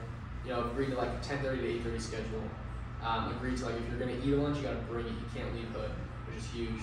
you 0.45 0.53
know, 0.53 0.65
agree 0.71 0.87
to 0.87 0.95
like 0.97 1.11
a 1.11 1.19
ten 1.23 1.39
thirty 1.43 1.61
to 1.61 1.69
eight 1.69 1.83
thirty 1.83 1.99
schedule. 1.99 2.43
Um, 3.05 3.31
agree 3.37 3.57
to 3.57 3.65
like 3.65 3.75
if 3.77 3.89
you're 3.91 3.99
gonna 3.99 4.19
eat 4.25 4.33
a 4.33 4.37
lunch, 4.37 4.57
you 4.57 4.63
gotta 4.65 4.77
bring 4.91 5.07
it. 5.07 5.13
You 5.13 5.27
can't 5.35 5.55
leave 5.55 5.69
hood, 5.69 5.91
which 6.27 6.39
is 6.39 6.47
huge. 6.51 6.83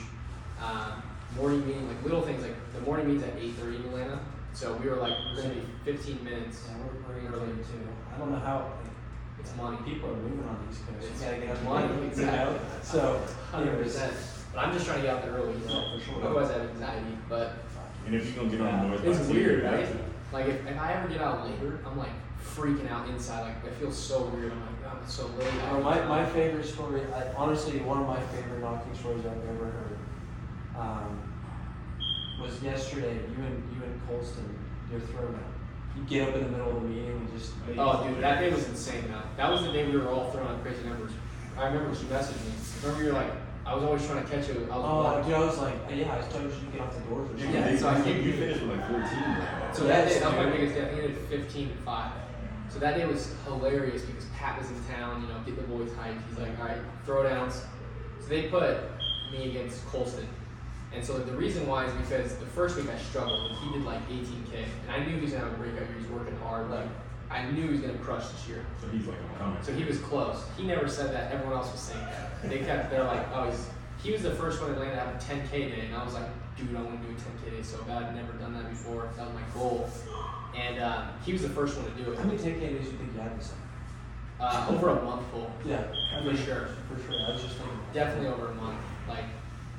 Um, 0.63 1.03
morning 1.35 1.65
meeting, 1.67 1.87
like 1.87 2.01
little 2.03 2.21
things, 2.21 2.41
like 2.41 2.55
the 2.73 2.81
morning 2.81 3.07
meeting's 3.07 3.23
at 3.23 3.37
eight 3.39 3.53
thirty 3.55 3.77
in 3.77 3.83
Atlanta. 3.83 4.19
So 4.53 4.73
we 4.81 4.89
were 4.89 4.95
like, 4.95 5.13
we're 5.35 5.41
gonna 5.41 5.55
be 5.55 5.65
fifteen 5.83 6.23
minutes. 6.23 6.63
Yeah, 6.69 6.77
we're, 6.79 7.15
we're 7.21 7.35
early 7.35 7.47
too. 7.63 7.83
I 8.13 8.17
don't 8.17 8.31
know 8.31 8.39
how 8.39 8.71
like, 8.79 8.91
It's 9.41 9.53
money. 9.57 9.77
people 9.83 10.09
are 10.11 10.15
moving 10.15 10.47
on 10.47 10.65
these 10.69 10.79
coasts. 10.79 11.11
It's 11.11 11.19
You 11.21 11.27
gotta 11.27 11.41
get 11.41 11.57
up 11.57 11.63
money, 11.63 11.93
and 11.93 12.03
exactly. 12.05 12.53
You 12.53 12.59
know? 12.59 12.59
So, 12.81 13.21
Hundred 13.51 13.83
percent. 13.83 14.13
But 14.53 14.59
I'm 14.65 14.71
just 14.73 14.85
trying 14.85 15.01
to 15.01 15.07
get 15.07 15.15
out 15.17 15.23
there 15.23 15.33
early. 15.33 15.51
You 15.59 15.65
know? 15.67 15.81
Yeah, 15.91 15.97
for 15.97 16.05
sure. 16.05 16.23
Otherwise, 16.23 16.51
I 16.51 16.53
have 16.59 16.69
anxiety. 16.69 17.17
But 17.27 17.57
And 18.05 18.15
if 18.15 18.25
you're 18.25 18.45
gonna 18.45 18.55
get 18.57 18.61
on 18.61 18.89
the 18.91 18.97
noise, 18.97 19.19
It's 19.19 19.29
weird, 19.29 19.59
you 19.59 19.65
have 19.65 19.79
right? 19.79 19.89
To. 20.30 20.36
Like 20.36 20.47
if, 20.47 20.67
if 20.67 20.80
I 20.80 20.93
ever 20.93 21.07
get 21.07 21.21
out 21.21 21.45
later, 21.49 21.80
I'm 21.86 21.97
like 21.97 22.11
freaking 22.43 22.89
out 22.89 23.07
inside. 23.09 23.41
Like 23.41 23.65
I 23.65 23.76
feel 23.76 23.91
so 23.91 24.26
weird. 24.26 24.51
I'm 24.51 24.61
like, 24.61 24.84
God, 24.84 24.97
it's 25.03 25.13
so 25.13 25.28
late. 25.38 25.47
I 25.63 25.69
Oh, 25.71 25.82
my, 25.82 26.05
my 26.05 26.26
favorite 26.26 26.65
story, 26.65 27.01
I, 27.13 27.34
honestly, 27.34 27.80
one 27.80 27.99
of 27.99 28.07
my 28.07 28.19
favorite 28.19 28.61
knocking 28.61 28.95
stories 28.95 29.26
I've 29.26 29.49
ever 29.49 29.65
heard, 29.65 29.97
um, 30.78 31.32
was 32.41 32.61
yesterday. 32.61 33.13
You 33.13 33.43
and 33.43 33.76
you 33.76 33.84
and 33.84 34.07
Colston, 34.07 34.57
your 34.91 35.01
throwdown. 35.01 35.39
You 35.95 36.03
get 36.03 36.28
up 36.28 36.36
in 36.36 36.43
the 36.43 36.49
middle 36.49 36.76
of 36.76 36.84
the 36.84 36.89
meeting 36.89 37.11
and 37.11 37.32
just. 37.32 37.53
Oh, 37.78 38.07
dude, 38.07 38.21
that 38.21 38.39
day 38.39 38.51
was 38.51 38.67
insane. 38.67 39.05
Though 39.07 39.21
that 39.38 39.49
was 39.49 39.63
the 39.63 39.71
day 39.71 39.86
we 39.86 39.97
were 39.97 40.09
all 40.09 40.30
throwing 40.32 40.49
out 40.49 40.61
crazy 40.61 40.84
numbers. 40.86 41.11
I 41.57 41.67
remember 41.67 41.95
she 41.95 42.03
messaged 42.05 42.43
me. 42.45 42.51
Remember 42.84 43.03
you're 43.03 43.13
like, 43.13 43.32
I 43.66 43.74
was 43.74 43.84
always 43.84 44.05
trying 44.05 44.24
to 44.24 44.30
catch 44.30 44.47
you. 44.47 44.68
I 44.72 44.78
was 44.78 44.86
Oh, 44.86 44.99
like, 45.01 45.26
dude, 45.26 45.34
I 45.34 45.39
was 45.39 45.57
like, 45.57 45.76
yeah, 45.89 46.16
I 46.16 46.22
told 46.32 46.43
you 46.43 46.49
to 46.51 46.66
get 46.72 46.82
off 46.82 46.93
the 46.93 47.01
doors 47.09 47.30
or 47.32 47.38
something. 47.39 47.51
Yeah, 47.53 47.70
You- 47.72 47.78
so 47.78 47.88
I 47.89 47.97
you, 47.97 48.03
think- 48.03 48.26
you 48.26 48.34
finished 48.34 48.61
with 48.61 48.72
like 48.78 48.88
14. 48.88 49.01
Right? 49.01 49.70
So 49.76 49.84
that 49.88 50.07
day, 50.07 50.20
that 50.20 50.28
was 50.38 50.45
my 50.45 50.51
biggest 50.51 50.76
day. 50.76 50.82
I 50.84 50.88
think 50.89 50.99
I 51.03 51.07
did 51.07 51.18
15 51.30 51.70
and 51.70 51.80
5. 51.80 52.11
So 52.70 52.80
that 52.80 52.95
day 52.97 53.05
was 53.05 53.34
hilarious 53.45 54.03
because 54.03 54.26
Pat 54.36 54.59
was 54.59 54.70
in 54.70 54.84
town, 54.86 55.22
you 55.22 55.28
know, 55.30 55.39
get 55.45 55.55
the 55.55 55.63
boys 55.63 55.89
hyped. 55.91 56.20
He's 56.30 56.38
like, 56.38 56.59
all 56.59 56.66
right, 56.66 56.78
throwdowns. 57.07 57.61
So 58.22 58.28
they 58.28 58.43
put 58.49 58.78
me 59.32 59.49
against 59.49 59.86
Colston. 59.88 60.28
And 60.93 61.03
so 61.03 61.18
the 61.18 61.34
reason 61.34 61.68
why 61.68 61.86
is 61.86 61.93
because 61.93 62.36
the 62.38 62.45
first 62.45 62.76
week 62.78 62.88
I 62.89 62.97
struggled 62.99 63.51
and 63.51 63.59
he 63.59 63.74
did 63.74 63.84
like 63.86 63.99
18K. 64.09 64.66
And 64.88 64.91
I 64.91 65.03
knew 65.05 65.16
he 65.16 65.22
was 65.22 65.32
going 65.32 65.43
to 65.43 65.49
have 65.49 65.59
a 65.59 65.61
breakout 65.61 65.89
year. 65.89 65.97
He's 65.99 66.07
working 66.09 66.38
hard. 66.38 66.70
Like, 66.70 66.88
I 67.30 67.45
knew 67.49 67.63
he 67.63 67.69
was 67.69 67.80
going 67.82 67.97
to 67.97 68.03
crush 68.03 68.28
this 68.28 68.47
year. 68.47 68.65
So 68.82 68.88
he's 68.89 69.05
like, 69.07 69.17
I'm 69.32 69.38
coming. 69.38 69.63
So 69.63 69.73
he 69.73 69.84
was 69.84 69.97
close. 69.99 70.43
He 70.57 70.63
never 70.65 70.88
said 70.88 71.11
that. 71.13 71.32
Everyone 71.32 71.55
else 71.57 71.71
was 71.71 71.82
saying 71.82 72.05
that. 72.05 72.49
They 72.49 72.59
kept. 72.59 72.89
They're 72.91 73.03
like, 73.03 73.26
oh, 73.34 73.49
he's. 73.49 73.67
He 74.03 74.11
was 74.11 74.21
the 74.21 74.32
first 74.36 74.61
one 74.61 74.69
in 74.69 74.76
Atlanta 74.76 74.91
to 74.95 74.99
have 74.99 75.15
a 75.15 75.17
10k 75.17 75.49
day, 75.51 75.86
and 75.88 75.95
I 75.95 76.03
was 76.05 76.13
like, 76.13 76.28
dude, 76.55 76.76
I 76.76 76.82
want 76.82 77.01
to 77.01 77.07
do 77.07 77.13
a 77.13 77.17
10k 77.49 77.57
day 77.57 77.63
so 77.63 77.82
bad. 77.84 78.03
I've 78.03 78.15
never 78.15 78.34
done 78.34 78.53
that 78.53 78.69
before. 78.69 79.09
That 79.17 79.26
was 79.26 79.34
my 79.34 79.41
goal. 79.59 79.89
And 80.55 80.80
um, 80.82 81.07
he 81.26 81.34
was 81.34 81.41
the 81.41 81.49
first 81.49 81.76
one 81.78 81.86
to 81.86 82.03
do 82.03 82.11
it. 82.11 82.17
How 82.19 82.23
many 82.26 82.38
10K 82.38 82.59
days 82.59 82.86
do 82.86 82.91
you 82.91 82.97
think 82.97 83.13
you 83.15 83.19
had 83.21 83.38
this 83.39 83.51
Uh, 84.39 84.67
over 84.69 84.89
a 84.89 85.01
month 85.03 85.26
full. 85.32 85.49
Yeah, 85.65 85.82
I 86.15 86.21
For 86.21 86.28
mean, 86.28 86.38
sure. 86.38 86.69
For 86.88 87.01
sure. 87.11 87.19
I 87.28 87.32
was 87.34 87.41
just 87.41 87.55
thinking. 87.55 87.80
Definitely 87.93 88.28
over 88.28 88.51
a 88.51 88.53
month. 88.55 88.78
Like, 89.09 89.23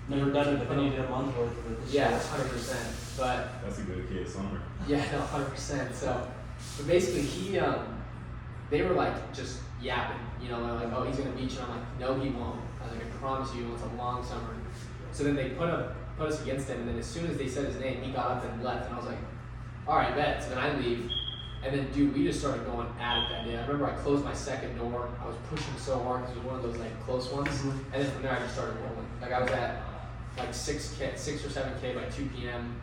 Never 0.09 0.31
done 0.31 0.49
it, 0.55 0.59
but 0.59 0.69
then 0.69 0.85
you 0.85 0.91
did 0.91 1.01
a 1.01 1.09
month 1.09 1.37
worth 1.37 1.51
of 1.59 1.73
it. 1.73 1.81
this 1.85 1.93
yeah, 1.95 2.11
year. 2.11 2.19
100. 2.19 2.51
percent 2.51 2.89
But 3.17 3.63
That's 3.65 3.79
a 3.79 3.83
good 3.83 4.09
kid 4.09 4.29
summer. 4.29 4.61
Yeah, 4.87 5.05
no, 5.13 5.21
hundred 5.35 5.51
percent. 5.51 5.95
So, 5.95 6.29
but 6.77 6.87
basically, 6.87 7.23
he, 7.23 7.59
um, 7.59 8.03
they 8.71 8.83
were 8.83 8.95
like 8.95 9.33
just 9.33 9.61
yapping. 9.81 10.19
You 10.43 10.49
know, 10.51 10.65
they're 10.67 10.89
like, 10.89 10.97
"Oh, 10.97 11.03
he's 11.05 11.17
gonna 11.17 11.31
beat 11.31 11.51
you." 11.53 11.59
And 11.61 11.71
I'm 11.73 11.79
like, 11.79 12.01
"No, 12.01 12.15
he 12.21 12.29
won't." 12.31 12.61
I 12.81 12.85
was 12.89 12.93
like, 12.97 13.05
"I 13.07 13.09
promise 13.19 13.55
you, 13.55 13.73
it's 13.73 13.83
a 13.83 13.97
long 13.97 14.25
summer." 14.25 14.55
So 15.13 15.25
then 15.25 15.35
they 15.37 15.51
put 15.51 15.69
up, 15.69 15.95
put 16.19 16.29
us 16.29 16.43
against 16.43 16.69
him, 16.69 16.81
and 16.81 16.89
then 16.89 16.99
as 16.99 17.07
soon 17.07 17.27
as 17.31 17.37
they 17.39 17.49
said 17.49 17.67
his 17.67 17.79
name, 17.81 18.03
he 18.03 18.13
got 18.13 18.31
up 18.33 18.45
and 18.45 18.63
left, 18.63 18.87
and 18.87 18.95
I 18.95 18.99
was 18.99 19.07
like, 19.07 19.19
"All 19.87 19.97
right, 19.97 20.15
bet." 20.15 20.43
So 20.43 20.51
then 20.51 20.59
I 20.59 20.77
leave, 20.79 21.11
and 21.65 21.73
then 21.75 21.91
dude, 21.93 22.15
we 22.15 22.25
just 22.25 22.41
started 22.41 22.67
going 22.67 22.89
at 23.01 23.23
it 23.25 23.29
that 23.31 23.45
day. 23.47 23.57
I 23.57 23.63
remember 23.63 23.87
I 23.87 23.95
closed 23.95 24.25
my 24.25 24.35
second 24.35 24.77
door. 24.79 25.09
I 25.23 25.27
was 25.27 25.37
pushing 25.49 25.75
so 25.79 25.99
hard 26.01 26.23
because 26.23 26.37
it 26.37 26.43
was 26.45 26.47
one 26.53 26.57
of 26.57 26.63
those 26.63 26.77
like 26.77 27.05
close 27.05 27.31
ones, 27.33 27.49
Mhm. 27.49 27.71
and 27.93 28.03
then 28.05 28.11
from 28.11 28.23
there 28.23 28.33
I 28.33 28.39
just 28.41 28.55
started 28.55 28.77
rolling. 28.81 29.07
Like 29.23 29.33
I 29.33 29.41
was 29.41 29.51
at 29.53 29.83
like 30.37 30.53
six 30.53 30.95
k, 30.99 31.13
six 31.17 31.45
or 31.47 31.51
seven 31.51 31.73
k 31.81 31.95
by 31.95 32.05
two 32.05 32.27
p.m. 32.37 32.79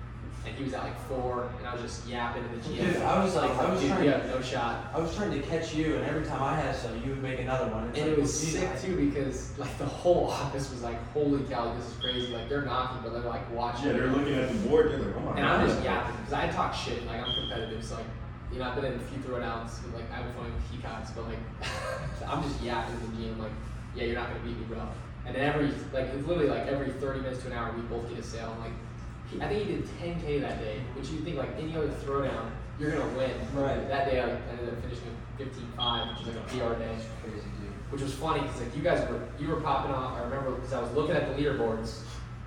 And 0.45 0.53
he 0.55 0.63
was 0.65 0.73
at 0.73 0.83
like 0.83 0.99
four, 1.07 1.49
and 1.57 1.65
I 1.67 1.71
was 1.73 1.81
just 1.81 2.05
yapping 2.05 2.43
in 2.43 2.51
the 2.51 2.67
gym. 2.67 2.93
Dude, 2.93 3.01
I 3.01 3.23
was 3.23 3.33
like- 3.33 3.51
I 3.51 3.69
was 3.71 3.79
dude, 3.79 3.89
trying- 3.91 4.03
you 4.03 4.11
have 4.11 4.25
no 4.27 4.41
shot. 4.41 4.91
I 4.93 4.99
was 4.99 5.15
trying 5.15 5.31
to 5.31 5.39
catch 5.39 5.73
you, 5.73 5.95
and 5.95 6.05
every 6.05 6.25
time 6.25 6.43
I 6.43 6.55
had 6.55 6.75
some, 6.75 7.01
you 7.01 7.11
would 7.11 7.23
make 7.23 7.39
another 7.39 7.67
one. 7.71 7.87
It's 7.89 7.99
And 7.99 8.09
like, 8.09 8.17
it 8.17 8.21
was 8.21 8.41
geez, 8.41 8.59
sick 8.59 8.69
I- 8.69 8.75
too 8.77 8.95
because 9.09 9.57
like 9.57 9.77
the 9.77 9.85
whole 9.85 10.27
office 10.41 10.69
was 10.69 10.83
like, 10.83 10.97
"Holy 11.13 11.43
cow, 11.45 11.73
this 11.75 11.87
is 11.87 11.93
crazy!" 12.01 12.33
Like 12.35 12.49
they're 12.49 12.63
knocking, 12.63 12.97
but 13.03 13.13
they're 13.13 13.29
like 13.29 13.49
watching. 13.53 13.87
Yeah, 13.87 13.93
they're 13.93 14.07
looking 14.07 14.33
at 14.35 14.49
the 14.49 14.67
board. 14.67 14.91
They're 14.91 14.99
like, 14.99 15.15
oh 15.15 15.19
my 15.31 15.37
And 15.37 15.45
I'm 15.47 15.65
just 15.67 15.81
yapping 15.81 16.15
because 16.17 16.33
I 16.33 16.47
talk 16.49 16.73
shit. 16.73 17.05
Like 17.07 17.21
I'm 17.25 17.33
competitive, 17.33 17.83
so 17.83 17.95
like 17.95 18.05
you 18.51 18.59
know 18.59 18.65
I've 18.69 18.75
been 18.75 18.85
in 18.85 18.99
a 18.99 19.03
few 19.03 19.19
throwdowns 19.19 19.81
with 19.83 19.93
like 19.95 20.11
I 20.11 20.15
have 20.15 20.35
fun 20.35 20.45
with 20.53 20.71
peacocks, 20.71 21.11
but 21.11 21.25
like 21.25 21.39
I'm 22.27 22.43
just 22.43 22.61
yapping 22.61 22.95
in 22.95 23.01
the 23.15 23.23
gym. 23.23 23.39
Like 23.39 23.51
yeah, 23.95 24.03
you're 24.05 24.15
not 24.15 24.27
gonna 24.27 24.41
beat 24.43 24.57
me, 24.57 24.65
bro. 24.67 24.79
And 25.25 25.33
then 25.35 25.47
every 25.47 25.67
like 25.93 26.11
it's 26.13 26.27
literally 26.27 26.49
like 26.49 26.67
every 26.67 26.89
30 26.91 27.21
minutes 27.21 27.41
to 27.43 27.47
an 27.47 27.53
hour, 27.53 27.71
we 27.73 27.81
both 27.83 28.09
get 28.09 28.19
a 28.19 28.23
sale. 28.23 28.51
I'm 28.53 28.59
like 28.59 28.71
he, 28.71 28.92
I 29.41 29.47
think 29.47 29.65
he 29.67 29.73
did 29.73 29.86
10k 29.99 30.41
that 30.41 30.59
day, 30.59 30.79
which 30.95 31.09
you 31.09 31.19
think 31.19 31.38
like 31.38 31.49
any 31.59 31.75
other 31.75 31.89
throwdown, 31.89 32.51
you're 32.79 32.91
gonna 32.91 33.17
win. 33.17 33.31
Right. 33.53 33.88
That 33.88 34.09
day 34.09 34.19
I 34.19 34.29
ended 34.51 34.69
up 34.69 34.81
finishing 34.81 35.05
with 35.38 35.47
15.5, 35.77 36.09
which 36.17 36.27
was 36.27 36.36
like 36.36 36.45
a 36.45 36.47
PR 36.49 36.79
day 36.79 36.88
That's 36.95 37.05
crazy, 37.21 37.47
dude. 37.61 37.71
which 37.91 38.01
was 38.01 38.13
funny 38.15 38.41
because 38.41 38.61
like 38.61 38.75
you 38.75 38.81
guys 38.84 39.07
were 39.09 39.21
you 39.39 39.47
were 39.47 39.61
popping 39.61 39.91
off. 39.93 40.17
I 40.17 40.23
remember 40.23 40.51
because 40.51 40.73
I 40.73 40.81
was 40.81 40.91
looking 40.93 41.15
at 41.15 41.36
the 41.36 41.41
leaderboards, 41.43 42.01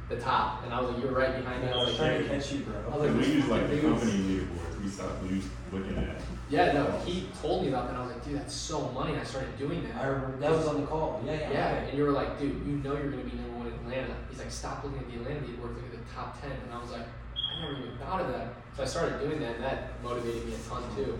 the 0.09 0.16
top, 0.16 0.64
and 0.64 0.72
I 0.74 0.80
was 0.80 0.91
like, 0.91 1.03
you 1.03 1.09
were 1.11 1.18
right 1.18 1.37
behind 1.37 1.62
me. 1.62 1.68
I 1.68 1.72
I 1.72 1.76
was 1.78 1.87
was 1.89 1.97
trying 1.97 2.16
like, 2.18 2.28
to 2.30 2.39
catch 2.39 2.53
you, 2.53 2.61
bro. 2.61 2.74
I 2.93 2.97
was 2.97 3.11
Because 3.12 3.28
we 3.28 3.34
use 3.34 3.47
like 3.47 3.68
the 3.70 3.76
Dude. 3.76 3.84
company 3.84 4.12
leaderboards. 4.12 4.82
We 4.82 4.89
stopped 4.89 5.22
we 5.22 5.43
looking 5.72 5.97
at. 5.99 6.20
Yeah, 6.49 6.72
no. 6.72 6.90
He 7.05 7.28
told 7.42 7.62
me 7.62 7.68
about 7.68 7.86
that. 7.86 7.94
and 7.94 7.99
I 8.03 8.07
was 8.07 8.14
like, 8.14 8.24
dude, 8.24 8.36
that's 8.36 8.55
so 8.55 8.88
money. 8.92 9.16
I 9.16 9.24
started 9.24 9.57
doing 9.59 9.82
that. 9.84 9.97
I 10.03 10.07
remember 10.07 10.36
that 10.38 10.51
was 10.51 10.66
on 10.66 10.80
the 10.80 10.86
call. 10.86 11.22
Yeah, 11.24 11.32
yeah. 11.34 11.51
yeah, 11.53 11.68
okay. 11.78 11.88
and 11.90 11.99
you 11.99 12.05
were 12.05 12.12
like, 12.12 12.38
dude, 12.38 12.64
you 12.66 12.76
know 12.84 12.94
you're 12.94 13.11
gonna 13.11 13.24
be 13.24 13.36
number 13.36 13.59
one 13.59 13.66
in 13.66 13.72
Atlanta. 13.74 14.14
He's 14.30 14.38
like, 14.38 14.51
stop 14.51 14.84
looking 14.84 15.01
at 15.01 15.09
the 15.09 15.16
Atlanta 15.16 15.40
leaderboards, 15.40 15.74
look 15.74 15.84
at 15.92 16.07
the 16.07 16.12
top 16.14 16.40
ten. 16.40 16.53
And 16.53 16.72
I 16.72 16.78
was 16.80 16.90
like, 16.90 17.03
I 17.03 17.61
never 17.62 17.78
even 17.80 17.99
thought 17.99 18.20
of 18.20 18.28
that. 18.32 18.55
So 18.76 18.82
I 18.82 18.86
started 18.86 19.18
doing 19.20 19.40
that, 19.40 19.57
and 19.57 19.64
that 19.64 20.03
motivated 20.03 20.47
me 20.47 20.55
a 20.55 20.59
ton 20.68 20.82
too. 20.94 21.18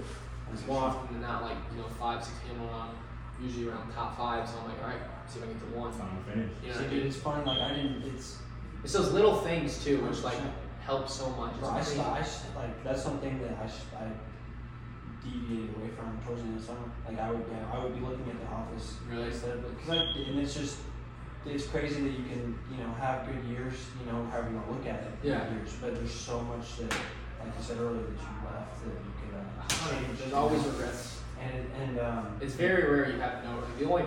Because 0.50 0.66
more 0.66 0.82
often 0.82 1.12
than 1.12 1.22
not, 1.22 1.42
like 1.42 1.56
you 1.74 1.80
know, 1.82 1.88
five, 1.98 2.22
six 2.22 2.36
p.m. 2.46 2.62
on, 2.68 2.90
usually 3.42 3.68
around 3.68 3.92
top 3.92 4.16
five. 4.16 4.48
So 4.48 4.58
I'm 4.62 4.68
like, 4.68 4.82
all 4.82 4.88
right, 4.90 5.00
see 5.28 5.38
if 5.40 5.44
I 5.44 5.48
can 5.48 5.58
get 5.58 5.72
to 5.72 5.78
one. 5.78 5.90
Time 5.98 6.16
to 6.24 6.32
finish. 6.32 6.50
You 6.62 6.70
know, 6.70 6.78
See, 6.78 6.86
dude, 6.88 7.06
it's 7.06 7.16
fun. 7.16 7.44
Like 7.44 7.60
I 7.60 7.74
didn't. 7.74 8.02
It's. 8.14 8.38
It's 8.84 8.92
those 8.92 9.12
little 9.12 9.38
things 9.38 9.82
too, 9.82 9.98
which 10.02 10.22
like 10.22 10.38
help 10.84 11.08
so 11.08 11.28
much. 11.30 11.58
Bro, 11.58 11.70
I, 11.70 11.78
It's 11.80 11.88
st- 11.88 12.06
I 12.06 12.22
st- 12.22 12.54
like 12.54 12.84
that's 12.84 13.02
something 13.02 13.40
that 13.42 13.58
I, 13.60 13.66
st- 13.66 13.94
I 13.98 14.06
deviated 15.30 15.74
away 15.76 15.90
from 15.98 16.14
towards 16.24 16.42
the 16.42 16.48
end 16.48 16.58
of 16.58 16.64
summer. 16.64 16.86
Like 17.08 17.18
I 17.18 17.30
would, 17.30 17.44
yeah, 17.50 17.66
I 17.74 17.82
would 17.82 17.94
be 17.94 18.00
looking 18.00 18.26
at 18.30 18.38
the 18.40 18.48
office 18.54 18.96
Really? 19.10 19.26
instead 19.28 19.58
of 19.58 19.76
because 19.76 19.90
I 19.90 19.96
and 20.30 20.38
it's 20.38 20.54
just 20.54 20.78
it's 21.44 21.66
crazy 21.66 22.02
that 22.02 22.10
you 22.18 22.24
can 22.26 22.58
you 22.70 22.78
know 22.82 22.90
have 22.98 23.26
good 23.26 23.42
years, 23.50 23.74
you 24.00 24.10
know, 24.10 24.24
however 24.30 24.50
you 24.50 24.56
want 24.56 24.66
to 24.68 24.72
look 24.74 24.86
at 24.86 25.02
it. 25.04 25.12
Yeah. 25.22 25.50
Years, 25.52 25.74
but 25.80 25.94
there's 25.94 26.12
so 26.14 26.40
much 26.42 26.78
that, 26.78 26.90
like 27.42 27.54
I 27.56 27.60
said 27.62 27.78
earlier, 27.78 28.02
that 28.02 28.18
you 28.18 28.34
left 28.46 28.74
that 28.82 28.94
you 28.94 29.12
could. 29.20 29.34
Uh, 29.38 29.90
change. 29.90 30.18
There's 30.18 30.32
always 30.32 30.62
regrets. 30.64 31.20
And 31.40 31.66
and 31.82 31.98
um. 32.00 32.36
It's 32.40 32.54
very 32.54 32.82
rare 32.90 33.10
you 33.10 33.20
have 33.20 33.44
no. 33.44 33.58
Like, 33.60 33.78
the 33.78 33.84
only 33.86 34.04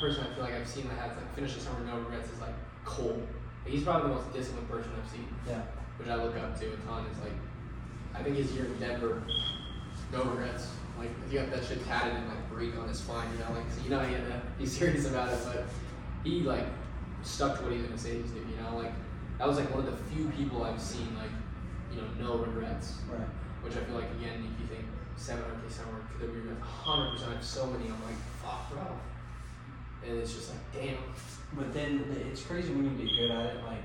person 0.00 0.24
I 0.26 0.34
feel 0.34 0.44
like 0.44 0.54
I've 0.54 0.68
seen 0.68 0.88
that 0.88 0.98
has 0.98 1.16
like 1.16 1.34
finished 1.34 1.54
the 1.56 1.60
summer 1.60 1.78
with 1.80 1.88
no 1.88 1.98
regrets 1.98 2.30
is 2.32 2.40
like 2.40 2.54
Cole. 2.84 3.20
Like, 3.64 3.74
he's 3.74 3.84
probably 3.84 4.08
the 4.10 4.14
most 4.16 4.32
disciplined 4.32 4.68
person 4.68 4.90
I've 4.98 5.10
seen, 5.10 5.28
Yeah. 5.46 5.62
which 5.98 6.08
I 6.08 6.16
look 6.16 6.34
up 6.36 6.58
to 6.58 6.66
a 6.66 6.76
ton. 6.88 7.06
Is 7.12 7.18
like, 7.22 7.36
I 8.14 8.22
think 8.24 8.36
his 8.36 8.50
year 8.52 8.64
in 8.64 8.76
Denver, 8.80 9.22
no 10.12 10.24
regrets. 10.24 10.68
Like 10.98 11.10
if 11.26 11.32
you 11.32 11.40
got 11.40 11.50
that 11.50 11.64
shit 11.64 11.84
tatted 11.86 12.14
and 12.14 12.28
like 12.28 12.48
breathe 12.50 12.78
on 12.78 12.88
his 12.88 12.98
spine, 12.98 13.26
you 13.32 13.38
know, 13.44 13.58
like 13.58 13.70
so 13.70 13.82
you 13.82 13.90
know 13.90 14.00
he 14.00 14.12
had 14.12 14.26
to 14.26 14.42
be 14.58 14.66
serious 14.78 15.06
about 15.06 15.32
it. 15.32 15.38
But 15.44 15.64
he 16.22 16.40
like 16.40 16.66
stuck 17.22 17.58
to 17.58 17.64
what 17.64 17.72
he's 17.72 17.82
gonna 17.82 17.98
say 17.98 18.20
he's 18.20 18.30
doing. 18.30 18.48
You 18.50 18.62
know, 18.62 18.76
like 18.76 18.92
that 19.38 19.48
was 19.48 19.58
like 19.58 19.70
one 19.70 19.80
of 19.80 19.86
the 19.86 19.96
few 20.14 20.28
people 20.30 20.62
I've 20.64 20.80
seen 20.80 21.08
like 21.16 21.32
you 21.90 22.00
know 22.00 22.36
no 22.36 22.44
regrets. 22.44 22.98
Right. 23.10 23.26
Which 23.62 23.74
I 23.76 23.80
feel 23.84 23.94
like 23.94 24.10
again, 24.20 24.46
if 24.54 24.60
you 24.60 24.66
think 24.66 24.86
700k 25.18 25.70
summer 25.70 26.02
could 26.10 26.20
there 26.20 26.28
be 26.28 26.40
regrets? 26.40 26.60
100. 26.60 27.12
percent 27.12 27.30
I 27.30 27.34
have 27.34 27.44
so 27.44 27.66
many. 27.66 27.84
I'm 27.84 28.02
like 28.04 28.20
fuck, 28.42 28.70
bro. 28.70 28.86
And 30.06 30.18
it's 30.18 30.34
just 30.34 30.50
like 30.50 30.60
damn. 30.72 31.02
But 31.54 31.72
then 31.72 32.04
it's 32.30 32.42
crazy 32.42 32.72
when 32.72 32.84
you 32.84 32.90
get 32.96 33.14
good 33.16 33.30
at 33.30 33.56
it, 33.56 33.64
like 33.64 33.84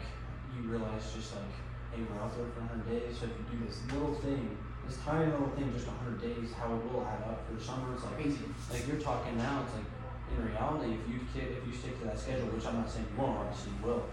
you 0.55 0.69
realize 0.69 1.13
just 1.13 1.35
like, 1.35 1.53
hey, 1.91 2.01
we're 2.01 2.21
out 2.21 2.35
there 2.35 2.47
for 2.55 2.61
100 2.61 2.89
days. 2.89 3.19
So 3.19 3.25
if 3.25 3.31
you 3.37 3.59
do 3.59 3.65
this 3.65 3.81
little 3.91 4.15
thing, 4.15 4.57
this 4.87 4.97
tiny 5.03 5.31
little 5.31 5.49
thing, 5.49 5.71
just 5.73 5.87
100 5.87 6.21
days, 6.21 6.53
how 6.53 6.73
it 6.73 6.81
will 6.91 7.05
add 7.05 7.21
up. 7.27 7.43
For 7.47 7.59
summer, 7.61 7.93
it's 7.93 8.03
like 8.03 8.15
Crazy. 8.15 8.39
Like 8.71 8.87
you're 8.87 8.99
talking 8.99 9.37
now, 9.37 9.63
it's 9.65 9.75
like 9.75 9.85
in 10.31 10.45
reality, 10.47 10.95
if 10.95 11.03
you 11.11 11.19
ki- 11.33 11.51
if 11.55 11.67
you 11.67 11.73
stick 11.73 11.99
to 11.99 12.05
that 12.05 12.19
schedule, 12.19 12.47
which 12.47 12.65
I'm 12.65 12.77
not 12.77 12.89
saying 12.89 13.05
you 13.11 13.21
won't, 13.21 13.37
obviously 13.37 13.71
you 13.79 13.87
will, 13.87 14.03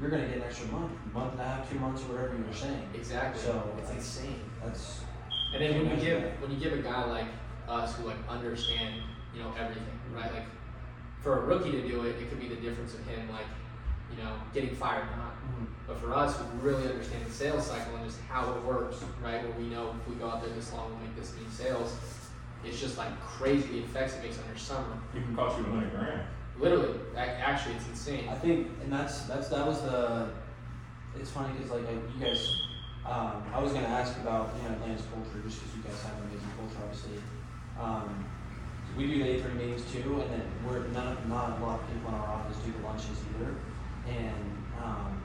you're 0.00 0.10
gonna 0.10 0.26
get 0.26 0.38
an 0.38 0.42
extra 0.44 0.66
month, 0.68 0.92
month 1.12 1.32
and 1.32 1.40
a 1.40 1.44
half, 1.44 1.70
two 1.70 1.78
months, 1.78 2.02
or 2.02 2.16
whatever 2.16 2.36
you 2.36 2.44
were 2.44 2.52
saying. 2.56 2.88
Exactly. 2.94 3.42
So 3.42 3.62
it's 3.78 3.88
like, 3.88 3.98
insane. 3.98 4.40
That's 4.62 5.00
And 5.52 5.62
then 5.62 5.70
when 5.76 5.90
you 5.90 5.96
give 6.04 6.22
that. 6.22 6.40
when 6.40 6.50
you 6.50 6.58
give 6.58 6.72
a 6.72 6.82
guy 6.82 7.04
like 7.04 7.28
us 7.68 7.94
who 7.96 8.06
like 8.06 8.16
understand, 8.28 9.00
you 9.34 9.42
know, 9.42 9.52
everything, 9.58 9.98
right? 10.14 10.32
Like 10.32 10.46
for 11.20 11.38
a 11.38 11.46
rookie 11.46 11.72
to 11.72 11.86
do 11.86 12.02
it, 12.04 12.16
it 12.20 12.28
could 12.28 12.40
be 12.40 12.48
the 12.48 12.56
difference 12.56 12.94
of 12.94 13.00
him 13.06 13.28
like, 13.30 13.46
you 14.10 14.22
know, 14.22 14.32
getting 14.52 14.74
fired 14.74 15.04
or 15.04 15.16
not. 15.16 15.34
Mhm. 15.44 15.66
But 15.86 15.98
for 15.98 16.14
us 16.14 16.38
we 16.38 16.68
really 16.68 16.88
understand 16.88 17.24
the 17.26 17.30
sales 17.32 17.66
cycle 17.66 17.96
and 17.96 18.04
just 18.04 18.20
how 18.28 18.52
it 18.54 18.62
works, 18.62 18.96
right? 19.22 19.42
Where 19.42 19.52
we 19.58 19.68
know 19.68 19.94
if 20.00 20.08
we 20.08 20.14
go 20.16 20.30
out 20.30 20.42
there 20.42 20.52
this 20.54 20.72
long 20.72 20.90
we'll 20.90 21.00
make 21.00 21.16
this 21.16 21.34
many 21.34 21.48
sales, 21.50 21.96
it's 22.64 22.80
just 22.80 22.96
like 22.96 23.18
crazy 23.20 23.68
the 23.68 23.78
effects 23.80 24.14
it 24.14 24.22
makes 24.22 24.38
on 24.38 24.46
your 24.48 24.56
summer. 24.56 24.96
It 25.14 25.22
can 25.24 25.36
cost 25.36 25.58
you 25.58 25.66
a 25.66 25.70
hundred 25.70 25.90
grand. 25.90 26.20
Literally, 26.58 26.94
actually, 27.16 27.74
it's 27.74 27.88
insane. 27.88 28.28
I 28.28 28.34
think, 28.36 28.68
and 28.82 28.92
that's 28.92 29.22
that's 29.22 29.48
that 29.48 29.66
was 29.66 29.82
the. 29.82 30.28
It's 31.18 31.30
funny 31.30 31.52
because 31.54 31.70
like 31.72 31.82
you 31.82 32.24
guys, 32.24 32.62
um, 33.04 33.42
I 33.52 33.60
was 33.60 33.72
gonna 33.72 33.88
ask 33.88 34.16
about 34.18 34.54
you 34.56 34.68
know 34.68 34.74
Atlanta's 34.76 35.04
culture 35.12 35.42
just 35.44 35.60
because 35.62 35.76
you 35.76 35.82
guys 35.82 36.00
have 36.02 36.14
an 36.18 36.30
amazing 36.30 36.48
culture, 36.56 36.78
obviously. 36.82 37.18
Um, 37.80 38.24
we 38.96 39.06
do 39.08 39.18
the 39.22 39.30
A 39.30 39.42
three 39.42 39.54
meetings 39.54 39.82
too, 39.92 40.20
and 40.22 40.30
then 40.30 40.46
we're 40.64 40.86
not 40.94 41.26
not 41.28 41.58
a 41.58 41.64
lot 41.64 41.80
of 41.80 41.86
people 41.90 42.08
in 42.08 42.14
our 42.14 42.28
office 42.38 42.56
do 42.64 42.70
the 42.72 42.86
lunches 42.86 43.18
either, 43.34 43.50
and 44.08 44.44
um, 44.82 45.20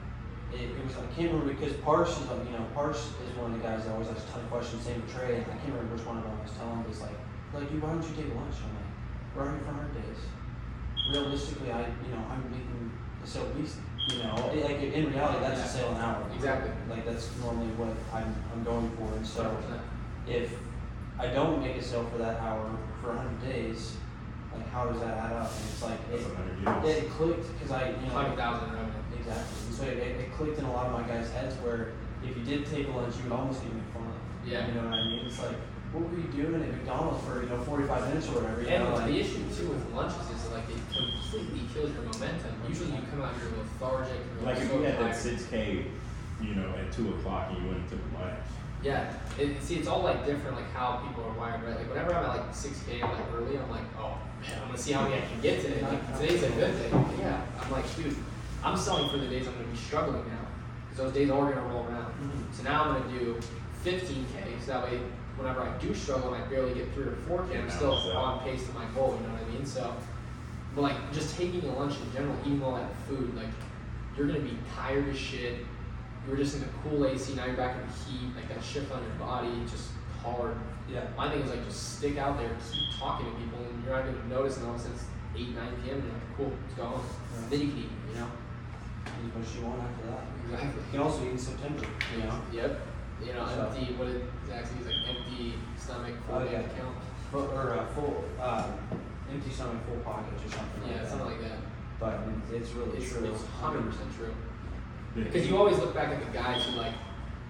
it, 0.53 0.71
it 0.71 0.83
was 0.85 0.95
I 0.97 1.05
can't 1.15 1.31
remember 1.33 1.53
because 1.53 1.73
Parse 1.83 2.19
is 2.19 2.27
like 2.27 2.45
you 2.45 2.51
know 2.57 2.65
Parse 2.73 3.11
is 3.25 3.31
one 3.37 3.53
of 3.53 3.57
the 3.57 3.63
guys 3.67 3.83
that 3.85 3.91
always 3.93 4.07
asks 4.09 4.23
a 4.29 4.31
ton 4.31 4.41
of 4.41 4.49
questions. 4.49 4.83
Same 4.83 5.01
with 5.01 5.11
Trey. 5.13 5.41
I 5.41 5.55
can't 5.61 5.73
remember 5.75 5.95
which 5.95 6.05
one 6.05 6.17
of 6.17 6.23
them 6.23 6.33
I 6.39 6.43
was 6.43 6.53
telling, 6.57 6.81
but 6.81 6.89
it's 6.91 7.01
like 7.01 7.17
like 7.53 7.71
you 7.71 7.79
why 7.79 7.91
don't 7.91 8.03
you 8.03 8.15
take 8.15 8.33
lunch? 8.35 8.55
I'm 8.63 8.73
like 8.75 8.89
we're 9.35 9.41
already 9.43 9.63
for 9.65 9.71
hundred 9.71 9.93
days 9.93 10.19
realistically, 11.11 11.71
I 11.71 11.81
you 12.05 12.11
know 12.13 12.23
I'm 12.29 12.43
making 12.51 12.91
so 13.25 13.45
at 13.45 13.55
least 13.57 13.77
you 14.07 14.23
know 14.23 14.51
it- 14.53 14.63
like 14.63 14.81
in 14.81 15.11
reality 15.11 15.39
that's 15.41 15.61
a 15.61 15.67
sale 15.67 15.89
an 15.91 15.97
hour. 15.97 16.23
Exactly. 16.35 16.71
Like 16.89 17.05
that's 17.05 17.29
normally 17.41 17.67
what 17.77 17.93
I'm 18.13 18.35
I'm 18.53 18.63
going 18.63 18.89
for, 18.97 19.15
and 19.15 19.25
so 19.25 19.43
100%. 19.43 19.79
if 20.27 20.53
I 21.19 21.27
don't 21.27 21.61
make 21.61 21.75
a 21.75 21.83
sale 21.83 22.05
for 22.11 22.17
that 22.17 22.39
hour 22.39 22.71
for 23.01 23.09
100 23.09 23.41
days, 23.43 23.97
like 24.55 24.67
how 24.69 24.85
does 24.85 24.99
that 25.01 25.17
add 25.17 25.33
up? 25.33 25.51
And 25.51 25.65
it's 25.69 25.81
like 25.83 25.99
That's 26.09 26.23
it, 26.25 26.35
hundred 26.35 26.57
years. 26.85 27.03
it 27.03 27.09
clicked 27.11 27.45
because 27.53 27.71
I 27.71 27.89
you 27.89 27.95
know 28.07 28.13
Hundred 28.13 28.37
thousand 28.37 28.69
in 28.69 28.75
revenue. 28.75 28.93
exactly. 29.17 29.57
And 29.67 29.75
so 29.75 29.83
it, 29.83 29.97
it 29.97 30.33
clicked 30.33 30.59
in 30.59 30.65
a 30.65 30.71
lot 30.73 30.87
of 30.87 30.93
my 30.93 31.03
guys' 31.07 31.31
heads 31.31 31.55
where 31.57 31.93
if 32.23 32.35
you 32.35 32.43
did 32.43 32.65
take 32.65 32.87
a 32.87 32.91
lunch, 32.91 33.15
you 33.17 33.23
would 33.23 33.31
almost 33.33 33.61
get 33.63 33.73
made 33.73 33.83
fun 33.93 34.03
of. 34.03 34.47
Yeah. 34.47 34.67
You 34.67 34.73
know 34.73 34.83
what 34.89 34.93
I 34.99 35.03
mean? 35.05 35.25
It's 35.25 35.39
like 35.39 35.55
what 35.91 36.05
were 36.05 36.17
you 36.17 36.29
doing 36.29 36.61
at 36.61 36.69
McDonald's 36.69 37.25
for 37.25 37.41
you 37.41 37.49
know 37.49 37.57
45 37.65 38.07
minutes 38.09 38.27
or 38.29 38.41
whatever? 38.41 38.61
You 38.61 38.67
And 38.69 38.83
know, 38.83 38.93
like, 38.95 39.07
the 39.07 39.19
issue 39.19 39.41
too 39.57 39.69
with 39.73 39.89
lunches 39.93 40.21
is 40.29 40.49
like 40.53 40.65
it 40.69 40.77
completely 40.93 41.61
kills 41.73 41.89
your 41.93 42.03
momentum. 42.03 42.53
Usually 42.67 42.91
you 42.93 43.01
come 43.09 43.21
out 43.23 43.33
here 43.41 43.49
lethargic. 43.57 44.17
You're 44.37 44.45
Like 44.45 44.57
if 44.61 44.71
you 44.71 44.81
had 44.81 44.99
that 44.99 45.15
six 45.15 45.45
K, 45.49 45.85
you 46.41 46.53
know, 46.55 46.69
at 46.77 46.91
two 46.93 47.09
o'clock 47.15 47.49
and 47.49 47.57
you 47.61 47.67
went 47.73 47.81
and 47.81 47.89
took 47.89 47.99
lunch. 48.21 48.37
Yeah, 48.81 49.11
it, 49.37 49.61
see, 49.61 49.75
it's 49.75 49.87
all 49.87 50.01
like 50.03 50.25
different, 50.25 50.55
like 50.55 50.71
how 50.71 50.97
people 51.05 51.25
are 51.25 51.33
wired, 51.37 51.61
right? 51.63 51.75
Like 51.77 51.89
whenever 51.89 52.13
I'm 52.13 52.23
at 52.25 52.29
like 52.37 52.53
6k, 52.53 53.01
like 53.01 53.25
early, 53.35 53.57
I'm 53.57 53.69
like, 53.69 53.83
oh 53.99 54.17
man, 54.41 54.51
I'm 54.61 54.67
gonna 54.67 54.77
see 54.77 54.93
how 54.93 55.03
many 55.03 55.15
I 55.21 55.25
can 55.25 55.41
get 55.41 55.61
today. 55.61 55.81
Like 55.81 56.17
today's 56.19 56.43
a 56.43 56.49
good 56.51 56.71
day. 56.77 56.89
Yeah, 57.19 57.41
I'm 57.59 57.71
like, 57.71 57.93
dude, 57.97 58.15
I'm 58.63 58.77
selling 58.77 59.09
for 59.09 59.17
the 59.17 59.27
days 59.27 59.47
I'm 59.47 59.53
gonna 59.55 59.67
be 59.67 59.75
struggling 59.77 60.25
now, 60.29 60.47
because 60.89 61.05
those 61.05 61.13
days 61.13 61.29
are 61.29 61.53
gonna 61.53 61.67
roll 61.67 61.85
around. 61.87 62.13
Mhm. 62.21 62.55
So 62.55 62.63
now 62.63 62.83
I'm 62.85 63.01
gonna 63.01 63.19
do 63.19 63.37
15k, 63.83 64.59
so 64.61 64.71
that 64.71 64.83
way, 64.83 64.99
whenever 65.37 65.61
I 65.61 65.77
do 65.77 65.93
struggle 65.93 66.33
and 66.33 66.41
I 66.43 66.47
barely 66.47 66.73
get 66.73 66.93
three 66.93 67.05
or 67.05 67.15
4k, 67.27 67.57
I'm 67.57 67.65
Yeah, 67.67 67.75
still 67.75 67.97
so- 67.99 68.11
on 68.17 68.39
pace 68.39 68.65
to 68.67 68.73
my 68.73 68.85
goal. 68.95 69.17
You 69.21 69.27
know 69.27 69.33
what 69.33 69.43
I 69.43 69.51
mean? 69.53 69.65
So, 69.65 69.93
but 70.75 70.81
like 70.81 71.11
just 71.11 71.37
taking 71.37 71.63
a 71.69 71.73
lunch 71.75 71.95
in 71.99 72.13
general, 72.13 72.35
eating 72.45 72.63
all 72.63 72.75
that 72.75 72.89
food, 73.09 73.35
like 73.35 73.47
you're 74.15 74.27
gonna 74.27 74.39
be 74.39 74.57
tired 74.75 75.09
as 75.09 75.17
shit. 75.17 75.65
You 76.29 76.37
were 76.37 76.43
just 76.43 76.53
in 76.57 76.61
the 76.61 76.67
cool 76.83 77.07
AC, 77.07 77.33
now 77.33 77.45
you're 77.45 77.55
back 77.57 77.73
in 77.75 77.81
the 77.81 77.93
heat, 78.05 78.35
like 78.35 78.47
that 78.53 78.63
shift 78.63 78.91
on 78.91 79.01
your 79.01 79.17
body, 79.17 79.49
just 79.65 79.89
hard. 80.21 80.53
yeah. 80.87 81.07
My 81.17 81.27
thing 81.27 81.41
is 81.41 81.49
like 81.49 81.65
just 81.65 81.97
stick 81.97 82.17
out 82.19 82.37
there, 82.37 82.51
keep 82.71 82.85
talking 82.99 83.25
to 83.25 83.31
people, 83.33 83.57
and 83.65 83.83
you're 83.83 83.95
not 83.95 84.05
gonna 84.05 84.27
notice, 84.29 84.57
and 84.57 84.67
all 84.67 84.75
of 84.75 84.79
a 84.79 84.83
sudden 84.83 84.93
it's 84.93 85.05
8, 85.35 85.55
9 85.57 85.73
p.m., 85.81 85.95
and 85.97 86.03
you're 86.05 86.13
like, 86.13 86.37
cool, 86.37 86.53
it's 86.69 86.77
gone. 86.77 87.01
Right. 87.01 87.49
Then 87.49 87.59
you 87.61 87.67
can 87.73 87.77
eat, 87.79 87.89
you 88.13 88.15
know? 88.21 88.29
As 89.09 89.33
much 89.33 89.41
as 89.49 89.55
you 89.57 89.61
want 89.65 89.81
after 89.81 90.05
that. 90.05 90.21
Exactly. 90.45 90.81
You 90.85 90.91
can 90.93 90.99
also 91.01 91.25
eat 91.25 91.31
in 91.33 91.37
September, 91.41 91.85
you 92.13 92.21
know. 92.21 92.41
Yep. 92.53 92.71
You 93.25 93.33
know, 93.33 93.45
So- 93.49 93.65
empty, 93.65 93.93
what 93.97 94.07
Zach 94.45 94.67
say? 94.69 94.73
He's 94.77 94.85
like, 94.85 95.01
empty 95.09 95.53
stomach, 95.81 96.13
full 96.29 96.35
Oh, 96.37 96.43
yeah. 96.45 96.61
account. 96.61 96.93
Full, 97.33 97.49
or 97.57 97.73
uh, 97.73 97.85
full, 97.97 98.21
um, 98.37 98.69
empty 99.33 99.49
stomach, 99.49 99.81
full 99.89 99.97
pockets 100.05 100.45
or 100.45 100.51
something 100.61 100.83
like 100.85 100.91
Yeah, 100.93 101.01
that. 101.01 101.09
something 101.09 101.25
like 101.25 101.41
that. 101.41 101.57
But 101.99 102.21
I 102.21 102.25
mean, 102.29 102.37
it's 102.53 102.69
really 102.77 103.01
It's, 103.01 103.09
true. 103.17 103.25
it's 103.25 103.41
100% 103.65 104.13
true. 104.13 104.29
The- 105.15 105.23
Because 105.23 105.47
you 105.47 105.57
always 105.57 105.77
look 105.77 105.93
back 105.93 106.09
at 106.09 106.19
the 106.25 106.31
guys 106.37 106.63
who 106.65 106.77
like 106.77 106.93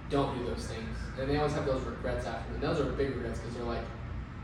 don't 0.09 0.37
do 0.37 0.45
those 0.45 0.65
things, 0.65 0.97
and 1.19 1.29
they 1.29 1.37
always 1.37 1.53
have 1.53 1.65
those 1.65 1.81
regrets 1.83 2.25
after. 2.25 2.53
And 2.53 2.61
those 2.63 2.79
are 2.79 2.85
big 2.93 3.15
regrets 3.15 3.39
because 3.39 3.55
they're 3.55 3.63
like, 3.65 3.85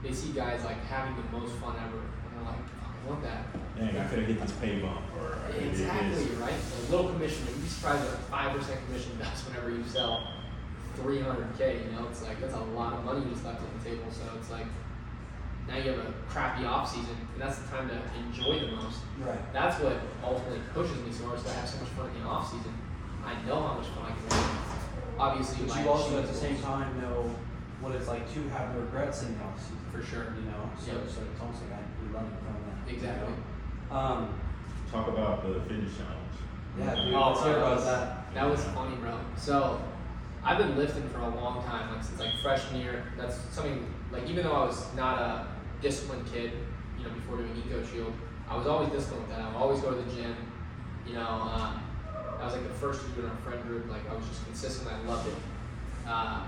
they 0.03 0.11
see 0.13 0.31
guys 0.31 0.63
like 0.63 0.83
having 0.85 1.15
the 1.15 1.37
most 1.37 1.53
fun 1.55 1.75
ever, 1.77 1.97
and 1.99 2.37
they're 2.37 2.45
like, 2.45 2.61
Fuck, 2.79 2.91
I 3.05 3.09
want 3.09 3.23
that. 3.23 3.45
Dang, 3.77 3.97
I 3.97 4.07
could 4.07 4.19
have 4.19 4.27
hit 4.27 4.39
this 4.41 4.51
pay 4.53 4.79
bump 4.79 5.01
or 5.19 5.37
I 5.47 5.57
Exactly 5.57 6.25
right. 6.39 6.53
A 6.53 6.91
little 6.91 7.11
commission. 7.11 7.45
You'd 7.49 7.61
be 7.63 7.67
surprised 7.67 8.03
what 8.05 8.13
a 8.13 8.17
five 8.29 8.55
percent 8.57 8.79
commission 8.85 9.17
does 9.19 9.41
whenever 9.47 9.69
you 9.69 9.83
sell 9.87 10.27
300k. 10.97 11.85
You 11.85 11.91
know, 11.91 12.07
it's 12.09 12.21
like 12.23 12.39
that's 12.39 12.53
a 12.53 12.59
lot 12.77 12.93
of 12.93 13.03
money 13.03 13.25
you 13.25 13.31
just 13.31 13.43
left 13.45 13.59
on 13.61 13.67
the 13.77 13.89
table. 13.89 14.05
So 14.11 14.21
it's 14.39 14.49
like 14.51 14.65
now 15.67 15.77
you 15.77 15.91
have 15.91 15.99
a 15.99 16.13
crappy 16.29 16.65
off 16.65 16.89
season, 16.89 17.17
and 17.33 17.41
that's 17.41 17.57
the 17.59 17.67
time 17.69 17.89
to 17.89 17.97
enjoy 18.19 18.59
the 18.59 18.75
most. 18.75 18.99
Right. 19.19 19.39
That's 19.51 19.81
what 19.81 19.97
ultimately 20.23 20.59
pushes 20.73 20.97
me 21.03 21.11
so 21.11 21.25
hard. 21.25 21.39
So 21.39 21.49
I 21.49 21.53
have 21.53 21.67
so 21.69 21.79
much 21.79 21.89
fun 21.89 22.09
in 22.15 22.21
the 22.23 22.29
off 22.29 22.45
season. 22.51 22.73
I 23.25 23.33
know 23.45 23.61
how 23.61 23.73
much 23.75 23.87
fun 23.87 24.05
I 24.05 24.13
can 24.13 24.37
have. 24.37 25.19
Obviously, 25.19 25.65
But 25.65 25.75
my 25.75 25.83
you 25.83 25.89
also 25.89 26.17
at 26.19 26.23
the 26.27 26.29
achievements- 26.29 26.41
same 26.41 26.57
time 26.61 27.01
know 27.01 27.31
what 27.81 27.95
it's 27.95 28.07
like 28.07 28.31
to 28.33 28.39
have 28.49 28.73
the 28.73 28.81
regrets 28.81 29.23
in 29.23 29.37
the 29.37 29.43
off 29.43 29.59
season. 29.59 29.77
For 29.91 30.01
sure. 30.03 30.25
You 30.37 30.45
know, 30.51 30.69
so, 30.79 30.91
Yep. 30.91 31.09
so 31.09 31.21
it's 31.31 31.39
almost 31.41 31.61
like 31.63 31.79
I 31.79 31.81
be 32.01 32.07
running 32.13 32.31
from 32.43 32.55
that. 32.65 32.89
you 32.91 32.95
Exactly. 32.97 33.33
know? 33.89 33.95
Um, 33.97 34.29
Talk 34.91 35.07
about 35.07 35.41
the 35.43 35.59
fitness 35.61 35.93
challenge. 35.97 36.35
yeah, 36.77 36.95
dude. 36.95 37.13
Oh, 37.13 37.29
let's 37.29 37.43
hear 37.43 37.57
about 37.57 37.79
that. 37.85 38.33
That 38.33 38.49
was 38.49 38.63
funny, 38.65 38.95
bro. 38.97 39.17
So, 39.35 39.79
I've 40.43 40.57
been 40.57 40.75
lifting 40.77 41.07
for 41.09 41.19
a 41.19 41.29
long 41.29 41.63
time, 41.63 41.91
like 41.93 42.03
since 42.03 42.19
like 42.19 42.33
freshman 42.43 42.81
year. 42.81 43.03
That's 43.17 43.37
something 43.51 43.85
like 44.11 44.27
even 44.29 44.43
though 44.43 44.53
I 44.53 44.65
was 44.65 44.93
not 44.95 45.17
a 45.19 45.47
disciplined 45.81 46.25
kid, 46.31 46.51
you 46.97 47.03
know, 47.05 47.09
before 47.11 47.37
doing 47.37 47.55
Eco 47.65 47.83
Shield, 47.83 48.13
I 48.49 48.55
was 48.55 48.67
always 48.67 48.89
disciplined 48.89 49.27
with 49.27 49.35
that. 49.37 49.43
I 49.45 49.47
would 49.47 49.57
always 49.57 49.79
go 49.81 49.91
to 49.91 50.01
the 50.01 50.11
gym. 50.15 50.35
You 51.07 51.15
know, 51.15 51.27
um, 51.27 51.81
I 52.45 52.47
was 52.47 52.57
like 52.57 52.67
the 52.67 52.77
first 52.77 53.01
it 53.01 53.17
in 53.17 53.25
our 53.25 53.35
friend 53.37 53.59
group. 53.63 53.89
Like 53.89 54.07
I 54.07 54.13
was 54.13 54.23
just 54.27 54.45
consistent. 54.45 54.87
I 54.87 55.01
loved 55.09 55.27
it. 55.27 55.35
Uh, 56.05 56.43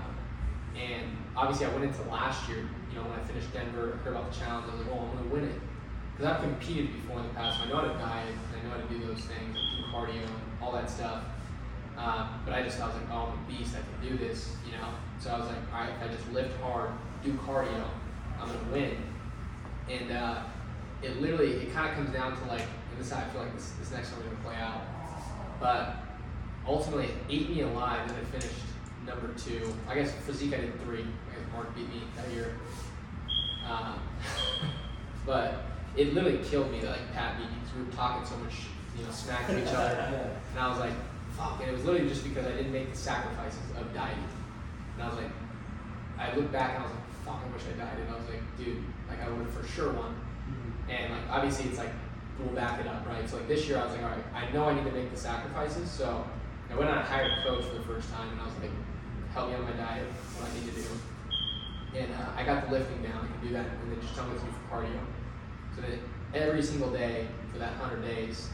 and 0.78 1.02
obviously, 1.36 1.66
I 1.66 1.70
went 1.70 1.86
into 1.86 2.02
last 2.08 2.48
year. 2.48 2.70
You 2.88 2.94
know, 2.94 3.02
when 3.02 3.18
I 3.18 3.22
finished 3.26 3.52
Denver, 3.52 3.98
I 3.98 4.04
heard 4.04 4.14
about 4.14 4.30
the 4.30 4.38
challenge. 4.38 4.70
I 4.70 4.78
was 4.78 4.86
like, 4.86 4.94
oh, 4.94 5.10
I'm 5.10 5.18
gonna 5.18 5.34
win 5.34 5.44
it. 5.50 5.58
Because 6.14 6.30
I've 6.30 6.40
competed 6.40 6.94
before 6.94 7.18
in 7.18 7.26
the 7.26 7.34
past, 7.34 7.58
so 7.58 7.64
I 7.64 7.68
know 7.68 7.82
how 7.82 7.90
to 7.90 7.98
diet, 7.98 8.30
I 8.30 8.62
know 8.62 8.78
how 8.78 8.78
to 8.78 8.86
do 8.94 9.06
those 9.10 9.26
things, 9.26 9.58
do 9.58 9.90
cardio, 9.90 10.22
and 10.22 10.38
all 10.62 10.70
that 10.70 10.88
stuff. 10.88 11.24
Um, 11.98 12.46
but 12.46 12.54
I 12.54 12.62
just 12.62 12.78
I 12.78 12.86
was 12.86 12.94
like, 12.94 13.10
oh, 13.10 13.34
I'm 13.34 13.38
a 13.42 13.42
beast. 13.50 13.74
I 13.74 13.82
can 13.82 13.98
do 13.98 14.14
this, 14.22 14.54
you 14.64 14.78
know. 14.78 14.94
So 15.18 15.34
I 15.34 15.38
was 15.42 15.48
like, 15.48 15.58
all 15.74 15.82
right, 15.82 15.90
if 15.90 15.98
I 15.98 16.14
just 16.14 16.30
lift 16.30 16.54
hard, 16.62 16.94
do 17.24 17.32
cardio, 17.42 17.82
I'm 18.38 18.46
gonna 18.46 18.70
win. 18.70 18.94
And 19.90 20.12
uh, 20.12 20.46
it 21.02 21.20
literally, 21.20 21.58
it 21.58 21.74
kind 21.74 21.90
of 21.90 21.96
comes 21.96 22.14
down 22.14 22.38
to 22.38 22.44
like, 22.46 22.66
this 22.96 23.08
is 23.08 23.12
how 23.12 23.18
I 23.18 23.24
feel 23.34 23.42
like 23.42 23.54
this, 23.54 23.74
this 23.80 23.90
next 23.90 24.12
one 24.12 24.22
gonna 24.22 24.38
play 24.46 24.62
out. 24.62 24.82
But 25.60 25.96
ultimately, 26.66 27.06
it 27.06 27.14
ate 27.28 27.50
me 27.50 27.62
alive, 27.62 28.00
and 28.02 28.12
I 28.12 28.38
finished 28.38 28.54
number 29.06 29.28
two. 29.38 29.74
I 29.88 29.94
guess 29.94 30.12
physique 30.26 30.54
I 30.54 30.58
did 30.58 30.80
three. 30.82 31.00
I 31.00 31.34
guess 31.34 31.52
Mark 31.52 31.74
beat 31.74 31.88
me 31.88 32.02
that 32.16 32.30
year. 32.30 32.56
Um, 33.68 34.00
but 35.26 35.64
it 35.96 36.14
literally 36.14 36.38
killed 36.44 36.70
me 36.70 36.80
like 36.82 37.12
Pat 37.12 37.38
beat 37.38 37.50
me 37.50 37.56
because 37.62 37.76
we 37.76 37.84
were 37.84 37.92
talking 37.92 38.26
so 38.26 38.36
much, 38.36 38.54
you 38.96 39.04
know, 39.04 39.10
smack 39.10 39.46
to 39.48 39.60
each 39.60 39.74
other. 39.74 40.30
And 40.52 40.60
I 40.60 40.68
was 40.70 40.78
like, 40.78 40.94
fuck. 41.36 41.60
And 41.60 41.68
it 41.70 41.72
was 41.72 41.84
literally 41.84 42.08
just 42.08 42.24
because 42.24 42.46
I 42.46 42.52
didn't 42.52 42.72
make 42.72 42.90
the 42.90 42.98
sacrifices 42.98 43.60
of 43.78 43.92
dieting. 43.94 44.24
And 44.94 45.02
I 45.02 45.08
was 45.08 45.16
like, 45.18 45.30
I 46.18 46.34
looked 46.34 46.50
back 46.52 46.74
and 46.74 46.80
I 46.80 46.82
was 46.86 46.92
like, 46.92 47.10
fuck, 47.24 47.40
I 47.46 47.52
wish 47.52 47.62
I 47.72 47.78
died. 47.78 47.98
And 48.00 48.08
I 48.12 48.16
was 48.18 48.26
like, 48.28 48.42
dude, 48.58 48.82
like 49.08 49.22
I 49.22 49.28
would 49.28 49.38
have 49.38 49.50
for 49.54 49.66
sure 49.68 49.92
won. 49.92 50.14
Mhm. 50.48 50.92
And 50.92 51.12
like 51.14 51.22
obviously 51.30 51.66
it's 51.66 51.78
like 51.78 51.92
will 52.38 52.54
back 52.54 52.80
it 52.80 52.86
up, 52.86 53.06
right? 53.06 53.28
So 53.28 53.36
like 53.36 53.48
this 53.48 53.66
year, 53.66 53.78
I 53.78 53.84
was 53.84 53.92
like, 53.92 54.02
all 54.02 54.10
right, 54.10 54.24
I 54.34 54.52
know 54.52 54.68
I 54.68 54.74
need 54.74 54.84
to 54.84 54.92
make 54.92 55.10
the 55.10 55.16
sacrifices, 55.16 55.90
so 55.90 56.24
I 56.70 56.74
went 56.76 56.90
on 56.90 56.98
and 56.98 57.06
hired 57.06 57.32
a 57.32 57.42
coach 57.42 57.64
for 57.64 57.74
the 57.74 57.84
first 57.84 58.10
time, 58.12 58.28
and 58.30 58.40
I 58.40 58.44
was 58.44 58.54
like, 58.60 58.70
help 59.32 59.50
me 59.50 59.56
on 59.56 59.64
my 59.64 59.72
diet, 59.72 60.06
what 60.36 60.50
I 60.50 60.54
need 60.54 60.72
to 60.74 60.80
do, 60.80 60.88
and 61.98 62.12
uh, 62.12 62.36
I 62.36 62.44
got 62.44 62.66
the 62.66 62.72
lifting 62.72 63.02
down. 63.02 63.24
I 63.24 63.38
can 63.38 63.48
do 63.48 63.52
that, 63.54 63.66
and 63.66 63.92
then 63.92 64.00
just 64.00 64.14
tell 64.14 64.26
me 64.26 64.38
to 64.38 64.44
do 64.44 64.50
for 64.52 64.76
cardio. 64.76 65.00
So 65.74 65.82
then 65.82 65.98
every 66.34 66.62
single 66.62 66.90
day 66.90 67.26
for 67.52 67.58
that 67.58 67.72
hundred 67.74 68.02
days, 68.02 68.48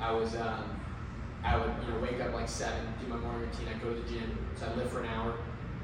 I 0.00 0.12
was 0.12 0.34
um, 0.36 0.80
I 1.42 1.56
would 1.56 1.72
you 1.82 1.92
know 1.92 2.00
wake 2.00 2.20
up 2.20 2.34
like 2.34 2.48
seven, 2.48 2.84
do 3.00 3.06
my 3.06 3.16
morning 3.16 3.42
routine. 3.42 3.68
I'd 3.74 3.82
go 3.82 3.92
to 3.92 4.00
the 4.00 4.08
gym, 4.08 4.38
so 4.56 4.66
I'd 4.66 4.76
lift 4.76 4.90
for 4.90 5.00
an 5.00 5.06
hour. 5.06 5.34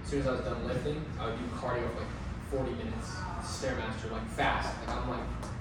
As 0.03 0.11
soon 0.11 0.21
as 0.21 0.27
I 0.27 0.33
was 0.33 0.41
done 0.41 0.67
lifting, 0.67 1.05
I 1.19 1.27
would 1.27 1.39
do 1.39 1.45
cardio 1.57 1.89
for 1.93 2.01
like 2.01 2.67
40 2.67 2.71
minutes, 2.73 3.11
stairmaster, 3.43 4.11
like 4.11 4.29
fast. 4.31 4.75
Like 4.87 4.97
I'm 4.97 5.09
like 5.11 5.21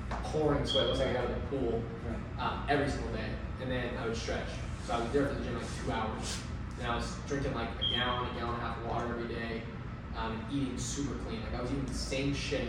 pouring 0.09 0.65
sweat, 0.65 0.87
looks 0.87 0.99
like 0.99 1.09
I 1.09 1.13
got 1.13 1.25
of 1.25 1.29
the 1.29 1.57
pool 1.57 1.81
um, 2.39 2.63
every 2.69 2.89
single 2.89 3.11
day. 3.13 3.29
And 3.61 3.71
then 3.71 3.89
I 4.01 4.07
would 4.07 4.15
stretch. 4.15 4.47
So 4.85 4.93
I 4.93 4.99
was 4.99 5.11
there 5.11 5.27
for 5.27 5.35
the 5.35 5.43
gym 5.43 5.55
like 5.55 5.65
two 5.83 5.91
hours. 5.91 6.37
And 6.79 6.87
I 6.87 6.95
was 6.95 7.15
drinking 7.27 7.53
like 7.53 7.69
a 7.79 7.95
gallon, 7.95 8.29
a 8.29 8.39
gallon 8.39 8.53
and 8.53 8.63
a 8.63 8.65
half 8.65 8.77
of 8.77 8.87
water 8.87 9.05
every 9.09 9.27
day, 9.27 9.61
um, 10.17 10.43
eating 10.51 10.77
super 10.77 11.15
clean. 11.25 11.41
Like 11.43 11.59
I 11.59 11.61
was 11.61 11.71
eating 11.71 11.85
the 11.85 11.93
same 11.93 12.33
shit 12.33 12.67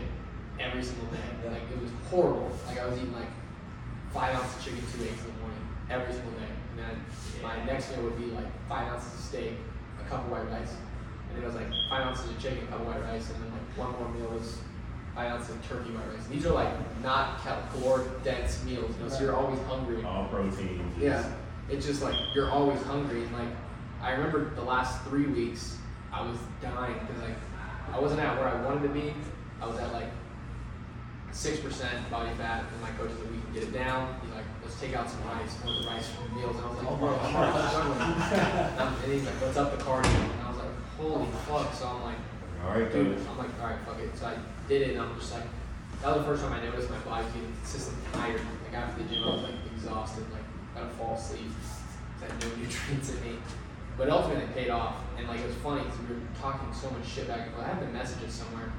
every 0.59 0.83
single 0.83 1.07
day. 1.07 1.49
Like 1.49 1.63
it 1.71 1.81
was 1.81 1.91
horrible. 2.11 2.51
Like 2.67 2.79
I 2.79 2.87
was 2.87 2.99
eating 2.99 3.15
like 3.15 3.31
five 4.13 4.35
ounces 4.35 4.57
of 4.57 4.65
chicken 4.65 4.81
two 4.93 5.05
eggs 5.05 5.21
in 5.25 5.33
the 5.33 5.41
morning 5.41 5.65
every 5.89 6.13
single 6.13 6.33
day. 6.33 6.51
And 6.71 6.79
then 6.79 7.05
my 7.43 7.65
next 7.65 7.91
meal 7.91 8.05
would 8.05 8.19
be 8.19 8.27
like 8.27 8.47
five 8.69 8.89
ounces 8.93 9.15
of 9.15 9.21
steak, 9.21 9.55
a 10.01 10.09
cup 10.09 10.25
of 10.25 10.31
white 10.31 10.49
rice. 10.51 10.75
And 11.29 11.37
then 11.37 11.45
it 11.45 11.47
was 11.47 11.55
like 11.55 11.71
five 11.89 12.07
ounces 12.07 12.31
of 12.31 12.39
chicken, 12.43 12.65
a 12.65 12.67
cup 12.67 12.81
of 12.81 12.87
white 12.87 13.03
rice, 13.03 13.31
and 13.31 13.43
then 13.43 13.53
like 13.53 13.79
one 13.79 13.93
more 13.99 14.09
meal 14.11 14.31
was 14.37 14.59
ounces 15.19 15.51
of 15.55 15.69
turkey 15.69 15.91
white 15.91 16.07
rice. 16.15 16.27
These 16.29 16.47
are 16.47 16.53
like 16.53 16.73
not 17.03 17.41
caloric 17.73 18.23
dense 18.25 18.63
meals, 18.65 18.95
you 18.99 19.05
know, 19.05 19.09
so 19.11 19.23
you're 19.23 19.37
always 19.37 19.61
hungry. 19.63 20.03
All 20.05 20.25
protein. 20.29 20.91
just- 20.95 21.01
Yeah, 21.03 21.33
it's 21.69 21.87
just 21.87 22.03
like 22.03 22.15
you're 22.35 22.51
always 22.51 22.81
hungry. 22.83 23.23
And 23.25 23.33
like 23.37 23.49
I 24.03 24.13
remember 24.13 24.55
the 24.55 24.63
last 24.63 25.03
three 25.05 25.27
weeks, 25.27 25.77
I 26.13 26.23
was 26.23 26.37
dying 26.63 26.95
because 27.07 27.23
like 27.23 27.37
I 27.93 27.99
wasn't 27.99 28.21
at 28.21 28.39
where 28.39 28.49
I 28.49 28.63
wanted 28.65 28.83
to 28.85 28.89
be. 28.95 29.13
I 29.61 29.67
was 29.67 29.79
at 29.79 29.93
like 29.93 30.09
six 31.33 31.61
percent 31.61 32.09
body 32.11 32.31
fat, 32.39 32.65
and 32.73 32.81
my 32.83 32.91
coach 32.93 33.11
was 33.11 33.19
like, 33.21 33.31
"We 33.31 33.41
can 33.41 33.53
get 33.53 33.63
it 33.65 33.73
down." 33.73 34.19
He's 34.25 34.33
like, 34.35 34.45
"Let's 34.63 34.81
take 34.81 34.95
out 34.97 35.09
some 35.11 35.23
rice, 35.25 35.57
more 35.65 35.75
the 35.83 35.87
rice 35.89 36.09
from 36.11 36.35
meals." 36.37 36.57
And 36.57 36.65
I 36.65 36.69
was 36.69 36.79
like, 36.79 36.87
Oh, 36.91 36.97
"Bro, 36.97 37.11
my 37.17 37.27
I'm 37.27 37.33
gosh. 37.33 37.55
not 37.55 37.71
struggling." 37.71 38.79
Um, 38.81 38.95
and 39.05 39.13
he's 39.13 39.25
like, 39.25 39.41
"Let's 39.43 39.57
up 39.57 39.77
the 39.79 39.85
cardio." 39.85 40.07
And 40.07 40.43
I 40.43 40.49
was 40.51 40.59
like, 40.59 40.75
"Holy 40.99 41.27
fuck!" 41.47 41.75
So 41.75 41.87
I'm 41.89 42.03
like, 42.03 42.17
All 42.65 42.71
right, 42.81 42.93
Dude. 42.93 43.19
I'm 43.29 43.39
like, 43.39 43.51
all 43.61 43.67
right, 43.69 43.79
fuck 43.87 43.99
it. 44.01 44.17
So 44.17 44.27
I 44.27 44.35
did 44.71 44.83
it, 44.83 44.91
and 44.95 45.01
I'm 45.03 45.19
just 45.19 45.35
like, 45.35 45.43
that 46.01 46.15
was 46.15 46.23
the 46.25 46.31
first 46.31 46.43
time 46.47 46.53
I 46.55 46.63
noticed 46.65 46.89
my 46.89 46.99
body 47.03 47.27
getting 47.35 47.53
consistently 47.59 48.07
tired. 48.15 48.41
Like 48.65 48.75
after 48.79 49.03
the 49.03 49.09
gym, 49.11 49.25
I 49.25 49.35
was 49.35 49.43
like 49.43 49.59
exhausted, 49.75 50.25
like 50.31 50.47
to 50.79 50.89
fall 50.95 51.15
asleep. 51.19 51.51
'cause 51.51 51.83
I 52.23 52.33
had 52.33 52.41
no 52.41 52.49
nutrients 52.63 53.11
in 53.11 53.19
me. 53.27 53.35
But 53.99 54.09
ultimately, 54.09 54.45
it 54.45 54.55
paid 54.55 54.71
off, 54.71 55.03
and 55.19 55.27
like 55.27 55.41
it 55.41 55.47
was 55.49 55.57
funny 55.57 55.83
because 55.83 55.99
we 56.07 56.15
were 56.15 56.23
talking 56.41 56.73
so 56.73 56.89
much 56.91 57.05
shit 57.05 57.27
back 57.27 57.47
and 57.47 57.53
forth. 57.53 57.67
I 57.67 57.75
have 57.75 57.81
the 57.81 57.91
messages 57.93 58.33
somewhere, 58.33 58.71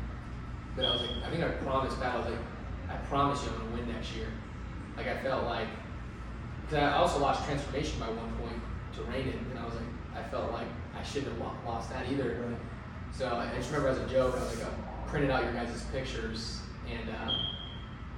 but 0.75 0.85
I 0.85 0.91
was 0.95 1.01
like, 1.01 1.11
I 1.25 1.29
think 1.29 1.43
I 1.43 1.49
promised 1.61 1.99
Pat, 1.99 2.15
I 2.15 2.17
was 2.17 2.27
like, 2.31 2.39
I 2.89 2.95
promise 3.11 3.43
you, 3.43 3.51
I'm 3.51 3.59
gonna 3.59 3.75
win 3.83 3.91
next 3.91 4.15
year. 4.15 4.27
Like 4.95 5.07
I 5.07 5.17
felt 5.21 5.43
like, 5.45 5.67
because 6.63 6.79
I 6.81 6.93
also 6.95 7.19
lost 7.19 7.43
transformation 7.45 7.99
by 7.99 8.07
one 8.07 8.31
point 8.39 8.57
to 8.95 9.03
Raymond, 9.11 9.45
and 9.51 9.59
I 9.59 9.65
was 9.65 9.75
like, 9.75 9.91
I 10.15 10.23
felt 10.31 10.51
like 10.53 10.67
I 10.97 11.03
shouldn't 11.03 11.35
have 11.37 11.65
lost 11.67 11.91
that 11.91 12.07
either. 12.09 12.39
So 13.11 13.27
I 13.35 13.53
just 13.55 13.69
remember 13.69 13.89
as 13.89 13.99
a 13.99 14.07
joke, 14.07 14.35
I 14.37 14.43
was 14.43 14.57
like, 14.57 14.65
I 14.67 14.71
printed 15.11 15.29
out 15.29 15.43
your 15.43 15.53
guys' 15.53 15.83
pictures, 15.91 16.61
and 16.89 17.09
um, 17.21 17.35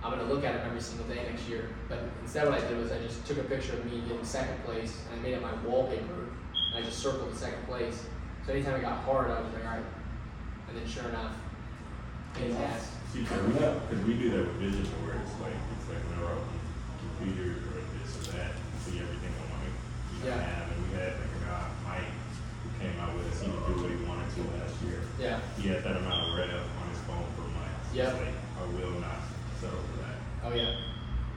I'm 0.04 0.12
gonna 0.12 0.32
look 0.32 0.44
at 0.46 0.54
them 0.54 0.68
every 0.68 0.80
single 0.82 1.08
day 1.08 1.24
next 1.30 1.50
year. 1.50 1.70
But 1.90 2.00
instead, 2.22 2.48
what 2.48 2.62
I 2.62 2.68
did 2.68 2.78
was 2.78 2.92
I 2.92 3.00
just 3.00 3.26
took 3.26 3.40
a 3.40 3.44
picture 3.44 3.74
of 3.74 3.84
me 3.92 4.02
getting 4.08 4.24
second 4.24 4.64
place, 4.64 5.02
and 5.12 5.20
I 5.20 5.24
made 5.24 5.34
it 5.34 5.42
my 5.42 5.54
wallpaper, 5.68 6.30
and 6.54 6.78
I 6.78 6.82
just 6.86 7.00
circled 7.00 7.34
the 7.34 7.38
second 7.38 7.66
place. 7.66 8.06
So 8.46 8.54
anytime 8.54 8.76
it 8.76 8.82
got 8.82 9.00
hard, 9.04 9.32
I 9.32 9.42
was 9.42 9.52
like, 9.54 9.66
all 9.66 9.72
right. 9.72 9.86
And 10.70 10.78
then 10.78 10.86
sure 10.88 11.10
enough, 11.10 11.34
it's 12.38 12.56
ass. 12.58 12.92
See, 13.12 13.22
because 13.22 13.42
we, 13.42 13.54
because 13.54 14.06
we 14.06 14.14
do 14.14 14.30
that 14.32 14.46
with 14.46 14.56
vision 14.62 14.86
boards, 15.02 15.30
like, 15.42 15.54
it's 15.78 15.88
like 15.90 16.02
I 16.14 16.30
open 16.30 16.60
computer 17.18 17.58
or 17.74 17.82
this 17.98 18.18
or 18.22 18.38
that, 18.38 18.54
you 18.54 18.78
see 18.86 18.98
everything 19.02 19.34
I 19.34 19.44
want 19.50 19.62
to, 19.66 19.70
you 19.70 20.18
know, 20.30 20.36
Yeah. 20.36 20.42
have. 20.46 20.66
And 20.70 20.80
we 20.86 20.90
had 20.98 21.14
like 21.18 21.30
a 21.30 21.42
guy, 21.46 21.66
Mike, 21.86 22.12
who 22.62 22.70
came 22.82 22.98
out 23.02 23.14
with 23.18 23.30
us, 23.34 23.42
he 23.42 23.50
would 23.54 23.66
do 23.70 23.74
what 23.82 23.92
he 23.94 23.98
wanted 24.06 24.30
to 24.34 24.42
last 24.58 24.76
year. 24.82 25.00
Yeah. 25.22 25.38
He 25.62 25.70
had 25.70 25.84
that 25.86 25.96
amount 26.02 26.20
of 26.26 26.38
rev 26.42 26.58
on 26.58 26.86
his 26.90 27.00
phone 27.06 27.28
for 27.38 27.46
months. 27.54 27.83
It's 27.83 27.83
Yep. 27.94 28.14
like, 28.14 28.34
I 28.60 28.66
will 28.66 29.00
not 29.00 29.22
settle 29.60 29.80
for 29.80 29.98
that. 30.02 30.18
Oh 30.44 30.54
yeah. 30.54 30.76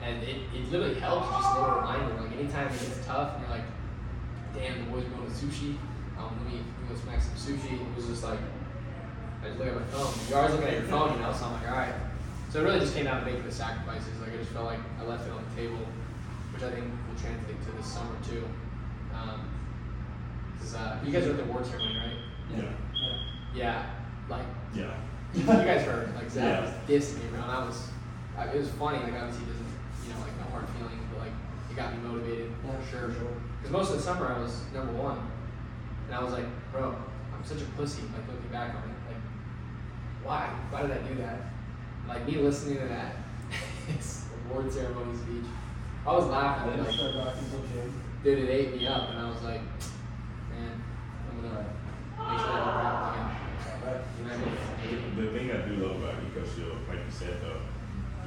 And 0.03 0.23
it, 0.23 0.37
it 0.53 0.71
literally 0.71 0.99
helps 0.99 1.27
just 1.29 1.55
a 1.55 1.59
little 1.61 1.75
reminder. 1.77 2.21
Like 2.21 2.31
anytime 2.37 2.67
it 2.67 2.79
gets 2.79 3.05
tough 3.05 3.33
and 3.35 3.41
you're 3.41 3.51
like, 3.51 3.65
damn, 4.53 4.85
the 4.85 4.91
boys 4.91 5.05
are 5.05 5.09
going 5.09 5.27
to 5.29 5.33
sushi. 5.35 5.77
Um, 6.17 6.33
let 6.43 6.51
me, 6.53 6.59
let 6.61 6.89
me 6.89 6.89
go 6.89 6.95
smack 6.99 7.21
some 7.21 7.33
sushi. 7.37 7.73
It 7.81 7.95
was 7.95 8.07
just 8.07 8.23
like, 8.23 8.39
I 9.43 9.47
just 9.47 9.59
look 9.59 9.67
at 9.67 9.75
my 9.75 9.83
phone. 9.93 10.13
You're 10.29 10.37
always 10.39 10.53
looking 10.55 10.67
at 10.69 10.73
your 10.81 10.89
phone, 10.89 11.13
you 11.13 11.21
know, 11.21 11.33
so 11.33 11.45
I'm 11.45 11.53
like, 11.53 11.69
all 11.69 11.77
right. 11.77 11.93
So 12.49 12.61
it 12.61 12.63
really 12.63 12.79
just 12.79 12.95
came 12.95 13.05
down 13.05 13.19
to 13.21 13.25
making 13.25 13.43
the 13.45 13.51
sacrifices. 13.51 14.17
Like 14.21 14.33
I 14.33 14.37
just 14.37 14.49
felt 14.51 14.65
like 14.65 14.79
I 14.99 15.03
left 15.03 15.27
it 15.27 15.31
on 15.31 15.43
the 15.43 15.61
table, 15.61 15.81
which 16.53 16.63
I 16.63 16.71
think 16.71 16.85
will 17.07 17.19
translate 17.19 17.59
to 17.65 17.71
this 17.77 17.85
summer 17.85 18.15
too. 18.27 18.43
Um, 19.13 19.41
'cause, 20.59 20.75
uh, 20.75 20.97
you 21.05 21.11
guys 21.11 21.25
are 21.27 21.31
at 21.31 21.37
the 21.37 21.43
award 21.43 21.65
ceremony, 21.65 21.97
right? 21.97 22.17
Yeah. 22.55 22.63
Yeah. 23.53 23.85
Like 24.29 24.45
Yeah. 24.73 24.93
You 25.33 25.43
guys 25.45 25.83
heard 25.85 26.13
like 26.15 26.29
Zach 26.29 26.43
Yeah. 26.43 26.61
was 26.61 26.71
dissing 26.87 27.23
me 27.23 27.37
around. 27.37 27.49
I 27.49 27.65
was, 27.65 27.89
I, 28.37 28.45
it 28.47 28.57
was 28.59 28.69
funny. 28.69 28.99
Like 28.99 29.13
obviously 29.13 29.45
he 29.45 29.51
doesn't, 29.51 29.67
you 30.05 30.09
know, 30.13 30.19
like 30.21 30.35
no 30.39 30.45
hard 30.51 30.67
feelings, 30.69 31.03
but 31.11 31.19
like 31.21 31.33
it 31.69 31.75
got 31.75 31.93
me 31.93 31.99
motivated 32.07 32.51
Yeah, 32.65 32.71
for 32.79 32.89
sure. 32.89 33.11
sure. 33.13 33.33
Because 33.59 33.71
most 33.71 33.89
of 33.91 33.97
the 33.97 34.03
summer 34.03 34.27
I 34.27 34.39
was 34.39 34.61
number 34.73 34.93
one, 34.93 35.19
and 36.07 36.15
I 36.15 36.23
was 36.23 36.33
like, 36.33 36.45
bro, 36.71 36.95
I'm 37.35 37.43
such 37.43 37.61
a 37.61 37.65
pussy. 37.77 38.01
Like 38.15 38.27
looking 38.27 38.49
back 38.51 38.69
on 38.75 38.83
it, 38.89 38.95
like 39.07 39.21
why? 40.23 40.49
Why 40.71 40.81
did 40.83 40.91
I 40.91 40.97
do 41.07 41.15
that? 41.15 41.39
Like 42.07 42.25
me 42.25 42.37
listening 42.37 42.77
to 42.79 42.87
that 42.87 43.15
award 44.49 44.71
ceremony 44.71 45.15
speech, 45.17 45.45
I 46.05 46.11
was 46.13 46.25
laughing. 46.27 46.71
Then 46.77 46.85
Like, 46.85 46.95
start 46.95 47.15
rocking 47.15 47.43
some 47.51 47.61
gym. 47.73 47.93
dude, 48.23 48.39
it 48.39 48.49
ate 48.49 48.75
me 48.77 48.87
up, 48.87 49.09
and 49.09 49.19
I 49.19 49.29
was 49.29 49.41
like, 49.43 49.61
man, 50.49 50.81
I'm 51.29 51.41
gonna 51.41 51.65
make 52.29 52.39
sure 52.39 52.47
that 52.47 52.61
all 52.61 52.79
happens 52.79 53.15
again. 53.17 53.46
Right. 53.87 54.01
You 54.19 54.25
know 54.27 54.35
what 54.35 54.83
I 54.83 54.91
mean? 54.91 55.15
The 55.15 55.39
thing 55.39 55.51
I 55.51 55.63
do 55.63 55.75
love 55.87 55.95
about 56.03 56.15
Eco 56.27 56.43
Shield, 56.55 56.75
like 56.89 56.99
you 56.99 57.11
said 57.11 57.39
though, 57.41 57.61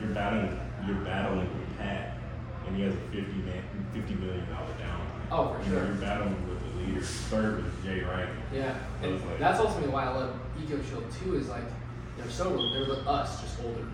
you're 0.01 0.09
battling, 0.15 0.59
you're 0.87 1.05
battling 1.05 1.49
with 1.53 1.77
Pat, 1.79 2.17
and 2.67 2.77
he 2.77 2.83
has 2.85 2.95
a 2.95 3.05
fifty 3.13 3.41
man, 3.45 3.63
fifty 3.93 4.15
million 4.15 4.49
dollar 4.49 4.73
downline. 4.81 5.29
Oh, 5.31 5.53
for 5.53 5.63
You 5.69 5.75
know, 5.75 5.81
sure. 5.81 5.87
You're 5.93 6.01
battling 6.01 6.49
with 6.49 6.61
the 6.65 6.81
leader. 6.81 7.03
Third 7.03 7.65
was 7.65 7.73
Jay 7.85 8.01
Wright. 8.03 8.29
Yeah, 8.55 8.75
and 9.03 9.21
like- 9.27 9.39
that's 9.39 9.61
ultimately 9.61 9.91
why 9.93 10.05
I 10.05 10.09
love 10.17 10.35
Eco 10.63 10.81
Shield 10.89 11.05
too. 11.23 11.37
Is 11.37 11.49
like 11.49 11.65
they're 12.17 12.31
so 12.31 12.57
they're 12.73 12.87
like 12.87 13.07
us, 13.07 13.43
just 13.43 13.61
older. 13.63 13.85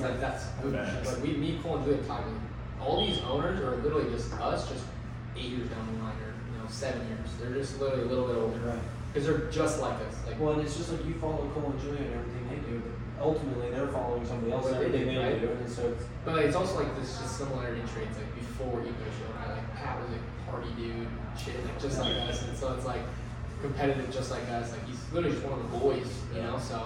Like 0.00 0.18
that's 0.20 0.46
like 0.64 1.22
we, 1.22 1.34
me, 1.34 1.60
Cole, 1.62 1.76
and 1.76 1.84
Julio 1.84 2.02
talking. 2.04 2.40
All 2.80 3.04
these 3.06 3.20
owners 3.20 3.60
are 3.60 3.76
literally 3.76 4.10
just 4.10 4.32
us, 4.40 4.68
just 4.68 4.84
eight 5.36 5.52
years 5.52 5.68
down 5.68 5.86
the 5.86 6.02
line, 6.02 6.16
or 6.16 6.32
you 6.50 6.58
know, 6.58 6.68
seven 6.68 7.06
years. 7.08 7.28
They're 7.40 7.52
just 7.52 7.78
literally 7.78 8.04
a 8.04 8.06
little 8.06 8.26
bit 8.26 8.36
older, 8.36 8.58
Right. 8.58 8.78
Because 9.14 9.28
they're 9.28 9.46
just 9.46 9.78
like 9.78 9.94
us. 9.94 10.26
Like 10.26 10.40
Well, 10.40 10.54
and 10.54 10.62
it's 10.62 10.76
just 10.76 10.90
like 10.90 11.06
you 11.06 11.14
follow 11.14 11.48
Cole 11.54 11.70
and 11.70 11.80
Julio 11.80 12.02
and 12.02 12.14
everything 12.18 12.48
they 12.50 12.58
do, 12.68 12.82
but 12.82 13.22
ultimately 13.22 13.70
they're 13.70 13.86
following 13.86 14.26
somebody 14.26 14.50
else 14.50 14.66
and 14.66 14.74
everything 14.74 15.06
they 15.06 15.16
right? 15.16 15.40
do, 15.40 15.50
and 15.50 15.70
so 15.70 15.86
it's 15.86 16.02
But 16.24 16.34
like, 16.34 16.46
it's 16.46 16.56
also 16.56 16.82
like 16.82 16.90
this 16.98 17.16
just 17.16 17.38
similarity 17.38 17.80
in 17.80 17.86
traits. 17.86 18.18
Like 18.18 18.34
before 18.34 18.82
Eco 18.82 19.06
Shield, 19.14 19.30
right? 19.38 19.54
Like 19.54 19.74
Pat 19.76 20.02
was 20.02 20.10
a 20.10 20.50
party 20.50 20.66
dude, 20.76 21.06
shit, 21.38 21.54
like 21.62 21.78
just 21.80 22.00
like 22.00 22.16
us, 22.26 22.42
and 22.42 22.58
so 22.58 22.74
it's 22.74 22.84
like 22.84 23.06
competitive, 23.62 24.10
just 24.10 24.32
like 24.32 24.42
us. 24.50 24.72
Like 24.72 24.84
he's 24.86 24.98
literally 25.12 25.36
just 25.36 25.46
one 25.46 25.60
of 25.60 25.70
the 25.70 25.78
boys, 25.78 26.10
you 26.34 26.42
know. 26.42 26.58
So 26.58 26.82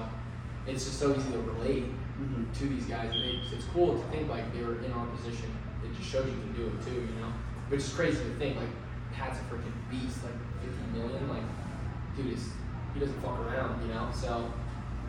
it's 0.67 0.85
just 0.85 1.01
so 1.01 1.17
easy 1.17 1.33
to 1.33 1.39
relate 1.39 1.89
mm-hmm. 2.21 2.45
to 2.45 2.65
these 2.69 2.85
guys, 2.85 3.09
and 3.09 3.25
it's 3.25 3.65
cool 3.73 3.97
to 3.97 4.05
think 4.13 4.29
like 4.29 4.45
they 4.53 4.63
were 4.63 4.77
in 4.85 4.93
our 4.93 5.07
position. 5.17 5.49
It 5.81 5.97
just 5.97 6.13
shows 6.13 6.27
you 6.27 6.37
can 6.37 6.53
do 6.53 6.69
it 6.69 6.77
too, 6.85 7.01
you 7.01 7.17
know. 7.25 7.33
Which 7.73 7.81
is 7.81 7.93
crazy 7.93 8.21
to 8.21 8.35
think 8.37 8.57
like 8.61 8.69
Pat's 9.17 9.41
a 9.41 9.43
freaking 9.49 9.73
beast, 9.89 10.21
like 10.25 10.37
50 10.61 11.01
million, 11.01 11.29
like 11.29 11.49
dude 12.19 12.35
is 12.35 12.51
he 12.95 13.01
doesn't 13.01 13.21
fuck 13.23 13.39
around, 13.41 13.81
you 13.87 13.95
know. 13.95 14.11
So, 14.13 14.53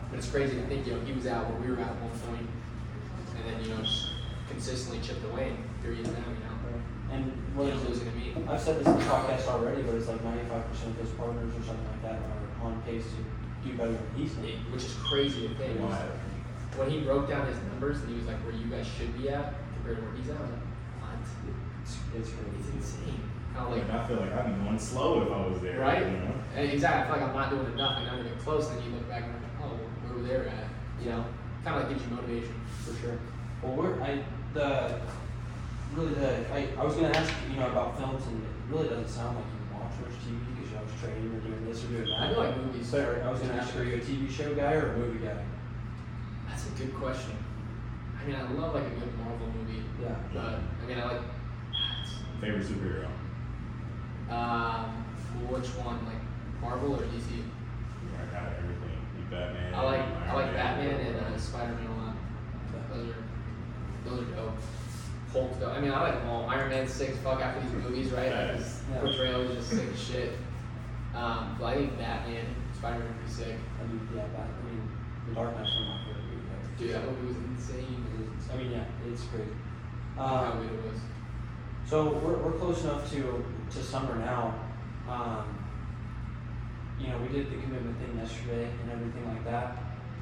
but 0.08 0.18
it's 0.18 0.30
crazy 0.30 0.56
to 0.56 0.62
think, 0.66 0.86
you 0.86 0.94
know, 0.94 1.00
he 1.00 1.12
was 1.12 1.26
out 1.26 1.50
where 1.50 1.60
we 1.60 1.74
were 1.74 1.82
at 1.82 1.94
one 2.00 2.14
point, 2.30 2.46
and 3.36 3.42
then 3.44 3.64
you 3.64 3.74
know 3.74 3.82
just 3.82 4.10
consistently 4.48 5.00
chipped 5.02 5.24
away. 5.26 5.50
And 5.50 5.58
here 5.82 5.92
he 5.92 6.02
is 6.02 6.08
now, 6.08 6.24
you 6.30 6.40
know. 6.46 6.54
and 7.10 7.24
what 7.54 7.68
is 7.68 7.82
it? 7.82 7.88
losing 7.88 8.10
to 8.10 8.16
me? 8.16 8.34
I've 8.48 8.60
said 8.60 8.78
this 8.78 8.86
in 8.86 8.98
the 8.98 9.04
podcast 9.04 9.46
already, 9.48 9.82
but 9.82 9.94
it's 9.96 10.08
like 10.08 10.22
ninety-five 10.22 10.64
percent 10.70 10.94
of 10.94 11.02
his 11.02 11.10
partners 11.18 11.50
or 11.50 11.62
something 11.66 11.86
like 11.90 12.02
that 12.02 12.18
are 12.22 12.66
on 12.66 12.80
pace 12.86 13.04
to 13.04 13.68
do 13.68 13.76
better 13.76 13.92
than 13.92 14.06
he's 14.16 14.32
done. 14.32 14.46
Which 14.72 14.84
is 14.84 14.94
crazy 14.94 15.48
to 15.48 15.54
think. 15.54 15.80
Wow. 15.80 15.98
When 16.76 16.88
he 16.88 17.00
broke 17.00 17.28
down 17.28 17.46
his 17.48 17.58
numbers 17.74 17.98
and 17.98 18.10
he 18.10 18.14
was 18.14 18.26
like, 18.26 18.38
where 18.46 18.54
you 18.54 18.66
guys 18.70 18.86
should 18.86 19.10
be 19.18 19.28
at 19.28 19.54
compared 19.74 19.98
to 19.98 20.02
where 20.04 20.14
he's 20.14 20.30
at, 20.30 20.38
I 20.38 20.40
was 20.40 20.50
like, 20.54 20.62
what? 21.02 21.18
It's, 21.82 21.98
it's 22.14 22.30
It's 22.30 22.94
crazy. 22.94 23.18
Insane. 23.54 23.62
How 23.62 23.70
Like, 23.70 23.88
like 23.88 23.90
I 23.92 24.06
feel 24.06 24.16
like 24.16 24.32
I'd 24.32 24.46
be 24.58 24.64
going 24.64 24.78
slow 24.78 25.22
if 25.22 25.32
I 25.32 25.46
was 25.46 25.60
there. 25.60 25.80
Right? 25.80 26.02
You 26.06 26.12
know? 26.18 26.34
And 26.56 26.70
exactly. 26.70 27.00
I 27.00 27.04
feel 27.06 27.26
like 27.26 27.30
I'm 27.30 27.36
not 27.36 27.50
doing 27.50 27.72
enough. 27.72 27.98
And 27.98 28.08
I'm 28.10 28.16
not 28.18 28.26
even 28.26 28.38
close. 28.38 28.68
Then 28.68 28.82
you 28.82 28.90
look 28.90 29.08
back 29.08 29.24
and 29.24 29.32
you're 29.32 29.42
like, 29.42 29.58
oh, 29.62 29.76
where 30.06 30.14
were 30.18 30.22
they 30.42 30.48
at? 30.48 30.68
You 31.02 31.10
know, 31.10 31.24
kind 31.64 31.76
of 31.76 31.82
like 31.82 31.88
gives 31.96 32.08
you 32.08 32.14
motivation. 32.16 32.54
For 32.84 32.94
sure. 33.00 33.18
Well, 33.62 33.74
we're 33.76 34.02
I 34.02 34.22
the 34.54 35.00
really 35.94 36.14
the 36.14 36.52
I, 36.52 36.68
I 36.78 36.84
was 36.84 36.94
gonna 36.94 37.08
ask 37.10 37.32
you 37.50 37.58
know 37.58 37.66
about 37.68 37.98
films 37.98 38.26
and 38.26 38.42
it 38.42 38.50
really 38.68 38.88
doesn't 38.88 39.08
sound 39.08 39.36
like 39.36 39.44
you 39.46 39.78
watch 39.78 39.92
much 40.00 40.16
TV 40.24 40.38
because 40.54 40.70
you're 40.70 40.80
always 40.80 40.94
training 41.00 41.30
or 41.34 41.40
doing 41.40 41.64
this 41.66 41.84
or 41.84 41.88
doing 41.88 42.04
that. 42.08 42.20
I 42.20 42.32
do 42.32 42.36
like 42.38 42.56
movies. 42.56 42.90
But 42.90 43.00
are- 43.00 43.22
I 43.24 43.30
was 43.30 43.40
gonna 43.40 43.54
ask, 43.54 43.76
are 43.76 43.84
you 43.84 43.96
a 43.96 43.98
TV 43.98 44.30
show 44.30 44.54
guy 44.54 44.72
or 44.74 44.92
a 44.92 44.96
movie 44.98 45.24
guy? 45.24 45.42
That's 46.48 46.66
a 46.68 46.70
good 46.72 46.94
question. 46.94 47.36
I 48.20 48.26
mean, 48.26 48.36
I 48.36 48.42
love 48.52 48.74
like 48.74 48.84
a 48.84 48.90
good 48.90 49.12
Marvel 49.18 49.46
movie, 49.56 49.82
Yeah. 50.02 50.14
but 50.34 50.58
I 50.82 50.86
mean, 50.86 50.98
I 50.98 51.04
like. 51.04 51.20
Favorite 52.40 52.64
superhero? 52.66 53.06
Um, 54.30 55.04
which 55.48 55.66
one, 55.82 55.98
like 56.06 56.22
Marvel 56.60 56.94
or 56.94 56.98
DC? 57.02 57.42
I 58.14 58.32
got 58.32 58.52
everything. 58.58 58.98
You 59.18 59.24
Batman. 59.30 59.74
I 59.74 59.82
like 59.82 59.98
you 60.06 60.14
I 60.30 60.34
like 60.34 60.46
Man, 60.46 60.54
Batman 60.54 61.00
and 61.06 61.34
uh, 61.34 61.38
Spider 61.38 61.72
Man 61.74 61.86
a 61.86 61.96
lot. 62.04 62.14
Those 62.92 63.08
are 63.10 63.14
those 64.04 64.22
are 64.28 64.30
dope. 64.36 64.54
Hulk 65.32 65.60
though. 65.60 65.70
I 65.70 65.80
mean, 65.80 65.90
I 65.92 66.00
like 66.02 66.14
them 66.20 66.28
all. 66.28 66.48
Iron 66.48 66.70
Man 66.70 66.86
six. 66.88 67.16
Fuck 67.18 67.40
after 67.40 67.60
these 67.60 67.72
movies, 67.84 68.10
right? 68.12 68.32
Like 68.32 68.56
his 68.56 68.82
Yeah. 68.90 69.00
portrayal 69.00 69.40
is 69.42 69.56
just 69.56 69.70
sick 69.70 69.88
as 69.92 70.00
shit. 70.02 70.32
Um, 71.14 71.56
but 71.58 71.66
I 71.66 71.74
think 71.74 71.98
Batman, 71.98 72.46
Spider 72.76 73.00
Man, 73.00 73.14
pretty 73.14 73.32
sick. 73.32 73.56
I 73.82 73.86
mean, 73.88 74.08
yeah, 74.14 74.22
that, 74.22 74.46
I 74.46 74.70
mean, 74.70 74.88
The 75.28 75.34
Dark 75.34 75.56
Knight's 75.56 75.70
one 75.74 75.82
of 75.82 75.88
my 75.88 75.98
favorite 76.06 76.24
movies. 76.24 76.46
ever. 76.54 76.78
Dude, 76.78 76.94
that 76.94 77.04
movie 77.04 77.26
was 77.28 77.36
insane. 77.58 78.06
It 78.14 78.38
is- 78.38 78.50
I 78.50 78.56
mean, 78.56 78.70
yeah, 78.72 78.84
it's 79.10 79.22
great. 79.24 79.48
How 80.16 80.52
Um, 80.54 80.58
good 80.62 80.72
it 80.72 80.84
was. 80.92 81.00
so 81.84 82.12
we're, 82.22 82.36
we're 82.38 82.58
close 82.58 82.82
enough 82.84 83.10
to 83.12 83.44
to 83.70 83.82
summer 83.82 84.16
now. 84.16 84.54
Um, 85.08 85.44
you 86.98 87.08
know, 87.08 87.18
we 87.18 87.28
did 87.28 87.50
the 87.50 87.56
commitment 87.62 87.96
thing 87.98 88.18
yesterday 88.18 88.68
and 88.82 88.92
everything 88.92 89.26
like 89.26 89.44
that. 89.44 89.76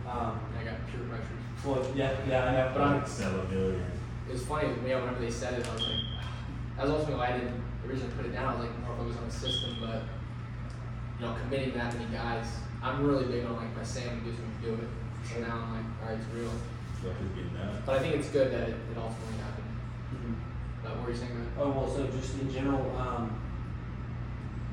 Um, 0.07 0.41
I 0.59 0.65
got 0.65 0.87
pure 0.89 1.03
pressure. 1.09 1.37
well, 1.65 1.85
yeah, 1.95 2.17
yeah, 2.29 2.45
I 2.45 2.53
know, 2.53 2.71
but 2.75 2.83
I'm 2.83 3.07
Sell 3.07 3.41
a 3.41 3.45
million. 3.49 3.85
It 4.29 4.33
was 4.33 4.45
funny, 4.45 4.69
yeah, 4.87 5.01
whenever 5.01 5.21
they 5.21 5.31
said 5.31 5.55
it, 5.55 5.69
I 5.69 5.73
was 5.73 5.83
like, 5.83 6.01
that 6.77 6.83
was 6.85 6.91
ultimately 6.93 7.17
why 7.17 7.29
I 7.29 7.39
didn't 7.39 7.63
originally 7.87 8.13
put 8.17 8.27
it 8.27 8.33
down. 8.33 8.55
I 8.55 8.57
was 8.57 8.67
like, 8.67 8.79
more 8.87 8.97
focused 8.97 9.19
on 9.19 9.27
the 9.27 9.35
system, 9.35 9.77
but, 9.81 10.03
you 11.19 11.27
know, 11.27 11.35
committing 11.43 11.75
that 11.75 11.95
many 11.95 12.11
guys, 12.13 12.47
I'm 12.83 13.05
really 13.05 13.25
big 13.25 13.45
on, 13.45 13.57
like, 13.57 13.75
my 13.75 13.81
I 13.81 13.85
say 13.85 14.09
I'm 14.09 14.21
gonna 14.21 14.37
do 14.63 14.75
it. 14.75 14.89
So 15.25 15.41
now 15.41 15.57
I'm 15.57 15.75
like, 15.75 15.85
all 16.03 16.09
right, 16.09 16.19
it's 16.21 16.29
real. 16.35 16.53
Stuff 17.01 17.21
is 17.21 17.29
getting 17.35 17.53
done. 17.55 17.83
But 17.85 17.97
I 17.97 17.99
think 18.01 18.15
it's 18.17 18.29
good 18.29 18.53
that 18.53 18.69
it, 18.69 18.77
it 18.77 18.97
ultimately 18.97 19.39
happened. 19.43 19.58
What 20.97 21.05
were 21.05 21.11
you 21.11 21.17
saying? 21.17 21.33
Go. 21.57 21.65
Oh 21.65 21.71
well, 21.71 21.89
so 21.91 22.07
just 22.07 22.39
in 22.41 22.53
general, 22.53 22.85
um, 22.97 23.41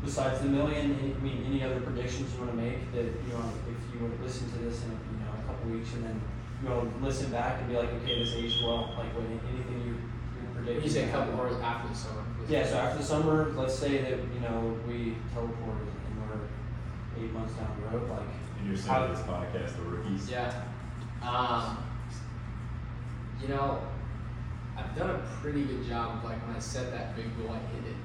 besides 0.04 0.42
the 0.42 0.48
million, 0.48 0.98
any, 1.00 1.14
I 1.14 1.20
mean, 1.20 1.46
any 1.48 1.64
other 1.64 1.82
predictions 1.82 2.34
you 2.34 2.40
want 2.40 2.52
to 2.52 2.58
make 2.58 2.92
that 2.94 3.06
you 3.06 3.32
know, 3.34 3.52
if 3.68 3.80
you 3.94 4.00
were 4.06 4.16
to 4.16 4.24
listen 4.24 4.52
to 4.52 4.58
this 4.60 4.84
in 4.84 4.92
you 4.92 5.26
know 5.26 5.32
a 5.34 5.44
couple 5.48 5.72
weeks 5.72 5.94
and 5.94 6.06
then 6.06 6.22
you 6.62 6.70
know 6.70 6.92
listen 7.02 7.32
back 7.32 7.60
and 7.60 7.70
be 7.70 7.76
like, 7.76 7.90
okay, 8.02 8.24
this 8.24 8.34
aged 8.34 8.64
well. 8.64 8.94
Like 8.98 9.14
what 9.16 9.26
anything 9.26 9.82
you 9.86 9.96
you 9.96 10.48
predict? 10.54 10.78
When 10.78 10.84
you 10.84 10.90
say 10.90 11.10
a 11.10 11.12
couple 11.12 11.36
hours 11.40 11.60
after 11.62 11.90
the 11.90 11.96
summer. 11.96 12.24
Yeah. 12.48 12.66
So 12.66 12.78
after 12.78 13.00
the 13.00 13.06
summer, 13.06 13.52
let's 13.56 13.76
say 13.76 13.98
that 14.02 14.20
you 14.34 14.40
know 14.42 14.78
we 14.88 15.18
teleported 15.34 15.90
and 15.90 16.14
we're 16.22 17.24
eight 17.24 17.34
months 17.34 17.54
down 17.54 17.76
the 17.82 17.98
road. 17.98 18.10
Like 18.10 18.20
And 18.60 18.68
you're 18.68 18.78
saying 18.78 19.12
this 19.12 19.22
podcast, 19.22 19.76
the 19.78 19.84
rookies. 19.84 20.30
Yeah. 20.30 20.64
Um, 21.24 21.84
you 23.42 23.48
know, 23.48 23.82
I've 24.78 24.96
done 24.96 25.10
a 25.10 25.20
pretty 25.42 25.64
good 25.64 25.88
job 25.88 26.18
of, 26.18 26.24
like, 26.24 26.46
when 26.46 26.56
I 26.56 26.60
set 26.60 26.92
that 26.92 27.16
big 27.16 27.26
goal, 27.38 27.56
I 27.56 27.60
hit 27.76 27.92
it. 27.92 27.96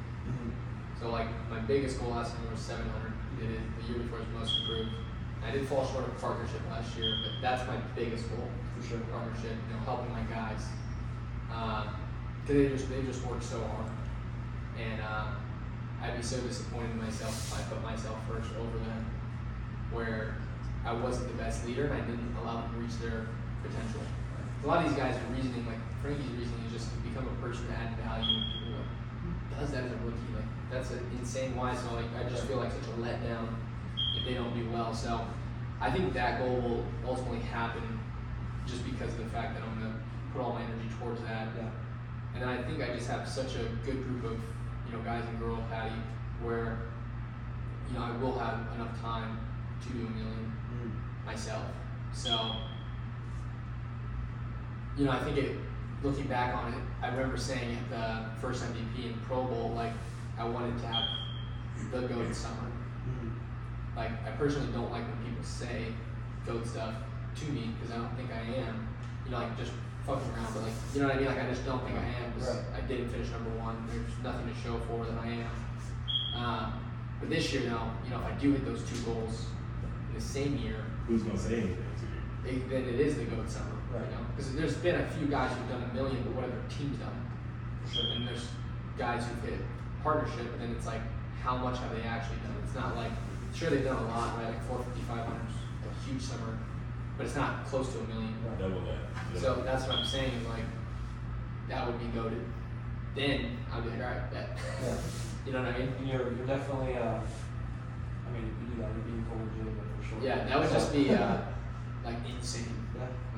So 1.01 1.11
like 1.11 1.29
my 1.49 1.59
biggest 1.61 1.99
goal 1.99 2.11
last 2.11 2.35
year 2.39 2.51
was 2.53 2.61
700. 2.61 3.13
Did 3.41 3.51
it 3.53 3.61
the 3.81 3.89
year 3.89 4.03
before 4.03 4.19
was 4.19 4.29
most 4.37 4.61
improved. 4.61 4.91
I 5.43 5.51
did 5.51 5.67
fall 5.67 5.87
short 5.87 6.05
of 6.07 6.21
partnership 6.21 6.61
last 6.69 6.95
year, 6.95 7.17
but 7.25 7.41
that's 7.41 7.67
my 7.67 7.79
biggest 7.97 8.29
goal 8.29 8.47
for 8.77 8.87
sure. 8.87 8.99
Partnership, 9.11 9.57
you 9.67 9.75
know, 9.75 9.81
helping 9.81 10.13
my 10.13 10.21
guys. 10.29 10.69
Because 11.49 12.55
they 12.55 12.69
just 12.69 12.91
they 12.91 13.03
just 13.03 13.25
work 13.25 13.43
so 13.43 13.59
hard, 13.59 13.91
and 14.79 15.01
uh, 15.01 15.33
I'd 16.03 16.17
be 16.17 16.23
so 16.23 16.39
disappointed 16.43 16.91
in 16.91 17.03
myself 17.03 17.33
if 17.33 17.59
I 17.59 17.75
put 17.75 17.83
myself 17.83 18.19
first 18.29 18.51
over 18.61 18.79
them, 18.85 19.07
where 19.93 20.37
I 20.85 20.93
wasn't 20.93 21.29
the 21.29 21.43
best 21.43 21.67
leader 21.67 21.87
and 21.87 21.95
I 21.95 22.01
didn't 22.01 22.37
allow 22.43 22.61
them 22.61 22.75
to 22.75 22.79
reach 22.79 22.99
their 23.01 23.27
potential. 23.63 24.03
A 24.63 24.67
lot 24.67 24.85
of 24.85 24.91
these 24.91 24.99
guys 24.99 25.17
are 25.17 25.33
reasoning 25.35 25.67
like 25.67 25.81
Frankie's 26.03 26.31
reasoning 26.37 26.65
is 26.67 26.73
just 26.73 26.91
to 26.93 26.97
become 27.01 27.27
a 27.27 27.37
person 27.43 27.67
to 27.69 27.73
add 27.75 27.97
value. 27.97 28.39
And 28.39 28.45
people 28.53 28.77
like, 28.77 28.93
"Who 29.25 29.61
does 29.61 29.71
that 29.73 29.85
as 29.85 29.93
a 29.93 29.97
rookie? 30.05 30.33
Like 30.37 30.45
that's 30.71 30.91
an 30.91 31.01
insane 31.19 31.57
why. 31.57 31.75
So 31.75 31.95
like 31.95 32.07
I 32.19 32.29
just 32.29 32.45
feel 32.47 32.59
like 32.59 32.71
such 32.73 32.89
a 32.93 32.97
letdown 33.01 33.49
if 34.17 34.25
they 34.27 34.35
don't 34.35 34.55
do 34.55 34.69
well. 34.71 34.93
So 34.95 35.27
I 35.81 35.91
think 35.91 36.13
that 36.13 36.41
goal 36.41 36.61
will 36.61 36.85
ultimately 37.07 37.41
happen 37.41 37.99
just 38.67 38.85
because 38.85 39.11
of 39.13 39.19
the 39.19 39.31
fact 39.31 39.55
that 39.55 39.63
I'm 39.65 39.81
gonna 39.81 39.95
put 40.33 40.43
all 40.43 40.53
my 40.53 40.63
energy 40.63 40.89
towards 41.01 41.21
that. 41.23 41.49
yeah. 41.57 41.69
And 42.35 42.43
then 42.43 42.49
I 42.49 42.63
think 42.63 42.83
I 42.83 42.95
just 42.95 43.09
have 43.09 43.27
such 43.27 43.57
a 43.57 43.65
good 43.85 44.05
group 44.07 44.25
of, 44.25 44.39
you 44.87 44.93
know, 44.93 45.03
guys 45.03 45.25
and 45.29 45.39
girl 45.41 45.65
Patty 45.69 45.97
where, 46.43 46.79
you 47.89 47.99
know, 47.99 48.05
I 48.05 48.11
will 48.19 48.39
have 48.39 48.61
enough 48.77 49.01
time 49.01 49.39
to 49.83 49.89
do 49.89 50.07
a 50.07 50.11
million 50.11 50.53
Mm. 50.71 51.27
myself. 51.27 51.65
So, 52.13 52.53
you 55.01 55.07
know, 55.07 55.13
I 55.13 55.19
think 55.21 55.39
it, 55.39 55.57
looking 56.05 56.27
back 56.27 56.55
on 56.55 56.75
it, 56.75 56.79
I 57.01 57.09
remember 57.09 57.39
saying 57.39 57.79
at 57.79 57.89
the 57.89 58.41
first 58.41 58.63
MVP 58.63 59.07
in 59.07 59.15
Pro 59.27 59.45
Bowl, 59.45 59.73
like, 59.75 59.93
I 60.39 60.47
wanted 60.47 60.79
to 60.83 60.87
have 60.89 61.05
the 61.91 62.03
GOAT 62.03 62.35
summer. 62.35 62.69
Mm. 63.09 63.33
Like, 63.97 64.11
I 64.27 64.31
personally 64.33 64.71
don't 64.75 64.93
like 64.93 65.03
when 65.09 65.25
people 65.27 65.43
say 65.43 65.87
GOAT 66.47 66.67
stuff 66.67 66.95
to 67.37 67.45
me 67.47 67.71
because 67.81 67.97
I 67.97 67.99
don't 67.99 68.15
think 68.15 68.29
I 68.31 68.43
am. 68.61 68.89
You 69.25 69.31
know, 69.31 69.39
like, 69.39 69.57
just 69.57 69.73
fucking 70.05 70.29
around, 70.35 70.53
but 70.53 70.63
like, 70.65 70.73
you 70.95 71.01
know 71.01 71.07
what 71.09 71.17
I 71.17 71.19
mean? 71.21 71.29
Like, 71.29 71.45
I 71.45 71.49
just 71.49 71.65
don't 71.65 71.83
think 71.83 71.97
I 71.97 72.05
am 72.23 72.33
because 72.33 72.57
Right. 72.57 72.65
I 72.77 72.81
didn't 72.87 73.09
finish 73.09 73.31
number 73.31 73.51
one. 73.59 73.77
There's 73.91 74.23
nothing 74.23 74.53
to 74.53 74.61
show 74.61 74.79
for 74.81 75.07
that 75.07 75.19
I 75.19 75.29
am. 75.29 76.45
Um, 76.45 76.73
but 77.21 77.31
this 77.31 77.51
year, 77.55 77.63
though, 77.63 77.89
you 78.05 78.11
know, 78.11 78.19
if 78.21 78.27
I 78.27 78.33
do 78.33 78.53
hit 78.53 78.67
those 78.67 78.83
two 78.83 79.01
goals 79.03 79.47
in 80.11 80.15
the 80.15 80.21
same 80.21 80.59
year, 80.59 80.85
Who's 81.09 81.23
gonna 81.23 81.39
say 81.39 81.55
anything 81.55 81.77
to 82.45 82.51
you? 82.53 82.57
it, 82.59 82.69
then 82.69 82.83
it 82.83 83.01
is 83.01 83.17
the 83.17 83.25
GOAT 83.25 83.51
summer. 83.51 83.80
Right. 83.91 84.07
You 84.07 84.11
know, 84.15 84.25
because 84.37 84.55
there's 84.55 84.77
been 84.77 84.97
a 84.97 85.07
few 85.19 85.27
guys 85.27 85.51
who've 85.57 85.69
done 85.69 85.83
a 85.91 85.95
million, 85.95 86.23
but 86.23 86.35
what 86.35 86.45
have 86.45 86.53
their 86.53 86.71
teams 86.71 86.97
done? 86.99 87.27
And 88.15 88.27
there's 88.27 88.47
guys 88.97 89.25
who've 89.27 89.51
hit 89.51 89.61
partnership, 90.03 90.47
and 90.53 90.61
then 90.61 90.71
it's 90.77 90.87
like, 90.87 91.01
how 91.43 91.57
much 91.57 91.79
have 91.79 91.91
they 91.91 92.03
actually 92.03 92.37
done? 92.47 92.55
It's 92.65 92.75
not 92.75 92.97
like, 92.97 93.11
sure 93.55 93.71
they've 93.71 93.85
done 93.85 93.97
a 93.97 94.07
lot, 94.09 94.37
right? 94.39 94.55
Like 94.55 94.63
450, 94.69 95.03
500 95.09 95.27
a 95.27 96.07
huge 96.07 96.23
summer, 96.23 96.59
but 97.17 97.27
it's 97.27 97.35
not 97.35 97.67
close 97.67 97.91
to 97.93 97.99
a 97.99 98.05
million. 98.05 98.35
Double 98.59 98.81
that. 98.87 99.11
Yeah. 99.35 99.41
So 99.41 99.63
that's 99.65 99.87
what 99.87 99.97
I'm 99.97 100.07
saying 100.07 100.33
is 100.35 100.47
like, 100.47 100.65
that 101.69 101.87
would 101.87 101.99
be 101.99 102.07
goaded. 102.07 102.45
Then 103.17 103.57
I'd 103.73 103.83
be 103.83 103.91
like, 103.91 104.01
all 104.01 104.07
right, 104.07 104.31
bet. 104.33 104.59
Yeah. 104.83 104.95
You 105.47 105.53
know 105.53 105.63
what 105.63 105.75
I 105.75 105.79
mean? 105.79 105.89
And 105.99 106.07
you're, 106.07 106.35
you're 106.37 106.47
definitely, 106.47 106.95
uh, 106.97 107.17
I 107.17 108.31
mean, 108.31 108.45
if 108.45 108.61
you 108.61 108.75
do 108.77 108.83
that, 108.83 108.91
you're 108.93 109.05
being 109.09 109.25
full 109.25 109.39
legitimate 109.41 109.87
for 109.99 110.07
sure. 110.07 110.19
Yeah, 110.23 110.45
that 110.45 110.61
would 110.61 110.71
just 110.71 110.93
be 110.93 111.09
uh, 111.15 111.39
like 112.05 112.17
insane. 112.29 112.80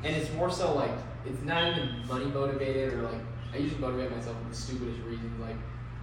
Yeah. 0.03 0.09
And 0.09 0.17
it's 0.17 0.33
more 0.35 0.51
so 0.51 0.75
like 0.75 0.91
it's 1.25 1.43
not 1.43 1.71
even 1.73 2.07
money 2.09 2.25
motivated 2.27 2.95
or 2.95 3.03
like 3.03 3.21
I 3.55 3.59
usually 3.59 3.81
motivate 3.81 4.11
myself 4.11 4.37
with 4.39 4.51
the 4.51 4.57
stupidest 4.57 5.01
reasons. 5.03 5.41
Like 5.41 5.57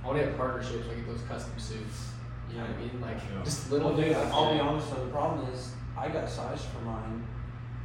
I 0.04 0.08
want 0.08 0.20
to 0.20 0.26
have 0.26 0.38
partnerships, 0.38 0.88
like 0.88 0.98
get 0.98 1.08
those 1.08 1.22
custom 1.28 1.58
suits. 1.60 2.10
You 2.50 2.58
know 2.58 2.64
what 2.64 2.72
I 2.76 2.78
mean? 2.80 3.02
Like 3.02 3.18
Yeah. 3.18 3.44
just 3.44 3.72
little 3.72 3.90
Well, 3.90 3.98
dude, 3.98 4.06
things. 4.14 4.18
like 4.18 4.34
I'll 4.34 4.54
be 4.54 4.60
honest 4.60 4.90
though, 4.96 5.06
the 5.06 5.12
problem 5.12 5.48
is 5.54 5.72
I 5.98 6.08
got 6.10 6.30
sized 6.30 6.66
for 6.66 6.80
mine 6.86 7.24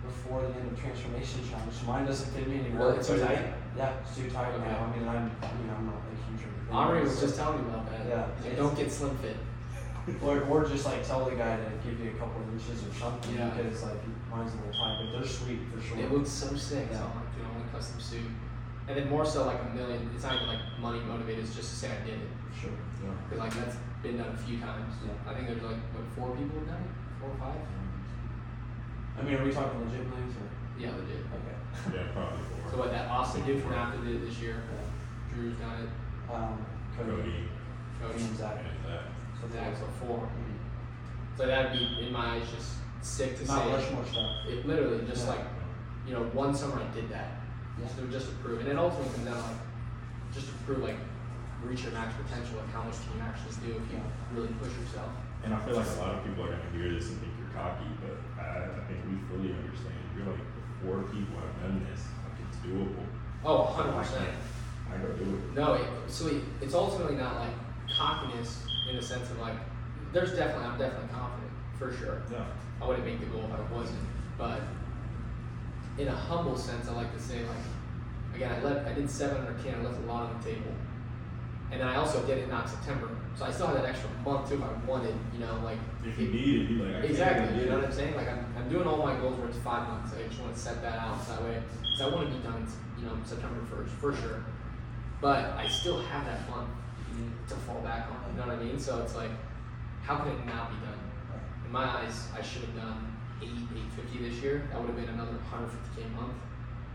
before 0.04 0.42
the 0.42 0.48
end 0.60 0.70
of 0.72 0.78
transformation 0.80 1.40
challenge. 1.50 1.72
So 1.72 1.86
mine 1.86 2.06
doesn't 2.06 2.30
fit 2.32 2.46
me 2.48 2.60
anymore. 2.60 2.88
Well, 2.88 2.96
it's 2.98 3.08
too 3.08 3.18
tight? 3.18 3.40
Yeah, 3.76 3.92
it's 4.00 4.16
too 4.16 4.30
tight 4.30 4.52
Okay. 4.54 4.68
now. 4.70 4.84
I 4.92 4.96
mean, 4.98 5.08
I'm, 5.08 5.24
you 5.60 5.66
know, 5.66 5.74
I'm 5.78 5.86
not 5.86 5.96
like 6.04 6.20
huge. 6.28 6.46
or 6.46 6.52
anything. 6.52 6.76
Henri 6.76 7.02
was 7.02 7.20
just 7.20 7.36
telling 7.36 7.62
me 7.64 7.68
about 7.68 7.90
that. 7.90 8.06
Yeah. 8.06 8.26
He's 8.36 8.46
like, 8.46 8.56
don't 8.56 8.76
get 8.76 8.92
slim 8.92 9.16
fit. 9.18 9.36
Or, 10.22 10.42
or 10.42 10.64
just 10.68 10.84
like 10.84 11.02
tell 11.06 11.24
the 11.24 11.34
guy 11.34 11.56
to 11.56 11.70
give 11.88 11.98
you 11.98 12.10
a 12.10 12.14
couple 12.14 12.42
of 12.42 12.52
inches 12.52 12.84
or 12.86 12.92
something 12.94 13.34
Yeah. 13.36 13.48
because 13.48 13.82
like 13.82 13.96
mine's 14.36 14.52
a 14.54 14.56
little 14.58 14.72
tight, 14.72 14.98
but 15.00 15.12
they're 15.12 15.26
sweet 15.26 15.60
for 15.72 15.80
sure. 15.80 15.98
It 15.98 16.10
looks 16.12 16.30
so 16.30 16.48
sick. 16.56 16.88
So 16.90 16.98
Yeah. 16.98 17.04
I'm 17.06 17.14
like, 17.16 17.30
dude, 17.36 17.46
I 17.46 17.50
want 17.54 17.66
a 17.68 17.76
custom 17.76 18.00
suit. 18.00 18.30
And 18.86 18.96
then 18.98 19.08
more 19.08 19.24
so 19.24 19.46
like 19.46 19.60
a 19.62 19.70
million. 19.74 20.10
It's 20.14 20.24
not 20.24 20.34
even 20.36 20.48
like 20.48 20.60
money 20.78 21.00
motivated. 21.00 21.44
It's 21.44 21.54
just 21.54 21.70
to 21.70 21.76
say 21.76 21.88
I 21.90 22.04
did 22.04 22.20
it. 22.20 22.28
For 22.52 22.68
sure. 22.68 22.76
Yeah. 23.02 23.10
Because 23.24 23.38
like 23.40 23.54
that's 23.54 23.76
been 24.02 24.18
done 24.18 24.28
a 24.34 24.36
few 24.36 24.58
times. 24.58 24.92
Yeah. 25.06 25.30
I 25.30 25.34
think 25.34 25.48
there's 25.48 25.62
like 25.62 25.80
what 25.94 26.04
four 26.16 26.36
people 26.36 26.58
have 26.60 26.68
done 26.68 26.82
it, 26.84 26.92
four 27.20 27.30
or 27.30 27.38
five. 27.40 27.60
I 29.16 29.22
mean, 29.22 29.34
are 29.38 29.44
we 29.44 29.52
talking 29.52 29.78
legit 29.86 30.04
millions 30.10 30.34
or? 30.36 30.48
Yeah, 30.78 30.90
legit. 30.98 31.22
Okay. 31.32 31.56
Yeah, 31.94 32.06
probably 32.12 32.38
four. 32.38 32.70
So 32.70 32.78
what 32.78 32.90
that 32.92 33.08
Austin 33.10 33.44
dude 33.46 33.62
from 33.62 33.72
Aptive 33.72 34.04
did 34.04 34.16
it 34.16 34.26
this 34.26 34.38
year. 34.38 34.62
Yeah. 34.62 35.34
Drew's 35.34 35.56
done 35.58 35.82
it. 35.82 35.90
Um, 36.32 36.64
Cody. 36.96 37.10
Cody. 37.10 37.34
Cody. 38.02 38.24
and 38.24 38.36
Zach. 38.36 38.58
And 38.58 38.92
that. 38.92 39.02
So 39.40 39.48
Zach, 39.52 39.74
so 39.76 39.86
four. 40.04 40.18
Mhm. 40.18 40.58
So 41.36 41.46
that'd 41.46 41.72
be 41.72 42.06
in 42.06 42.12
my 42.12 42.36
eyes 42.36 42.46
just 42.54 42.74
sick 43.04 43.38
to 43.38 43.44
Not 43.46 43.64
say. 43.64 43.72
Rushmore 43.72 44.04
stuff. 44.06 44.30
It 44.48 44.66
literally 44.66 45.04
just 45.06 45.24
Yeah. 45.26 45.34
like 45.36 45.44
you 46.06 46.12
know 46.14 46.24
one 46.32 46.54
summer 46.54 46.80
I 46.80 46.88
did 46.94 47.08
that. 47.10 47.40
Yeah. 47.80 47.88
So 47.96 48.06
just 48.08 48.28
to 48.28 48.34
prove, 48.42 48.60
and 48.60 48.68
it 48.68 48.76
ultimately 48.78 49.12
comes 49.14 49.26
down 49.26 49.36
to 49.36 49.42
like 49.48 49.62
just 50.32 50.46
to 50.48 50.54
prove 50.64 50.82
like 50.82 50.96
reach 51.62 51.82
your 51.84 51.92
max 51.92 52.14
potential, 52.16 52.58
like 52.58 52.72
how 52.72 52.82
much 52.82 52.96
can 53.04 53.16
you 53.16 53.22
actually 53.24 53.54
do 53.66 53.72
if 53.80 53.86
you 53.92 54.00
really 54.32 54.52
push 54.60 54.72
yourself. 54.80 55.08
And 55.44 55.52
I 55.52 55.58
feel 55.64 55.76
like 55.76 55.86
a 55.86 56.00
lot 56.00 56.14
of 56.16 56.24
people 56.24 56.44
are 56.44 56.52
gonna 56.56 56.72
hear 56.72 56.92
this 56.92 57.08
and 57.08 57.20
think 57.20 57.32
you're 57.38 57.52
cocky, 57.52 57.88
but 58.00 58.16
I, 58.40 58.64
I 58.64 58.80
think 58.88 59.00
we 59.08 59.16
fully 59.28 59.52
understand. 59.52 59.96
You're 60.16 60.26
like 60.32 60.40
the 60.40 60.62
four 60.84 61.02
people 61.12 61.36
have 61.40 61.54
done 61.62 61.84
this. 61.90 62.00
Like 62.24 62.36
it's 62.48 62.58
doable. 62.64 63.04
Oh, 63.44 63.64
100 63.76 63.92
percent. 64.00 64.28
I 64.92 64.96
go 64.98 65.08
do 65.12 65.24
it. 65.24 65.54
No, 65.54 65.74
it, 65.74 65.86
so 66.06 66.28
it, 66.28 66.40
it's 66.60 66.74
ultimately 66.74 67.16
not 67.16 67.36
like 67.36 67.52
cockiness 67.96 68.64
in 68.88 68.96
the 68.96 69.02
sense 69.02 69.28
of 69.30 69.38
like, 69.40 69.56
there's 70.12 70.32
definitely, 70.32 70.66
I'm 70.66 70.78
definitely 70.78 71.08
confident, 71.12 71.50
for 71.78 71.92
sure. 71.92 72.22
No. 72.30 72.44
I 72.84 72.88
wouldn't 72.88 73.06
make 73.06 73.20
the 73.20 73.26
goal 73.26 73.44
if 73.44 73.58
I 73.58 73.74
wasn't. 73.74 73.98
But 74.36 74.60
in 75.96 76.08
a 76.08 76.14
humble 76.14 76.56
sense, 76.56 76.88
I 76.88 76.92
like 76.92 77.14
to 77.14 77.20
say 77.20 77.40
like, 77.40 77.64
again, 78.34 78.52
I 78.52 78.62
left, 78.62 78.86
I 78.86 78.92
did 78.92 79.08
700 79.08 79.64
can, 79.64 79.80
I 79.80 79.88
left 79.88 79.98
a 80.02 80.06
lot 80.06 80.30
on 80.30 80.38
the 80.38 80.50
table, 80.50 80.72
and 81.70 81.80
then 81.80 81.88
I 81.88 81.96
also 81.96 82.22
did 82.26 82.38
it 82.38 82.48
not 82.48 82.68
September, 82.68 83.08
so 83.36 83.44
I 83.44 83.50
still 83.50 83.68
had 83.68 83.76
that 83.76 83.86
extra 83.86 84.10
month 84.24 84.48
too 84.48 84.56
if 84.56 84.62
I 84.62 84.72
wanted, 84.86 85.14
you 85.32 85.40
know, 85.40 85.60
like. 85.64 85.78
If 86.04 86.18
you 86.18 86.28
need 86.28 86.60
it, 86.60 86.70
you 86.70 86.82
like 86.82 87.04
Exactly, 87.04 87.60
you 87.60 87.70
know 87.70 87.76
what 87.76 87.86
I'm 87.86 87.92
saying? 87.92 88.16
Like 88.16 88.28
I'm, 88.28 88.44
I'm 88.56 88.68
doing 88.68 88.86
all 88.86 88.98
my 88.98 89.16
goals 89.16 89.38
where 89.38 89.48
it's 89.48 89.58
five 89.58 89.88
months. 89.88 90.12
I 90.18 90.28
just 90.28 90.40
want 90.40 90.52
to 90.54 90.60
set 90.60 90.82
that 90.82 90.98
out 90.98 91.24
so 91.24 91.32
that 91.32 91.42
way, 91.42 91.62
because 91.80 92.00
I 92.02 92.08
want 92.14 92.28
to 92.28 92.36
be 92.36 92.42
done, 92.42 92.66
you 92.98 93.06
know, 93.06 93.16
September 93.24 93.64
first 93.70 93.92
for 93.94 94.14
sure. 94.14 94.44
But 95.20 95.56
I 95.56 95.68
still 95.68 96.02
have 96.02 96.26
that 96.26 96.50
month 96.50 96.68
to 97.48 97.54
fall 97.54 97.80
back 97.80 98.08
on. 98.10 98.32
You 98.32 98.40
know 98.40 98.48
what 98.48 98.58
I 98.58 98.62
mean? 98.62 98.78
So 98.78 99.00
it's 99.00 99.14
like, 99.14 99.30
how 100.02 100.18
can 100.18 100.32
it 100.32 100.44
not 100.44 100.70
be 100.70 100.76
done? 100.84 100.98
In 101.66 101.72
my 101.72 101.84
eyes, 101.84 102.28
I 102.36 102.42
should 102.42 102.62
have 102.62 102.76
done 102.76 103.16
eight, 103.42 103.50
eight 103.74 103.90
fifty 103.96 104.18
this 104.28 104.42
year. 104.42 104.68
That 104.70 104.80
would 104.80 104.88
have 104.88 104.96
been 104.96 105.08
another 105.14 105.32
150k 105.50 106.06
a 106.06 106.20
month. 106.20 106.34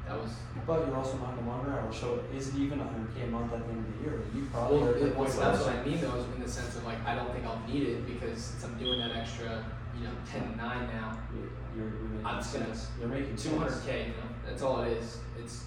That 0.07 0.19
was 0.19 0.31
But 0.65 0.87
you're 0.87 0.95
also 0.95 1.17
not 1.17 1.35
gonna 1.35 1.43
monitor. 1.43 1.79
Hours, 1.79 1.95
so 1.95 2.19
is 2.35 2.49
it 2.49 2.55
even 2.55 2.79
100k 2.79 3.25
a 3.25 3.27
month 3.27 3.53
at 3.53 3.65
the 3.65 3.71
end 3.73 3.85
of 3.85 3.97
the 3.97 4.03
year? 4.03 4.21
You 4.33 4.47
probably 4.51 4.79
well, 4.79 4.89
are 4.89 4.97
it, 4.97 5.15
point 5.15 5.29
that's, 5.29 5.37
where 5.37 5.45
that's 5.45 5.59
it's 5.59 5.67
what 5.67 5.75
I 5.75 5.83
mean 5.85 6.01
though, 6.01 6.15
is 6.15 6.25
in 6.35 6.41
the 6.41 6.49
sense 6.49 6.75
of 6.77 6.85
like 6.85 6.97
I 7.05 7.15
don't 7.15 7.31
think 7.31 7.45
I'll 7.45 7.61
need 7.67 7.83
it 7.83 8.07
because 8.07 8.41
since 8.41 8.63
I'm 8.63 8.77
doing 8.79 8.99
that 8.99 9.15
extra, 9.15 9.63
you 9.97 10.03
know, 10.05 10.13
10 10.31 10.41
to 10.49 10.57
9 10.57 10.87
now, 10.87 11.17
You're, 11.35 11.85
you're, 11.85 11.93
making 12.09 12.25
I'm 12.25 12.37
just 12.37 12.53
gonna- 12.53 12.77
You're 12.99 13.09
making 13.09 13.35
Two 13.35 13.57
hundred 13.57 13.83
K, 13.85 14.09
you 14.09 14.13
know, 14.17 14.29
that's 14.47 14.61
all 14.63 14.81
it 14.81 14.97
is. 14.97 15.19
It's 15.39 15.65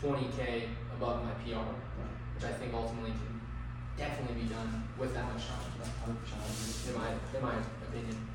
twenty 0.00 0.28
K 0.36 0.68
above 0.96 1.24
my 1.24 1.32
PR, 1.44 1.60
which 2.34 2.44
I 2.44 2.52
think 2.56 2.72
ultimately 2.72 3.10
can 3.10 3.40
definitely 3.98 4.42
be 4.42 4.48
done 4.48 4.88
with 4.96 5.12
that 5.12 5.24
much 5.32 5.44
time, 5.46 5.58
Hundred 6.06 6.16
in 6.88 6.94
my 6.96 7.10
in 7.36 7.42
my 7.42 7.54
opinion. 7.88 8.27